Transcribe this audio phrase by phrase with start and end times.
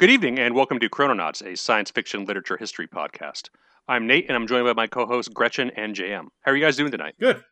[0.00, 3.50] Good evening, and welcome to Chrononauts, a science fiction literature history podcast.
[3.86, 6.28] I'm Nate, and I'm joined by my co-hosts Gretchen and JM.
[6.40, 7.14] How are you guys doing tonight?
[7.20, 7.42] Good.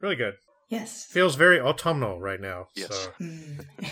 [0.00, 0.34] Really good.
[0.68, 1.04] Yes.
[1.04, 2.66] Feels very autumnal right now.
[2.74, 2.88] Yes.
[2.90, 3.64] So Mm.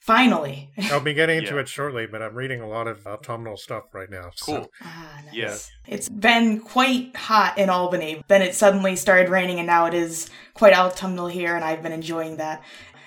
[0.00, 0.70] Finally.
[0.92, 1.60] I'll be getting into Yeah.
[1.62, 4.30] it shortly, but I'm reading a lot of autumnal stuff right now.
[4.34, 4.70] so- Cool.
[4.82, 5.34] Ah, nice.
[5.34, 5.56] Yeah.
[5.86, 8.22] It's been quite hot in Albany.
[8.28, 11.92] Then it suddenly started raining, and now it is quite autumnal here, and I've been
[11.92, 12.62] enjoying that.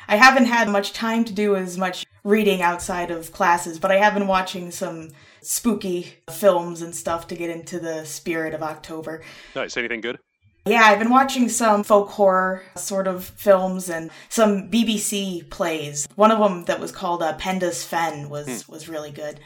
[0.09, 3.97] I haven't had much time to do as much reading outside of classes, but I
[3.97, 5.09] have been watching some
[5.43, 9.21] spooky films and stuff to get into the spirit of October.
[9.55, 9.77] Nice.
[9.77, 10.17] Anything good?
[10.65, 16.07] Yeah, I've been watching some folk horror sort of films and some BBC plays.
[16.15, 19.39] One of them that was called uh, Penda's Fen was was really good.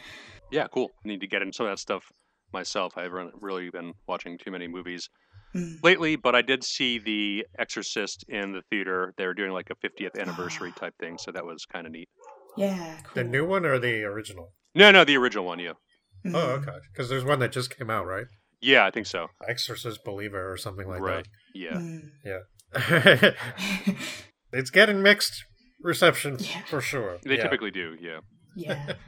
[0.49, 0.91] Yeah, cool.
[1.03, 2.05] I Need to get into some of that stuff
[2.53, 2.93] myself.
[2.95, 5.09] I haven't really been watching too many movies
[5.55, 5.83] Mm.
[5.83, 9.13] lately, but I did see The Exorcist in the theater.
[9.17, 12.09] They were doing like a 50th anniversary type thing, so that was kind of neat.
[12.57, 13.23] Yeah, cool.
[13.23, 14.53] The new one or the original?
[14.75, 15.59] No, no, the original one.
[15.59, 15.73] Yeah,
[16.25, 16.35] Mm.
[16.35, 16.77] Oh, okay.
[16.91, 18.25] Because there's one that just came out, right?
[18.61, 19.27] yeah, I think so.
[19.47, 21.05] Exorcist Believer or something like that.
[21.05, 21.27] right.
[21.53, 21.73] Yeah.
[21.73, 22.11] Mm.
[22.23, 23.31] Yeah.
[24.53, 25.43] it's getting mixed
[25.81, 26.61] reception Yeah.
[26.67, 27.17] for sure.
[27.23, 27.43] They yeah.
[27.43, 27.95] typically do.
[27.99, 28.19] Yeah.
[28.55, 28.93] Yeah.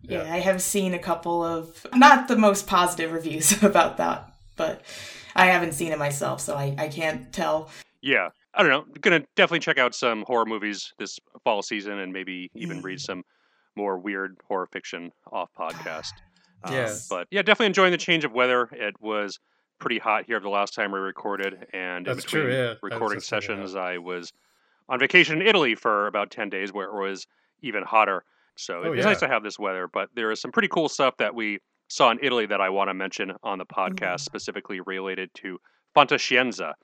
[0.00, 0.32] Yeah, Yeah.
[0.34, 4.80] I have seen a couple of not the most positive reviews about that, but
[5.38, 7.70] I haven't seen it myself, so I, I can't tell.
[8.02, 8.28] Yeah.
[8.54, 8.84] I don't know.
[9.00, 13.22] Gonna definitely check out some horror movies this fall season, and maybe even read some
[13.76, 16.12] more weird horror fiction off podcast.
[16.64, 16.94] Um, Yeah.
[17.08, 18.68] But yeah, definitely enjoying the change of weather.
[18.72, 19.38] It was
[19.78, 22.74] pretty hot here the last time we recorded, and in between true, yeah.
[22.82, 23.68] Recording just thinking that.
[23.68, 24.32] sessions, I was
[24.88, 27.26] on vacation in Italy for about ten days, where it was
[27.62, 28.24] even hotter.
[28.56, 29.86] So Oh, it's nice to have this weather.
[29.86, 32.88] But there is some pretty cool stuff that we saw in Italy that I want
[32.88, 34.16] to mention on the podcast, mm-hmm.
[34.18, 35.58] specifically related to
[35.96, 36.74] Fantascienza,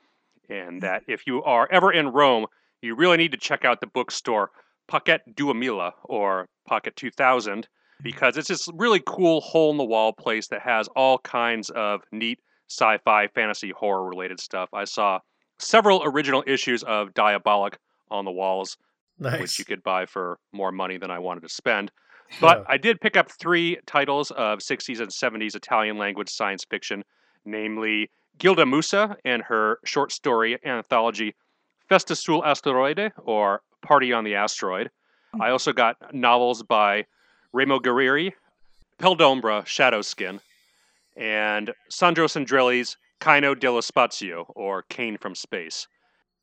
[0.48, 0.78] and mm-hmm.
[0.80, 2.46] that if you are ever in Rome,
[2.82, 4.50] you really need to check out the bookstore
[4.88, 8.02] Pocket Duemila or Pocket 2000 mm-hmm.
[8.02, 12.02] because it's this really cool hole in the wall place that has all kinds of
[12.12, 12.38] neat
[12.68, 14.68] sci-fi, fantasy, horror related stuff.
[14.72, 15.20] I saw
[15.58, 17.74] several original issues of Diabolik
[18.10, 18.76] on the walls,
[19.18, 19.40] Nice.
[19.40, 21.92] which you could buy for more money than I wanted to spend.
[22.40, 27.04] But I did pick up three titles of 60s and 70s Italian language science fiction,
[27.44, 31.34] namely Gilda Musa and her short story anthology
[31.88, 34.90] Festa sul Asteroide or Party on the Asteroid.
[35.40, 37.06] I also got novels by
[37.52, 38.32] Remo Guerrieri,
[38.98, 40.40] Peldombra Shadow Skin,
[41.16, 45.86] and Sandro Sandrelli's Kaino dello Spazio or Kane from Space.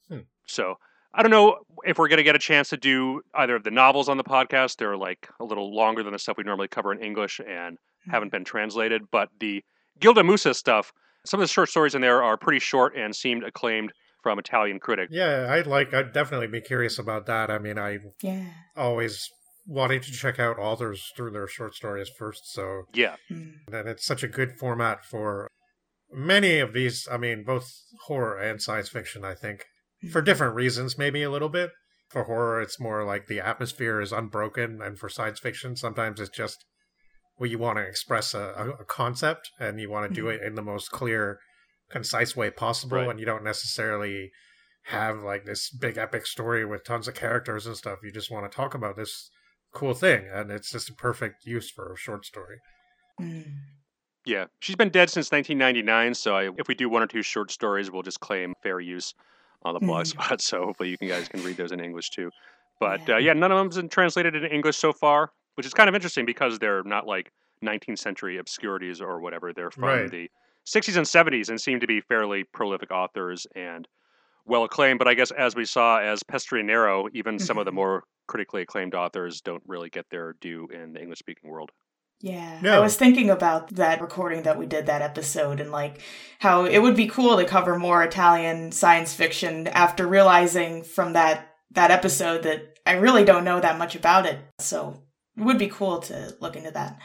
[0.07, 0.19] Hmm.
[0.45, 0.77] So
[1.13, 3.71] I don't know if we're going to get a chance to do either of the
[3.71, 4.77] novels on the podcast.
[4.77, 7.77] They're like a little longer than the stuff we normally cover in English and
[8.09, 9.03] haven't been translated.
[9.11, 9.63] But the
[9.99, 10.91] Gilda Musa stuff,
[11.25, 13.91] some of the short stories in there are pretty short and seemed acclaimed
[14.23, 15.11] from Italian critics.
[15.11, 15.93] Yeah, I'd like.
[15.93, 17.49] I'd definitely be curious about that.
[17.49, 18.45] I mean, I Yeah.
[18.77, 19.27] always
[19.65, 22.51] wanting to check out authors through their short stories first.
[22.53, 23.53] So, Yeah, Mm.
[23.71, 25.47] and it's such a good format for
[26.11, 27.07] many of these.
[27.11, 27.71] I mean, both
[28.05, 29.23] horror and science fiction.
[29.25, 29.65] I think
[30.09, 31.71] for different reasons, maybe a little bit.
[32.09, 36.35] For horror, it's more like the atmosphere is unbroken, and for science fiction, sometimes it's
[36.35, 36.65] just
[37.39, 40.41] well, you want to express a, a, a concept and you want to do it
[40.43, 41.39] in the most clear,
[41.89, 43.09] concise way possible, Right.
[43.09, 44.29] and you don't necessarily
[44.85, 47.99] have like this big epic story with tons of characters and stuff.
[48.03, 49.29] You just want to talk about this
[49.73, 52.57] cool thing, and it's just a perfect use for a short story.
[53.19, 53.45] Mm.
[54.25, 54.45] yeah.
[54.59, 57.89] She's been dead since 1999, so I, if we do one or two short stories,
[57.89, 59.13] we'll just claim fair use
[59.63, 60.07] on the blog Mhm.
[60.07, 60.41] spot.
[60.41, 62.31] So hopefully you can, guys can read those in English too.
[62.79, 63.15] But Yeah.
[63.15, 65.95] uh, yeah, none of them's been translated into English so far, which is kind of
[65.95, 67.31] interesting because they're not like
[67.61, 69.53] 19th century obscurities or whatever.
[69.53, 70.11] They're from Right.
[70.11, 70.29] the
[70.65, 73.87] 60s and 70s and seem to be fairly prolific authors and
[74.45, 74.99] well acclaimed.
[74.99, 77.75] But I guess as we saw as Pestrinero, even some of the Mhm.
[77.75, 81.71] more critically acclaimed authors don't really get their due in the English speaking world.
[82.21, 82.59] Yeah.
[82.63, 86.01] I was thinking about that recording that we did that episode and like
[86.39, 91.47] how it would be cool to cover more Italian science fiction after realizing from that
[91.71, 94.39] that episode that I really don't know that much about it.
[94.59, 95.03] So
[95.37, 96.99] it would be cool to look into that.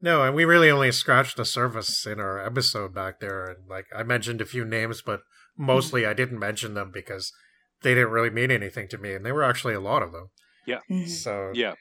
[0.00, 3.44] No, and we really only scratched the surface in our episode back there.
[3.44, 5.20] And like I mentioned a few names, but
[5.58, 7.32] mostly I didn't mention them because
[7.82, 10.28] they didn't really mean anything to me, and there were actually a lot of them.
[10.90, 11.08] Mhm.
[11.08, 11.74] So Yeah.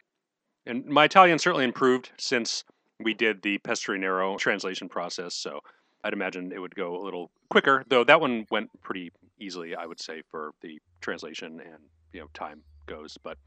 [0.70, 2.64] And my Italian certainly improved since
[3.00, 5.34] we did the Pestrinero translation process.
[5.34, 5.62] So
[6.04, 9.88] I'd imagine it would go a little quicker, though that one went pretty easily, I
[9.88, 11.84] would say, for the translation and,
[12.14, 13.18] you know, time goes.
[13.24, 13.38] But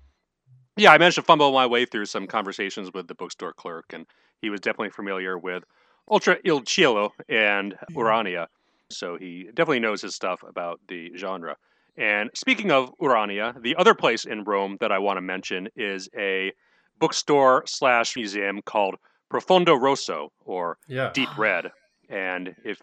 [0.77, 4.07] yeah, I managed to fumble my way through some conversations with the bookstore clerk, and
[4.41, 5.63] he was definitely familiar with
[6.11, 7.99] Oltre il Cielo and mm-hmm.
[7.99, 8.49] Urania.
[8.91, 11.57] So he definitely knows his stuff about the genre.
[11.97, 16.09] And speaking of Urania, the other place in Rome that I want to mention is
[16.17, 16.53] a
[16.99, 18.97] bookstore slash museum called
[19.31, 21.11] Profondo Rosso or Yeah.
[21.13, 21.71] Deep Red.
[22.09, 22.81] And if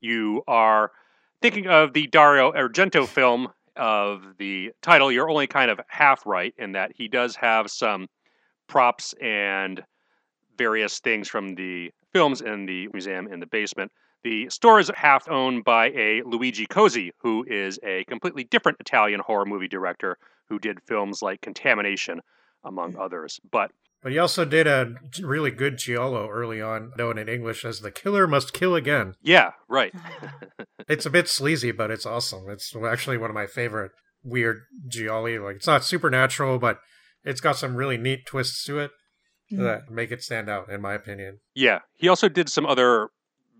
[0.00, 0.92] you are
[1.42, 6.54] thinking of the Dario Argento film of the title, you're only kind of half right
[6.58, 8.08] in that he does have some
[8.68, 9.82] props and
[10.56, 13.90] various things from the films in the museum in the basement.
[14.24, 19.20] The store is half owned by a Luigi Cozzi, who is a completely different Italian
[19.20, 20.18] horror movie director
[20.48, 22.20] who did films like Contamination,
[22.64, 23.40] among others.
[23.50, 23.70] But
[24.02, 27.90] But he also did a really good Giallo early on, known in English as The
[27.90, 29.14] Killer Must Kill Again.
[29.22, 29.92] yeah, right.
[30.88, 32.48] It's a bit sleazy, but it's awesome.
[32.48, 35.38] It's actually one of my favorite weird Gialli.
[35.38, 36.78] Like, it's not supernatural, but
[37.24, 38.90] it's got some really neat twists to it
[39.52, 39.58] Mm.
[39.62, 41.40] that make it stand out, in my opinion.
[41.54, 43.08] Yeah, he also did some other,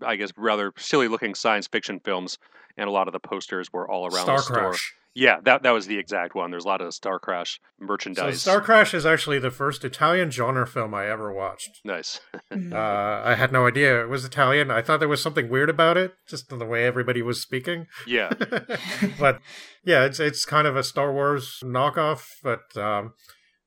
[0.05, 2.37] I guess, rather silly-looking science fiction films,
[2.77, 4.75] and a lot of the posters were all around Star the store.
[5.15, 5.23] Crash.
[5.23, 6.51] Yeah, that that was the exact one.
[6.51, 8.41] There's a lot of Star Crash So, merchandise.
[8.41, 11.79] Star Crash is actually the first Italian genre film I ever watched.
[11.83, 12.19] nice.
[12.51, 12.73] Mm.
[12.73, 14.71] Uh, I had no idea it was Italian.
[14.71, 17.85] I thought there was something weird about it, just in the way everybody was speaking.
[18.07, 18.29] Yeah,
[19.19, 19.39] but
[19.85, 22.23] yeah, it's it's kind of a Star Wars knockoff.
[22.43, 23.13] But um,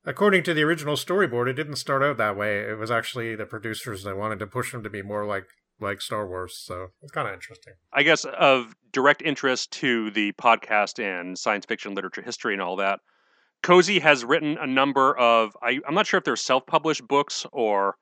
[0.04, 2.58] according to the original storyboard, it didn't start out that way.
[2.58, 5.44] It was actually the producers that wanted to push them to be more like
[5.80, 6.60] like Star Wars.
[6.60, 7.74] So it's kind of interesting.
[7.92, 12.76] I guess of direct interest to the podcast and science fiction literature history and all
[12.76, 13.00] that.
[13.62, 17.94] Cozzi has written a number of I, I'm not sure if they're self-published books or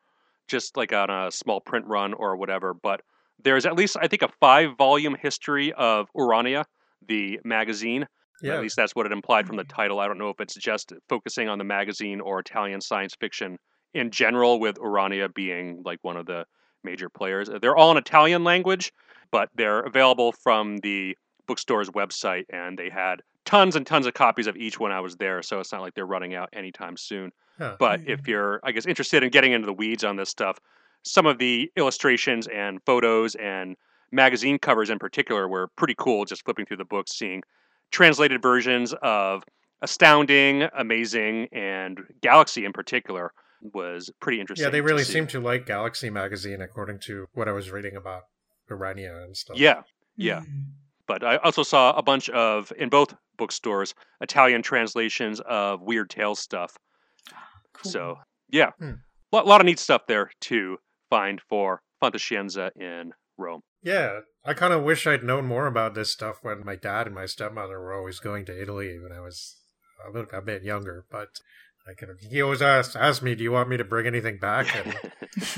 [0.48, 3.02] just like on a small print run or whatever, but
[3.42, 6.64] there's at least I think a five-volume history of Urania,
[7.06, 8.06] the magazine.
[8.42, 9.76] Yeah, At least that's what it implied from the mm-hmm.
[9.76, 10.00] title.
[10.00, 13.58] I don't know if it's just focusing on the magazine or Italian science fiction
[13.92, 16.46] in general, with Urania being like one of the
[16.84, 17.50] major players.
[17.60, 18.92] They're all in Italian language,
[19.30, 21.16] but they're available from the
[21.46, 25.16] bookstore's website, and they had tons and tons of copies of each when I was
[25.16, 25.42] there.
[25.42, 27.32] So it's not like they're running out anytime soon.
[27.58, 27.76] Huh.
[27.78, 28.30] But hmm, if hmm.
[28.30, 30.58] you're, I guess, interested in getting into the weeds on this stuff,
[31.02, 33.76] some of the illustrations and photos and
[34.12, 36.24] magazine covers in particular were pretty cool.
[36.24, 37.42] Just flipping through the books, seeing
[37.90, 39.42] translated versions of
[39.82, 43.32] Astounding, Amazing, and Galaxy in particular
[43.72, 44.64] was pretty interesting.
[44.64, 45.14] yeah, they really see.
[45.14, 48.24] seem to like Galaxy magazine, according to what I was reading about
[48.70, 49.58] Urania and stuff.
[49.58, 49.82] Yeah,
[50.16, 50.40] yeah.
[50.40, 50.64] Mm.
[51.06, 56.40] but I also saw a bunch of in both bookstores Italian translations of Weird Tales
[56.40, 56.76] stuff.
[57.72, 57.92] Cool.
[57.92, 58.16] So
[58.50, 58.96] yeah, a
[59.32, 60.76] lot, lot of neat stuff there to
[61.08, 63.62] find for Fantascienza in Rome.
[63.82, 67.14] Yeah, I kind of wish I'd known more about this stuff when my dad and
[67.14, 69.56] my stepmother were always going to Italy when I was
[70.06, 71.04] a, little, a bit younger.
[71.10, 71.28] But
[71.88, 74.74] I could he always asked asked me, "Do you want me to bring anything back?"
[74.74, 74.94] And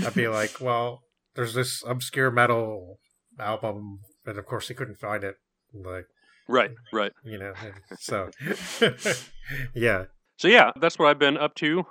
[0.06, 1.02] I'd be like, "Well,
[1.34, 2.98] there's this obscure metal
[3.38, 5.36] album, and of course he couldn't find it."
[5.74, 6.06] Like
[6.48, 7.12] right, right.
[7.24, 7.52] you know,
[7.98, 8.30] so
[9.74, 10.04] yeah.
[10.36, 11.84] So yeah, that's what I've been up to.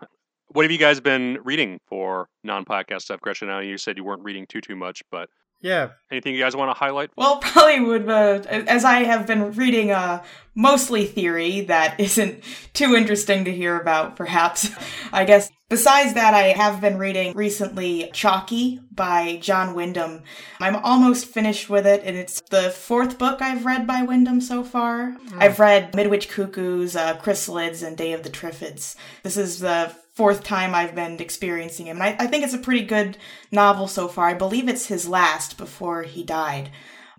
[0.47, 3.47] What have you guys been reading for non-podcast stuff, Gretchen?
[3.47, 5.29] Now you said you weren't reading too too much, but
[5.61, 7.11] Yeah, anything you guys want to highlight?
[7.15, 10.23] Well, probably would, uh, as I have been reading uh,
[10.55, 14.69] mostly theory that isn't too interesting to hear about, perhaps.
[15.13, 20.23] I guess besides that, I have been reading recently Chocky by John Wyndham.
[20.59, 24.63] I'm almost finished with it, and it's the fourth book I've read by Wyndham so
[24.63, 25.15] far.
[25.37, 28.95] I've read Midwich Cuckoos, uh, Chrysalids, and Day of the Triffids.
[29.21, 31.97] This is the fourth time I've been experiencing him.
[31.97, 33.17] And I, I think it's a pretty good
[33.51, 34.27] novel so far.
[34.27, 36.69] I believe it's his last before he died.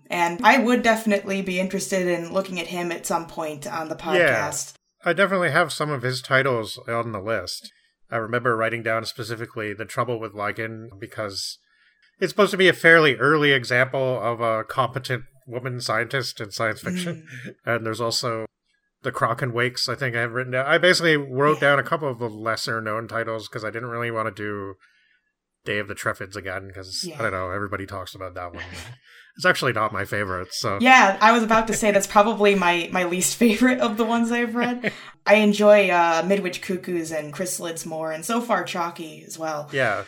[0.09, 3.97] And I would definitely be interested in looking at him at some point on the
[3.97, 4.75] podcast.
[5.03, 7.73] Yeah, I definitely have some of his titles on the list.
[8.09, 11.57] I remember writing down specifically The Trouble with Lichen because
[12.21, 16.79] it's supposed to be a fairly early example of a competent woman scientist in science
[16.79, 17.27] fiction.
[17.45, 17.55] Mm.
[17.65, 18.45] And there's also
[19.03, 20.65] The Kraken Wakes, I think I have written down.
[20.65, 24.11] I basically wrote down a couple of the lesser known titles because I didn't really
[24.11, 24.75] want to do
[25.65, 27.19] Day of the Triffids again because Yeah.
[27.19, 28.63] I don't know, everybody talks about that one.
[29.35, 30.77] it's actually not my favorite, so.
[30.81, 34.31] Yeah, I was about to say that's probably my, my least favorite of the ones
[34.31, 34.91] I've read.
[35.25, 39.69] I enjoy uh, Midwich Cuckoos and Chrysalids more, and so far Chocky as well.
[39.71, 40.03] Yeah,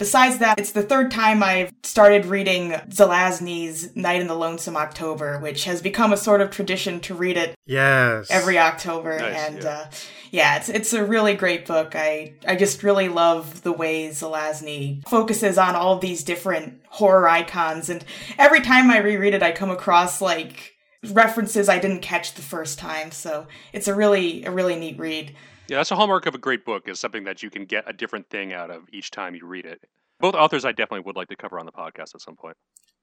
[0.00, 5.38] Besides that, it's the third time I've started reading Zelazny's Night in the Lonesome October,
[5.40, 8.30] which has become a sort of tradition to read it yes.
[8.30, 9.18] every October.
[9.18, 9.68] Nice, and yeah.
[9.68, 9.90] uh,
[10.30, 11.92] yeah, it's it's a really great book.
[11.94, 17.90] I I just really love the way Zelazny focuses on all these different horror icons,
[17.90, 18.02] and
[18.38, 20.76] every time I reread it, I come across like
[21.12, 23.10] references I didn't catch the first time.
[23.10, 25.36] So it's a really a really neat read.
[25.70, 27.92] Yeah, that's a hallmark of a great book is something that you can get a
[27.92, 29.80] different thing out of each time you read it.
[30.18, 32.56] Both authors I definitely would like to cover on the podcast at some point.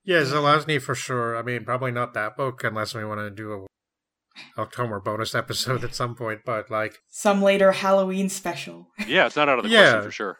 [0.04, 1.38] Yeah, Zelazny for sure.
[1.38, 5.84] I mean, probably not that book unless we want to do a October bonus episode
[5.86, 8.88] at some point, but like some later Halloween special.
[9.08, 9.84] Yeah, it's not out of the Yeah.
[9.92, 10.38] question for sure.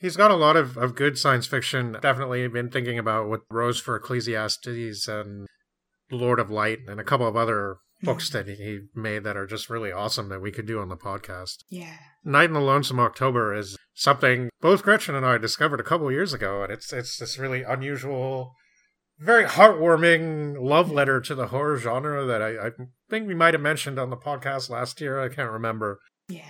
[0.00, 1.96] he's got a lot of, of good science fiction.
[2.02, 5.46] Definitely been thinking about what Rose for Ecclesiastes and
[6.10, 8.46] Lord of Light and a couple of other books mm-hmm.
[8.46, 11.58] that he made that are just really awesome that we could do on the podcast.
[11.68, 11.96] Yeah.
[12.24, 16.12] Night in the Lonesome October is something both Gretchen and I discovered a couple of
[16.12, 18.52] years ago, and it's it's this really unusual,
[19.18, 22.70] very heartwarming love letter to the horror genre that I, I
[23.08, 25.20] think we might have mentioned on the podcast last year.
[25.20, 25.98] I can't remember.
[26.28, 26.42] Yeah.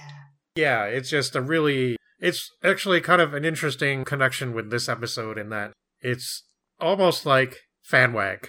[0.54, 5.38] Yeah, it's just a really it's actually kind of an interesting connection with this episode
[5.38, 6.44] in that it's
[6.80, 8.48] almost like fanwag,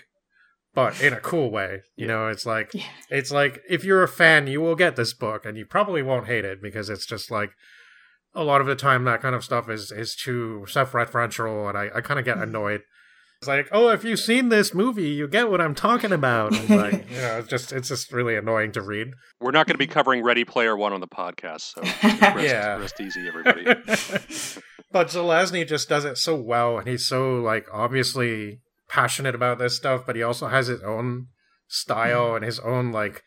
[0.80, 1.82] but in a cool way.
[1.96, 2.84] You know, it's like Yeah.
[3.10, 6.28] it's like if you're a fan, you will get this book, and you probably won't
[6.28, 7.52] hate it because it's just like
[8.36, 11.90] a lot of the time that kind of stuff is is too self-referential, and I,
[11.98, 12.44] I kind of get mm-hmm.
[12.44, 12.82] annoyed.
[13.42, 16.54] It's like, oh, if you've seen this movie, you get what I'm talking about.
[16.54, 19.10] And like, you know, it's just it's just really annoying to read.
[19.40, 22.78] We're not going to be covering Ready Player One on the podcast, so rest, Yeah.
[22.78, 23.64] rest easy, everybody.
[24.92, 28.60] but Zelazny just does it so well, and he's so like obviously
[28.90, 31.28] passionate about this stuff, but he also has his own
[31.68, 32.38] style mm.
[32.38, 33.24] and his own like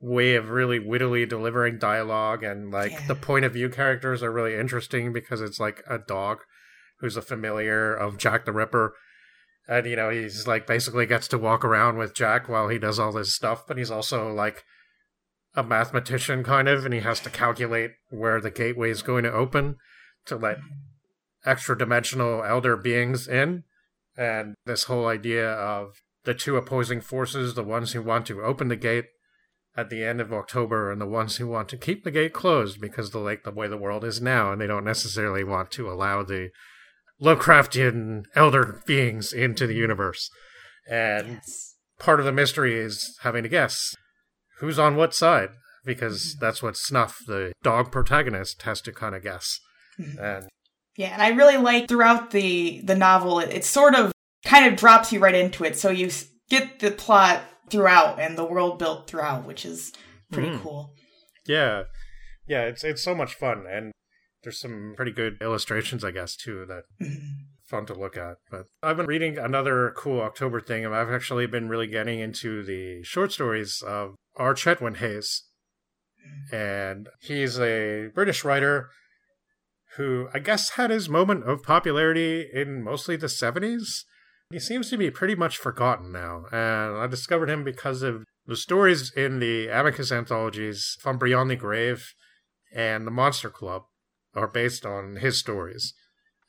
[0.00, 3.06] way of really wittily delivering dialogue, and like Yeah.
[3.08, 6.38] the point of view characters are really interesting because it's like a dog
[7.00, 8.94] who's a familiar of Jack the Ripper.
[9.68, 12.98] And you know, he's like basically gets to walk around with Jack while he does
[12.98, 14.64] all this stuff, but he's also like
[15.54, 19.32] a mathematician kind of, and he has to calculate where the gateway is going to
[19.32, 19.76] open
[20.26, 20.62] to let mm.
[21.44, 23.64] extra dimensional elder beings in.
[24.20, 28.68] And this whole idea of the two opposing forces, the ones who want to open
[28.68, 29.06] the gate
[29.74, 32.82] at the end of October and the ones who want to keep the gate closed
[32.82, 35.90] because the like the way the world is now and they don't necessarily want to
[35.90, 36.50] allow the
[37.22, 40.28] Lovecraftian elder beings into the universe.
[40.86, 41.76] And yes.
[41.98, 43.96] part of the mystery is having to guess
[44.58, 45.48] who's on what side
[45.82, 46.44] because mm-hmm.
[46.44, 49.60] that's what Snuff, the dog protagonist, has to kind of guess.
[49.98, 50.18] Mm-hmm.
[50.22, 50.48] And
[51.00, 54.12] Yeah, and I really like throughout the the novel, it, it sort of
[54.44, 56.10] kind of drops you right into it, so you
[56.50, 57.40] get the plot
[57.70, 59.92] throughout and the world built throughout, which is
[60.30, 60.60] pretty Mhm.
[60.62, 60.94] cool.
[61.46, 61.84] yeah,
[62.46, 63.92] yeah, it's it's so much fun, and
[64.42, 67.46] there's some pretty good illustrations, I guess, too that Mhm.
[67.66, 68.36] fun to look at.
[68.50, 72.62] But I've been reading another cool October thing, and I've actually been really getting into
[72.62, 74.52] the short stories of R.
[74.52, 75.44] Chetwynd Hayes.
[76.52, 78.90] And he's a British writer
[79.96, 84.04] who I guess had his moment of popularity in mostly the 70s.
[84.50, 88.56] He seems to be pretty much forgotten now, and I discovered him because of the
[88.56, 92.14] stories in the Amicus anthologies From Beyond the Grave
[92.74, 93.82] and The Monster Club
[94.34, 95.94] are based on his stories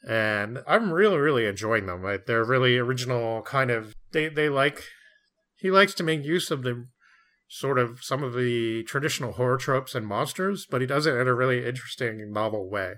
[0.08, 2.04] and I'm really, really enjoying them.
[2.26, 3.96] They're really original, kind of.
[4.12, 4.84] They they like
[5.58, 6.88] he likes to make use of the
[7.48, 11.28] sort of some of the traditional horror tropes and monsters, but he does it in
[11.28, 12.94] a really interesting, novel way.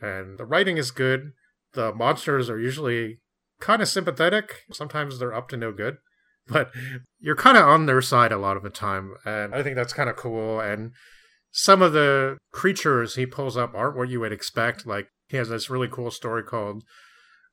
[0.00, 1.32] And the writing is good.
[1.72, 3.20] The monsters are usually
[3.60, 4.64] kind of sympathetic.
[4.72, 5.96] Sometimes they're up to no good,
[6.48, 6.70] but
[7.18, 9.92] you're kind of on their side a lot of the time, and I think that's
[9.92, 10.60] kind of cool.
[10.60, 10.92] And
[11.50, 14.86] some of the creatures he pulls up aren't what you would expect.
[14.86, 16.84] Like he has this really cool story called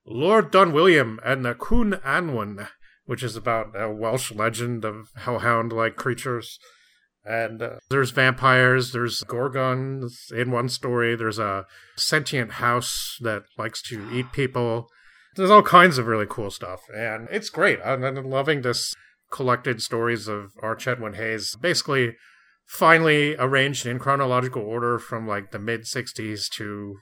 [0.06, 2.68] Lord Dunwilliam and the Cwn Annwn,
[3.06, 6.60] which is about a Welsh legend of hellhound-like creatures.
[7.26, 11.66] And uh, there's vampires, there's gorgons in one story, there's a
[11.96, 14.88] sentient house that likes to eat people.
[15.36, 17.80] There's all kinds of really cool stuff, and it's great.
[17.84, 18.94] I'm, I'm loving this
[19.32, 20.76] collected stories of R.
[20.76, 21.56] Chetwynd Hayes.
[21.56, 22.16] Basically,
[22.68, 26.98] finally arranged in chronological order from like the mid 60s to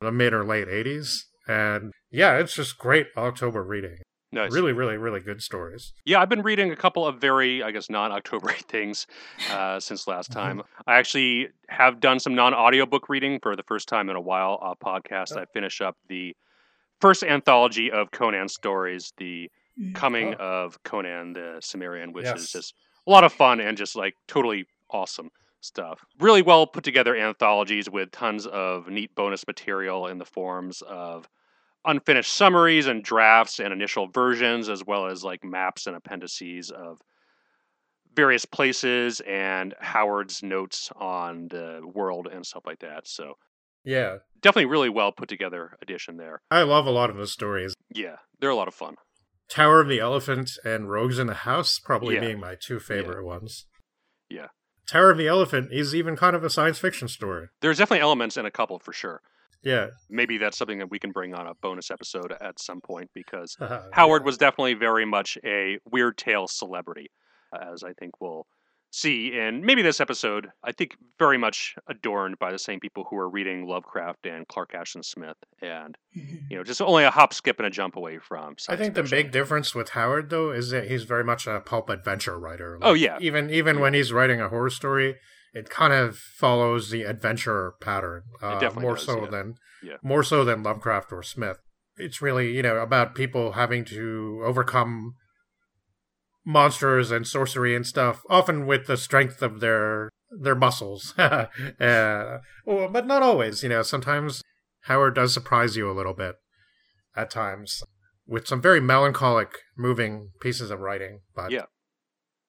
[0.00, 1.20] the mid or late 80s.
[1.48, 3.98] And yeah, it's just great October reading.
[4.32, 4.52] Nice.
[4.52, 5.92] Really, really, really good stories.
[6.04, 9.06] Yeah, I've been reading a couple of very, I guess, non-October things
[9.50, 10.62] uh, since last time.
[10.86, 14.58] I actually have done some non-audiobook reading for the first time in a while.
[14.62, 15.36] A podcast.
[15.36, 16.36] I finish up the
[17.00, 19.50] first anthology of Conan stories, the
[19.94, 20.64] coming Oh.
[20.64, 22.40] of Conan the Cimmerian, which Yes.
[22.42, 22.74] is just
[23.06, 26.04] a lot of fun and just like totally awesome stuff.
[26.20, 31.28] Really well put together anthologies with tons of neat bonus material in the forms of
[31.84, 37.00] unfinished summaries and drafts and initial versions, as well as like maps and appendices of
[38.14, 43.06] various places and Howard's notes on the world and stuff like that.
[43.06, 43.34] So
[43.84, 44.18] Yeah.
[44.40, 46.42] definitely really well put together edition there.
[46.50, 47.74] I love a lot of those stories.
[47.94, 48.96] Yeah, they're a lot of fun.
[49.48, 52.20] Tower of the Elephant and Rogues in the House probably Yeah.
[52.20, 53.66] being my two favorite ones.
[54.28, 54.48] Yeah.
[54.88, 57.48] Tower of the Elephant is even kind of a science fiction story.
[57.60, 59.22] There's definitely elements in a couple for sure.
[59.62, 59.88] Yeah.
[60.08, 63.56] Maybe that's something that we can bring on a bonus episode at some point because
[63.70, 67.10] Uh, Howard was definitely very much a weird tale celebrity,
[67.54, 68.46] as I think we'll
[68.90, 70.48] see in maybe this episode.
[70.64, 74.74] I think very much adorned by the same people who are reading Lovecraft and Clark
[74.74, 78.54] Ashton Smith, and you know, just only a hop, skip, and a jump away from.
[78.58, 81.60] I science think the big difference with Howard though is that he's very much a
[81.60, 82.78] pulp adventure writer.
[82.82, 83.18] Oh, yeah.
[83.20, 85.16] even even when he's writing a horror story,
[85.52, 88.22] it kind of follows the adventure pattern.
[88.42, 89.30] Uh, more does, so yeah.
[89.30, 89.96] than Yeah.
[90.02, 91.58] more so than Lovecraft or Smith.
[91.96, 95.14] It's really you know about people having to overcome
[96.44, 101.14] monsters and sorcery and stuff, often with the strength of their their muscles.
[101.18, 103.62] uh, well, but not always.
[103.62, 104.42] You know, sometimes
[104.82, 106.36] Howard does surprise you a little bit
[107.16, 107.82] at times
[108.26, 111.20] with some very melancholic, moving pieces of writing.
[111.34, 111.66] But Yeah.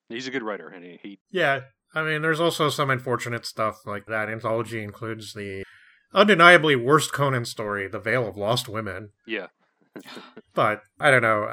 [0.09, 1.61] He's a good writer, and he, he yeah,
[1.93, 4.29] I mean, there's also some unfortunate stuff like that.
[4.29, 5.63] Anthology includes the
[6.13, 9.09] undeniably worst Conan story, The Veil of Lost Women.
[9.25, 9.47] yeah,
[10.53, 11.51] But I don't know.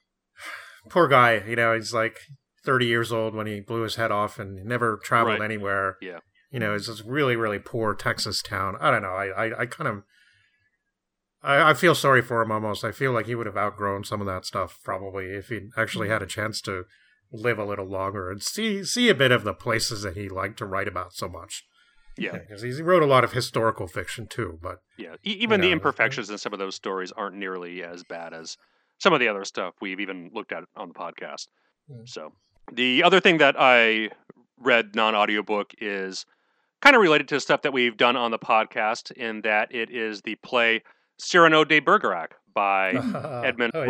[0.89, 2.19] Poor guy, you know, he's like
[2.65, 5.45] 30 years old when he blew his head off and never traveled Right.
[5.45, 5.97] anywhere.
[6.01, 6.21] Yeah.
[6.51, 8.77] You know, it's this really, really poor Texas town.
[8.81, 9.09] I don't know.
[9.15, 10.03] I, I, I kind of.
[11.43, 12.85] I, I feel sorry for him almost.
[12.85, 16.09] I feel like he would have outgrown some of that stuff probably if he'd actually
[16.09, 16.13] hmm.
[16.15, 16.85] had a chance to
[17.33, 20.59] live a little longer and see see a bit of the places that he liked
[20.59, 21.65] to write about so much.
[22.17, 25.15] yeah, Because he wrote a lot of historical fiction too, but yeah.
[25.25, 28.57] E- even know, the imperfections in some of those stories aren't nearly as bad as
[28.99, 31.47] some of the other stuff we've even looked at on the podcast.
[31.91, 32.09] Mm.
[32.09, 32.33] So
[32.73, 34.11] the other thing that I
[34.59, 36.27] read non-audiobook is
[36.83, 40.23] kind of related to stuff that we've done on the podcast in that it is
[40.23, 40.83] the play
[41.19, 42.91] Cyrano de Bergerac by
[43.45, 43.89] Edmond Oh, yeah.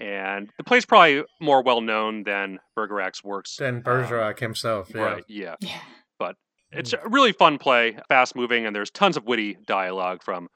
[0.00, 0.36] Rostand.
[0.36, 3.56] And the play's probably more well known than Bergerac's works.
[3.56, 5.00] Than Bergerac himself, yeah.
[5.00, 5.56] Right, yeah.
[5.60, 5.80] Yeah.
[6.18, 6.36] But
[6.72, 7.06] It's hmm.
[7.06, 10.48] a really fun play, fast moving, and there's tons of witty dialogue from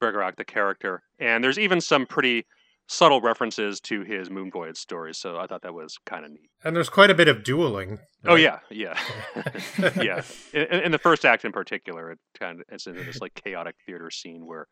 [0.00, 1.02] Bergerac, the character.
[1.18, 2.46] And there's even some pretty
[2.88, 6.50] subtle references to his Moon Voyage stories, so I thought that was kind of neat.
[6.64, 7.98] And there's quite a bit of dueling.
[8.24, 8.98] Oh, yeah, yeah.
[10.00, 10.22] yeah.
[10.52, 13.76] In, in the first act in particular, it kind of it's in this like chaotic
[13.86, 14.66] theater scene where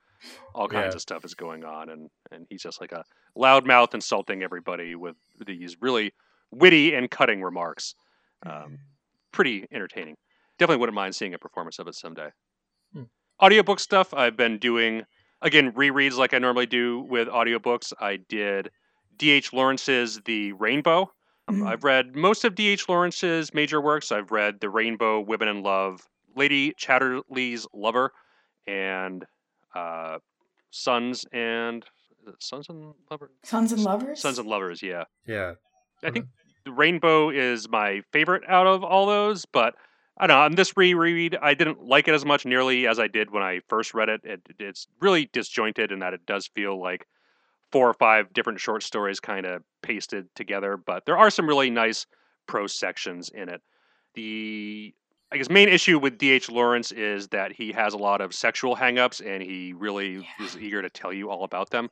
[0.54, 0.96] all kinds Yeah.
[0.96, 3.04] of stuff is going on, and, and he's just like a
[3.36, 6.12] loudmouth insulting everybody with these really
[6.50, 7.94] witty and cutting remarks.
[8.44, 8.78] Um,
[9.32, 10.16] pretty entertaining.
[10.58, 12.30] Definitely wouldn't mind seeing a performance of it someday.
[12.92, 13.02] Hmm.
[13.42, 15.02] Audiobook stuff I've been doing
[15.42, 17.92] again rereads like I normally do with audiobooks.
[18.00, 18.70] I did
[19.16, 19.52] D.H.
[19.52, 21.10] Lawrence's The Rainbow.
[21.48, 21.68] Um, Mhm.
[21.68, 22.88] I've read most of D.H.
[22.88, 24.10] Lawrence's major works.
[24.12, 28.12] I've read The Rainbow, Women in Love, Lady Chatterley's Lover,
[28.66, 29.24] and
[29.76, 30.18] uh,
[30.70, 31.84] Sons and
[32.40, 33.30] Sons and Lovers.
[33.44, 34.20] Sons and Lovers?
[34.20, 35.04] Sons and Lovers, yeah.
[35.26, 35.54] Yeah.
[36.02, 36.26] I think
[36.66, 39.74] Rainbow is my favorite out of all those, but
[40.18, 40.42] I don't know.
[40.42, 43.60] On this reread, I didn't like it as much nearly as I did when I
[43.68, 44.20] first read it.
[44.24, 47.06] it it's really disjointed in that it does feel like
[47.70, 51.70] four or five different short stories kind of pasted together, but there are some really
[51.70, 52.06] nice
[52.46, 53.60] prose sections in it.
[54.14, 54.94] The
[55.32, 56.48] I guess main issue with D.H.
[56.50, 60.46] Lawrence is that he has a lot of sexual hangups and he really Yeah.
[60.46, 61.88] is eager to tell you all about them,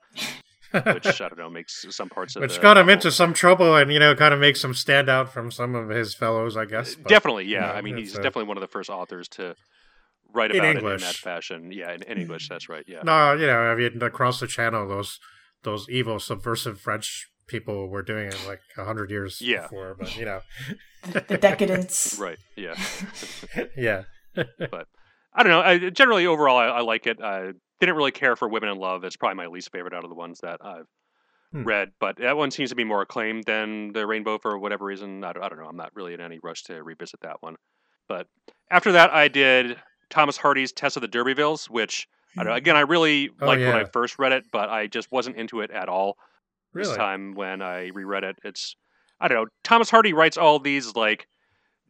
[0.71, 2.51] which I don't know makes some parts of it.
[2.51, 5.09] Which got him novel- into some trouble and, you know, kind of makes him stand
[5.09, 6.95] out from some of his fellows, I uh, guess.
[6.95, 7.73] but- definitely, yeah.
[7.73, 9.57] I mean, he's a- definitely one of the first authors to
[10.33, 11.03] write In about it in English.
[11.03, 11.73] that fashion.
[11.73, 12.85] Yeah, in, in English, that's right.
[12.87, 15.19] Yeah, No, you know, I mean, across the channel, those
[15.65, 19.63] those evil, subversive French people were doing it like a hundred years Yeah.
[19.63, 20.41] before, but, you know,
[21.11, 22.17] the, the decadence.
[22.21, 22.39] right.
[22.57, 22.75] Yeah,
[23.77, 24.03] yeah.
[24.59, 24.89] But
[25.33, 25.61] I don't know.
[25.61, 27.21] I, generally, overall, I, I like it.
[27.23, 29.05] I didn't really care for Women in Love.
[29.05, 30.87] It's probably my least favorite out of the ones that I've
[31.53, 31.63] Hmm.
[31.63, 35.23] read, but that one seems to be more acclaimed than the Rainbow for whatever reason.
[35.23, 35.67] I don't, I don't know.
[35.69, 37.55] I'm not really in any rush to revisit that one.
[38.09, 38.27] But
[38.73, 39.77] after that, I did
[40.11, 43.61] Thomas Hardy's Tess of the D'Urbervilles, which I don't know, again I really Oh, liked
[43.63, 46.17] when I first read it, but I just wasn't into it at all.
[46.75, 46.99] This Really?
[46.99, 48.37] time when I reread it.
[48.45, 48.77] It's
[49.21, 49.47] I don't know.
[49.63, 51.27] Thomas Hardy writes all these like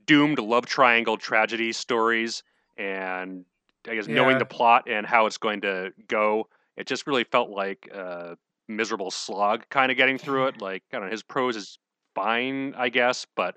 [0.06, 2.42] doomed love triangle tragedy stories,
[2.76, 3.44] and
[3.88, 7.50] I guess knowing the plot and how it's going to go, it just really felt
[7.50, 8.36] like a
[8.68, 10.54] miserable slog kind of getting through it.
[10.60, 11.78] Like I don't know, his prose is
[12.14, 13.56] fine, I guess, but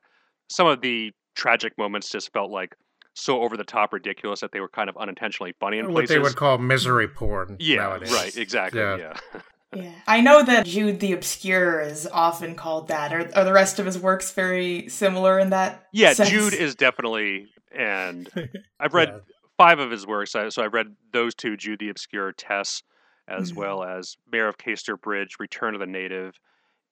[0.50, 2.76] some of the tragic moments just felt like
[3.14, 6.10] so over the top ridiculous that they were kind of unintentionally funny in What places.
[6.10, 8.12] they would call misery porn yeah, nowadays.
[8.14, 8.80] right, exactly.
[8.80, 8.98] Yeah.
[8.98, 9.14] yeah.
[9.76, 9.92] Yeah.
[10.08, 13.12] I know that Jude the Obscure is often called that.
[13.14, 15.86] Are, are the rest of his works very similar in that?
[15.92, 16.30] Yeah, sense?
[16.30, 18.30] Jude is definitely, and
[18.80, 19.20] I've read Yeah.
[19.58, 20.32] five of his works.
[20.32, 22.82] So I've read those two, Jude the Obscure, Tess,
[23.28, 23.56] as Mhm.
[23.58, 26.40] well as Mayor of Casterbridge, Return of the Native,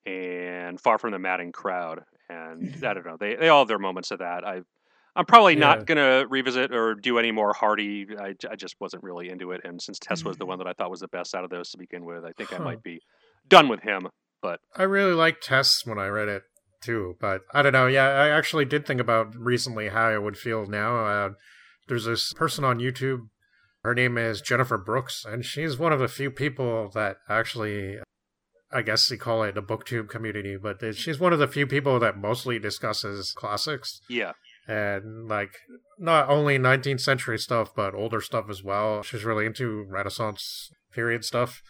[0.05, 2.03] and Far from the Madding Crowd.
[2.29, 4.43] And I don't know, they they all have their moments of that.
[4.45, 4.61] I
[5.15, 5.59] I'm probably Yeah.
[5.59, 8.07] not gonna revisit or do any more Hardy.
[8.19, 10.89] I just wasn't really into it, and since Tess was the one that I thought
[10.91, 12.99] was the best out of those to begin with, I think I might be
[13.47, 14.07] done with him.
[14.41, 16.43] But I really liked Tess when I read it
[16.81, 17.15] too.
[17.19, 17.87] But I don't know.
[17.87, 21.05] Yeah, I actually did think about recently how I would feel now.
[21.05, 21.29] Uh,
[21.87, 23.29] there's this person on YouTube.
[23.83, 27.99] Her name is Jennifer Brooks, and she's one of the few people that actually,
[28.71, 31.99] I guess you call it the booktube community, but she's one of the few people
[31.99, 34.01] that mostly discusses classics.
[34.09, 34.33] Yeah.
[34.67, 35.51] And like
[35.99, 39.03] not only 19th century stuff, but older stuff as well.
[39.03, 41.61] She's really into Renaissance period stuff.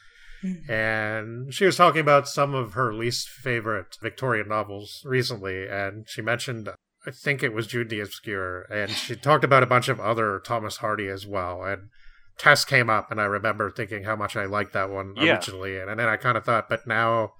[0.43, 0.71] Mm-hmm.
[0.71, 6.21] And she was talking about some of her least favorite Victorian novels recently, and she
[6.21, 6.69] mentioned
[7.08, 10.41] I think it was Jude the Obscure, and she talked about a bunch of other
[10.43, 11.63] Thomas Hardy as well.
[11.63, 11.89] And
[12.38, 15.34] Tess came up, and I remember thinking how much I liked that one yeah.
[15.34, 17.34] originally, and, and then I kind of thought, but now,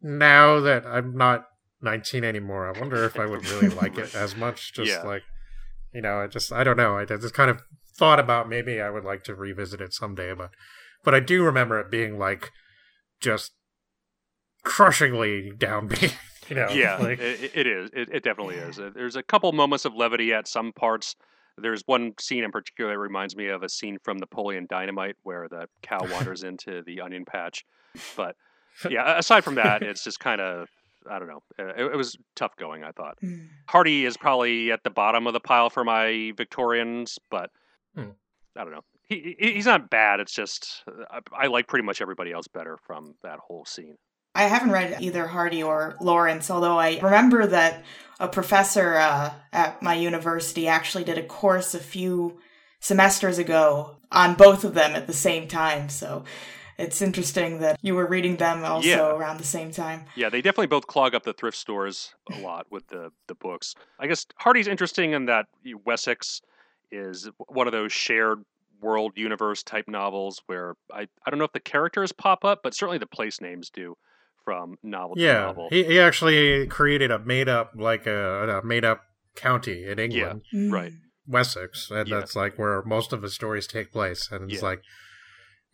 [0.00, 1.46] now that I'm not
[1.82, 4.72] 19 anymore, I wonder if I would really like it as much.
[4.74, 5.02] Just yeah.
[5.02, 5.22] like,
[5.92, 6.96] you know, I just I don't know.
[6.96, 7.62] I just kind of
[7.96, 10.50] thought about maybe I would like to revisit it someday, but
[11.02, 12.50] but I do remember it being like
[13.20, 13.52] just
[14.64, 16.14] crushingly downbeat.
[16.48, 17.20] You know, yeah, like...
[17.20, 17.90] it, it is.
[17.92, 18.80] It, it definitely is.
[18.80, 21.14] Uh, there's a couple moments of levity at some parts.
[21.56, 25.46] There's one scene in particular that reminds me of a scene from Napoleon Dynamite where
[25.48, 27.64] the cow wanders into the onion patch.
[28.16, 28.34] But
[28.88, 30.68] yeah, aside from that, it's just kind of
[31.08, 31.42] I don't know.
[31.58, 32.84] Uh, it, it, was tough going.
[32.84, 33.46] I thought mm.
[33.68, 37.50] Hardy is probably at the bottom of the pile for my Victorians, but
[37.96, 38.12] mm.
[38.56, 40.20] I don't know he, he's not bad.
[40.20, 43.96] It's just I, I like pretty much everybody else better from that whole scene.
[44.34, 47.84] I haven't read either Hardy or Lawrence, although I remember that
[48.20, 52.38] a professor uh, at my university actually did a course a few
[52.78, 55.88] semesters ago on both of them at the same time.
[55.88, 56.24] So
[56.80, 59.10] it's interesting that you were reading them also yeah.
[59.10, 60.04] around the same time.
[60.16, 63.74] Yeah, they definitely both clog up the thrift stores a lot with the the books.
[63.98, 65.46] I guess Hardy's interesting in that
[65.84, 66.40] Wessex
[66.90, 68.44] is one of those shared
[68.80, 72.74] world universe type novels where I, I don't know if the characters pop up, but
[72.74, 73.96] certainly the place names do
[74.44, 75.68] from novel yeah, to novel.
[75.70, 79.02] He, he actually created a made up like a, a made up
[79.36, 80.42] county in England.
[80.52, 80.72] Yeah, mm.
[80.72, 80.92] right.
[81.26, 82.18] Wessex, and yeah.
[82.18, 84.28] that's like where most of the stories take place.
[84.32, 84.68] And it's yeah.
[84.68, 84.82] like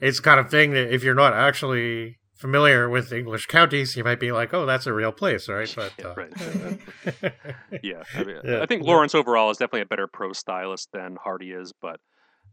[0.01, 4.21] it's kind of thing that if you're not actually familiar with English counties, you might
[4.21, 6.15] be like, "Oh, that's a real place, right?" But yeah, uh...
[6.15, 6.33] right.
[7.83, 11.17] yeah, I, mean, yeah, I think Lawrence overall is definitely a better pro stylist than
[11.23, 12.01] Hardy is, but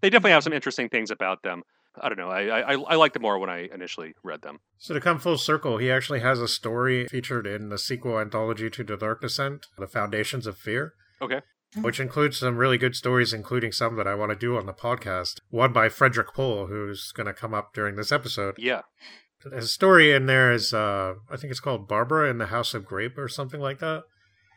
[0.01, 1.63] they definitely have some interesting things about them.
[2.01, 2.29] I don't know.
[2.29, 4.59] I, I I liked them more when I initially read them.
[4.79, 8.69] So to come full circle, he actually has a story featured in the sequel anthology
[8.71, 10.93] to The Dark Descent, The Foundations of Fear.
[11.21, 11.41] Okay.
[11.81, 14.73] Which includes some really good stories, including some that I want to do on the
[14.73, 15.39] podcast.
[15.49, 18.55] One by Frederick Pohl, who's going to come up during this episode.
[18.57, 18.81] Yeah.
[19.51, 22.85] A story in there is, uh, I think it's called Barbara in the House of
[22.85, 24.03] Grebe or something like that.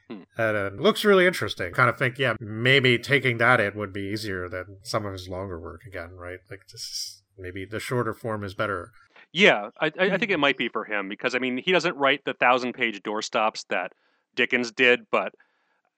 [0.08, 0.22] Hmm.
[0.38, 1.72] And it looks really interesting.
[1.72, 5.28] Kind of think, yeah, maybe taking that in would be easier than some of his
[5.28, 6.38] longer work again, right?
[6.50, 8.92] Like this, maybe the shorter form is better.
[9.32, 12.24] Yeah, I, I think it might be for him because I mean he doesn't write
[12.24, 13.92] the thousand page doorstops that
[14.34, 15.32] Dickens did, but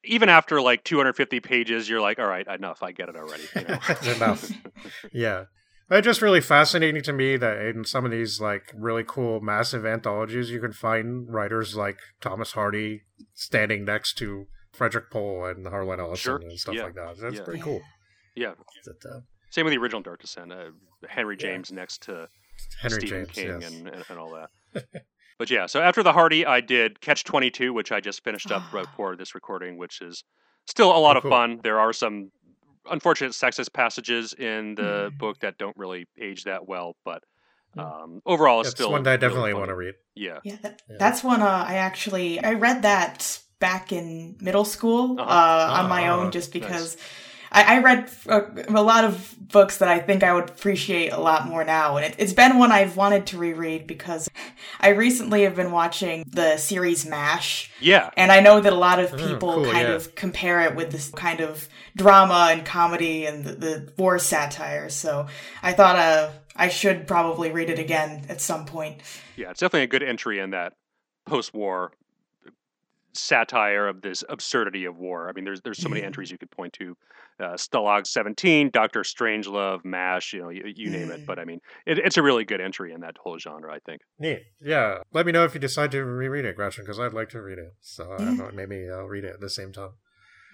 [0.04, 2.82] even after like 250 pages, you're like, all right, enough.
[2.82, 3.44] I get it already.
[3.54, 4.12] You know?
[4.14, 4.50] enough.
[5.12, 5.44] yeah.
[5.90, 9.86] It's just really fascinating to me that in some of these like really cool massive
[9.86, 13.02] anthologies, you can find writers like Thomas Hardy
[13.34, 16.36] standing next to Frederick Pohl and Harlan Ellison sure.
[16.36, 16.84] and stuff yeah.
[16.84, 17.16] like that.
[17.18, 17.42] That's yeah.
[17.42, 17.80] pretty cool.
[18.36, 18.52] Yeah.
[18.86, 20.52] uh, Same with the original Dark Descent.
[20.52, 20.70] Uh,
[21.08, 21.76] Henry James yeah.
[21.76, 22.28] next to
[22.80, 23.72] Henry Stephen James, King yes.
[23.72, 24.32] and, and, and all
[24.74, 24.84] that.
[25.38, 28.72] but yeah, so after the Hardy, I did Catch 22, which I just finished up
[28.72, 30.24] right before this recording, which is
[30.66, 31.60] still a lot oh, of fun.
[31.62, 32.32] There are some
[32.90, 35.18] unfortunate sexist passages in the mm.
[35.18, 37.22] book that don't really age that well, but
[37.76, 39.94] um, overall, it's, still one that I definitely really want to read.
[40.14, 40.96] Yeah, yeah, that, yeah.
[40.98, 45.30] that's one uh, I actually I read that back in middle school uh-huh.
[45.30, 46.96] uh, on my own, ah, just because.
[46.96, 47.04] Nice.
[47.50, 51.20] I, I read a, a, lot of books that I think I would appreciate a
[51.20, 54.28] lot more now, and it, it's been one I've wanted to reread because
[54.80, 57.70] I recently have been watching the series MASH.
[57.80, 59.94] Yeah, and I know that a lot of mm, people oh, cool, kind yeah.
[59.94, 64.88] of compare it with this kind of drama and comedy and the, the war satire.
[64.88, 65.26] So
[65.62, 69.00] I thought uh, I should probably read it again at some point.
[69.36, 70.74] Yeah, it's definitely a good entry in that
[71.26, 71.92] post-war
[73.14, 75.28] satire of this absurdity of war.
[75.28, 76.96] I mean, there's there's so many entries you could point to.
[77.40, 81.20] Uh, Stalag 17, Doctor Strangelove, MASH, you know, you, you name it.
[81.20, 81.26] Mm.
[81.26, 84.00] But I mean, it, it's a really good entry in that whole genre, I think.
[84.18, 84.42] Neat.
[84.60, 84.98] Yeah.
[85.12, 87.58] Let me know if you decide to reread it, Gretchen, because I'd like to read
[87.58, 87.74] it.
[87.80, 89.90] So uh, maybe I'll read it at the same time.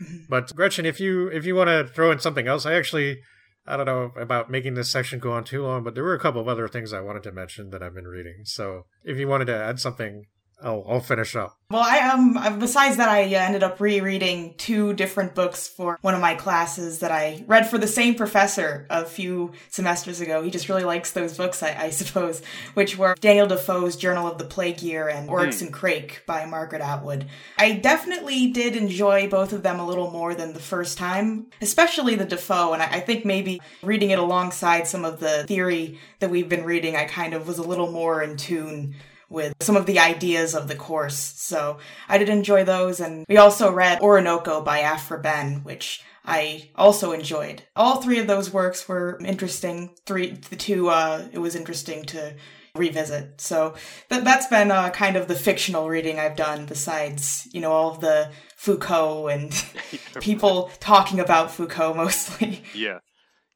[0.03, 0.17] Mm-hmm.
[0.29, 3.21] But Gretchen, if you if you want to throw in something else, I actually
[3.67, 6.21] I don't know about making this section go on too long, but there were a
[6.21, 8.43] couple of other things I wanted to mention that I've been reading.
[8.45, 10.27] So if you wanted to add something
[10.65, 11.59] I'll, I'll finish up.
[11.71, 16.15] Well, I um besides that, I uh, ended up rereading two different books for one
[16.15, 20.43] of my classes that I read for the same professor a few semesters ago.
[20.43, 22.43] He just really likes those books, I, I suppose,
[22.75, 25.67] which were Daniel Defoe's Journal of the Plague Year and Oryx mm.
[25.67, 27.27] and Crake by Margaret Atwood.
[27.59, 32.15] I definitely did enjoy both of them a little more than the first time, especially
[32.15, 36.31] the Defoe, and I, I think maybe reading it alongside some of the theory that
[36.31, 38.95] we've been reading, I kind of was a little more in tune
[39.35, 41.17] with some of the ideas of the course.
[41.17, 43.01] So I did enjoy those.
[43.01, 47.65] And we also read Oroonoko by Aphra Behn, which I also enjoyed.
[47.77, 49.91] All three of those works were interesting.
[50.07, 52.35] Three, the two, uh, it was interesting to
[52.75, 53.41] revisit.
[53.41, 53.75] So
[54.09, 57.91] that, that's been uh, kind of the fictional reading I've done besides, you know, all
[57.91, 59.65] of the Foucault and
[60.21, 62.63] people talking about Foucault mostly.
[62.75, 62.99] Yeah.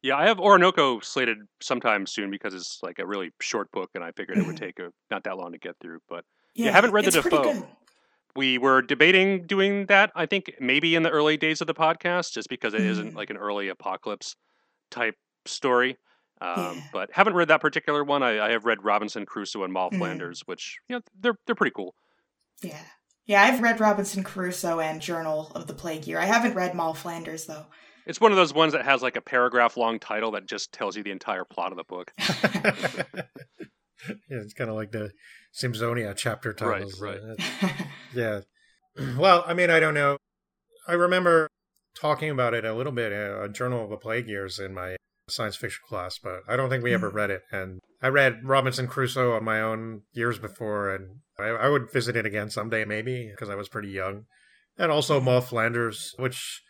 [0.03, 4.05] Yeah, I have Oroonoko slated sometime soon because it's like a really short book, and
[4.05, 5.99] I figured it would take a, not that long to get through.
[6.09, 7.67] But yeah, yeah haven't read the Defoe.
[8.37, 10.13] We were debating doing that.
[10.15, 13.05] I think maybe in the early days of the podcast, just because it mm.
[13.07, 14.37] not like an early apocalypse
[14.91, 15.97] type story.
[16.41, 16.83] Um, yeah.
[16.93, 18.23] But haven't read that particular one.
[18.23, 19.99] I, I have read Robinson Crusoe and Moll mm.
[19.99, 21.97] Flanders, which you know they're they're pretty cool.
[22.63, 22.79] Yeah,
[23.27, 23.43] yeah.
[23.43, 26.21] I've read Robinson Crusoe and Journal of the Plague Year.
[26.21, 27.67] I haven't read Moll Flanders though.
[28.09, 30.97] It's one of those ones that has like a paragraph long title that just tells
[30.97, 32.13] you the entire plot of the book.
[32.19, 33.27] yeah,
[34.31, 35.11] it's kind of like the
[35.53, 36.99] Simsonia chapter titles.
[37.01, 37.73] Right, right.
[38.15, 38.41] yeah.
[39.17, 40.17] Well, I mean, I don't know.
[40.89, 41.47] I remember
[41.95, 44.97] talking about it a little bit in a Journal of the Plague Years in my
[45.29, 47.15] science fiction class, but I don't think we ever mm.
[47.15, 47.43] read it.
[47.53, 52.17] And I read Robinson Crusoe on my own years before, and I, I would visit
[52.17, 54.25] it again someday, maybe, because I was pretty young.
[54.77, 56.63] And also Moll Flanders, which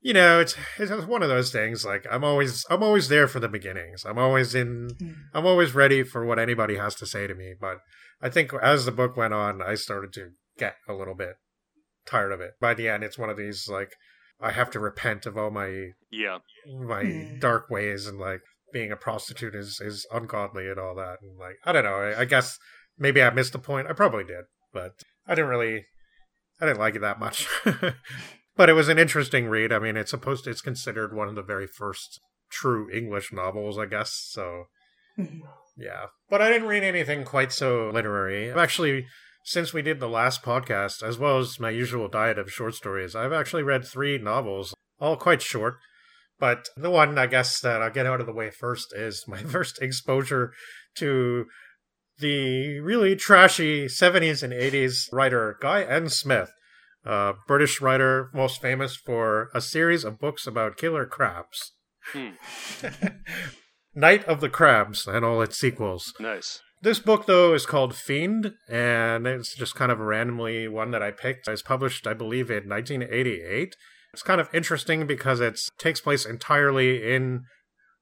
[0.00, 1.84] you know, it's it's one of those things.
[1.84, 4.04] Like I'm always I'm always there for the beginnings.
[4.04, 4.90] I'm always in.
[5.00, 5.14] Mm.
[5.34, 7.54] I'm always ready for what anybody has to say to me.
[7.60, 7.78] But
[8.22, 11.34] I think as the book went on, I started to get a little bit
[12.06, 12.52] tired of it.
[12.60, 13.90] By the end, it's one of these like
[14.40, 17.40] I have to repent of all my yeah my mm.
[17.40, 18.40] dark ways and like
[18.72, 21.18] being a prostitute is is ungodly and all that.
[21.22, 21.96] And like I don't know.
[21.96, 22.56] I, I guess
[22.96, 23.88] maybe I missed the point.
[23.88, 24.92] I probably did, but
[25.26, 25.86] I didn't really.
[26.60, 27.46] I didn't like it that much.
[28.58, 29.72] but it was an interesting read.
[29.72, 33.78] I mean, it's supposed to, it's considered one of the very first true English novels,
[33.78, 34.12] I guess.
[34.30, 34.64] So,
[35.16, 35.46] mm-hmm.
[35.76, 36.06] yeah.
[36.28, 38.50] But I didn't read anything quite so literary.
[38.50, 39.06] Actually,
[39.44, 43.14] since we did the last podcast, as well as my usual diet of short stories,
[43.14, 45.76] I've actually read three novels, all quite short.
[46.40, 49.38] But the one, I guess, that I'll get out of the way first is my
[49.44, 50.52] first exposure
[50.96, 51.46] to
[52.18, 56.08] the really trashy 70s and 80s writer Guy N.
[56.08, 56.50] Smith
[57.08, 61.72] uh, British writer, most famous for a series of books about killer crabs.
[62.12, 62.30] Hmm.
[63.94, 66.14] Night of the Crabs and all its sequels.
[66.20, 66.60] Nice.
[66.80, 71.10] This book, though, is called Fiend, and it's just kind of randomly one that I
[71.10, 71.48] picked.
[71.48, 73.74] It's published, I believe, in 1988.
[74.12, 77.42] It's kind of interesting because it takes place entirely in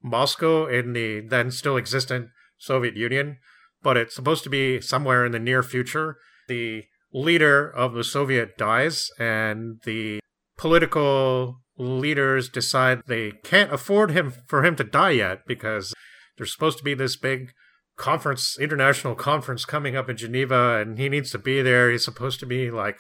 [0.03, 3.39] Moscow in the then still existent Soviet Union,
[3.83, 6.19] but it's supposed to be somewhere in the near future.
[6.49, 10.21] The leader of the Soviet dies, and the
[10.57, 15.93] political leaders decide they can't afford him for him to die yet because
[16.37, 17.53] there's supposed to be this big
[17.97, 21.91] conference, international conference coming up in Geneva, and he needs to be there.
[21.91, 22.99] He's supposed to be like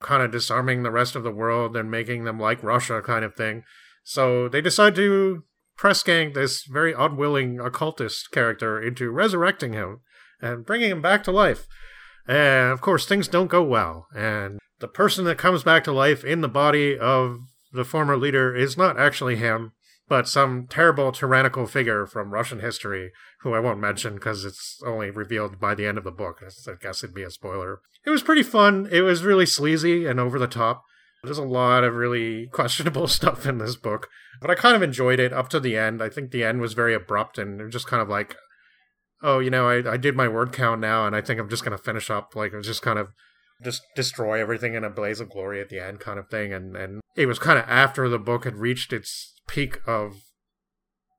[0.00, 3.34] kind of disarming the rest of the world and making them like Russia, kind of
[3.34, 3.62] thing.
[4.02, 5.44] So they decide to
[5.76, 10.00] press gang this very unwilling occultist character into resurrecting him
[10.40, 11.66] and bringing him back to life.
[12.26, 14.06] And of course, things don't go well.
[14.14, 17.38] And the person that comes back to life in the body of
[17.72, 19.72] the former leader is not actually him,
[20.08, 23.10] but some terrible tyrannical figure from Russian history
[23.40, 26.42] who I won't mention because it's only revealed by the end of the book.
[26.42, 27.80] I guess it'd be a spoiler.
[28.06, 28.88] It was pretty fun.
[28.90, 30.84] It was really sleazy and over the top.
[31.22, 34.08] There's a lot of really questionable stuff in this book,
[34.40, 36.02] but I kind of enjoyed it up to the end.
[36.02, 38.36] I think the end was very abrupt and just kind of like,
[39.24, 41.64] oh, you know, I, I did my word count now, and I think I'm just
[41.64, 42.36] going to finish up.
[42.36, 43.08] Like, just kind of
[43.64, 46.52] just destroy everything in a blaze of glory at the end, kind of thing.
[46.52, 50.12] And and it was kind of after the book had reached its peak of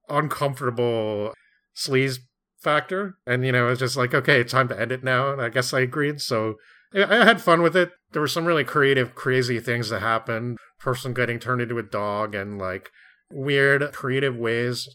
[0.07, 1.33] uncomfortable
[1.75, 2.19] sleaze
[2.61, 5.33] factor, and you know, it's just like, okay, it's time to end it now.
[5.33, 6.21] And I guess I agreed.
[6.21, 6.55] So
[6.93, 7.91] I had fun with it.
[8.11, 10.57] There were some really creative, crazy things that happened.
[10.79, 12.91] Person getting turned into a dog, and like
[13.31, 14.87] weird, creative ways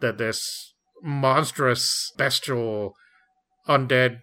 [0.00, 0.71] that this
[1.02, 2.94] monstrous, bestial,
[3.68, 4.20] undead,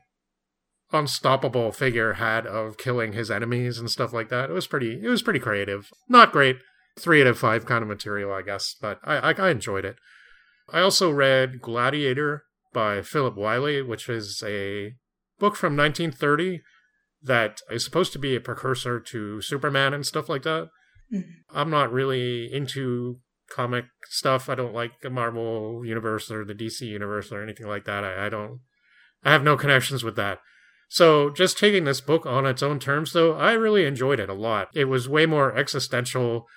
[0.92, 4.50] unstoppable figure had of killing his enemies and stuff like that.
[4.50, 5.00] It was pretty.
[5.04, 5.90] It was pretty creative.
[6.08, 6.58] Not great.
[6.98, 9.96] Three out of five kind of material, I guess, but I, I, I enjoyed it.
[10.72, 14.94] I also read Gladiator by Philip Wylie, which is a
[15.40, 16.62] book from 1930
[17.24, 20.70] that is supposed to be a precursor to Superman and stuff like that.
[21.14, 21.24] Mhm.
[21.54, 24.50] I'm not really into comic stuff.
[24.50, 28.04] I don't like the Marvel universe or the DC universe or anything like that.
[28.04, 28.60] I, I don't.
[29.24, 30.40] I have no connections with that.
[30.88, 34.34] So just taking this book on its own terms, though, I really enjoyed it a
[34.34, 34.70] lot.
[34.74, 36.48] It was way more existential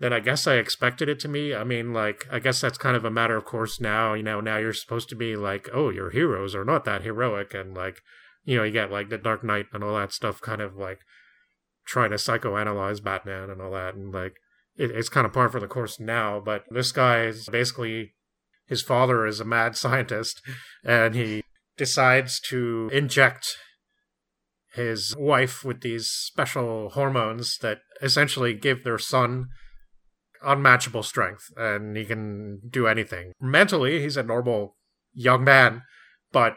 [0.00, 1.54] than I guess I expected it to be.
[1.54, 4.14] I mean, like, I guess that's kind of a matter of course now.
[4.14, 7.54] You know, now you're supposed to be like, oh, your heroes are not that heroic,
[7.54, 8.02] and like,
[8.44, 10.98] you know, you get like the Dark Knight and all that stuff, kind of like
[11.86, 14.34] trying to psychoanalyze Batman and all that, and like,
[14.76, 16.40] it, it's kind of par for the course now.
[16.44, 18.14] But this guy is basically
[18.66, 20.40] his father is a mad scientist,
[20.84, 21.42] and he
[21.76, 23.56] decides to inject
[24.72, 29.46] his wife with these special hormones that essentially give their son
[30.44, 33.32] unmatchable strength and he can do anything.
[33.40, 34.76] Mentally, he's a normal
[35.12, 35.82] young man,
[36.32, 36.56] but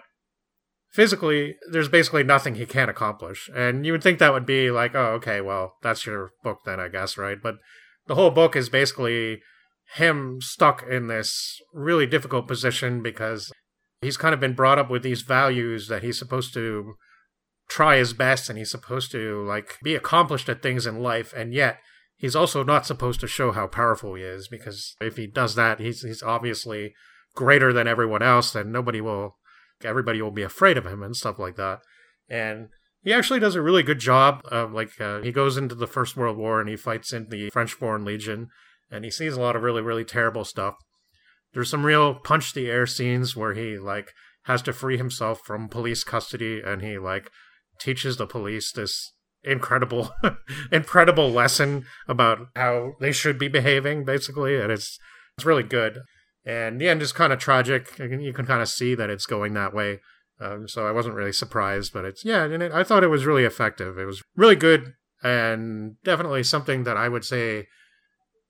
[0.91, 3.49] physically, there's basically nothing he can't accomplish.
[3.55, 6.79] And you would think that would be like, oh, okay, well, that's your book then,
[6.79, 7.37] I guess, right?
[7.41, 7.55] But
[8.07, 9.41] the whole book is basically
[9.95, 13.51] him stuck in this really difficult position because
[14.01, 16.95] he's kind of been brought up with these values that he's supposed to
[17.69, 21.53] try his best and he's supposed to like be accomplished at things in life and
[21.53, 21.77] yet
[22.15, 25.79] he's also not supposed to show how powerful he is because if he does that
[25.79, 26.93] he's he's obviously
[27.35, 29.35] greater than everyone else and nobody will
[29.83, 31.79] everybody will be afraid of him and stuff like that.
[32.29, 32.69] And
[33.03, 34.41] he actually does a really good job
[34.73, 37.73] like uh, he goes into the first world war and he fights in the french
[37.73, 38.49] foreign legion
[38.89, 40.75] and he sees a lot of really really terrible stuff.
[41.53, 44.11] There's some real punch the air scenes where he like
[44.43, 47.29] has to free himself from police custody and he like
[47.79, 50.11] teaches the police this incredible
[50.71, 54.97] incredible lesson about how they should be behaving basically and it's
[55.37, 55.99] it's really good.
[56.45, 59.25] And the end is kind of tragic and you can kind of see that it's
[59.25, 59.99] going that way
[60.39, 63.25] um, so i wasn't really surprised but it's yeah and it, i thought it was
[63.25, 63.97] really effective.
[63.97, 67.65] It was really good and definitely something that i would say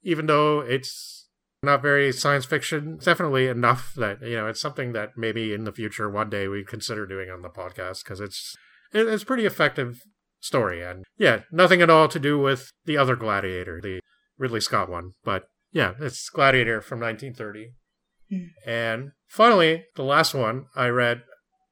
[0.04, 1.28] even though it's
[1.64, 5.72] not very science fiction definitely enough that you know it's something that maybe in the
[5.72, 8.56] future one day we consider doing on the podcast because it's
[8.94, 10.02] it, it's pretty effective
[10.40, 10.84] story.
[10.84, 14.00] And yeah nothing at all to do with the other gladiator the
[14.38, 17.74] ridley scott one but yeah it's gladiator from 1930
[18.30, 18.48] Hmm.
[18.66, 21.22] and finally the last one i read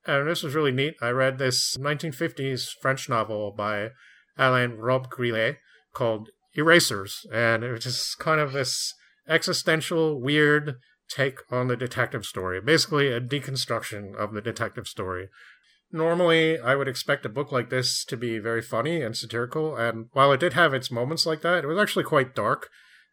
[0.05, 0.95] and this was really neat.
[1.01, 3.89] I read this 1950s french novel by
[4.37, 5.57] alain robbe-grillet
[5.93, 7.25] called erasers.
[7.31, 8.93] And it was just kind of this
[9.27, 10.75] existential weird
[11.09, 12.59] take on the detective story.
[12.61, 15.29] Basically a deconstruction of the detective story.
[15.91, 20.07] Normally I would expect a book like this to be very funny and satirical, and
[20.13, 22.69] while it did have its moments like that, it was actually quite dark.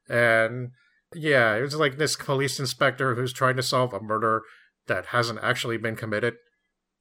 [0.08, 0.70] And
[1.14, 4.42] yeah, it was like this police inspector who's trying to solve a murder
[4.86, 6.34] that hasn't actually been committed,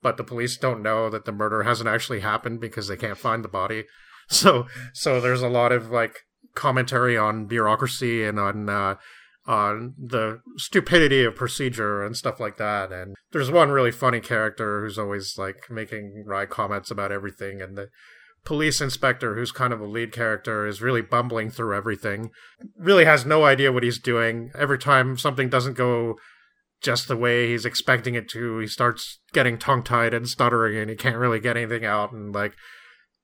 [0.02, 3.44] but the police don't know that the murder hasn't actually happened because they can't find
[3.44, 3.86] the body.
[4.28, 6.20] So, so there's a lot of like
[6.56, 8.96] commentary on bureaucracy and on uh,
[9.46, 12.94] on the stupidity of procedure and stuff like that.
[12.94, 17.78] And there's one really funny character who's always like making wry comments about everything, and
[17.78, 17.90] the
[18.46, 22.30] police inspector, who's kind of a lead character, is really bumbling through everything.
[22.78, 24.52] Really has no idea what he's doing.
[24.58, 26.16] Every time something doesn't go
[26.82, 30.90] just the way he's expecting it to, he starts getting tongue tied and stuttering, and
[30.90, 32.54] he can't really get anything out, and like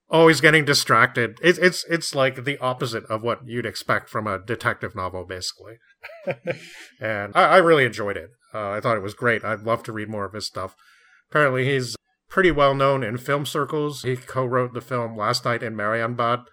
[0.10, 1.38] always getting distracted.
[1.42, 5.76] It's it's it's like the opposite of what you'd expect from a detective novel, basically.
[7.02, 8.30] and I, I, really enjoyed it.
[8.54, 9.44] Uh, I thought it was great.
[9.44, 10.76] I'd love to read more of his stuff.
[11.30, 11.96] Apparently, he's
[12.30, 14.04] pretty well known in film circles.
[14.04, 16.44] He co-wrote the film Last Night in Marienbad,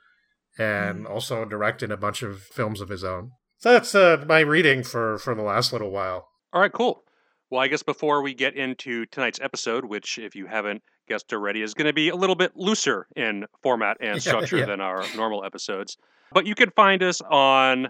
[0.58, 1.10] and mm.
[1.10, 3.32] also directed a bunch of films of his own.
[3.58, 6.28] So that's uh, my reading for for the last little while.
[6.54, 7.02] All right, cool.
[7.50, 11.62] Well, I guess before we get into tonight's episode, which if you haven't guessed already
[11.62, 14.66] is going to be a little bit looser in format and structure yeah.
[14.66, 15.96] than our normal episodes.
[16.32, 17.88] But you can find us on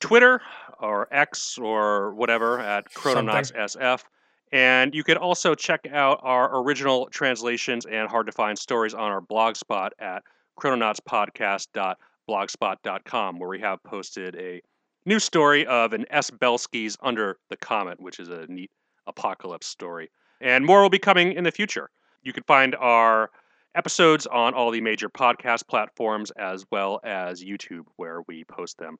[0.00, 0.40] Twitter
[0.80, 4.02] or X or whatever at Chrononauts SF.
[4.50, 9.10] And you can also check out our original translations and hard to find stories on
[9.10, 10.22] our blog spot at
[10.58, 14.62] chrononautspodcast.blogspot.com, where we have posted a
[15.04, 16.30] new story of an S.
[16.30, 18.70] Belsky's Under the Comet, which is a neat
[19.06, 20.10] apocalypse story.
[20.40, 21.90] And more will be coming in the future.
[22.22, 23.30] You can find our
[23.74, 28.96] episodes on all the major podcast platforms as well as YouTube, where we post them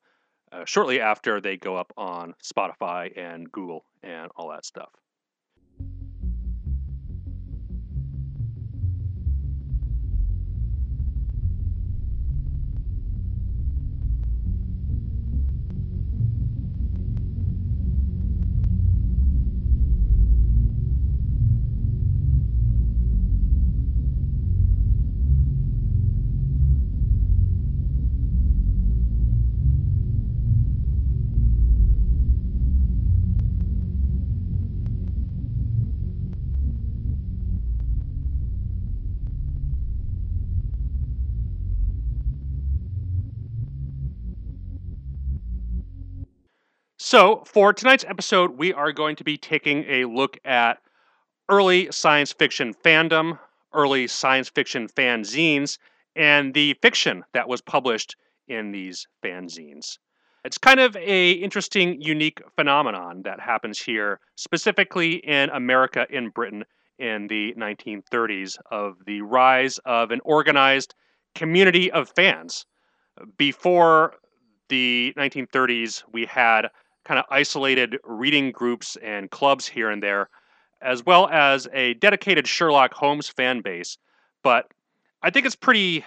[0.52, 4.90] uh, shortly after they go up on Spotify and Google and all that stuff.
[47.10, 50.78] So, for tonight's episode, we are going to be taking a look at
[51.48, 53.36] early science fiction fandom,
[53.74, 55.76] early science fiction fanzines,
[56.14, 58.14] and the fiction that was published
[58.46, 59.98] in these fanzines.
[60.44, 66.64] It's kind of a interesting, unique phenomenon that happens here, specifically in America in Britain
[67.00, 70.94] in the 1930s, of the rise of an organized
[71.34, 72.66] community of fans.
[73.36, 74.14] Before
[74.68, 76.68] the 1930s, we had
[77.04, 80.28] kind of isolated reading groups and clubs here and there,
[80.82, 83.98] as well as a dedicated Sherlock Holmes fan base.
[84.42, 84.66] But
[85.22, 86.04] I think it's pretty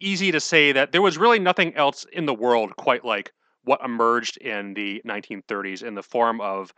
[0.00, 3.32] easy to say that there was really nothing else in the world quite like
[3.64, 6.72] what emerged in the 1930s in the form of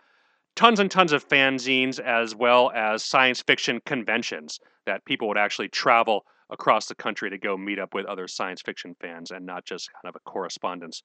[0.56, 5.68] tons and tons of fanzines as well as science fiction conventions that people would actually
[5.68, 9.64] travel across the country to go meet up with other science fiction fans and not
[9.64, 11.02] just kind of a correspondence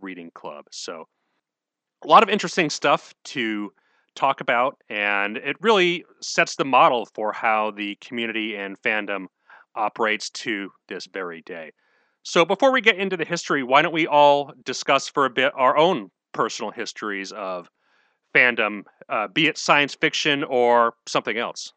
[0.00, 0.64] reading club.
[0.70, 1.08] So,
[2.04, 3.72] a lot of interesting stuff to
[4.14, 9.26] talk about, and it really sets the model for how the community and fandom
[9.74, 11.72] operates to this very day.
[12.22, 15.52] So, before we get into the history, why don't we all discuss for a bit
[15.56, 17.68] our own personal histories of
[18.34, 21.72] fandom, uh, be it science fiction or something else?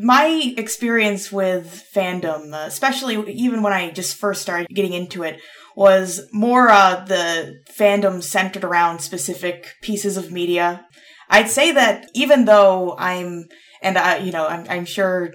[0.00, 5.40] My experience with fandom, uh, especially even when I just first started getting into it,
[5.76, 10.86] was more uh, the fandom centered around specific pieces of media.
[11.28, 13.46] I'd say that even though I'm,
[13.82, 15.32] and I, you know, I'm, I'm sure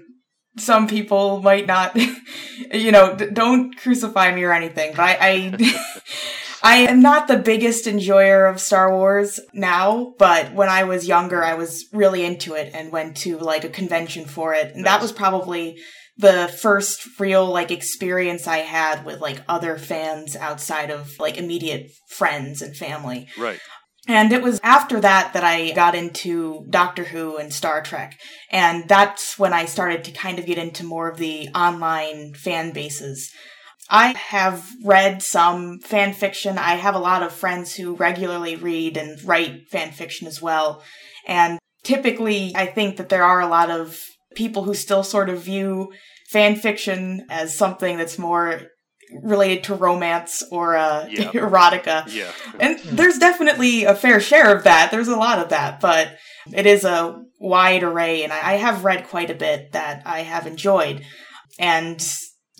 [0.57, 1.95] some people might not,
[2.73, 5.75] you know, d- don't crucify me or anything, but I, I,
[6.63, 11.43] I am not the biggest enjoyer of Star Wars now, but when I was younger,
[11.43, 14.73] I was really into it and went to like a convention for it.
[14.73, 14.85] And nice.
[14.85, 15.79] that was probably
[16.17, 21.91] the first real like experience I had with like other fans outside of like immediate
[22.09, 23.27] friends and family.
[23.37, 23.59] Right.
[24.07, 28.19] And it was after that that I got into Doctor Who and Star Trek.
[28.49, 32.71] And that's when I started to kind of get into more of the online fan
[32.71, 33.31] bases.
[33.91, 36.57] I have read some fan fiction.
[36.57, 40.81] I have a lot of friends who regularly read and write fan fiction as well.
[41.27, 43.99] And typically, I think that there are a lot of
[44.33, 45.91] people who still sort of view
[46.29, 48.61] fan fiction as something that's more
[49.21, 51.31] related to romance or uh, yeah.
[51.33, 52.05] erotica.
[52.07, 52.31] Yeah.
[52.61, 54.91] and there's definitely a fair share of that.
[54.91, 56.15] There's a lot of that, but
[56.53, 60.47] it is a wide array, and I have read quite a bit that I have
[60.47, 61.03] enjoyed.
[61.59, 62.01] And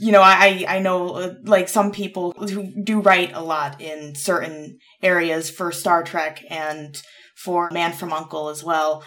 [0.02, 4.16] you know, I I know uh, like some people who do write a lot in
[4.16, 7.00] certain areas for Star Trek and
[7.36, 9.04] for Man from Uncle as well.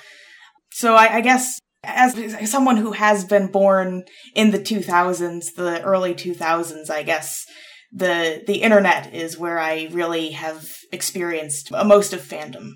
[0.70, 4.04] So I, I guess as someone who has been born
[4.36, 7.44] in the 2000s, the early 2000s, I guess
[7.90, 12.70] the the internet is where I really have experienced most of fandom.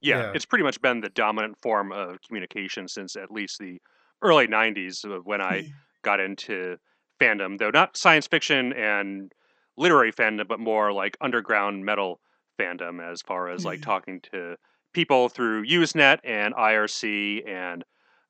[0.00, 3.78] Yeah, yeah, it's pretty much been the dominant form of communication since at least the
[4.22, 5.68] early 90s when I mm.
[6.04, 6.76] got into
[7.24, 9.32] fandom, though not science fiction and
[9.76, 12.20] literary fandom, but more like underground metal
[12.58, 13.90] fandom as far as like mm-hmm.
[13.90, 14.56] talking to
[14.92, 17.84] people through Usenet and IRC and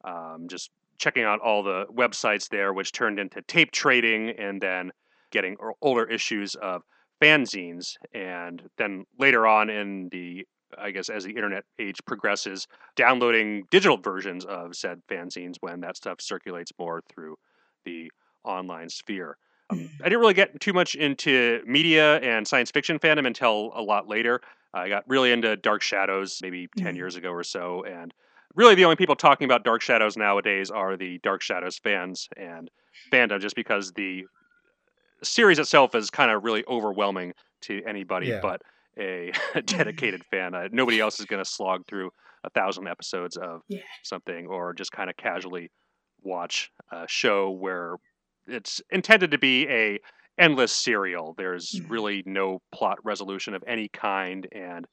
[0.05, 4.91] um, just checking out all the websites there, which turned into tape trading and then
[5.31, 6.83] getting older issues of
[7.21, 7.97] fanzines.
[8.15, 12.67] And then later on in the I guess as the internet age progresses,
[12.97, 17.37] downloading digital versions of said fanzines when that stuff circulates more through
[17.85, 18.11] the
[18.45, 19.37] online sphere.
[19.71, 19.91] Um, mm.
[20.01, 24.09] I didn't really get too much into media and science fiction fandom until a lot
[24.09, 24.41] later.
[24.73, 26.97] I got really into Dark Shadows maybe 10 mm.
[26.97, 27.85] years ago or so.
[27.85, 28.13] And
[28.55, 32.71] really, the only people talking about Dark Shadows nowadays are the Dark Shadows fans and
[33.13, 34.25] fandom, just because the
[35.23, 37.33] series itself is kind of really overwhelming
[37.63, 38.41] to anybody yeah.
[38.43, 38.63] but
[38.99, 39.33] a
[39.65, 40.55] dedicated fan.
[40.55, 42.11] Uh, nobody else is going to slog through
[42.45, 43.81] a thousand episodes of yeah.
[44.03, 45.71] something or just kind of casually
[46.23, 47.97] watch a show where
[48.47, 49.99] it's intended to be a
[50.39, 51.35] endless serial.
[51.37, 51.93] There's mm-hmm.
[51.93, 54.87] really no plot resolution of any kind, and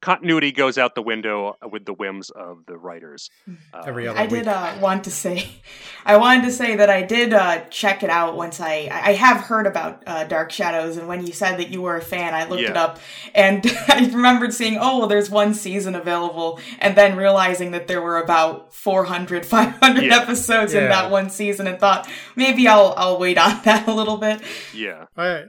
[0.00, 3.30] continuity goes out the window with the whims of the writers.
[3.72, 5.48] Uh, Every other I did uh, want to say,
[6.06, 9.40] I wanted to say that I did uh, check it out once I I have
[9.42, 12.48] heard about uh, Dark Shadows, and when you said that you were a fan, I
[12.48, 12.70] looked yeah.
[12.70, 12.98] it up,
[13.34, 18.02] and I remembered seeing, oh, well, there's one season available, and then realizing that there
[18.02, 20.16] were about 400, 500 yeah.
[20.16, 20.82] episodes yeah.
[20.82, 24.40] in that one season, and thought maybe I'll I'll wait on that a little bit.
[24.74, 25.06] Yeah.
[25.16, 25.44] I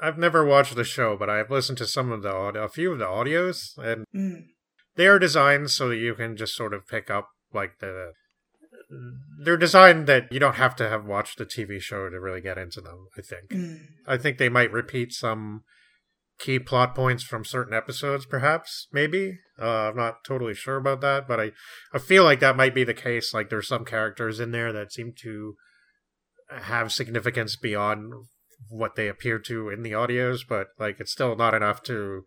[0.00, 2.98] I've never watched the show, but I've listened to some of the a few of
[2.98, 4.44] the audios, and mm.
[4.96, 8.12] they are designed so that you can just sort of pick up like the.
[9.42, 12.58] They're designed that you don't have to have watched the TV show to really get
[12.58, 13.08] into them.
[13.16, 13.50] I think.
[13.50, 13.80] Mm.
[14.06, 15.62] I think they might repeat some
[16.38, 19.38] key plot points from certain episodes, perhaps, maybe.
[19.60, 21.50] Uh, I'm not totally sure about that, but I,
[21.92, 23.34] I feel like that might be the case.
[23.34, 25.56] Like there's some characters in there that seem to
[26.50, 28.12] have significance beyond
[28.68, 32.24] what they appear to in the audios, but like it's still not enough to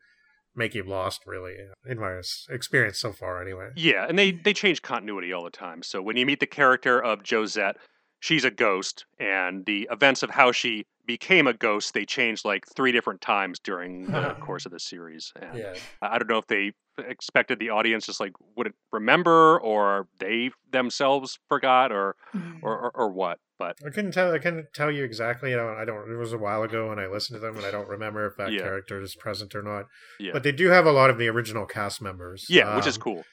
[0.55, 1.55] make you lost really
[1.87, 2.19] in my
[2.49, 3.69] experience so far anyway.
[3.75, 5.83] Yeah and they they change continuity all the time.
[5.83, 7.77] So when you meet the character of josette
[8.19, 12.65] she's a ghost and the events of how she became a ghost they changed like
[12.75, 15.73] three different times during the course of the series and yeah.
[16.01, 21.39] I don't know if they expected the audience just like wouldn't remember or they themselves
[21.49, 22.59] forgot or Mm.
[22.61, 24.33] or, or, or what but I couldn't tell.
[24.33, 25.53] I couldn't tell you exactly.
[25.53, 25.77] I don't.
[25.77, 26.11] I don't.
[26.11, 28.35] It was a while ago when I listened to them, and I don't remember if
[28.37, 28.61] that Yeah.
[28.61, 29.85] character is present or not.
[30.19, 30.31] Yeah.
[30.33, 32.47] But they do have a lot of the original cast members.
[32.49, 33.23] yeah which is Um, cool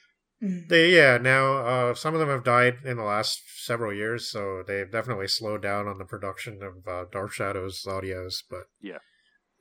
[0.43, 0.67] Mm.
[0.69, 1.17] They yeah.
[1.17, 5.27] Now uh, some of them have died in the last several years, so they've definitely
[5.27, 8.43] slowed down on the production of uh, Dark Shadows audios.
[8.49, 8.99] But yeah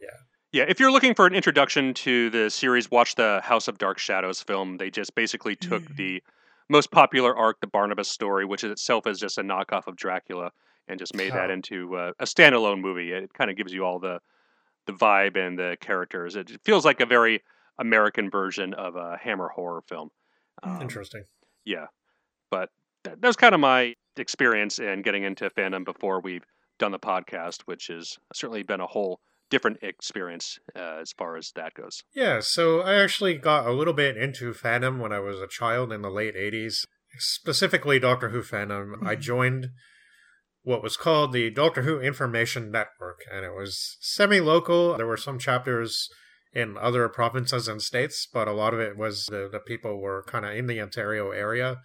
[0.01, 0.18] Yeah,
[0.53, 4.42] if you're looking for an introduction to the series, watch the House of Dark Shadows
[4.42, 4.76] film.
[4.78, 5.96] They just basically took Mm.
[5.96, 6.22] the
[6.68, 10.53] most popular arc, the Barnabas story, which is itself is just a knockoff of Dracula,
[10.86, 11.55] and just made that Oh.
[11.55, 13.12] into uh, a standalone movie.
[13.12, 14.20] It kind of gives you all the
[14.86, 16.34] the vibe and the characters.
[16.34, 17.42] It feels like a very
[17.78, 20.11] American version of a Hammer horror film.
[20.62, 21.24] Um, interesting.
[21.66, 21.88] yeah,
[22.51, 22.70] but
[23.05, 26.44] that, that was kind of my experience in getting into fandom before we've
[26.78, 29.20] done the podcast, which has certainly been a whole
[29.51, 32.03] different experience uh, as far as that goes.
[32.14, 35.92] Yeah, so I actually got a little bit into fandom when I was a child
[35.92, 36.84] in the late 80s,
[37.18, 39.07] specifically Doctor Who fandom.
[39.07, 39.20] I Mhm.
[39.20, 39.70] joined
[40.62, 44.96] what was called the Doctor Who Information Network, and it was semi local.
[44.96, 46.09] There were some chapters
[46.53, 50.22] in other provinces and states, but a lot of it was the, the people were
[50.26, 51.76] kind of in the Ontario area.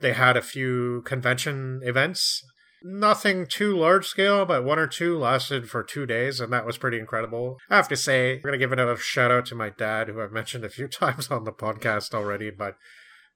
[0.00, 2.42] They had a few convention events.
[2.84, 6.78] Nothing too large scale, but one or two lasted for two days, and that was
[6.78, 7.58] pretty incredible.
[7.70, 10.20] I have to say, I'm going to give another shout out to my dad, who
[10.20, 12.76] I've mentioned a few times on the podcast already, but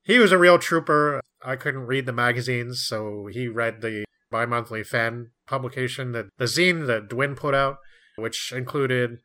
[0.02, 1.20] he was a real trooper.
[1.42, 6.46] I couldn't read the magazines, so he read the bi monthly fan publication, the, the
[6.46, 7.78] zine that Dwin put out,
[8.16, 9.18] which included.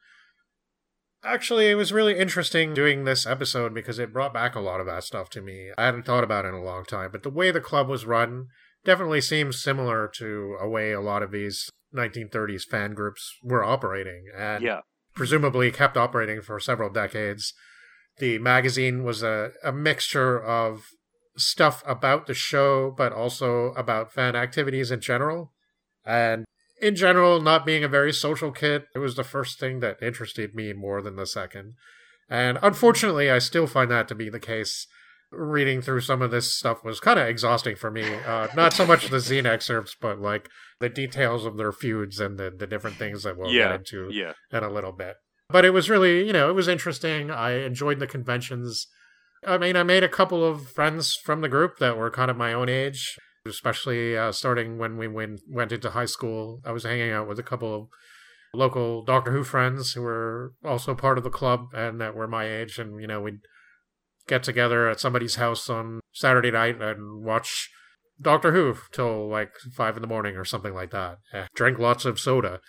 [1.23, 4.87] Actually, it was really interesting doing this episode because it brought back a lot of
[4.87, 5.69] that stuff to me.
[5.77, 8.05] I hadn't thought about it in a long time, but the way the club was
[8.05, 8.47] run
[8.83, 14.25] definitely seems similar to a way a lot of these 1930s fan groups were operating.
[14.35, 14.81] And Yeah,
[15.15, 17.53] presumably kept operating for several decades.
[18.17, 20.83] The magazine was a, a mixture of
[21.37, 25.51] stuff about the show, but also about fan activities in general.
[26.05, 26.45] And
[26.81, 30.55] in general, not being a very social kid, it was the first thing that interested
[30.55, 31.75] me more than the second.
[32.29, 34.87] And unfortunately, I still find that to be the case.
[35.31, 38.03] Reading through some of this stuff was kind of exhausting for me.
[38.03, 42.37] Uh, not so much the zine excerpts, but like the details of their feuds and
[42.37, 45.15] the, the different things that we'll yeah, get into yeah, in a little bit.
[45.49, 47.29] But it was really, you know, it was interesting.
[47.29, 48.87] I enjoyed the conventions.
[49.45, 52.37] I mean, I made a couple of friends from the group that were kind of
[52.37, 56.61] my own age, especially uh, starting when we went, went into high school.
[56.65, 57.87] I was hanging out with a couple of
[58.53, 62.45] local Doctor Who friends who were also part of the club and that were my
[62.45, 62.77] age.
[62.77, 63.39] And, you know, we'd
[64.31, 67.69] get together at somebody's house on Saturday night and watch
[68.19, 71.17] Doctor Who till like five in the morning or something like that.
[71.33, 72.61] Eh, Drank lots of soda.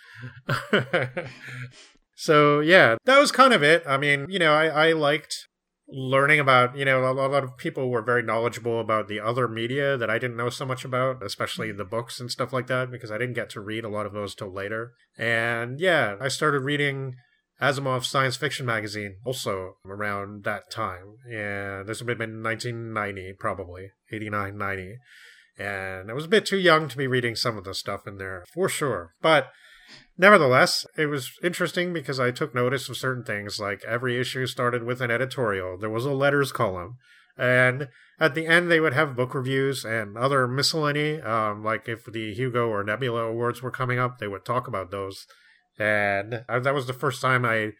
[2.15, 3.81] so yeah, that was kind of it.
[3.87, 5.47] I mean, you know, I, I liked
[5.87, 9.95] learning about, you know, a lot of people were very knowledgeable about the other media
[9.95, 13.09] that I didn't know so much about, especially the books and stuff like that, because
[13.09, 14.91] I didn't get to read a lot of those till later.
[15.17, 17.15] And yeah, I started reading
[17.61, 21.17] Asimov's science fiction magazine also around that time.
[21.31, 24.97] And this would have been 1990, probably 89, 90.
[25.57, 28.17] And I was a bit too young to be reading some of the stuff in
[28.17, 29.13] there, for sure.
[29.21, 29.51] But
[30.17, 33.59] nevertheless, it was interesting because I took notice of certain things.
[33.59, 36.97] Like every issue started with an editorial, there was a letters column.
[37.37, 37.87] And
[38.19, 41.19] at the end, they would have book reviews and other miscellany.
[41.21, 44.91] Um, like if the Hugo or Nebula awards were coming up, they would talk about
[44.91, 45.25] those.
[45.79, 47.71] And uh, that was the first time I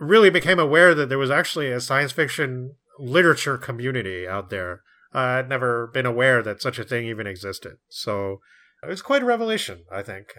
[0.00, 4.82] really became aware that there was actually a science fiction literature community out there.
[5.14, 7.76] Uh, I'd never been aware that such a thing even existed.
[7.88, 8.40] So
[8.82, 10.34] it was quite a revelation, I think.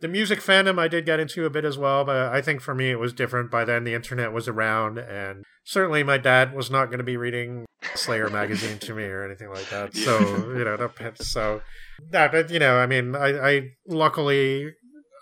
[0.00, 2.74] The music fandom I did get into a bit as well, but I think for
[2.74, 3.50] me it was different.
[3.50, 7.16] By then, the internet was around, and certainly my dad was not going to be
[7.16, 7.64] reading
[7.94, 9.96] Slayer magazine to me or anything like that.
[9.96, 10.18] So,
[10.56, 11.62] you know, no, so
[12.10, 14.72] that, but, you know, I mean, I, I luckily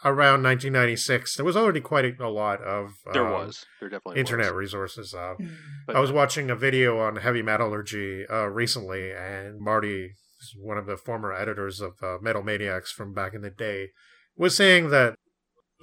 [0.04, 4.20] around 1996, there was already quite a, a lot of there um, was, there definitely
[4.20, 4.58] internet was.
[4.58, 5.14] resources.
[5.14, 5.50] Uh, Mm.
[5.86, 10.12] But- I was watching a video on heavy metallurgy uh, recently, and Marty,
[10.58, 13.88] one of the former editors of uh, Metal Maniacs from back in the day,
[14.36, 15.14] was saying that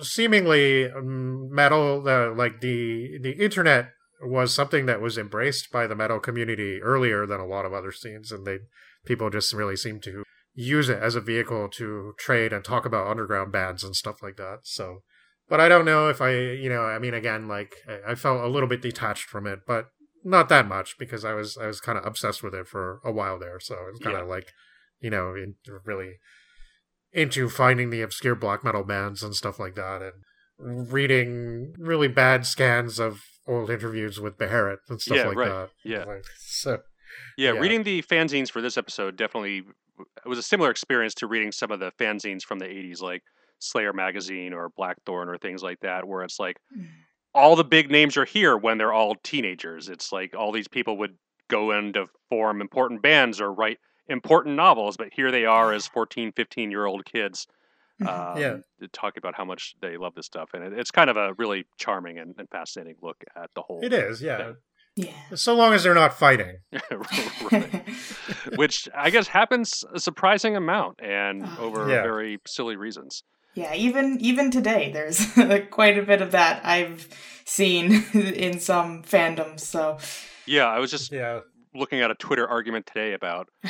[0.02, 3.92] seemingly um, metal, the like the the internet
[4.22, 7.92] was something that was embraced by the metal community earlier than a lot of other
[7.92, 8.60] scenes, and they
[9.06, 10.24] people just really seemed to
[10.60, 14.36] use it as a vehicle to trade and talk about underground bands and stuff like
[14.36, 14.60] that.
[14.64, 15.03] So,
[15.47, 18.49] but I don't know if I, you know, I mean, again, like I, felt a
[18.49, 19.86] little bit detached from it, but
[20.26, 23.12] not that much because I was I was kind of obsessed with it for a
[23.12, 23.62] while there.
[23.62, 24.34] So it was kind of yeah.
[24.34, 24.51] like,
[24.99, 25.55] you know, in,
[25.86, 26.16] really
[27.14, 32.45] into finding the obscure black metal bands and stuff like that, and reading really bad
[32.45, 35.49] scans of old interviews with Beherit and stuff yeah, like right.
[35.49, 35.70] that.
[35.86, 36.03] Yeah.
[36.03, 36.80] Like, so
[37.38, 39.64] yeah, yeah, reading the fanzines for this episode definitely
[40.00, 43.24] it was a similar experience to reading some of the fanzines from the 80s like
[43.60, 46.88] Slayer magazine or Blackthorn or things like that where it's like mm.
[47.34, 49.89] all the big names are here when they're all teenagers.
[49.89, 51.18] It's like all these people would
[51.50, 55.88] go in to form important bands or write important novels, but here they are as
[55.88, 57.47] 14, 15 year old kids.
[58.02, 58.58] Um, yeah.
[58.93, 60.52] Talk about how much they love this stuff.
[60.54, 63.82] And it, it's kind of a really charming and, and, fascinating look at the whole.
[63.84, 64.38] It is, yeah.
[64.38, 64.56] Thing.
[65.00, 65.14] Yeah.
[65.34, 66.58] So long as they're not fighting.
[68.58, 72.02] Which I guess happens a surprising amount and oh, over yeah.
[72.02, 73.24] very silly reasons.
[73.54, 75.26] Yeah, even even today there's
[75.72, 77.08] quite a bit of that I've
[77.45, 79.62] seen in some fandoms.
[79.62, 80.00] So
[80.45, 81.39] Yeah, I was just yeah.
[81.74, 83.47] looking at a Twitter argument today about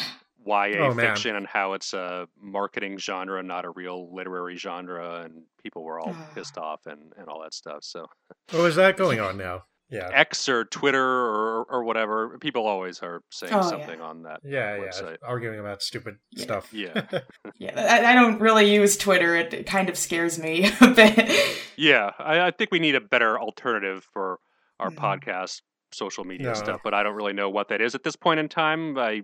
[0.43, 5.43] YA oh, fiction and how it's a marketing genre, not a real literary genre, and
[5.61, 7.83] people were all pissed off and, and all that stuff.
[7.83, 8.07] So,
[8.53, 9.65] oh, is that going on now?
[9.89, 10.09] Yeah.
[10.11, 12.37] X or Twitter or or whatever.
[12.39, 14.05] People always are saying oh, something yeah.
[14.05, 14.39] on that.
[14.43, 15.17] Yeah, website.
[15.21, 16.43] yeah, arguing about stupid yeah.
[16.43, 16.73] stuff.
[16.73, 17.01] Yeah,
[17.57, 17.73] yeah.
[17.75, 19.35] I, I, don't really use Twitter.
[19.35, 21.31] It, kind of scares me a bit.
[21.75, 24.39] Yeah, I, I, think we need a better alternative for
[24.79, 24.95] our mm.
[24.95, 25.61] podcast,
[25.91, 26.53] social media no.
[26.53, 26.81] stuff.
[26.83, 28.97] But I don't really know what that is at this point in time.
[28.97, 29.23] I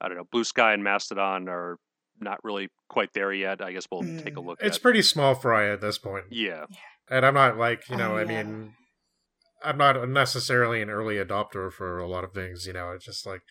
[0.00, 0.26] I don't know.
[0.32, 1.78] Blue Sky and Mastodon are
[2.20, 3.62] not really quite there yet.
[3.62, 4.22] I guess we'll mm.
[4.22, 4.58] take a look.
[4.60, 4.82] It's at.
[4.82, 6.24] pretty small fry at this point.
[6.30, 6.64] Yeah.
[7.08, 8.14] And I'm not like you know.
[8.14, 8.74] Oh, I mean
[9.64, 12.66] I'm not necessarily an early adopter for a lot of things.
[12.66, 13.42] You know, it's just like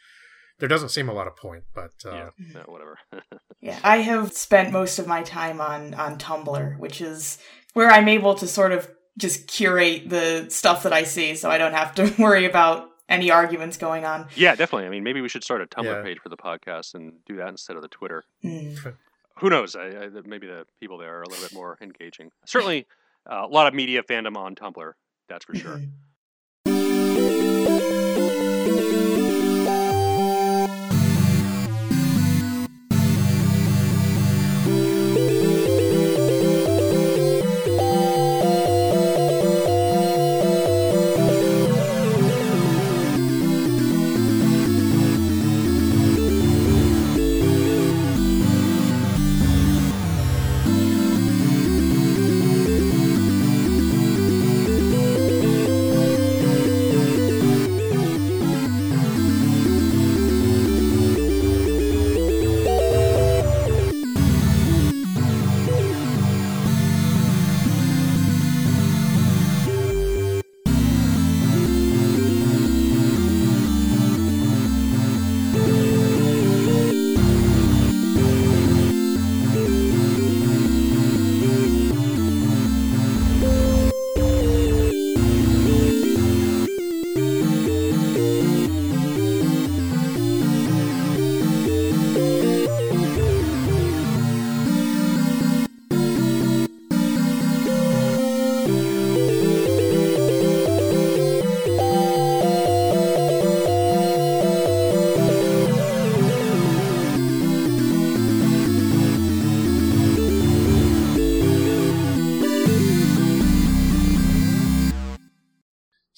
[0.60, 2.98] there doesn't seem a lot of point, but uh, yeah, no, whatever.
[3.62, 7.38] yeah, I have spent most of my time on on Tumblr, which is
[7.74, 11.58] where I'm able to sort of just curate the stuff that I see, so I
[11.58, 14.28] don't have to worry about any arguments going on.
[14.36, 14.86] Yeah, definitely.
[14.86, 16.04] I mean, maybe we should start a Tumblr yeah.
[16.04, 18.24] page for the podcast and do that instead of the Twitter.
[18.44, 18.96] Mm.
[19.40, 19.76] Who knows?
[19.76, 22.30] I, I, maybe the people there are a little bit more engaging.
[22.46, 22.86] Certainly,
[23.30, 24.94] uh, a lot of media fandom on Tumblr
[25.32, 25.82] that's for sure.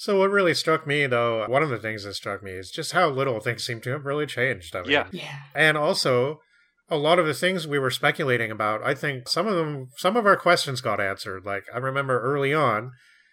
[0.04, 2.92] So what really struck me, though, one of the things that struck me is just
[2.92, 4.76] how little things seem to have really changed.
[4.76, 6.42] I mean, yeah, yeah, and also
[6.90, 8.84] a lot of the things we were speculating about.
[8.84, 11.46] I think some of them, some of our questions got answered.
[11.46, 12.92] Like I remember early on,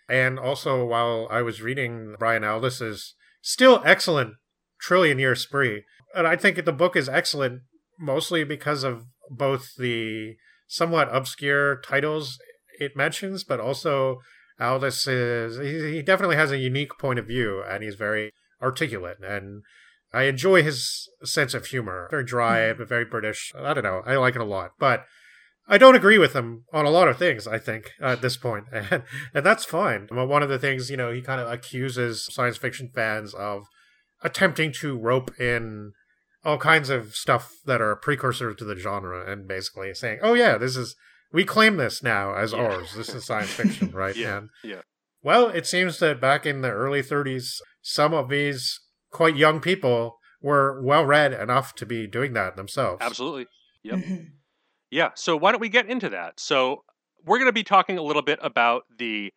[0.09, 4.35] and also while I was reading Brian Aldiss's still excellent
[4.81, 5.83] Trillion Year Spree,
[6.14, 7.62] and I think the book is excellent
[7.99, 10.37] mostly because of both the
[10.68, 12.39] somewhat obscure titles
[12.79, 14.21] it mentions, but also
[14.61, 19.63] Aldiss is he, definitely has a unique point of view and he's very articulate and
[20.13, 22.09] I enjoy his sense of humor.
[22.11, 22.79] Very dry, hmm.
[22.79, 23.53] but very British.
[23.57, 24.03] I don't know.
[24.05, 24.73] I like it a lot.
[24.79, 25.07] But
[25.69, 28.67] I don't agree with him on a lot of things, I think, at this point.
[28.73, 29.05] And,
[29.35, 30.09] and that's fine.
[30.11, 33.67] One of the things, you know, he kind of accuses science fiction fans of
[34.23, 35.93] attempting to rope in
[36.45, 40.59] all kinds of stuff that are precursor to the genre and basically saying, oh, yeah,
[40.59, 40.97] this is
[41.33, 42.59] we claim this now as yeah.
[42.59, 42.95] ours.
[42.95, 44.16] This is science fiction, right?
[44.16, 44.39] yeah.
[44.39, 44.81] And, yeah.
[45.22, 50.16] Well, it seems that back in the early 30s, some of these quite young people
[50.41, 52.99] were well read enough to be doing that themselves.
[53.01, 53.47] Absolutely.
[53.83, 53.99] Yep.
[53.99, 54.24] Mm-hmm.
[54.91, 55.11] Yeah.
[55.14, 56.41] So why don't we get into that?
[56.41, 56.85] So
[57.24, 59.33] we're going to be talking a little bit about the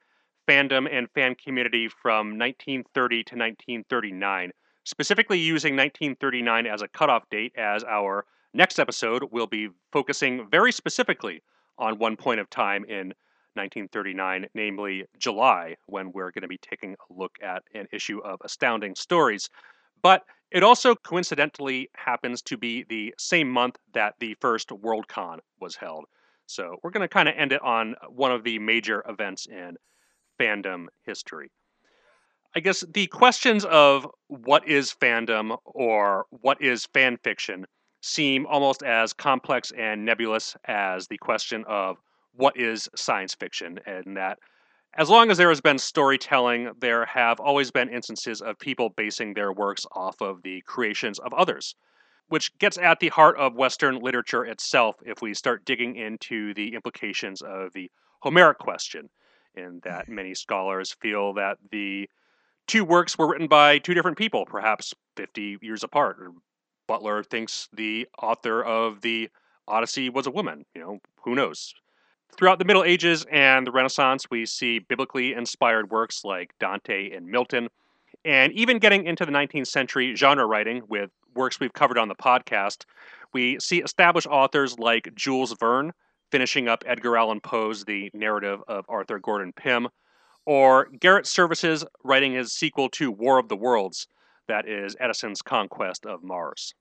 [0.48, 4.52] fandom and fan community from 1930 to 1939,
[4.84, 10.72] specifically using 1939 as a cutoff date, as our next episode will be focusing very
[10.72, 11.42] specifically
[11.78, 13.14] on one point of time in
[13.56, 18.40] 1939, namely July, when we're going to be taking a look at an issue of
[18.44, 19.50] Astounding Stories.
[20.02, 25.76] But it also coincidentally happens to be the same month that the first Worldcon was
[25.76, 26.06] held.
[26.46, 29.78] So we're going to kind of end it on one of the major events in
[30.40, 31.52] fandom history.
[32.56, 37.66] I guess the questions of what is fandom or what is fan fiction
[38.04, 41.98] seem almost as complex and nebulous as the question of
[42.34, 44.38] what is science fiction, and that
[44.96, 49.34] as long as there has been storytelling, there have always been instances of people basing
[49.34, 51.76] their works off of the creations of others,
[52.28, 56.76] which gets at the heart of Western literature itself if we start digging into the
[56.76, 57.90] implications of the
[58.20, 59.10] Homeric question,
[59.56, 60.16] in that mm-hmm.
[60.16, 62.10] many scholars feel that the
[62.68, 66.18] two works were written by two different people, perhaps 50 years apart.
[66.88, 69.30] Butler thinks the author of the
[69.68, 70.66] Odyssey was a woman.
[70.76, 71.74] You know, who knows?
[72.36, 77.28] Throughout the Middle Ages and the Renaissance, we see biblically inspired works like Dante and
[77.28, 77.70] Milton,
[78.26, 82.16] and even getting into the 19th century genre writing with works we've covered on the
[82.16, 82.86] podcast,
[83.34, 85.92] we see established authors like Jules Verne
[86.32, 89.88] finishing up Edgar Allan Poe's The Narrative of Arthur Gordon Pym,
[90.46, 94.08] or Garrett Serviss's writing his sequel to War of the Worlds,
[94.48, 96.74] that is Edison's Conquest of Mars.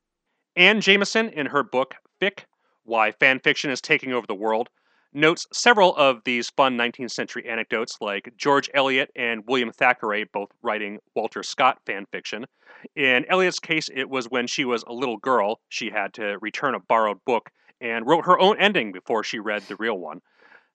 [0.57, 2.45] Anne Jamison, in her book Fic
[2.85, 4.69] Why Fan Fiction is Taking Over the World,
[5.13, 10.51] notes several of these fun 19th century anecdotes, like George Eliot and William Thackeray both
[10.63, 12.47] writing Walter Scott fan fiction.
[12.97, 16.75] In Eliot's case, it was when she was a little girl, she had to return
[16.75, 17.51] a borrowed book
[17.81, 20.21] and wrote her own ending before she read the real one.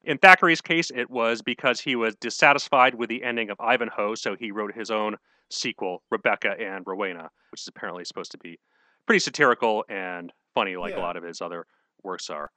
[0.04, 4.36] In Thackeray's case, it was because he was dissatisfied with the ending of Ivanhoe, so
[4.36, 5.18] he wrote his own
[5.50, 8.60] sequel, Rebecca and Rowena, which is apparently supposed to be
[9.06, 11.00] pretty satirical and funny, like yeah.
[11.00, 11.66] a lot of his other
[12.04, 12.50] works are.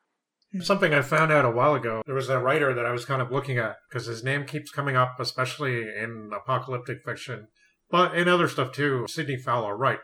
[0.61, 2.03] Something I found out a while ago.
[2.07, 4.72] There was a writer that I was kind of looking at because his name keeps
[4.72, 7.47] coming up, especially in apocalyptic fiction,
[7.88, 9.07] but in other stuff too.
[9.09, 10.01] Sidney Fowler Wright,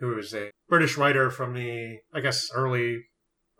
[0.00, 3.04] who is a British writer from the, I guess, early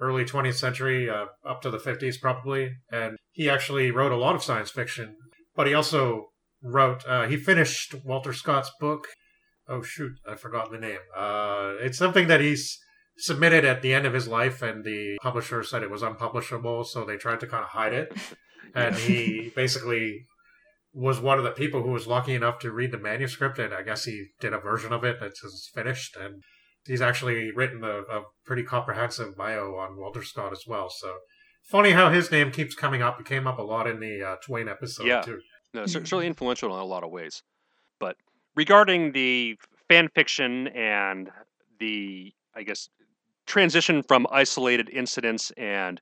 [0.00, 4.34] early 20th century uh, up to the 50s probably and he actually wrote a lot
[4.34, 5.14] of science fiction
[5.54, 6.29] but he also
[6.62, 9.08] wrote uh, he finished walter scott's book
[9.68, 12.78] oh shoot i forgot the name uh, it's something that he's
[13.20, 17.04] submitted at the end of his life, and the publisher said it was unpublishable, so
[17.04, 18.12] they tried to kind of hide it.
[18.72, 20.26] And he basically
[20.92, 23.82] was one of the people who was lucky enough to read the manuscript, and I
[23.82, 26.14] guess he did a version of it that's finished.
[26.14, 26.44] And
[26.86, 30.88] he's actually written a, a, pretty comprehensive bio on Walter Scott as well.
[30.88, 31.16] So
[31.68, 33.18] funny how his name keeps coming up.
[33.18, 35.22] It came up a lot in the uh, Twain episode yeah.
[35.22, 35.40] too.
[35.72, 36.30] No, certainly mm-hmm.
[36.30, 37.42] influential in a lot of ways.
[37.98, 38.16] But
[38.56, 39.56] regarding the
[39.88, 41.30] fan fiction and
[41.78, 42.88] the, I guess,
[43.46, 46.00] transition from isolated incidents and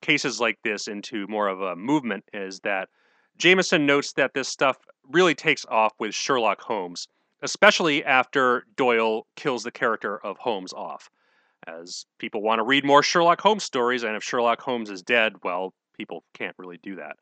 [0.00, 2.88] cases like this into more of a movement is that
[3.38, 4.78] Jamison notes that this stuff
[5.10, 7.08] really takes off with Sherlock Holmes,
[7.42, 11.10] especially after Doyle kills the character of Holmes off.
[11.66, 15.34] As people want to read more Sherlock Holmes stories, and if Sherlock Holmes is dead,
[15.42, 17.16] well, people can't really do that.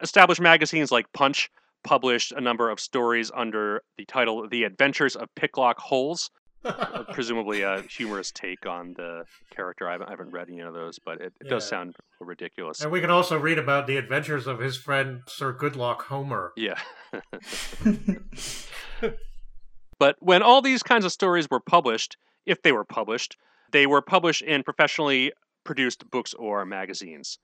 [0.00, 1.50] Established magazines like Punch
[1.82, 6.30] published a number of stories under the title The Adventures of Picklock Holes,
[7.12, 9.88] presumably a humorous take on the character.
[9.88, 11.50] I haven't, I haven't read any of those, but it, it yeah.
[11.50, 12.80] does sound ridiculous.
[12.80, 16.52] And we can also read about the adventures of his friend Sir Goodlock Homer.
[16.56, 16.78] Yeah.
[19.98, 22.16] but when all these kinds of stories were published,
[22.46, 23.36] if they were published,
[23.72, 25.32] they were published in professionally
[25.64, 27.38] produced books or magazines.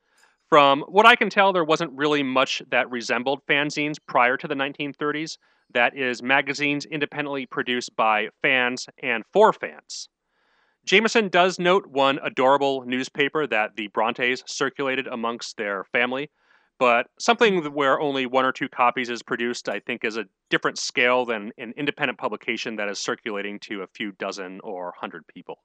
[0.51, 4.57] From what I can tell, there wasn't really much that resembled fanzines prior to the
[4.57, 5.38] 1930s
[5.72, 10.09] that is magazines independently produced by fans and for fans.
[10.84, 16.30] Jamison does note one adorable newspaper that the Brontes circulated amongst their family,
[16.80, 20.78] but something where only one or two copies is produced, I think, is a different
[20.78, 25.61] scale than an independent publication that is circulating to a few dozen or hundred people.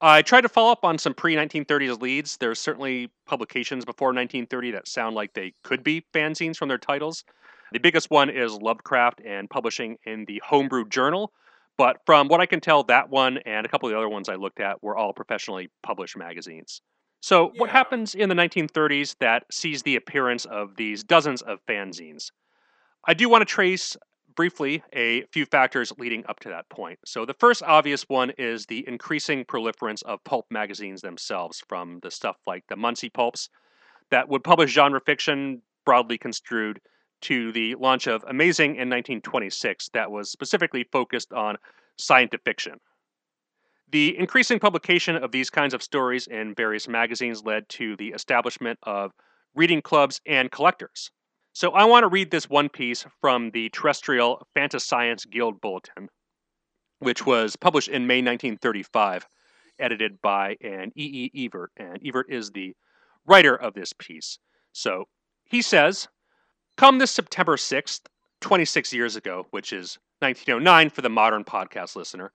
[0.00, 2.36] I tried to follow up on some pre 1930s leads.
[2.36, 7.24] There's certainly publications before 1930 that sound like they could be fanzines from their titles,
[7.72, 11.32] the biggest one is Lovecraft and publishing in the Homebrew Journal.
[11.76, 14.28] But from what I can tell, that one and a couple of the other ones
[14.28, 16.80] I looked at were all professionally published magazines.
[17.20, 22.30] So, what happens in the 1930s that sees the appearance of these dozens of fanzines?
[23.06, 23.96] I do want to trace
[24.38, 26.96] briefly a few factors leading up to that point.
[27.04, 32.10] So, the first obvious one is the increasing proliferance of pulp magazines themselves, from the
[32.12, 33.48] stuff like the Munsey pulps
[34.12, 36.80] that would publish genre fiction broadly construed
[37.22, 41.56] to the launch of Amazing in 1926 that was specifically focused on
[41.96, 42.74] scientific fiction.
[43.90, 48.78] The increasing publication of these kinds of stories in various magazines led to the establishment
[48.84, 49.10] of
[49.56, 51.10] reading clubs and collectors.
[51.58, 56.08] So I want to read this one piece from the Terrestrial Fantascience Guild Bulletin,
[57.00, 59.26] which was published in May 1935,
[59.80, 61.32] edited by an E.
[61.34, 61.44] E.
[61.46, 62.76] Evert, and Evert is the
[63.26, 64.38] writer of this piece.
[64.72, 65.06] So
[65.46, 66.06] he says,
[66.76, 68.02] Come this September 6th,
[68.40, 72.30] 26 years ago, which is 1909 for the modern podcast listener,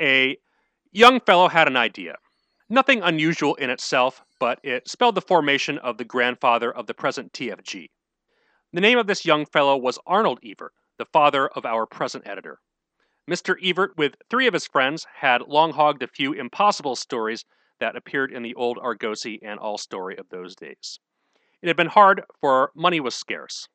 [0.00, 0.36] a
[0.90, 2.16] young fellow had an idea.
[2.68, 7.32] Nothing unusual in itself, but it spelled the formation of the grandfather of the present
[7.32, 7.90] TFG.
[8.76, 12.60] The name of this young fellow was Arnold Evert, the father of our present editor.
[13.26, 13.56] Mr.
[13.64, 17.46] Evert, with three of his friends, had long hogged a few impossible stories
[17.80, 21.00] that appeared in the old Argosy and All Story of those days.
[21.62, 23.66] It had been hard, for money was scarce.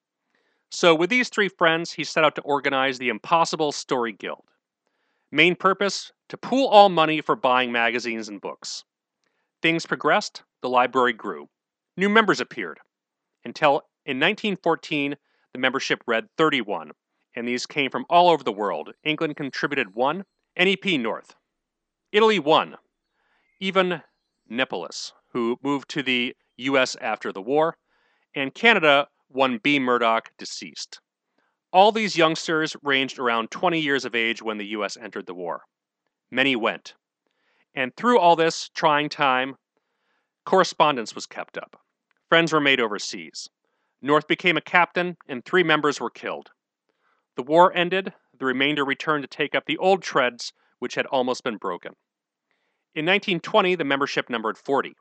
[0.70, 4.46] So, with these three friends, he set out to organize the Impossible Story Guild.
[5.32, 8.84] Main purpose to pool all money for buying magazines and books.
[9.64, 11.50] Things progressed, the library grew.
[11.98, 12.80] New members appeared.
[13.44, 15.16] Until in 1914,
[15.54, 16.92] the membership read 31,
[17.36, 18.94] and these came from all over the world.
[19.04, 20.24] England contributed one,
[20.58, 21.36] NEP North.
[22.12, 22.78] Italy one,
[23.60, 24.02] even
[24.50, 26.96] Nepolis, who moved to the U.S.
[27.00, 27.78] after the war,
[28.36, 29.80] and Canada one B.
[29.80, 31.00] Murdoch, deceased.
[31.72, 34.98] All these youngsters ranged around 20 years of age when the U.S.
[34.98, 35.62] entered the war.
[36.30, 36.96] Many went.
[37.74, 39.56] And through all this trying time,
[40.46, 41.80] correspondence was kept up.
[42.28, 43.50] Friends were made overseas.
[44.02, 46.50] North became a captain, and three members were killed.
[47.36, 51.44] The war ended, the remainder returned to take up the old treads which had almost
[51.44, 51.94] been broken.
[52.96, 54.96] In 1920, the membership numbered 40.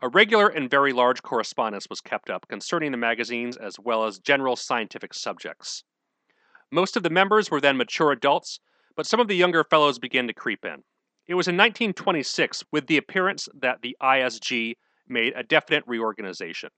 [0.00, 4.18] A regular and very large correspondence was kept up concerning the magazines as well as
[4.18, 5.84] general scientific subjects.
[6.72, 8.58] Most of the members were then mature adults,
[8.96, 10.82] but some of the younger fellows began to creep in.
[11.28, 14.74] It was in 1926, with the appearance that the ISG
[15.06, 16.70] made a definite reorganization.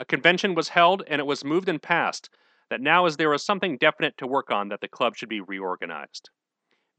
[0.00, 2.30] A convention was held, and it was moved and passed
[2.70, 5.40] that now, as there was something definite to work on, that the club should be
[5.40, 6.30] reorganized.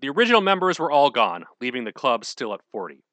[0.02, 3.06] The original members were all gone, leaving the club still at 40.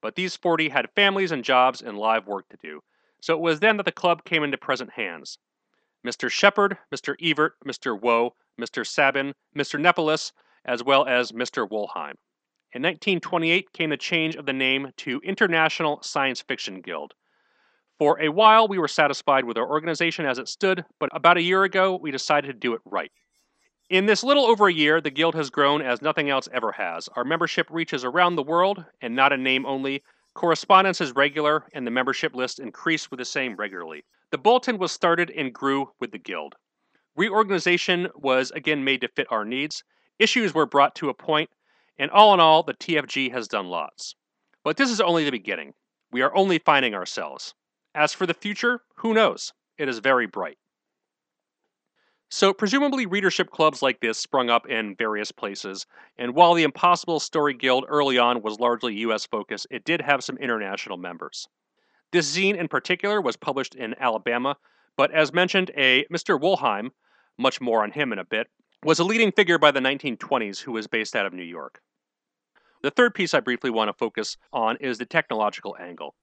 [0.00, 2.80] But these 40 had families and jobs and live work to do,
[3.20, 5.38] so it was then that the club came into present hands.
[6.06, 6.30] Mr.
[6.30, 7.14] Shepard, Mr.
[7.20, 8.00] Evert, Mr.
[8.00, 8.86] Woe, Mr.
[8.86, 9.78] Sabin, Mr.
[9.78, 10.32] Nepolis,
[10.64, 11.68] as well as Mr.
[11.68, 12.16] Wollheim.
[12.72, 17.12] In 1928 came the change of the name to International Science Fiction Guild.
[17.98, 21.42] For a while, we were satisfied with our organization as it stood, but about a
[21.42, 23.12] year ago, we decided to do it right.
[23.88, 27.08] In this little over a year, the Guild has grown as nothing else ever has.
[27.14, 30.02] Our membership reaches around the world, and not in name only.
[30.34, 34.04] Correspondence is regular, and the membership list increased with the same regularly.
[34.30, 36.56] The bulletin was started and grew with the Guild.
[37.14, 39.84] Reorganization was again made to fit our needs.
[40.18, 41.50] Issues were brought to a point,
[41.96, 44.16] and all in all, the TFG has done lots.
[44.64, 45.74] But this is only the beginning.
[46.10, 47.54] We are only finding ourselves.
[47.94, 49.52] As for the future, who knows?
[49.78, 50.58] It is very bright.
[52.28, 55.86] So, presumably, readership clubs like this sprung up in various places,
[56.16, 60.24] and while the Impossible Story Guild early on was largely US focused, it did have
[60.24, 61.46] some international members.
[62.10, 64.56] This zine in particular was published in Alabama,
[64.96, 66.40] but as mentioned, a Mr.
[66.40, 66.90] Wollheim,
[67.38, 68.48] much more on him in a bit,
[68.82, 71.80] was a leading figure by the 1920s who was based out of New York.
[72.82, 76.16] The third piece I briefly want to focus on is the technological angle.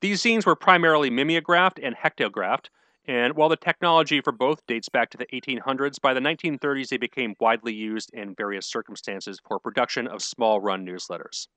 [0.00, 2.68] These zines were primarily mimeographed and hectographed,
[3.06, 6.98] and while the technology for both dates back to the 1800s, by the 1930s they
[6.98, 11.48] became widely used in various circumstances for production of small run newsletters.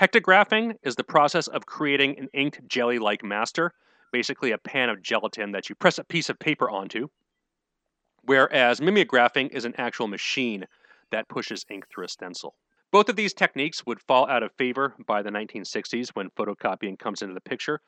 [0.00, 3.72] Hectographing is the process of creating an inked jelly like master,
[4.12, 7.08] basically a pan of gelatin that you press a piece of paper onto,
[8.22, 10.66] whereas mimeographing is an actual machine
[11.10, 12.54] that pushes ink through a stencil.
[12.92, 17.22] Both of these techniques would fall out of favor by the 1960s when photocopying comes
[17.22, 17.80] into the picture,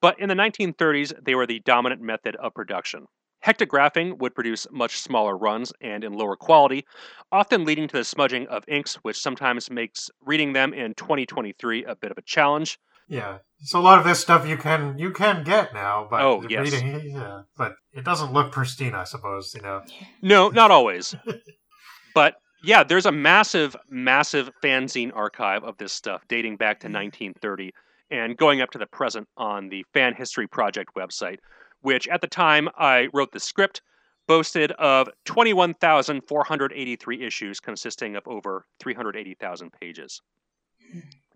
[0.00, 3.06] but in the 1930s, they were the dominant method of production.
[3.44, 6.84] Hectographing would produce much smaller runs and in lower quality,
[7.30, 11.94] often leading to the smudging of inks, which sometimes makes reading them in 2023 a
[11.94, 12.78] bit of a challenge.
[13.06, 16.44] Yeah, so a lot of this stuff you can you can get now, but oh
[16.46, 19.54] yes, reading, yeah, but it doesn't look pristine, I suppose.
[19.54, 19.82] You know,
[20.20, 21.14] no, not always.
[22.14, 26.94] but yeah, there's a massive, massive fanzine archive of this stuff dating back to mm.
[26.94, 27.72] 1930
[28.10, 31.38] and going up to the present on the Fan History Project website,
[31.82, 33.82] which at the time I wrote the script
[34.26, 40.20] boasted of 21,483 issues consisting of over 380,000 pages.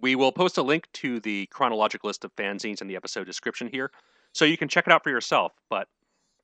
[0.00, 3.68] We will post a link to the chronological list of fanzines in the episode description
[3.68, 3.90] here,
[4.32, 5.52] so you can check it out for yourself.
[5.70, 5.88] But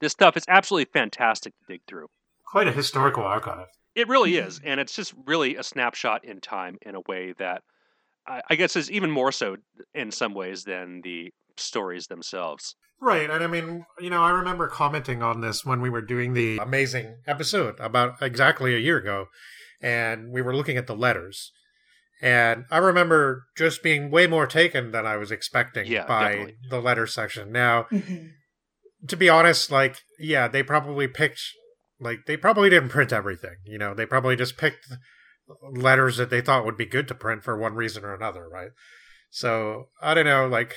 [0.00, 2.08] this stuff is absolutely fantastic to dig through.
[2.44, 3.66] Quite a historical archive.
[3.94, 7.62] It really is, and it's just really a snapshot in time in a way that
[8.26, 9.56] I, I guess is even more so
[9.94, 12.76] in some ways than the stories themselves.
[13.00, 13.30] Right.
[13.30, 16.58] And I mean, you know, I remember commenting on this when we were doing the
[16.58, 19.26] amazing episode about exactly a year ago.
[19.80, 21.52] And we were looking at the letters.
[22.20, 26.56] And I remember just being way more taken than I was expecting Yeah, by definitely.
[26.70, 27.52] the letter section.
[27.52, 28.32] Now, Mhm.
[29.06, 31.40] to be honest, like, yeah, they probably picked,
[32.00, 33.56] like, they probably didn't print everything.
[33.64, 34.86] You know, they probably just picked
[35.62, 38.70] letters that they thought would be good to print for one reason or another, right?
[39.30, 40.74] So, I don't know, like,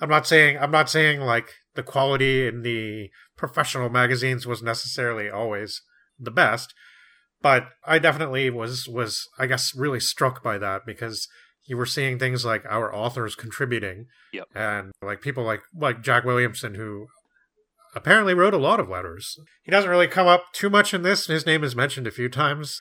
[0.00, 5.28] I'm not saying, I'm not saying, like, the quality in the professional magazines was necessarily
[5.28, 5.82] always
[6.18, 6.74] the best,
[7.42, 11.28] but I definitely was, was, I guess, really struck by that because
[11.64, 14.46] you were seeing things like our authors contributing Yep.
[14.54, 17.08] and like people like like Jack Williamson who
[17.96, 19.36] apparently wrote a lot of letters.
[19.62, 21.26] He doesn't really come up too much in this.
[21.26, 22.80] His name is mentioned a few times.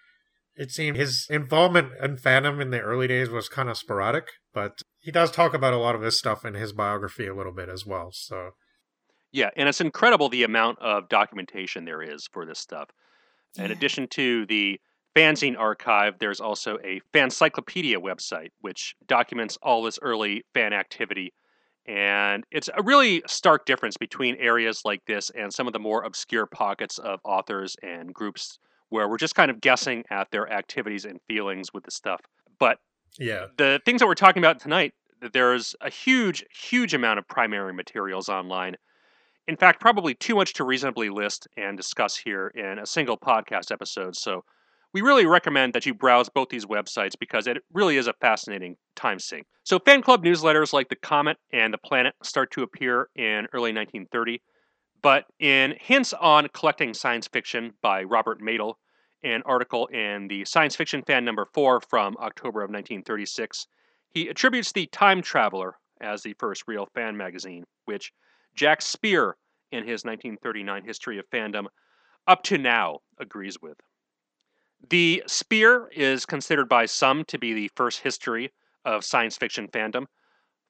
[0.55, 4.81] It seemed his involvement in fandom in the early days was kind of sporadic, but
[4.99, 7.69] he does talk about a lot of this stuff in his biography a little bit
[7.69, 8.09] as well.
[8.11, 8.51] So
[9.31, 12.89] Yeah, and it's incredible the amount of documentation there is for this stuff.
[13.57, 13.71] In Yeah.
[13.71, 14.79] addition to the
[15.15, 21.33] fanzine archive, there's also a fancyclopedia website which documents all this early fan activity.
[21.87, 26.03] And it's a really stark difference between areas like this and some of the more
[26.03, 28.57] obscure pockets of authors and groups
[28.89, 32.21] where we're just kind of guessing at their activities and feelings with the stuff.
[32.59, 32.79] But
[33.19, 37.27] yeah, the things that we're talking about tonight, th- there's a huge, huge amount of
[37.27, 38.75] primary materials online.
[39.47, 43.71] In fact, probably too much to reasonably list and discuss here in a single podcast
[43.71, 44.15] episode.
[44.15, 44.43] So,
[44.95, 48.77] we really recommend that you browse both these websites because it really is a fascinating
[48.95, 49.45] time sink.
[49.65, 53.73] So, fan club newsletters like The Comet and The Planet start to appear in early
[53.73, 54.41] 1930.
[55.01, 58.79] But in Hints on Collecting Science Fiction by Robert Madle,
[59.21, 63.67] an article in the Science Fiction Fan number 4 from October of 1936,
[64.11, 68.13] he attributes the Time Traveler as the first real fan magazine, which
[68.55, 69.35] Jack Speer,
[69.73, 71.65] in his 1939 History of Fandom,
[72.25, 73.75] up to now agrees with.
[74.89, 78.51] The Speer is considered by some to be the first history
[78.83, 80.05] of science fiction fandom.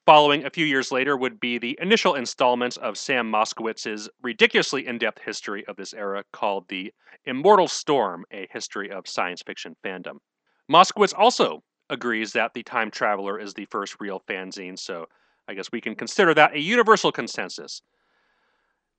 [0.05, 4.99] Following a few years later would be the initial installments of Sam Moskowitz's ridiculously in
[4.99, 6.93] depth history of this era called The
[7.25, 10.19] Immortal Storm A History of Science Fiction Fandom.
[10.71, 15.07] Moskowitz also agrees that The Time Traveler is the first real fanzine, so
[15.47, 17.81] I guess we can consider that a universal consensus.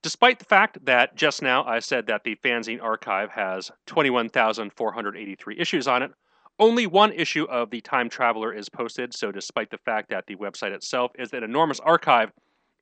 [0.03, 5.88] Despite the fact that just now I said that the fanzine archive has 21,483 issues
[5.88, 6.12] on it,
[6.59, 10.36] only one issue of The Time Traveler is posted, so despite the fact that the
[10.36, 12.30] website itself is an enormous archive,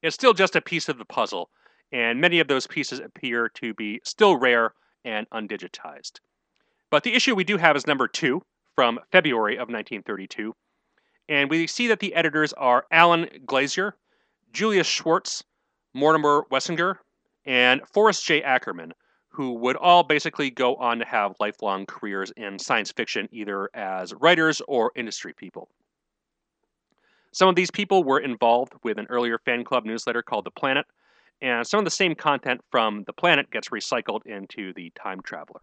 [0.03, 1.51] it's still just a piece of the puzzle,
[1.91, 6.21] and many of those pieces appear to be still rare and undigitized.
[6.91, 8.43] But the issue we do have is number two
[8.75, 10.55] from February of 1932,
[11.29, 13.97] and we see that the editors are Allen Glasser,
[14.53, 15.43] Julius Schwartz,
[15.95, 16.99] Mortimer Weisinger,
[17.47, 18.43] and Forrest J.
[18.43, 18.93] Ackerman,
[19.29, 24.15] who would all basically go on to have lifelong careers in science fiction, either as
[24.15, 25.69] writers or industry people.
[27.33, 30.87] Some of these people were involved with an earlier fan club newsletter called The Planet,
[31.43, 35.61] and some of the same content from The Planet gets recycled into The Time Traveler.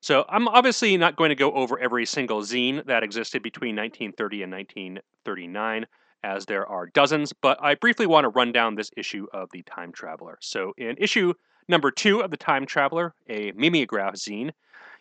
[0.00, 4.42] So I'm obviously not going to go over every single zine that existed between 1930
[4.42, 5.86] and 1939,
[6.24, 9.62] as there are dozens, but I briefly want to run down this issue of The
[9.62, 10.38] Time Traveler.
[10.40, 11.34] So in issue
[11.68, 14.50] number two of The Time Traveler, a mimeograph zine,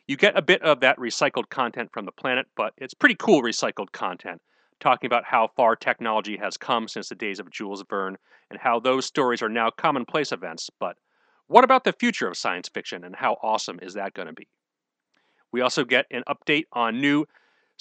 [0.08, 3.42] you get a bit of that recycled content from the planet, but it's pretty cool
[3.42, 4.42] recycled content,
[4.80, 8.18] talking about how far technology has come since the days of Jules Verne
[8.50, 10.70] and how those stories are now commonplace events.
[10.80, 10.98] But
[11.48, 14.48] what about the future of science fiction and how awesome is that going to be?
[15.52, 17.26] We also get an update on new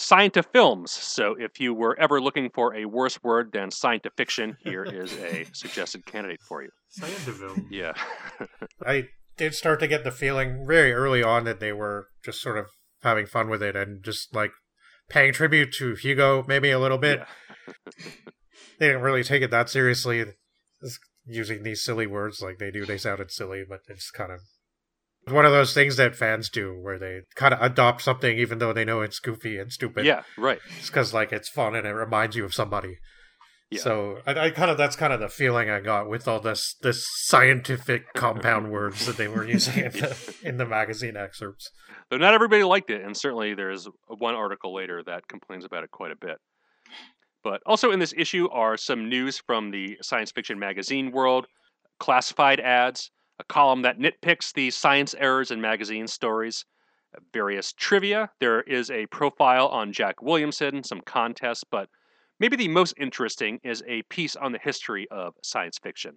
[0.01, 0.91] science-films.
[0.91, 5.45] So if you were ever looking for a worse word than science-fiction, here is a
[5.53, 6.71] suggested candidate for you.
[6.99, 7.67] Scientiville.
[7.71, 7.93] Yeah.
[8.87, 12.59] I did start to get the feeling very early on that they were just sort
[12.59, 12.67] of
[13.03, 14.53] having fun with it and just like
[15.09, 17.21] paying tribute to Hugo maybe a little bit.
[17.67, 17.75] Yeah.
[18.79, 20.25] They didn't really take it that seriously.
[20.83, 24.41] Just using these silly words like they do, they sounded silly, but it's kind of
[25.31, 28.72] one of those things that fans do where they kind of adopt something even though
[28.72, 30.05] they know it's goofy and stupid.
[30.05, 30.59] yeah, right.
[30.78, 32.99] It's because like it's fun and it reminds you of somebody.
[33.70, 33.81] Yeah.
[33.81, 36.74] So I, I, kind of that's kind of the feeling I got with all this
[36.83, 41.70] this scientific compound words that they were using in the in the magazine excerpts.
[42.11, 45.93] Though not everybody liked it, and certainly there's one article later that complains about it
[45.93, 46.39] quite a bit.
[47.45, 51.47] But also in this issue are some news from the science fiction magazine world,
[52.01, 56.66] classified ads, a column that nitpicks the science errors in magazine stories,
[57.16, 58.30] uh, various trivia.
[58.38, 61.88] There is a profile on Jack Williamson, some contests, but
[62.38, 66.16] maybe the most interesting is a piece on the history of science fiction.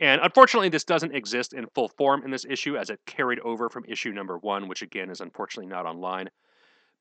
[0.00, 3.68] And unfortunately, this doesn't exist in full form in this issue as it carried over
[3.68, 6.30] from issue number one, which again is unfortunately not online.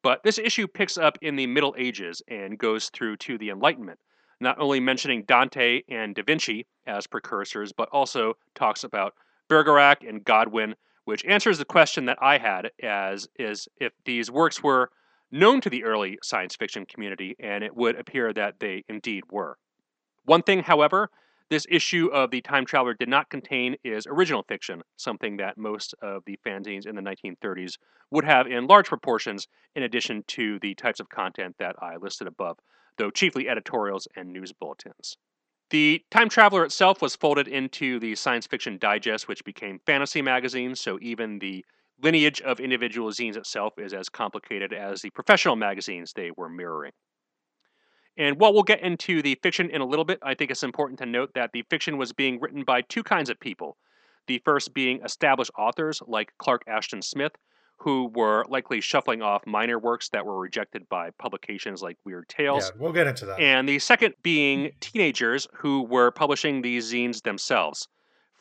[0.03, 3.99] But this issue picks up in the Middle Ages and goes through to the Enlightenment,
[4.39, 9.13] not only mentioning Dante and Da Vinci as precursors, but also talks about
[9.47, 10.75] Bergerac and Godwin,
[11.05, 14.89] which answers the question that I had as is if these works were
[15.31, 19.57] known to the early science fiction community, and it would appear that they indeed were.
[20.23, 21.09] One thing, however,
[21.49, 25.93] this issue of The Time Traveler did not contain is original fiction, something that most
[26.01, 27.77] of the fanzines in the 1930s
[28.09, 32.27] would have in large proportions, in addition to the types of content that I listed
[32.27, 32.57] above,
[32.97, 35.17] though chiefly editorials and news bulletins.
[35.71, 40.75] The Time Traveler itself was folded into the Science Fiction Digest, which became Fantasy Magazine,
[40.75, 41.65] so even the
[42.03, 46.91] lineage of individual zines itself is as complicated as the professional magazines they were mirroring.
[48.17, 50.99] And while we'll get into the fiction in a little bit, I think it's important
[50.99, 53.77] to note that the fiction was being written by two kinds of people.
[54.27, 57.33] The first being established authors like Clark Ashton Smith,
[57.77, 62.71] who were likely shuffling off minor works that were rejected by publications like Weird Tales.
[62.73, 63.39] Yeah, we'll get into that.
[63.39, 67.87] And the second being teenagers who were publishing these zines themselves,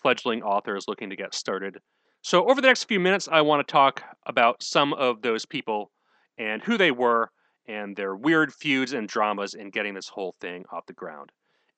[0.00, 1.78] fledgling authors looking to get started.
[2.22, 5.90] So, over the next few minutes, I want to talk about some of those people
[6.38, 7.30] and who they were
[7.66, 11.32] and their weird feuds and dramas in getting this whole thing off the ground.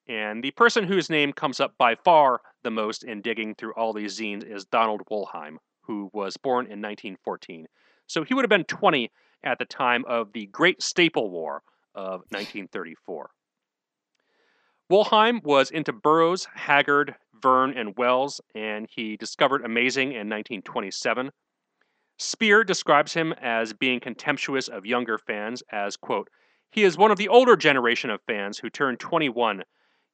[0.07, 3.91] And the person whose name comes up by far the most in digging through all
[3.93, 7.67] these zines is Donald Wollheim, who was born in 1914.
[8.05, 9.09] So he would have been 20
[9.43, 11.63] at the time of the Great Staple War
[11.95, 13.31] of 1934.
[14.89, 21.31] Wollheim was into Burroughs, Haggard, Verne, and Wells, and he discovered Amazing in 1927.
[22.17, 26.29] Speer describes him as being contemptuous of younger fans, as, quote,
[26.71, 29.63] he is one of the older generation of fans who turned 21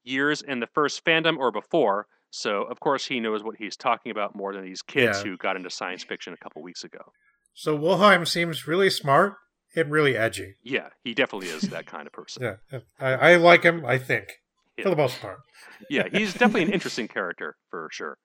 [0.03, 4.11] years in the first fandom or before, so, of course, he knows what he's talking
[4.11, 5.23] about more than these kids yeah.
[5.23, 7.11] who got into science fiction a couple weeks ago.
[7.53, 9.35] So, Wollheim seems really smart
[9.75, 10.55] and really edgy.
[10.63, 12.57] Yeah, he definitely is that kind of person.
[12.71, 14.29] yeah, I, I, like him, I think,
[14.75, 14.85] yeah.
[14.85, 15.41] for the most part.
[15.91, 18.17] yeah, he's definitely an interesting character, for sure.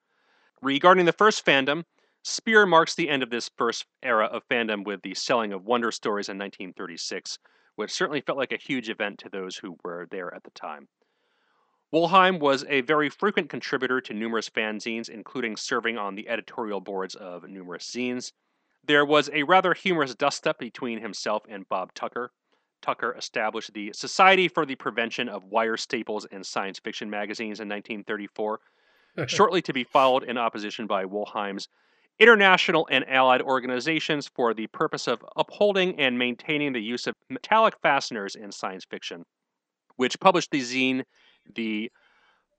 [0.62, 1.84] Regarding the first fandom,
[2.24, 5.92] Speer marks the end of this first era of fandom with the selling of Wonder
[5.92, 7.38] Stories in 1936,
[7.76, 10.88] which certainly felt like a huge event to those who were there at the time.
[11.90, 17.14] Wollheim was a very frequent contributor to numerous fanzines, including serving on the editorial boards
[17.14, 18.32] of numerous zines.
[18.84, 22.32] There was a rather humorous dust up between himself and Bob Tucker.
[22.82, 27.68] Tucker established the Society for the Prevention of Wire Staples in Science Fiction magazines in
[27.68, 28.60] 1934,
[29.26, 31.68] shortly to be followed in opposition by Wollheim's
[32.18, 37.74] international and allied organizations for the purpose of upholding and maintaining the use of metallic
[37.80, 39.24] fasteners in science fiction,
[39.96, 41.04] which published the zine
[41.54, 41.90] the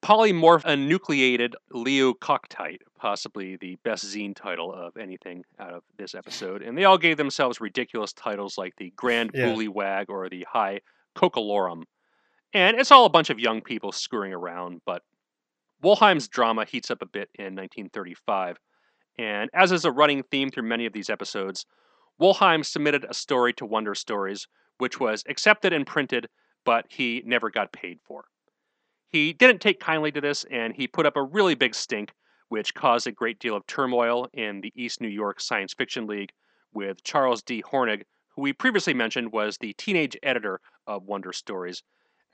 [0.01, 6.61] polymorph uh, enucleated Leucocyte, possibly the best zine title of anything out of this episode.
[6.61, 9.67] And they all gave themselves ridiculous titles like the Grand yeah.
[9.67, 10.79] Wag or the High
[11.15, 11.83] Cockalorum.
[12.53, 15.03] And it's all a bunch of young people screwing around, but
[15.83, 18.57] Wollheim's drama heats up a bit in 1935.
[19.17, 21.65] And as is a running theme through many of these episodes,
[22.19, 24.47] Wollheim submitted a story to Wonder Stories,
[24.77, 26.27] which was accepted and printed,
[26.65, 28.25] but he never got paid for.
[29.09, 32.13] He didn't take kindly to this, and he put up a really big stink,
[32.49, 36.31] which caused a great deal of turmoil in the East New York Science Fiction League
[36.73, 37.63] with Charles D.
[37.63, 41.81] Hornig, who we previously mentioned was the teenage editor of Wonder Stories,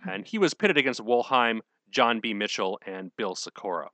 [0.04, 0.10] hmm.
[0.10, 2.34] and he was pitted against Wollheim, John B.
[2.34, 3.90] Mitchell, and Bill Sikora.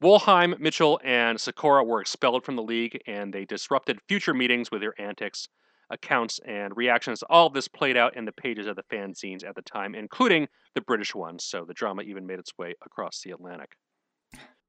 [0.00, 4.80] Wollheim, Mitchell, and Sikora were expelled from the league, and they disrupted future meetings with
[4.80, 5.48] their antics
[5.90, 7.22] accounts and reactions.
[7.28, 10.48] All of this played out in the pages of the fanzines at the time, including
[10.74, 11.44] the British ones.
[11.44, 13.72] So the drama even made its way across the Atlantic.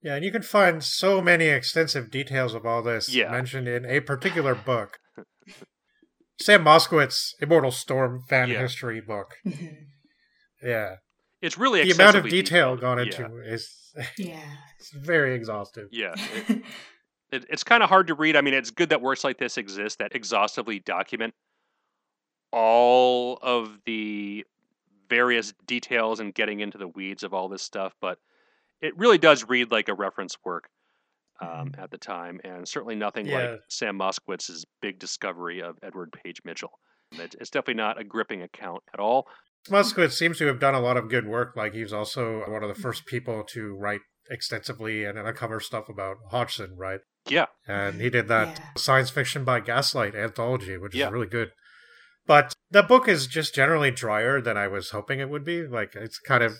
[0.01, 3.31] Yeah, and you can find so many extensive details of all this yeah.
[3.31, 4.99] mentioned in a particular book.
[6.39, 8.59] Sam Moskowitz, Immortal Storm fan yeah.
[8.59, 9.33] history book.
[10.63, 10.97] yeah.
[11.41, 12.81] It's really the amount of detail detailed.
[12.81, 13.53] gone into yeah.
[13.53, 14.39] is yeah.
[14.79, 15.89] it's very exhaustive.
[15.91, 16.15] Yeah.
[16.47, 16.63] It,
[17.35, 18.35] it, it's kind of hard to read.
[18.35, 21.33] I mean, it's good that works like this exist that exhaustively document
[22.51, 24.45] all of the
[25.09, 28.17] various details and getting into the weeds of all this stuff, but
[28.81, 30.69] it really does read like a reference work
[31.41, 33.37] um, at the time, and certainly nothing Yeah.
[33.51, 36.79] like Sam Moskowitz's big discovery of Edward Page Mitchell.
[37.11, 39.27] It- It's definitely not a gripping account at all.
[39.69, 41.55] Moskowitz seems to have done a lot of good work.
[41.55, 45.89] Like he was also one of the first people to write extensively and uncover stuff
[45.89, 47.01] about Hodgson, right?
[47.27, 48.65] Yeah, And he did that Yeah.
[48.77, 51.07] science fiction by gaslight anthology, which Yeah.
[51.07, 51.51] is really good.
[52.27, 55.65] But the book is just generally drier than I was hoping it would be.
[55.67, 56.55] Like it's kind of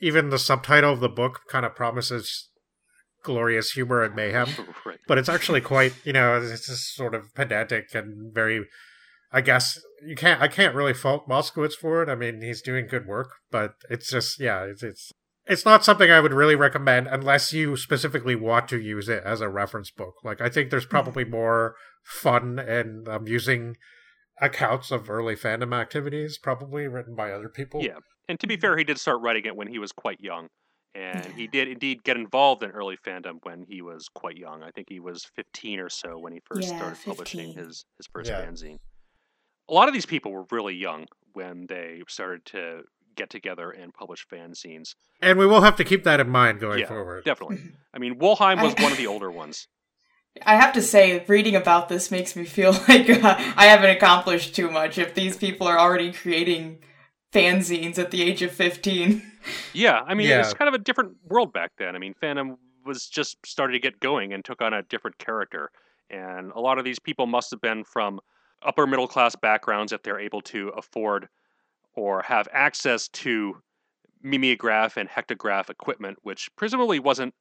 [0.00, 2.50] even the subtitle of the book kind of promises
[3.24, 4.48] glorious humor and mayhem.
[4.86, 4.98] right.
[5.06, 8.64] but it's actually quite you know it's just sort of pedantic and very
[9.32, 12.86] i guess you can't i can't really fault moskowitz for it i mean he's doing
[12.86, 15.12] good work but it's just yeah it's it's
[15.48, 19.40] it's not something i would really recommend unless you specifically want to use it as
[19.40, 20.90] a reference book like i think there's hmm.
[20.90, 23.74] probably more fun and amusing um,
[24.40, 27.98] accounts of early fandom activities probably written by other people Yeah.
[28.28, 30.48] And to be fair, he did start writing it when he was quite young.
[30.94, 34.62] And he did indeed get involved in early fandom when he was quite young.
[34.62, 38.06] I think he was 15 or so when he first Yeah, started publishing his, his
[38.12, 38.44] first Yeah.
[38.44, 38.78] fanzine.
[39.68, 42.82] A lot of these people were really young when they started to
[43.18, 44.94] get together and publish fanzines.
[45.20, 47.58] and we will have to keep that in mind going Yeah, forward Definitely.
[47.94, 49.66] I mean, Wollheim was I- one of the older ones.
[50.46, 54.54] I have to say, reading about this makes me feel like uh, I haven't accomplished
[54.54, 56.78] too much if these people are already creating
[57.32, 59.22] fanzines at the age of 15.
[59.72, 60.40] Yeah, I mean, Yeah.
[60.40, 61.96] it's kind of a different world back then.
[61.96, 65.70] I mean, fandom was just starting to get going and took on a different character.
[66.10, 68.20] And a lot of these people must have been from
[68.62, 71.28] upper middle class backgrounds if they're able to afford
[71.98, 73.56] or have access to
[74.22, 77.34] mimeograph and hectograph equipment, which presumably wasn't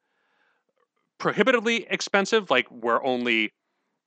[1.20, 3.54] prohibitively expensive, like where only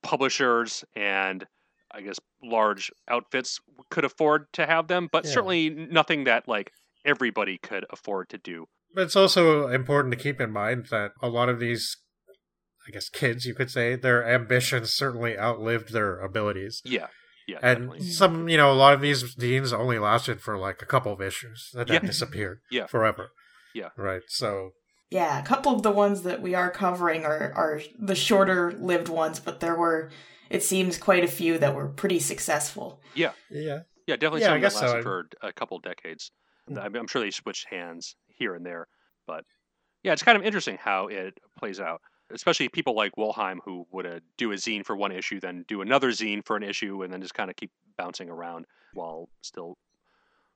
[0.03, 1.45] publishers and
[1.93, 3.59] I guess large outfits
[3.89, 5.31] could afford to have them, but Yeah.
[5.31, 6.71] certainly nothing that like
[7.03, 8.67] everybody could afford to do.
[8.93, 11.97] But it's also important to keep in mind that a lot of these,
[12.87, 16.81] I guess, kids, you could say, their ambitions certainly outlived their abilities.
[16.85, 17.07] Yeah,
[17.51, 18.09] yeah, And definitely.
[18.11, 21.21] some, you know, a lot of these deans only lasted for like a couple of
[21.21, 21.99] issues that Yeah.
[21.99, 22.87] disappeared Yeah.
[22.87, 23.31] forever.
[23.73, 23.89] Yeah.
[23.97, 24.23] Right.
[24.27, 24.71] So,
[25.09, 29.09] Yeah, a couple of the ones that we are covering are, are the shorter lived
[29.09, 30.09] ones, but there were,
[30.49, 33.01] it seems, quite a few that were pretty successful.
[33.13, 33.31] yeah.
[34.07, 34.81] Yeah, definitely Yeah, I some that guess so.
[34.81, 36.31] lasted I- for a couple decades.
[36.69, 36.77] Mm.
[36.79, 38.87] I I'm sure they switched hands here and there,
[39.27, 39.43] but
[40.03, 42.01] yeah, it's kind of interesting how it plays out.
[42.33, 45.81] Especially people like Wollheim who would uh, do a zine for one issue, then do
[45.81, 49.77] another zine for an issue, and then just kind of keep bouncing around while still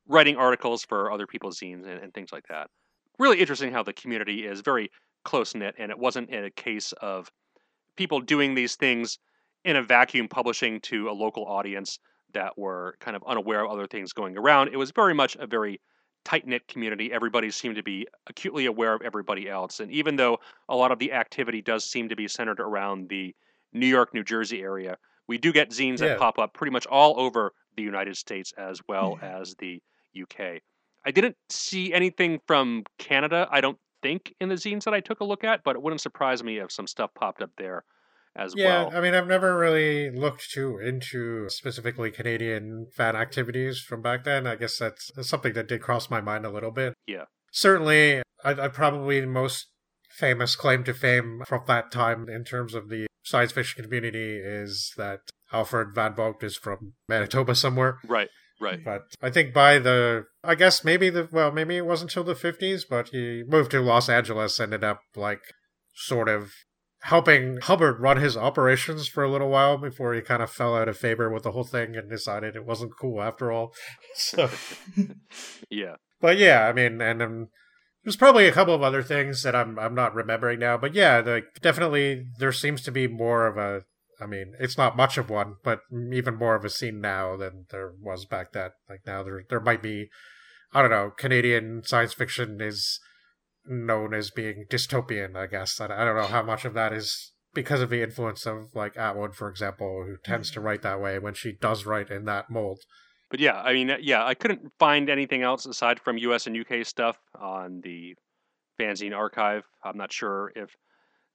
[0.08, 2.70] writing articles for other people's zines and, and things like that.
[3.18, 4.92] Really interesting how the community is very
[5.24, 7.32] close knit, and it wasn't in a case of
[7.96, 9.20] people doing these things
[9.64, 12.00] in a vacuum, publishing to a local audience
[12.34, 14.68] that were kind of unaware of other things going around.
[14.68, 15.80] It was very much a very
[16.26, 17.14] tight knit community.
[17.14, 19.80] Everybody seemed to be acutely aware of everybody else.
[19.80, 23.34] And even though a lot of the activity does seem to be centered around the
[23.72, 24.98] New York, New Jersey area,
[25.28, 26.10] we do get zines Yeah.
[26.10, 29.24] that pop up pretty much all over the United States as well Mhm.
[29.24, 29.82] as the
[30.14, 30.62] UK.
[31.06, 35.20] I didn't see anything from Canada, I don't think, in the zines that I took
[35.20, 37.84] a look at, but it wouldn't surprise me if some stuff popped up there
[38.36, 38.98] as Yeah, well.
[38.98, 44.46] I mean, I've never really looked too into specifically Canadian fan activities from back then.
[44.46, 46.94] I guess that's, that's something that did cross my mind a little bit.
[47.08, 47.26] Yeah.
[47.52, 49.68] Certainly, I, I probably the most
[50.10, 54.94] famous claim to fame from that time in terms of the science fiction community is
[54.98, 55.20] that
[55.52, 58.00] Alfred Van Vogt is from Manitoba somewhere.
[58.08, 58.30] Right,
[58.62, 58.84] right.
[58.84, 62.34] But I think by the, I guess maybe the, well, maybe it wasn't until the
[62.34, 65.42] 50s, but he moved to Los Angeles, ended up like
[65.96, 66.52] sort of
[67.06, 70.88] helping Hubbard run his operations for a little while before he kind of fell out
[70.90, 73.74] of favor with the whole thing and decided it wasn't cool after all.
[74.16, 74.50] So,
[75.70, 75.96] Yeah.
[76.20, 77.48] but yeah, I mean, and um,
[78.04, 81.20] there's probably a couple of other things that I'm I'm not remembering now, but yeah,
[81.20, 83.84] like definitely there seems to be more of a.
[84.20, 85.82] I mean, it's not much of one, but
[86.14, 88.70] even more of a scene now than there was back then.
[88.90, 90.08] Like now, there there might be,
[90.74, 93.00] I don't know, Canadian science fiction is
[93.68, 95.36] known as being dystopian.
[95.36, 98.46] I guess I I don't know how much of that is because of the influence
[98.46, 100.68] of like Atwood, for example, who tends to mm-hmm.
[100.68, 102.82] write that way when she does write in that mold.
[103.30, 106.86] But yeah, I mean, yeah, I couldn't find anything else aside from US and UK
[106.86, 108.16] stuff on the
[108.80, 109.64] fanzine archive.
[109.84, 110.76] I'm not sure if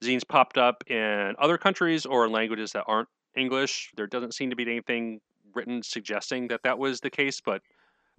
[0.03, 3.91] zines popped up in other countries or in languages that aren't English.
[3.95, 5.19] There doesn't seem to be anything
[5.53, 7.61] written suggesting that that was the case, but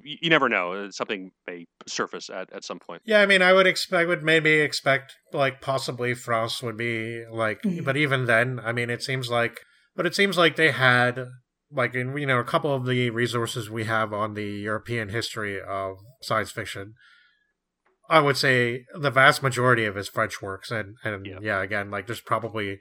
[0.01, 0.73] you, you never know.
[0.73, 3.03] Uh, Something may surface at, at some point.
[3.05, 7.25] Yeah, I mean, I would expect, I would maybe expect, like, possibly France would be,
[7.27, 7.85] like, Mhm.
[7.85, 9.61] but even then, I mean, it seems like,
[9.97, 11.27] but it seems like they had
[11.75, 15.61] like in you know a couple of the resources we have on the European history
[15.61, 16.95] of science fiction,
[18.09, 21.91] I would say the vast majority of his French works, and and yeah, yeah again,
[21.91, 22.79] like there's probably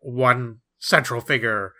[0.00, 1.72] one central figure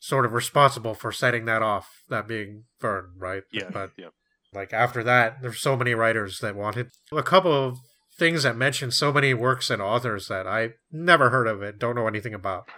[0.00, 3.42] sort of responsible for setting that off, that being Verne, right?
[3.52, 4.08] Yeah, but yeah.
[4.52, 7.78] like after that, there's so many writers that wanted a couple of
[8.18, 11.94] things that mention so many works and authors that I never heard of it, don't
[11.94, 12.68] know anything about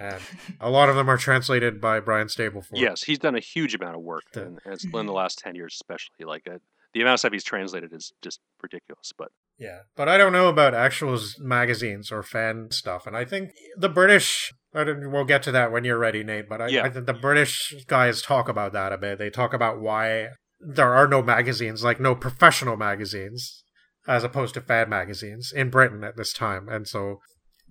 [0.00, 0.20] and
[0.60, 2.70] a lot of them are translated by Brian Stableford.
[2.72, 5.74] Yes, he's done a huge amount of work, and it's in the last ten years,
[5.74, 6.24] especially.
[6.24, 6.58] Like uh,
[6.94, 9.12] the amount of stuff he's translated is just ridiculous.
[9.16, 9.28] But
[9.58, 13.90] yeah, but I don't know about actual magazines or fan stuff, and I think the
[13.90, 14.52] British.
[14.72, 16.48] I we'll get to that when you're ready, Nate.
[16.48, 16.84] But I, yeah.
[16.84, 19.18] I think the British guys talk about that a bit.
[19.18, 20.28] They talk about why
[20.60, 23.64] there are no magazines, like no professional magazines,
[24.06, 27.18] as opposed to fan magazines in Britain at this time, and so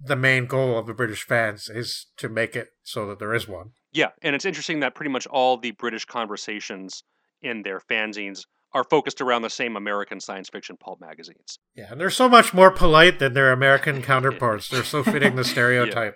[0.01, 3.47] the main goal of the British fans is to make it so that there is
[3.47, 3.71] one.
[3.91, 7.03] Yeah, and it's interesting that pretty much all the British conversations
[7.41, 11.59] in their fanzines are focused around the same American science fiction pulp magazines.
[11.75, 14.69] Yeah, and they're so much more polite than their American counterparts.
[14.69, 16.15] They're so fitting the stereotype.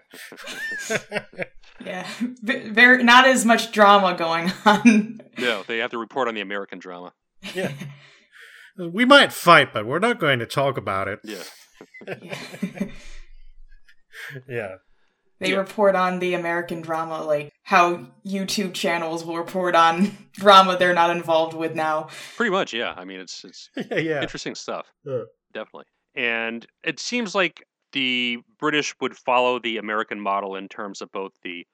[1.85, 5.19] yeah, very not as much drama going on.
[5.37, 7.13] no, they have to report on the American drama.
[7.53, 7.71] Yeah.
[8.77, 11.19] We might fight, but we're not going to talk about it.
[11.23, 11.43] Yeah
[14.49, 14.75] yeah.
[15.43, 15.57] They yeah.
[15.57, 21.09] report on the American drama, like how YouTube channels will report on drama they're not
[21.15, 22.07] involved with now.
[22.35, 22.93] Pretty much, yeah.
[22.95, 24.21] I mean, it's it's yeah, yeah.
[24.21, 24.87] interesting stuff,
[25.53, 25.85] definitely.
[26.15, 31.31] And it seems like the British would follow the American model in terms of both
[31.43, 31.65] the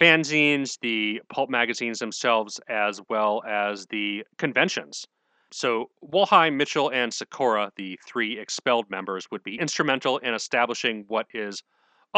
[0.00, 5.06] fanzines, the pulp magazines themselves, as well as the conventions.
[5.50, 11.26] So, Wollheim, Mitchell, and Sikora, the three expelled members, would be instrumental in establishing what
[11.32, 11.62] is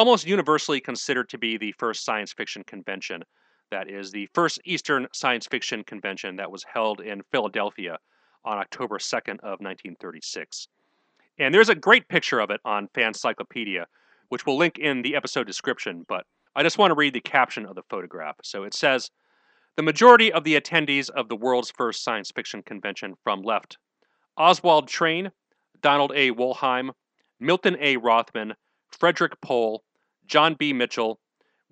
[0.01, 3.23] almost universally considered to be the first science fiction convention.
[3.71, 7.99] That is the first Eastern science fiction convention that was held in Philadelphia
[8.43, 10.69] on October 2nd of 1936.
[11.39, 13.85] And there's a great picture of it on Fancyclopedia,
[14.31, 16.25] which we'll link in the episode description, but
[16.57, 18.37] I just want to read the caption of the photograph.
[18.43, 19.11] So it says,
[19.77, 23.77] the majority of the attendees of the world's first science fiction convention from left
[24.39, 25.31] Oswald Train,
[25.83, 26.31] Donald A.
[26.31, 26.93] Wollheim,
[27.39, 27.99] Milton A.
[27.99, 28.55] Rothman,
[28.99, 29.85] Frederick Pohl,
[30.31, 30.73] John B.
[30.73, 31.19] Mitchell,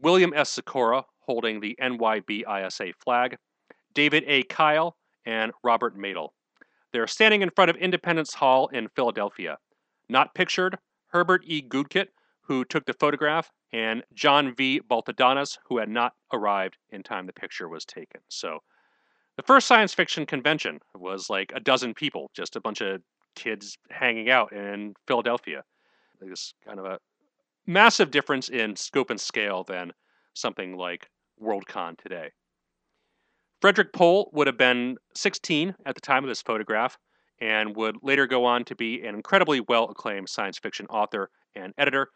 [0.01, 0.51] William S.
[0.51, 3.37] Sikora, holding the NYBISA flag,
[3.95, 4.43] David A.
[4.43, 6.35] Kyle, and Robert Madle.
[6.93, 9.59] They're standing in front of Independence Hall in Philadelphia.
[10.09, 10.77] Not pictured,
[11.13, 11.63] Herbert E.
[11.63, 12.09] Goudket,
[12.41, 14.81] who took the photograph, and John V.
[14.91, 18.21] Baltadonis, who had not arrived in time the picture was taken.
[18.29, 18.59] So
[19.37, 23.03] the first science fiction convention was like a dozen people, just a bunch of
[23.37, 25.63] kids hanging out in Philadelphia.
[26.21, 26.99] This kind of a
[27.69, 29.93] massive difference in scope and scale than
[30.35, 31.09] something like
[31.41, 32.31] Worldcon today.
[33.61, 36.99] Frederick Pohl would have been 16 at the time of this photograph
[37.41, 41.73] and would later go on to be an incredibly well acclaimed science fiction author and
[41.79, 42.09] editor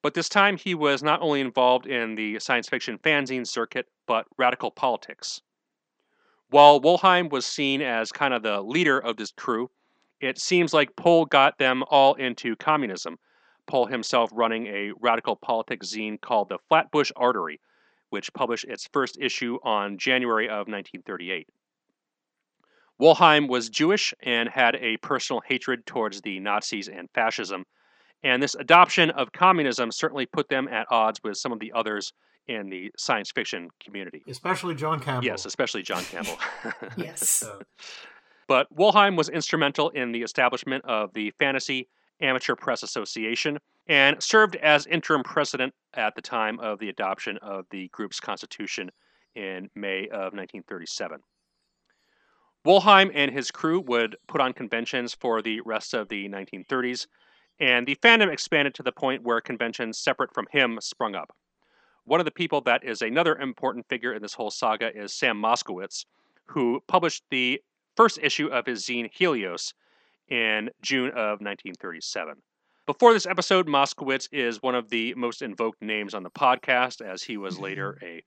[0.00, 4.26] but this time he was not only involved in the science fiction fanzine circuit, but
[4.36, 5.42] radical politics.
[6.50, 9.70] While Wollheim was seen as kind of the leader of this crew,
[10.20, 13.18] it seems like Pohl got them all into communism,
[13.68, 17.60] Pohl himself running a radical politics zine called the Flatbush Artery,
[18.10, 21.48] which published its first issue on January of 1938.
[23.00, 27.64] Wollheim was Jewish and had a personal hatred towards the Nazis and fascism,
[28.24, 32.12] and this adoption of communism certainly put them at odds with some of the others
[32.48, 34.24] in the science fiction community.
[34.26, 35.26] Especially John Campbell.
[35.26, 36.38] Yes, especially John Campbell.
[36.96, 37.44] yes.
[38.48, 41.88] but Wollheim was instrumental in the establishment of the Fantasy
[42.20, 47.66] Amateur Press Association and served as interim president at the time of the adoption of
[47.70, 48.90] the group's constitution
[49.34, 51.20] in May of 1937.
[52.64, 57.06] Wollheim and his crew would put on conventions for the rest of the 1930s,
[57.60, 61.34] and the fandom expanded to the point where conventions separate from him sprung up.
[62.04, 65.40] One of the people that is another important figure in this whole saga is Sam
[65.40, 66.04] Moskowitz,
[66.46, 67.62] who published the
[67.96, 69.72] first issue of his zine Helios
[70.28, 72.34] in June of 1937.
[72.86, 77.22] Before this episode, Moskowitz is one of the most invoked names on the podcast, as
[77.22, 78.22] he was later a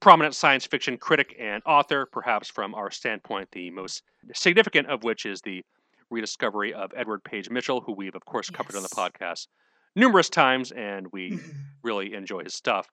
[0.00, 4.02] prominent science fiction critic and author, perhaps from our standpoint, the most
[4.34, 5.62] significant of which is the
[6.10, 8.76] rediscovery of Edward Page Mitchell, who we've, of course, covered yes.
[8.76, 9.46] on the podcast
[9.94, 11.50] numerous times, and we mm-hmm.
[11.82, 12.88] really enjoy his stuff.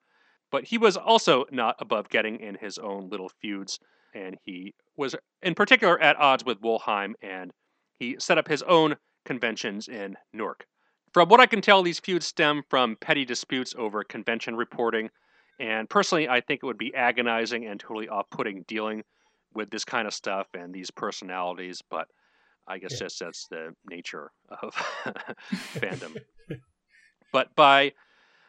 [0.52, 3.80] But he was also not above getting in his own little feuds,
[4.14, 7.52] and he was, in particular, at odds with Wollheim and
[8.04, 10.66] he set up his own conventions in Newark.
[11.14, 15.10] From what I can tell, these feuds stem from petty disputes over convention reporting,
[15.60, 19.04] And personally, I think it would be agonizing and totally off putting dealing
[19.54, 22.08] with this kind of stuff and these personalities, but
[22.68, 23.08] I guess yeah.
[23.20, 24.74] that's the nature of
[25.76, 26.18] fandom.
[27.32, 27.94] but by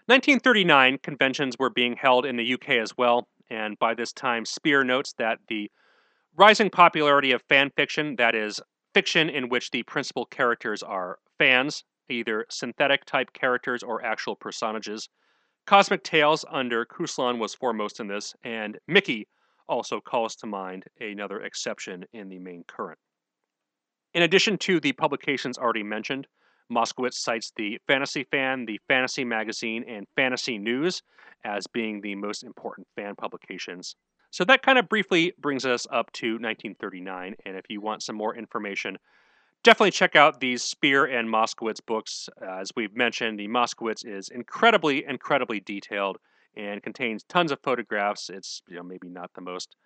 [0.07, 4.83] 1939, conventions were being held in the UK as well, and by this time, Speer
[4.83, 5.71] notes that the
[6.37, 8.61] rising popularity of fan fiction, that is,
[8.95, 15.09] fiction in which the principal characters are fans, either synthetic type characters or actual personages.
[15.67, 19.27] Cosmic Tales under Kuslan was foremost in this, and Mickey
[19.69, 22.99] also calls to mind another exception in the main current.
[24.13, 26.29] In addition to the publications already mentioned,
[26.71, 31.03] Moskowitz cites the Fantasy Fan, the Fantasy Magazine, and Fantasy News
[31.45, 33.97] as being the most important fan publications.
[34.35, 37.37] So that kind of briefly brings us up to 1939.
[37.47, 38.99] And if you want some more information,
[39.63, 42.29] definitely check out these Speer and Moskowitz books.
[42.43, 46.19] Uh, as we've mentioned, the Moskowitz is incredibly, incredibly detailed
[46.57, 48.29] and contains tons of photographs.
[48.29, 49.77] It's you know maybe not the most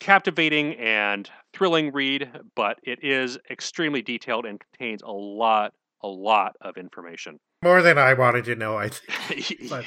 [0.00, 5.72] captivating and thrilling read, but it is extremely detailed and contains a lot,
[6.02, 7.38] a lot of information.
[7.62, 8.88] More than I wanted to know, I
[9.28, 9.70] think.
[9.70, 9.84] but,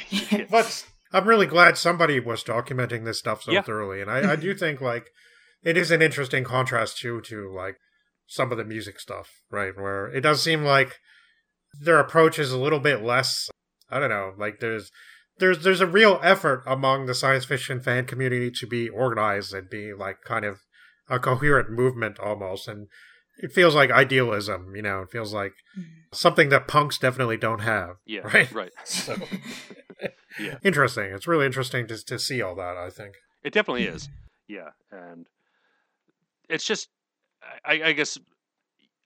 [0.49, 3.61] but I'm really glad somebody was documenting this stuff so yeah.
[3.61, 5.09] thoroughly, and I, I do think like
[5.63, 7.77] it is an interesting contrast too to like
[8.27, 9.73] some of the music stuff, right?
[9.75, 10.97] Where it does seem like
[11.79, 13.49] their approach is a little bit less.
[13.89, 14.91] I don't know, like there's
[15.39, 19.69] there's there's a real effort among the science fiction fan community to be organized and
[19.69, 20.59] be like kind of
[21.09, 22.88] a coherent movement almost, and
[23.38, 24.75] it feels like idealism.
[24.75, 25.84] You know, it feels like mm-hmm.
[26.11, 27.97] something that punks definitely don't have.
[28.05, 28.71] Yeah, right, right.
[28.85, 29.15] So,
[30.40, 31.11] yeah, interesting.
[31.11, 32.78] It's really interesting to to see all that.
[32.78, 34.10] I think it definitely is.
[34.48, 35.28] Yeah, and
[36.49, 36.90] it's just,
[37.65, 38.18] I, I guess,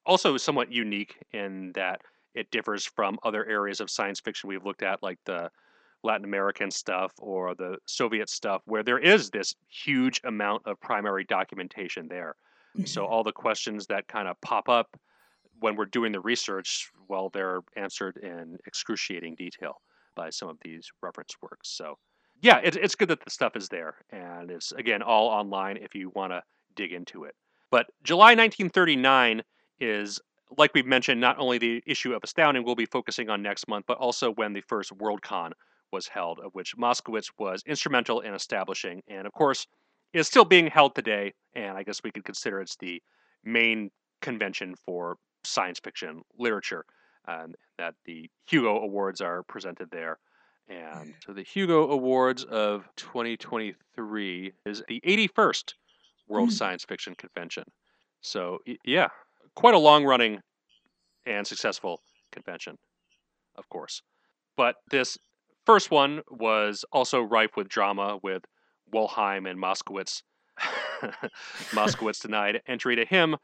[0.05, 2.01] also somewhat unique in that
[2.33, 5.49] it differs from other areas of science fiction we've looked at, like the
[6.03, 11.23] Latin American stuff or the Soviet stuff, where there is this huge amount of primary
[11.23, 12.35] documentation there.
[12.75, 12.85] Mm-hmm.
[12.85, 14.95] So all the questions that kind of pop up
[15.59, 19.81] when we're doing the research, well, they're answered in excruciating detail
[20.15, 21.69] by some of these reference works.
[21.69, 21.97] So
[22.41, 25.95] yeah, it, it's good that the stuff is there, and it's again all online if
[25.95, 26.41] you want to
[26.75, 27.35] dig into it.
[27.69, 29.43] But July 1939
[29.79, 30.19] is,
[30.57, 33.85] like we've mentioned, not only the issue of Astounding we'll be focusing on next month,
[33.87, 35.51] but also when the first Worldcon
[35.91, 39.67] was held, of which Moskowitz was instrumental in establishing, and of course
[40.13, 41.33] is still being held today.
[41.53, 43.01] And I guess we could consider it's the
[43.43, 46.85] main convention for science fiction literature,
[47.27, 50.19] and that the Hugo Awards are presented there.
[50.69, 55.73] And so the Hugo Awards of 2023 is the 81st
[56.27, 56.53] World mm.
[56.53, 57.65] Science Fiction Convention.
[58.21, 59.07] So, yeah,
[59.55, 60.39] quite a long running
[61.25, 62.77] and successful convention,
[63.57, 64.01] of course.
[64.55, 65.17] But this
[65.65, 68.43] first one was also rife with drama with
[68.93, 70.21] Wollheim and Moskowitz.
[71.71, 73.35] Moskowitz denied entry to him,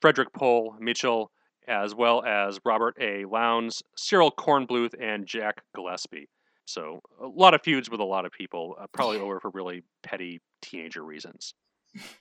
[0.00, 1.30] Frederick Pohl Michel,
[1.68, 3.24] as well as Robert A.
[3.24, 6.28] Lowndes, Cyril Kornbluth, and Jack Gillespie.
[6.64, 9.84] So a lot of feuds with a lot of people, uh, probably over for really
[10.02, 11.54] petty teenager reasons.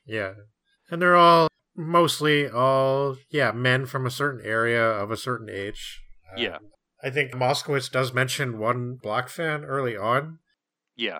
[0.06, 0.34] Yeah,
[0.90, 6.02] and they're all mostly all yeah men from a certain area of a certain age.
[6.32, 6.58] Um, yeah,
[7.04, 10.40] I think Moskowitz does mention one black fan early on.
[10.96, 11.20] Yeah,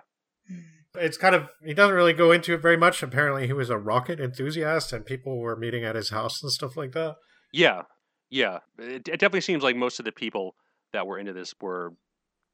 [0.96, 3.04] it's kind of he doesn't really go into it very much.
[3.04, 6.78] Apparently, he was a rocket enthusiast, and people were meeting at his house and stuff
[6.78, 7.16] like that.
[7.54, 7.84] Yeah,
[8.30, 8.60] yeah.
[8.78, 10.56] It, it definitely seems like most of the people
[10.94, 11.94] that were into this were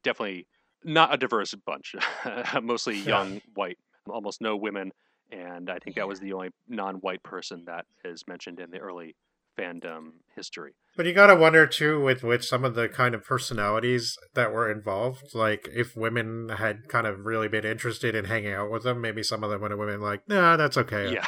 [0.02, 0.46] definitely
[0.84, 1.94] not a diverse bunch.
[2.62, 3.78] Mostly young, white,
[4.08, 4.92] almost no women,
[5.30, 9.16] and I think that was the only non-white person that is mentioned in the early
[9.58, 10.72] fandom history.
[10.96, 14.70] But you gotta wonder too with with some of the kind of personalities that were
[14.70, 15.34] involved.
[15.34, 19.22] Like if women had kind of really been interested in hanging out with them, maybe
[19.22, 21.12] some of them would have been like, "Nah, that's okay.
[21.12, 21.26] Yeah,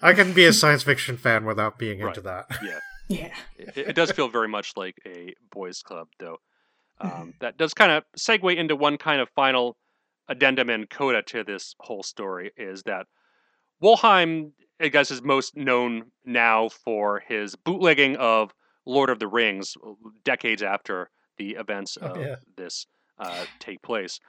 [0.00, 2.08] I can be a science fiction fan without being right.
[2.08, 2.78] into that." Yeah,
[3.12, 3.34] yeah.
[3.58, 6.38] It, it, does feel very much like a boys' club, though.
[7.00, 7.30] Um, mm-hmm.
[7.40, 9.76] That does kind of segue into one kind of final
[10.28, 13.06] addendum and coda to this whole story is that
[13.82, 18.52] Wollheim, I guess, is most known now for his bootlegging of
[18.86, 19.74] Lord of the Rings
[20.24, 22.36] decades after the events oh, of yeah.
[22.56, 22.86] this
[23.18, 24.20] uh, take place.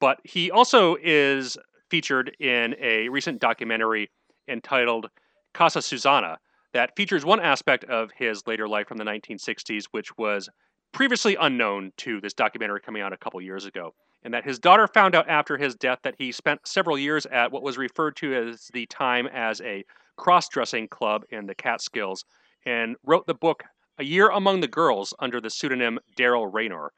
[0.00, 1.56] But he also is
[1.90, 4.10] featured in a recent documentary
[4.48, 5.10] entitled
[5.52, 6.38] Casa Susana
[6.72, 10.48] that features one aspect of his later life from the 1960s, which was
[10.92, 13.94] previously unknown to this documentary coming out a couple years ago.
[14.22, 17.52] And that his daughter found out after his death that he spent several years at
[17.52, 19.84] what was referred to as the time as a
[20.16, 22.24] cross dressing club in the Catskills
[22.66, 23.64] and wrote the book
[23.98, 26.92] a Year Among the Girls under the pseudonym Darrell Raynor.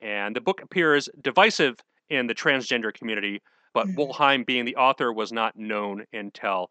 [0.00, 1.76] And the book appears divisive
[2.08, 3.42] in the transgender community,
[3.74, 3.98] but mm-hmm.
[3.98, 6.70] Wollheim, being the author, was not known until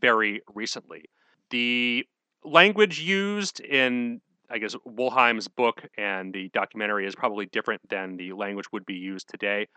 [0.00, 1.04] very recently.
[1.50, 2.06] The
[2.44, 4.20] language used in,
[4.50, 8.94] I guess, Wollheim's book and the documentary is probably different than the language would be
[8.94, 9.68] used today.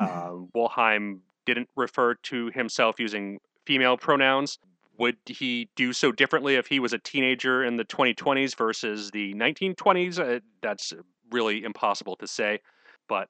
[0.00, 0.18] Mm-hmm.
[0.18, 4.58] Uh, Wollheim didn't refer to himself using female pronouns.
[4.98, 9.32] Would he do so differently if he was a teenager in the 2020s versus the
[9.34, 10.18] 1920s?
[10.18, 10.92] Uh, that's
[11.30, 12.60] really impossible to say.
[13.08, 13.28] But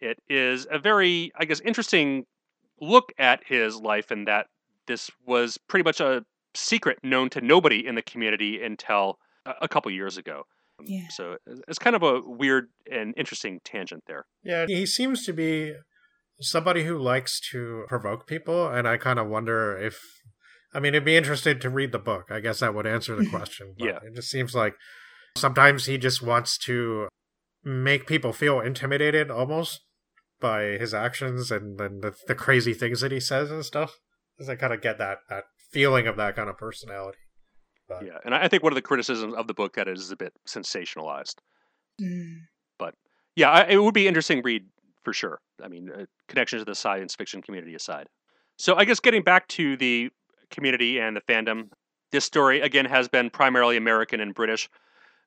[0.00, 2.26] it is a very, I guess, interesting
[2.80, 4.48] look at his life and that
[4.86, 6.24] this was pretty much a
[6.54, 9.18] secret known to nobody in the community until
[9.60, 10.44] a couple years ago.
[10.78, 11.08] Um, yeah.
[11.10, 14.26] So uh, it's kind of a weird and interesting tangent there.
[14.42, 15.74] Yeah, he seems to be
[16.40, 20.00] somebody who likes to provoke people, and I kind of wonder if.
[20.76, 22.24] I mean, it'd be interesting to read the book.
[22.30, 23.74] I guess that would answer the question.
[23.78, 23.98] yeah.
[24.02, 24.74] It just seems like
[25.36, 27.08] sometimes he just wants to
[27.62, 29.80] make people feel intimidated almost
[30.40, 33.98] by his actions and, then the, the crazy things that he says and stuff.
[34.36, 35.44] Because I kind of get that, that
[35.74, 37.18] feeling of that kind of personality.
[37.88, 38.06] But.
[38.06, 40.32] Yeah, and I think one of the criticisms of the book that is a bit
[40.48, 41.34] sensationalized.
[42.00, 42.38] Mm.
[42.78, 42.94] But
[43.36, 44.64] yeah, I, it would be interesting read
[45.02, 45.40] for sure.
[45.62, 48.06] I mean, uh, connection to the science fiction community aside.
[48.56, 50.10] So I guess getting back to the
[50.50, 51.68] community and the fandom,
[52.10, 54.68] this story again has been primarily American and British.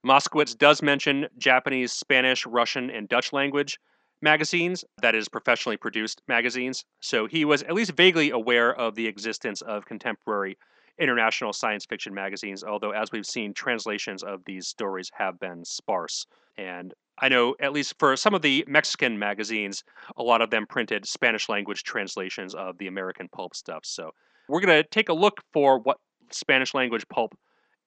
[0.05, 3.77] Moskowitz does mention Japanese, Spanish, Russian, and Dutch language
[4.21, 6.85] magazines, that is, professionally produced magazines.
[7.01, 10.57] So he was at least vaguely aware of the existence of contemporary
[10.99, 16.25] international science fiction magazines, although, as we've seen, translations of these stories have been sparse.
[16.57, 19.83] And I know, at least for some of the Mexican magazines,
[20.17, 23.81] a lot of them printed Spanish language translations of the American pulp stuff.
[23.83, 24.11] So
[24.49, 25.97] we're going to take a look for what
[26.31, 27.35] Spanish language pulp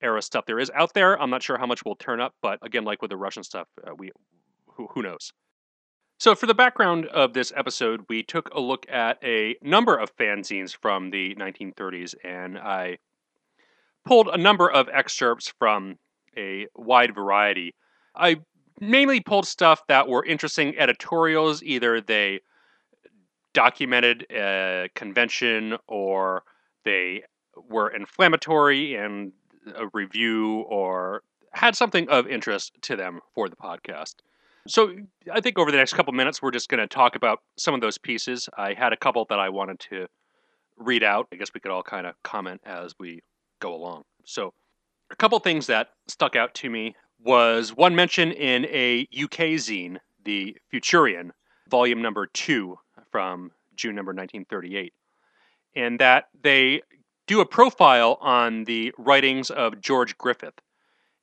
[0.01, 1.21] era stuff there is out there.
[1.21, 3.67] I'm not sure how much will turn up, but again, like with the Russian stuff,
[3.85, 4.11] uh, we
[4.67, 5.31] who, who knows.
[6.21, 10.15] So, for the background of this episode, we took a look at a number of
[10.17, 12.99] fanzines from the 1930s, and I
[14.05, 15.97] pulled a number of excerpts from
[16.37, 17.73] a wide variety.
[18.15, 18.35] I
[18.79, 22.41] mainly pulled stuff that were interesting editorials, either they
[23.55, 26.43] documented a convention or
[26.85, 27.23] they
[27.67, 29.31] were inflammatory and
[29.75, 34.17] a review or had something of interest to them for the podcast.
[34.67, 34.93] So
[35.31, 37.81] I think over the next couple minutes, we're just going to talk about some of
[37.81, 38.47] those pieces.
[38.57, 40.07] I had a couple that I wanted to
[40.77, 41.27] read out.
[41.31, 43.21] I guess we could all kind of comment as we
[43.59, 44.03] go along.
[44.25, 44.53] So
[45.09, 49.97] a couple things that stuck out to me was one mention in a UK zine,
[50.23, 51.31] the Futurian,
[51.69, 52.77] volume number two
[53.11, 54.93] from June number 1938,
[55.75, 56.81] and that they
[57.27, 60.59] do a profile on the writings of George Griffith.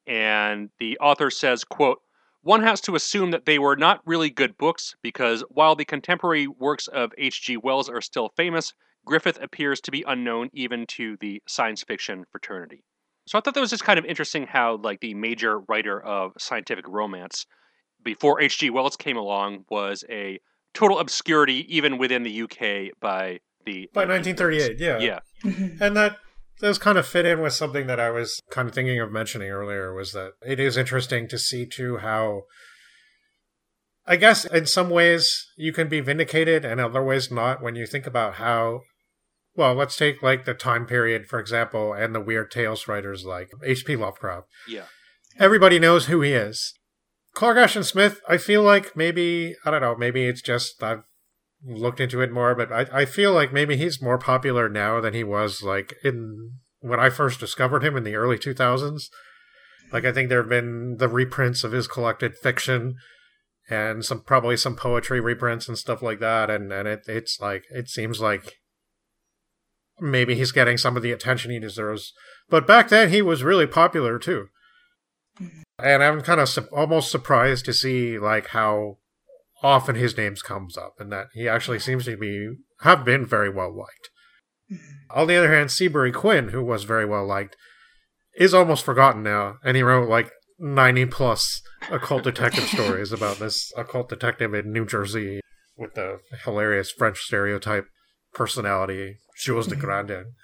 [0.06, 2.00] And the author says, quote,
[2.48, 6.46] one has to assume that they were not really good books because while the contemporary
[6.48, 7.58] works of H.G.
[7.58, 8.72] Wells are still famous,
[9.04, 12.82] Griffith appears to be unknown even to the science fiction fraternity.
[13.26, 16.32] So I thought that was just kind of interesting how like the major writer of
[16.38, 17.44] scientific romance
[18.02, 18.70] before H.G.
[18.70, 20.40] Wells came along was a
[20.72, 24.78] total obscurity even within the UK by the by 1938.
[24.78, 25.82] Yeah, yeah, mm-hmm.
[25.82, 26.16] and that
[26.60, 29.50] those kind of fit in with something that I was kind of thinking of mentioning
[29.50, 32.42] earlier was that it is interesting to see too how
[34.06, 37.86] I guess in some ways you can be vindicated and other ways not when you
[37.86, 38.80] think about how
[39.58, 43.50] well, let's take like the time period, for example, and the weird tales writers like
[43.64, 43.96] H.P.
[43.96, 44.46] Lovecraft.
[44.68, 44.84] Yeah.
[45.36, 46.74] Everybody knows who he is.
[47.34, 51.02] Clark Ashton Smith, I feel like maybe, I don't know, maybe it's just I've
[51.64, 55.14] looked into it more, but I, I feel like maybe he's more popular now than
[55.14, 59.04] he was like in when I first discovered him in the early 2000s.
[59.92, 62.96] Like I think there have been the reprints of his collected fiction
[63.70, 67.64] and some probably some poetry reprints and stuff like that and and it it's like
[67.70, 68.54] it seems like
[70.00, 72.12] maybe he's getting some of the attention he deserves.
[72.48, 74.48] But back then he was really popular too.
[75.40, 75.60] Mm-hmm.
[75.78, 78.98] And I'm kind of su- almost surprised to see like how
[79.62, 82.48] often his name comes up, and that he actually seems to be
[82.82, 84.10] have been very well liked.
[85.10, 87.56] On the other hand, Seabury Quinn, who was very well liked,
[88.36, 93.72] is almost forgotten now, and he wrote like ninety plus occult detective stories about this
[93.76, 95.40] occult detective in New Jersey
[95.76, 97.86] with the hilarious French stereotype
[98.34, 100.34] personality, Jules de Grandin.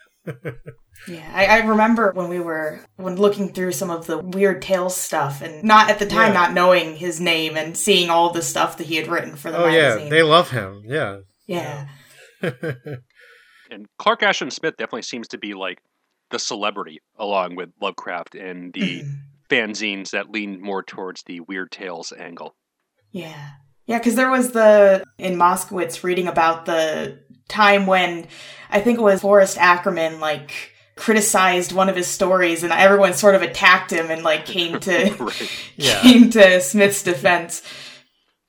[1.07, 4.97] Yeah, I, I, remember when we were when looking through some of the weird tales
[4.97, 6.41] stuff, and not at the time yeah.
[6.41, 9.59] not knowing his name and seeing all the stuff that he had written for the
[9.59, 10.05] oh, magazine.
[10.05, 10.83] yeah, they love him.
[10.87, 11.89] Yeah, yeah.
[12.41, 15.79] and Clark Ashton Smith definitely seems to be like
[16.31, 19.11] the celebrity along with Lovecraft and the mm-hmm.
[19.51, 22.55] fanzines that lean more towards the weird tales angle.
[23.11, 23.51] Yeah,
[23.87, 28.27] yeah, because there was the in Moskowitz reading about the time when
[28.71, 33.35] I think it was Forrest Ackerman, like, criticized one of his stories and everyone sort
[33.35, 35.51] of attacked him and like came to right.
[35.77, 36.01] yeah.
[36.03, 37.63] came to Smith's defense.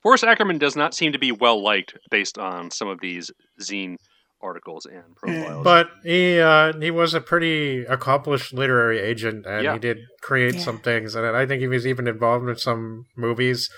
[0.02, 3.96] Forrest Ackerman does not seem to be well liked based on some of these zine
[4.40, 5.16] articles and mm.
[5.16, 5.64] profiles.
[5.64, 9.72] But he uh, he was a pretty accomplished literary agent, and yeah.
[9.72, 10.60] he did create yeah.
[10.60, 11.16] some things.
[11.16, 13.68] And I think he was even involved in some movies.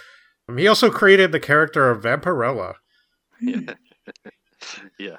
[0.49, 2.74] Um, he also created the character of Vampirella.
[4.99, 5.16] Yeah,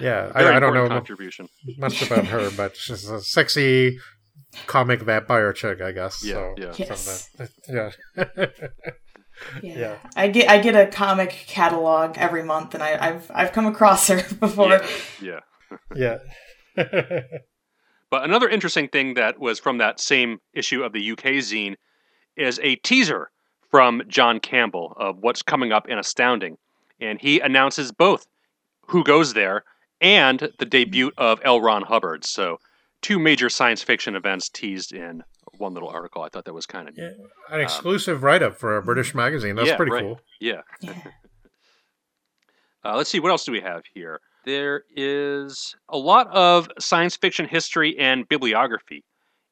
[0.00, 0.32] yeah, yeah.
[0.34, 1.48] I, I, don't know contribution.
[1.78, 3.98] much about her, but she's a sexy
[4.66, 6.24] comic vampire chick, I guess.
[6.24, 7.30] Yeah, so, yeah, yes.
[7.68, 7.90] yeah.
[9.62, 9.78] Yeah.
[9.78, 9.96] yeah.
[10.16, 14.08] I get I get a comic catalog every month, and I, have I've come across
[14.08, 14.80] her before.
[15.20, 15.40] Yeah.
[15.94, 16.18] Yeah.
[16.76, 17.20] yeah.
[18.10, 21.74] but another interesting thing that was from that same issue of the UK zine
[22.36, 23.30] is a teaser
[23.70, 26.56] from John Campbell of what's coming up in Astounding,
[27.00, 28.26] and he announces both
[28.88, 29.64] who goes there
[30.00, 31.60] and the debut of L.
[31.60, 32.24] Ron Hubbard.
[32.24, 32.58] So
[33.02, 35.22] two major science fiction events teased in
[35.58, 36.22] one little article.
[36.22, 37.10] I thought that was kind of yeah,
[37.50, 39.54] an exclusive um, write up for a British magazine.
[39.56, 40.02] That's yeah, pretty right.
[40.02, 40.20] cool.
[40.38, 40.60] Yeah.
[42.84, 44.20] uh, let's see what else do we have here.
[44.44, 49.02] There is a lot of science fiction history and bibliography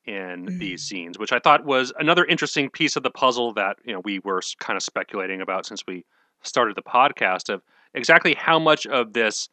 [0.05, 0.59] in mm.
[0.59, 4.02] these zines, which I thought was another interesting piece of the puzzle that you know
[4.05, 6.05] we were kind of speculating about since we
[6.43, 7.62] started the podcast of
[7.94, 9.48] exactly how much of this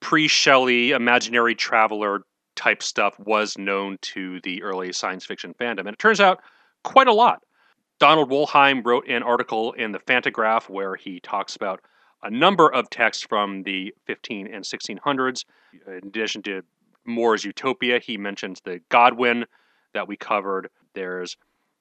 [0.00, 2.20] pre-Shelley imaginary traveler
[2.56, 5.80] type stuff was known to the early science fiction fandom.
[5.80, 6.40] And it turns out
[6.84, 7.42] quite a lot.
[8.00, 11.80] Donald Wollheim wrote an article in the Fantagraph where he talks about
[12.22, 15.44] a number of texts from the 15 and 1600s.
[15.86, 16.62] In addition to
[17.04, 19.46] Moore's Utopia, he mentions the Godwin
[19.94, 20.68] that we covered.
[20.94, 21.36] There's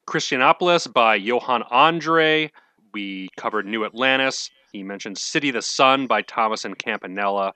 [0.07, 2.51] Christianopolis by Johann Andre.
[2.93, 4.49] We covered New Atlantis.
[4.77, 7.53] He mentions City of the Sun by Thomas and Campanella.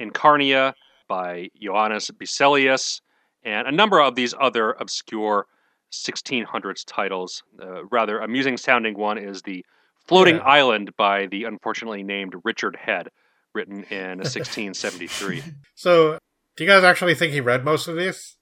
[0.00, 0.74] Incarnia
[1.08, 3.00] by Johannes Berzelius,
[3.44, 5.46] and a number of these other obscure
[5.92, 7.42] 1600s titles.
[7.60, 9.64] Uh, rather amusing sounding one is The
[10.06, 10.42] Floating yeah.
[10.42, 13.08] Island by the unfortunately named Richard Head,
[13.54, 15.42] written in 1673.
[15.74, 16.18] so,
[16.56, 18.36] do you guys actually think he read most of these?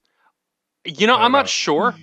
[0.83, 1.39] You know, I'm know.
[1.39, 1.93] not sure.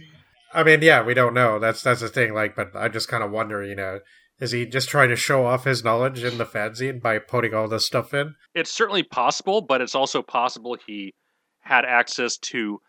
[0.54, 1.58] I mean, yeah, we don't know.
[1.58, 2.34] That's that's the thing.
[2.34, 3.98] Like, but I just kind of wonder, you know,
[4.40, 7.68] is he just trying to show off his knowledge in the fanzine by putting all
[7.68, 8.34] this stuff in?
[8.54, 11.14] It's certainly possible, but it's also possible he
[11.60, 12.80] had access to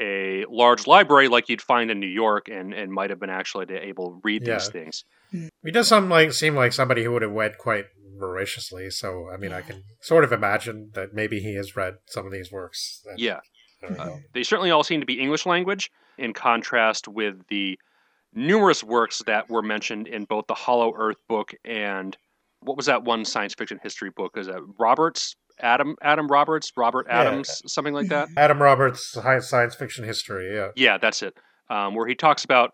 [0.00, 3.66] a large library like you'd find in New York and, and might have been actually
[3.74, 4.54] able to read yeah.
[4.54, 5.04] these things.
[5.30, 7.86] He does some like seem like somebody who would have read quite
[8.18, 12.26] voraciously, so I mean I can sort of imagine that maybe he has read some
[12.26, 13.02] of these works.
[13.04, 13.40] That, yeah.
[13.98, 17.78] Uh, they certainly all seem to be English language in contrast with the
[18.34, 22.16] numerous works that were mentioned in both the Hollow Earth book and
[22.60, 24.36] what was that one science fiction history book?
[24.36, 25.36] Is that Roberts?
[25.60, 27.68] Adam Adam Roberts, Robert Adams, yeah.
[27.68, 28.28] something like that.
[28.36, 30.54] Adam Roberts, science fiction history.
[30.54, 31.34] Yeah, yeah, that's it.
[31.68, 32.70] Um, where he talks about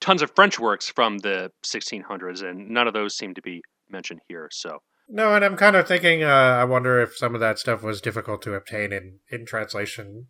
[0.00, 4.20] tons of French works from the 1600s, and none of those seem to be mentioned
[4.28, 4.48] here.
[4.50, 6.24] So no, and I'm kind of thinking.
[6.24, 10.26] Uh, I wonder if some of that stuff was difficult to obtain in in translation.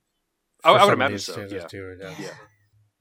[0.63, 1.47] I, I would imagine so.
[1.51, 1.67] Yeah.
[1.67, 2.15] Too, yeah.
[2.19, 2.29] yeah.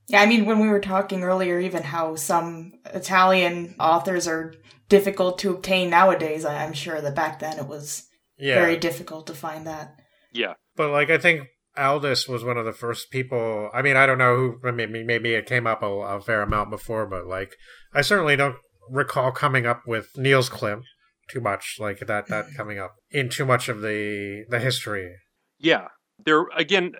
[0.07, 4.53] Yeah, I mean, when we were talking earlier, even how some Italian authors are
[4.89, 8.05] difficult to obtain nowadays, I'm sure that back then it was
[8.37, 8.55] yeah.
[8.55, 9.95] very difficult to find that.
[10.33, 10.55] Yeah.
[10.75, 11.47] But, like, I think
[11.77, 13.69] Aldous was one of the first people.
[13.73, 16.69] I mean, I don't know who, maybe, maybe it came up a, a fair amount
[16.69, 17.55] before, but, like,
[17.93, 18.57] I certainly don't
[18.89, 20.83] recall coming up with Niels Klim
[21.29, 22.55] too much, like, that, that mm-hmm.
[22.57, 25.15] coming up in too much of the, the history.
[25.59, 25.87] Yeah.
[26.25, 26.91] There, again,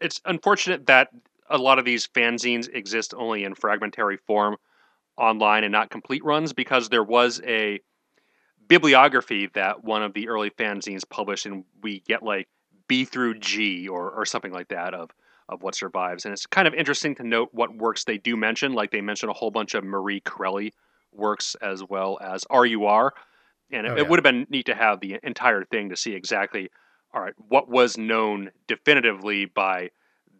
[0.00, 1.08] it's unfortunate that
[1.48, 4.56] a lot of these fanzines exist only in fragmentary form
[5.16, 7.80] online and not complete runs because there was a
[8.66, 12.48] bibliography that one of the early fanzines published and we get like
[12.88, 15.10] B through G or, or something like that of
[15.48, 16.24] of what survives.
[16.24, 18.72] And it's kind of interesting to note what works they do mention.
[18.72, 20.72] Like they mention a whole bunch of Marie Corelli
[21.12, 23.12] works as well as RUR.
[23.70, 24.02] And it, oh, yeah.
[24.02, 26.70] it would have been neat to have the entire thing to see exactly,
[27.12, 29.90] all right, what was known definitively by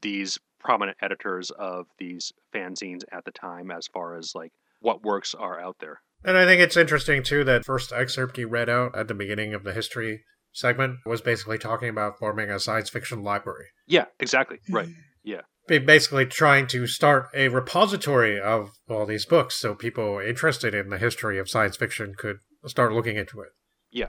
[0.01, 5.35] these prominent editors of these fanzines at the time as far as like what works
[5.35, 6.01] are out there.
[6.25, 9.55] And I think it's interesting too that first excerpt he read out at the beginning
[9.55, 13.67] of the history segment was basically talking about forming a science fiction library.
[13.87, 14.59] Yeah, exactly.
[14.71, 14.87] Right.
[14.87, 14.93] Hmm.
[15.23, 15.41] Yeah.
[15.67, 20.99] Basically trying to start a repository of all these books so people interested in the
[20.99, 22.37] history of science fiction could
[22.67, 23.49] start looking into it.
[23.91, 24.09] Yeah.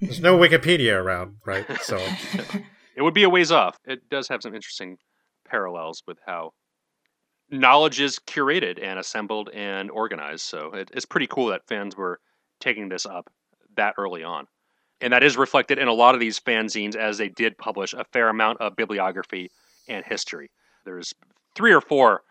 [0.00, 1.66] There's no Wikipedia around, right?
[1.82, 1.96] So
[2.96, 3.76] it would be a ways off.
[3.84, 4.96] It does have some interesting
[5.44, 6.52] parallels with how
[7.50, 10.42] knowledge is curated and assembled and organized.
[10.42, 12.18] So it, it's pretty cool that fans were
[12.60, 13.30] taking this up
[13.76, 14.46] that early on.
[15.00, 18.04] And that is reflected in a lot of these fanzines as they did publish a
[18.12, 19.50] fair amount of bibliography
[19.88, 20.50] and history.
[20.84, 21.12] There's
[21.54, 22.22] three or four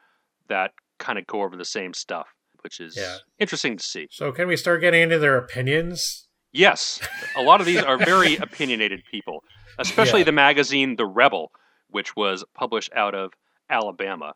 [0.49, 2.27] that kind of go over the same stuff,
[2.61, 3.18] which is Yeah.
[3.40, 4.07] interesting to see.
[4.10, 6.27] So can we start getting into their opinions?
[6.52, 6.99] Yes,
[7.35, 9.44] a lot of these are very opinionated people,
[9.80, 10.26] especially Yeah.
[10.26, 11.52] the magazine The Rebel,
[11.94, 13.32] which was published out of
[13.70, 14.34] Alabama.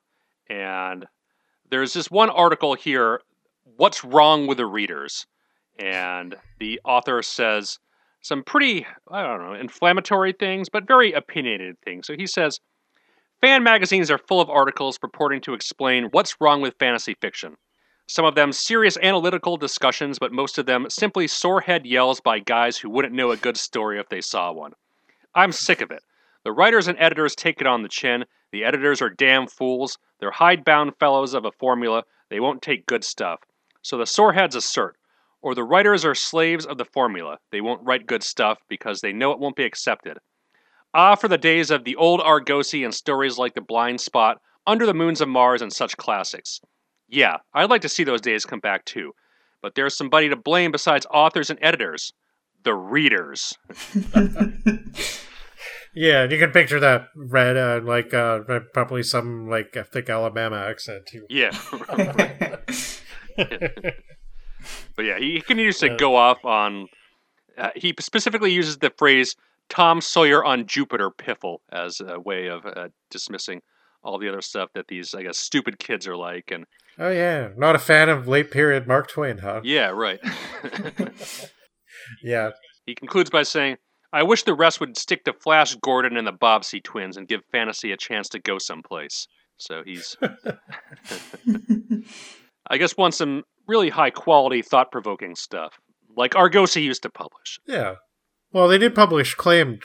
[0.49, 1.05] And
[1.69, 3.21] there's this one article here
[3.75, 5.27] What's Wrong with the Readers?
[5.77, 7.79] And the author says
[8.21, 12.07] some pretty, I don't know, inflammatory things, but very opinionated things.
[12.07, 12.59] So he says
[13.41, 17.57] fan magazines are full of articles purporting to explain what's wrong with fantasy fiction.
[18.07, 22.77] Some of them serious analytical discussions, but most of them simply sorehead yells by guys
[22.77, 24.71] who wouldn't know a good story if they saw one.
[25.35, 26.01] I'm sick of it.
[26.47, 28.23] The writers and editors take it on the chin.
[28.53, 29.97] The editors are damn fools.
[30.21, 32.05] They're hidebound fellows of a formula.
[32.29, 33.41] They won't take good stuff.
[33.81, 34.95] So the soreheads assert.
[35.41, 37.39] Or the writers are slaves of the formula.
[37.51, 40.19] They won't write good stuff because they know it won't be accepted.
[40.93, 44.85] Ah, for the days of the old Argosy and stories like The Blind Spot, Under
[44.85, 46.61] the Moons of Mars, and such classics.
[47.09, 49.11] Yeah, I'd like to see those days come back too.
[49.61, 52.13] But there's somebody to blame besides authors and editors
[52.63, 53.53] the readers.
[55.99, 58.41] Yeah, you can picture that red, uh, like uh,
[58.71, 61.25] probably some like a thick Alabama accent too.
[61.27, 61.49] Yeah.
[64.95, 65.97] but yeah, he continues to Yeah.
[65.97, 66.87] go off on.
[67.57, 69.35] Uh, he specifically uses the phrase
[69.69, 73.61] Tom Sawyer on Jupiter piffle as a way of uh, dismissing
[74.03, 76.51] all the other stuff that these, I guess, stupid kids are like.
[76.51, 76.65] And
[76.99, 79.61] oh yeah, not a fan of late period Mark Twain, huh?
[79.63, 80.19] yeah, right.
[82.23, 82.51] Yeah,
[82.85, 83.77] he concludes by saying,
[84.13, 87.41] I wish the rest would stick to Flash Gordon and the Bobbsey twins and give
[87.51, 89.27] fantasy a chance to go someplace.
[89.57, 90.15] So he's,
[92.69, 95.73] I guess, wants some really high quality, thought provoking stuff,
[96.15, 97.59] like Argosy used to publish.
[97.67, 97.95] yeah.
[98.53, 99.81] Well, they did publish claimed.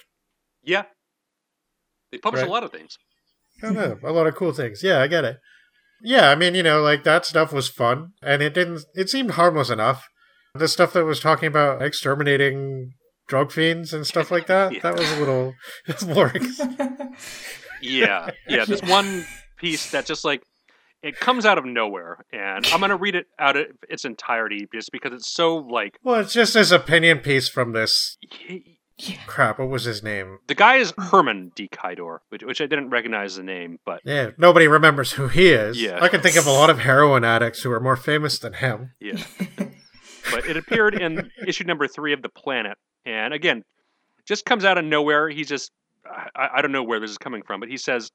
[0.62, 0.84] Yeah.
[2.12, 2.48] They published Right.
[2.48, 2.96] a lot of things.
[3.60, 4.84] I don't know, a lot of cool things.
[4.84, 5.38] Yeah, I get it.
[6.04, 8.84] Yeah, I mean, you know, like that stuff was fun, and it didn't.
[8.94, 10.06] It seemed harmless enough.
[10.54, 12.92] The stuff that was talking about exterminating
[13.32, 14.72] drug fiends and stuff like that.
[14.74, 14.80] Yeah.
[14.82, 15.54] That was a little
[16.14, 16.52] boring.
[17.80, 18.30] Yeah.
[18.46, 18.64] Yeah.
[18.66, 19.24] There's one
[19.56, 20.42] piece that just like,
[21.02, 22.18] it comes out of nowhere.
[22.30, 25.98] And I'm going to read it out of its entirety just because it's so like,
[26.04, 28.78] Well, it's just his opinion piece from this he-
[29.26, 29.58] crap.
[29.58, 30.38] What was his name?
[30.46, 31.68] the guy is Herman D.
[31.72, 35.80] Kydor, which, which I didn't recognize the name, but Yeah, nobody remembers who he is.
[35.80, 35.98] Yeah.
[36.00, 38.92] I can think of a lot of heroin addicts who are more famous than him.
[39.00, 39.20] Yeah.
[40.30, 42.78] but it appeared in issue number three of The Planet.
[43.04, 43.64] And again,
[44.24, 45.28] just comes out of nowhere.
[45.28, 45.72] He's just,
[46.06, 48.10] I, I don't know where this is coming from, but he says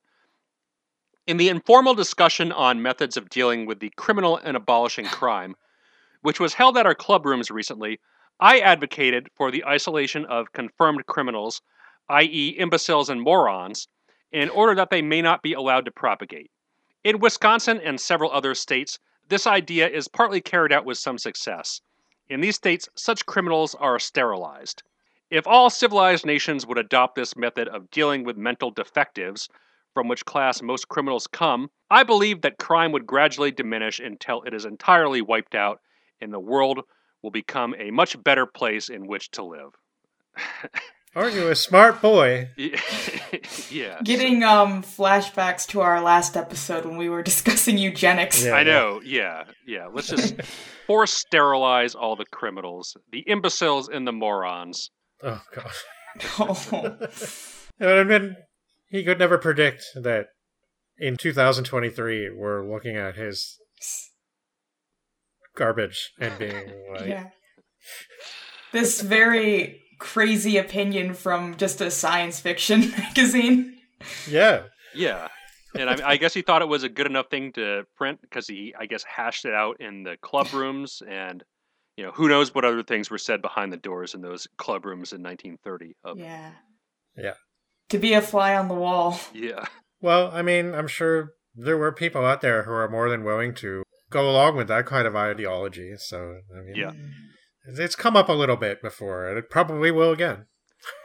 [1.26, 5.56] In the informal discussion on methods of dealing with the criminal and abolishing crime,
[6.22, 8.00] which was held at our club rooms recently,
[8.40, 11.62] I advocated for the isolation of confirmed criminals,
[12.10, 13.88] i.e., imbeciles and morons,
[14.32, 16.52] in order that they may not be allowed to propagate.
[17.04, 21.82] In Wisconsin and several other states, this idea is partly carried out with some success.
[22.30, 24.84] In these states, such criminals are sterilized.
[25.30, 29.50] If all civilized nations would adopt this method of dealing with mental defectives,
[29.94, 34.54] from which class most criminals come, I believe that crime would gradually diminish until it
[34.54, 35.82] is entirely wiped out
[36.20, 36.82] and the world
[37.22, 39.74] will become a much better place in which to live.
[41.18, 42.52] Aren't you a smart boy?
[43.72, 44.00] yeah.
[44.04, 48.46] Getting um flashbacks to our last episode when we were discussing eugenics.
[48.46, 48.52] Yeah.
[48.54, 49.02] I know.
[49.04, 49.46] Yeah.
[49.66, 49.88] Yeah.
[49.92, 50.40] Let's just
[50.86, 54.92] force sterilize all the criminals, the imbeciles and the morons.
[55.24, 55.72] Oh god.
[56.40, 56.98] Oh.
[57.80, 58.36] It would have been.
[58.90, 60.28] He could never predict that
[60.98, 63.60] in 2023 we're looking at his
[65.56, 67.26] garbage and being like, yeah.
[68.72, 73.78] This very crazy opinion from just a science fiction magazine.
[74.30, 74.64] yeah,
[74.96, 75.28] Yeah.
[75.76, 78.48] And I, I guess he thought it was a good enough thing to print because
[78.48, 81.04] he, I guess, hashed it out in the club rooms.
[81.08, 81.44] And,
[81.98, 84.86] you know, who knows what other things were said behind the doors in those club
[84.86, 85.96] rooms in 1930.
[86.04, 86.52] Of, Yeah.
[87.16, 87.34] Yeah.
[87.90, 89.20] To be a fly on the wall.
[89.34, 89.66] yeah.
[90.02, 93.54] Well, I mean, I'm sure there were people out there who are more than willing
[93.56, 95.94] to go along with that kind of ideology.
[95.98, 96.92] So, I mean, Yeah.
[97.68, 100.46] It's come up a little bit before, and it probably will again.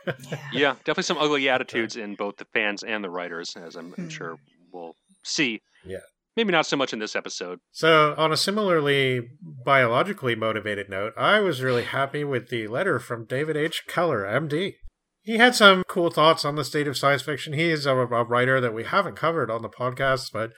[0.06, 0.38] Yeah.
[0.52, 0.74] Yeah.
[0.84, 4.08] Definitely some ugly attitudes in both the fans and the writers, as I'm, I'm Hmm.
[4.08, 4.36] sure
[4.72, 4.94] we'll
[5.24, 5.60] see.
[5.84, 5.98] Yeah.
[6.36, 7.58] Maybe not so much in this episode.
[7.72, 9.20] So, on a similarly
[9.66, 13.82] biologically motivated note, I was really happy with the letter from David H.
[13.86, 14.74] Keller, MD.
[15.22, 17.52] He had some cool thoughts on the state of science fiction.
[17.52, 20.50] He is a, a writer that we haven't covered on the podcast, but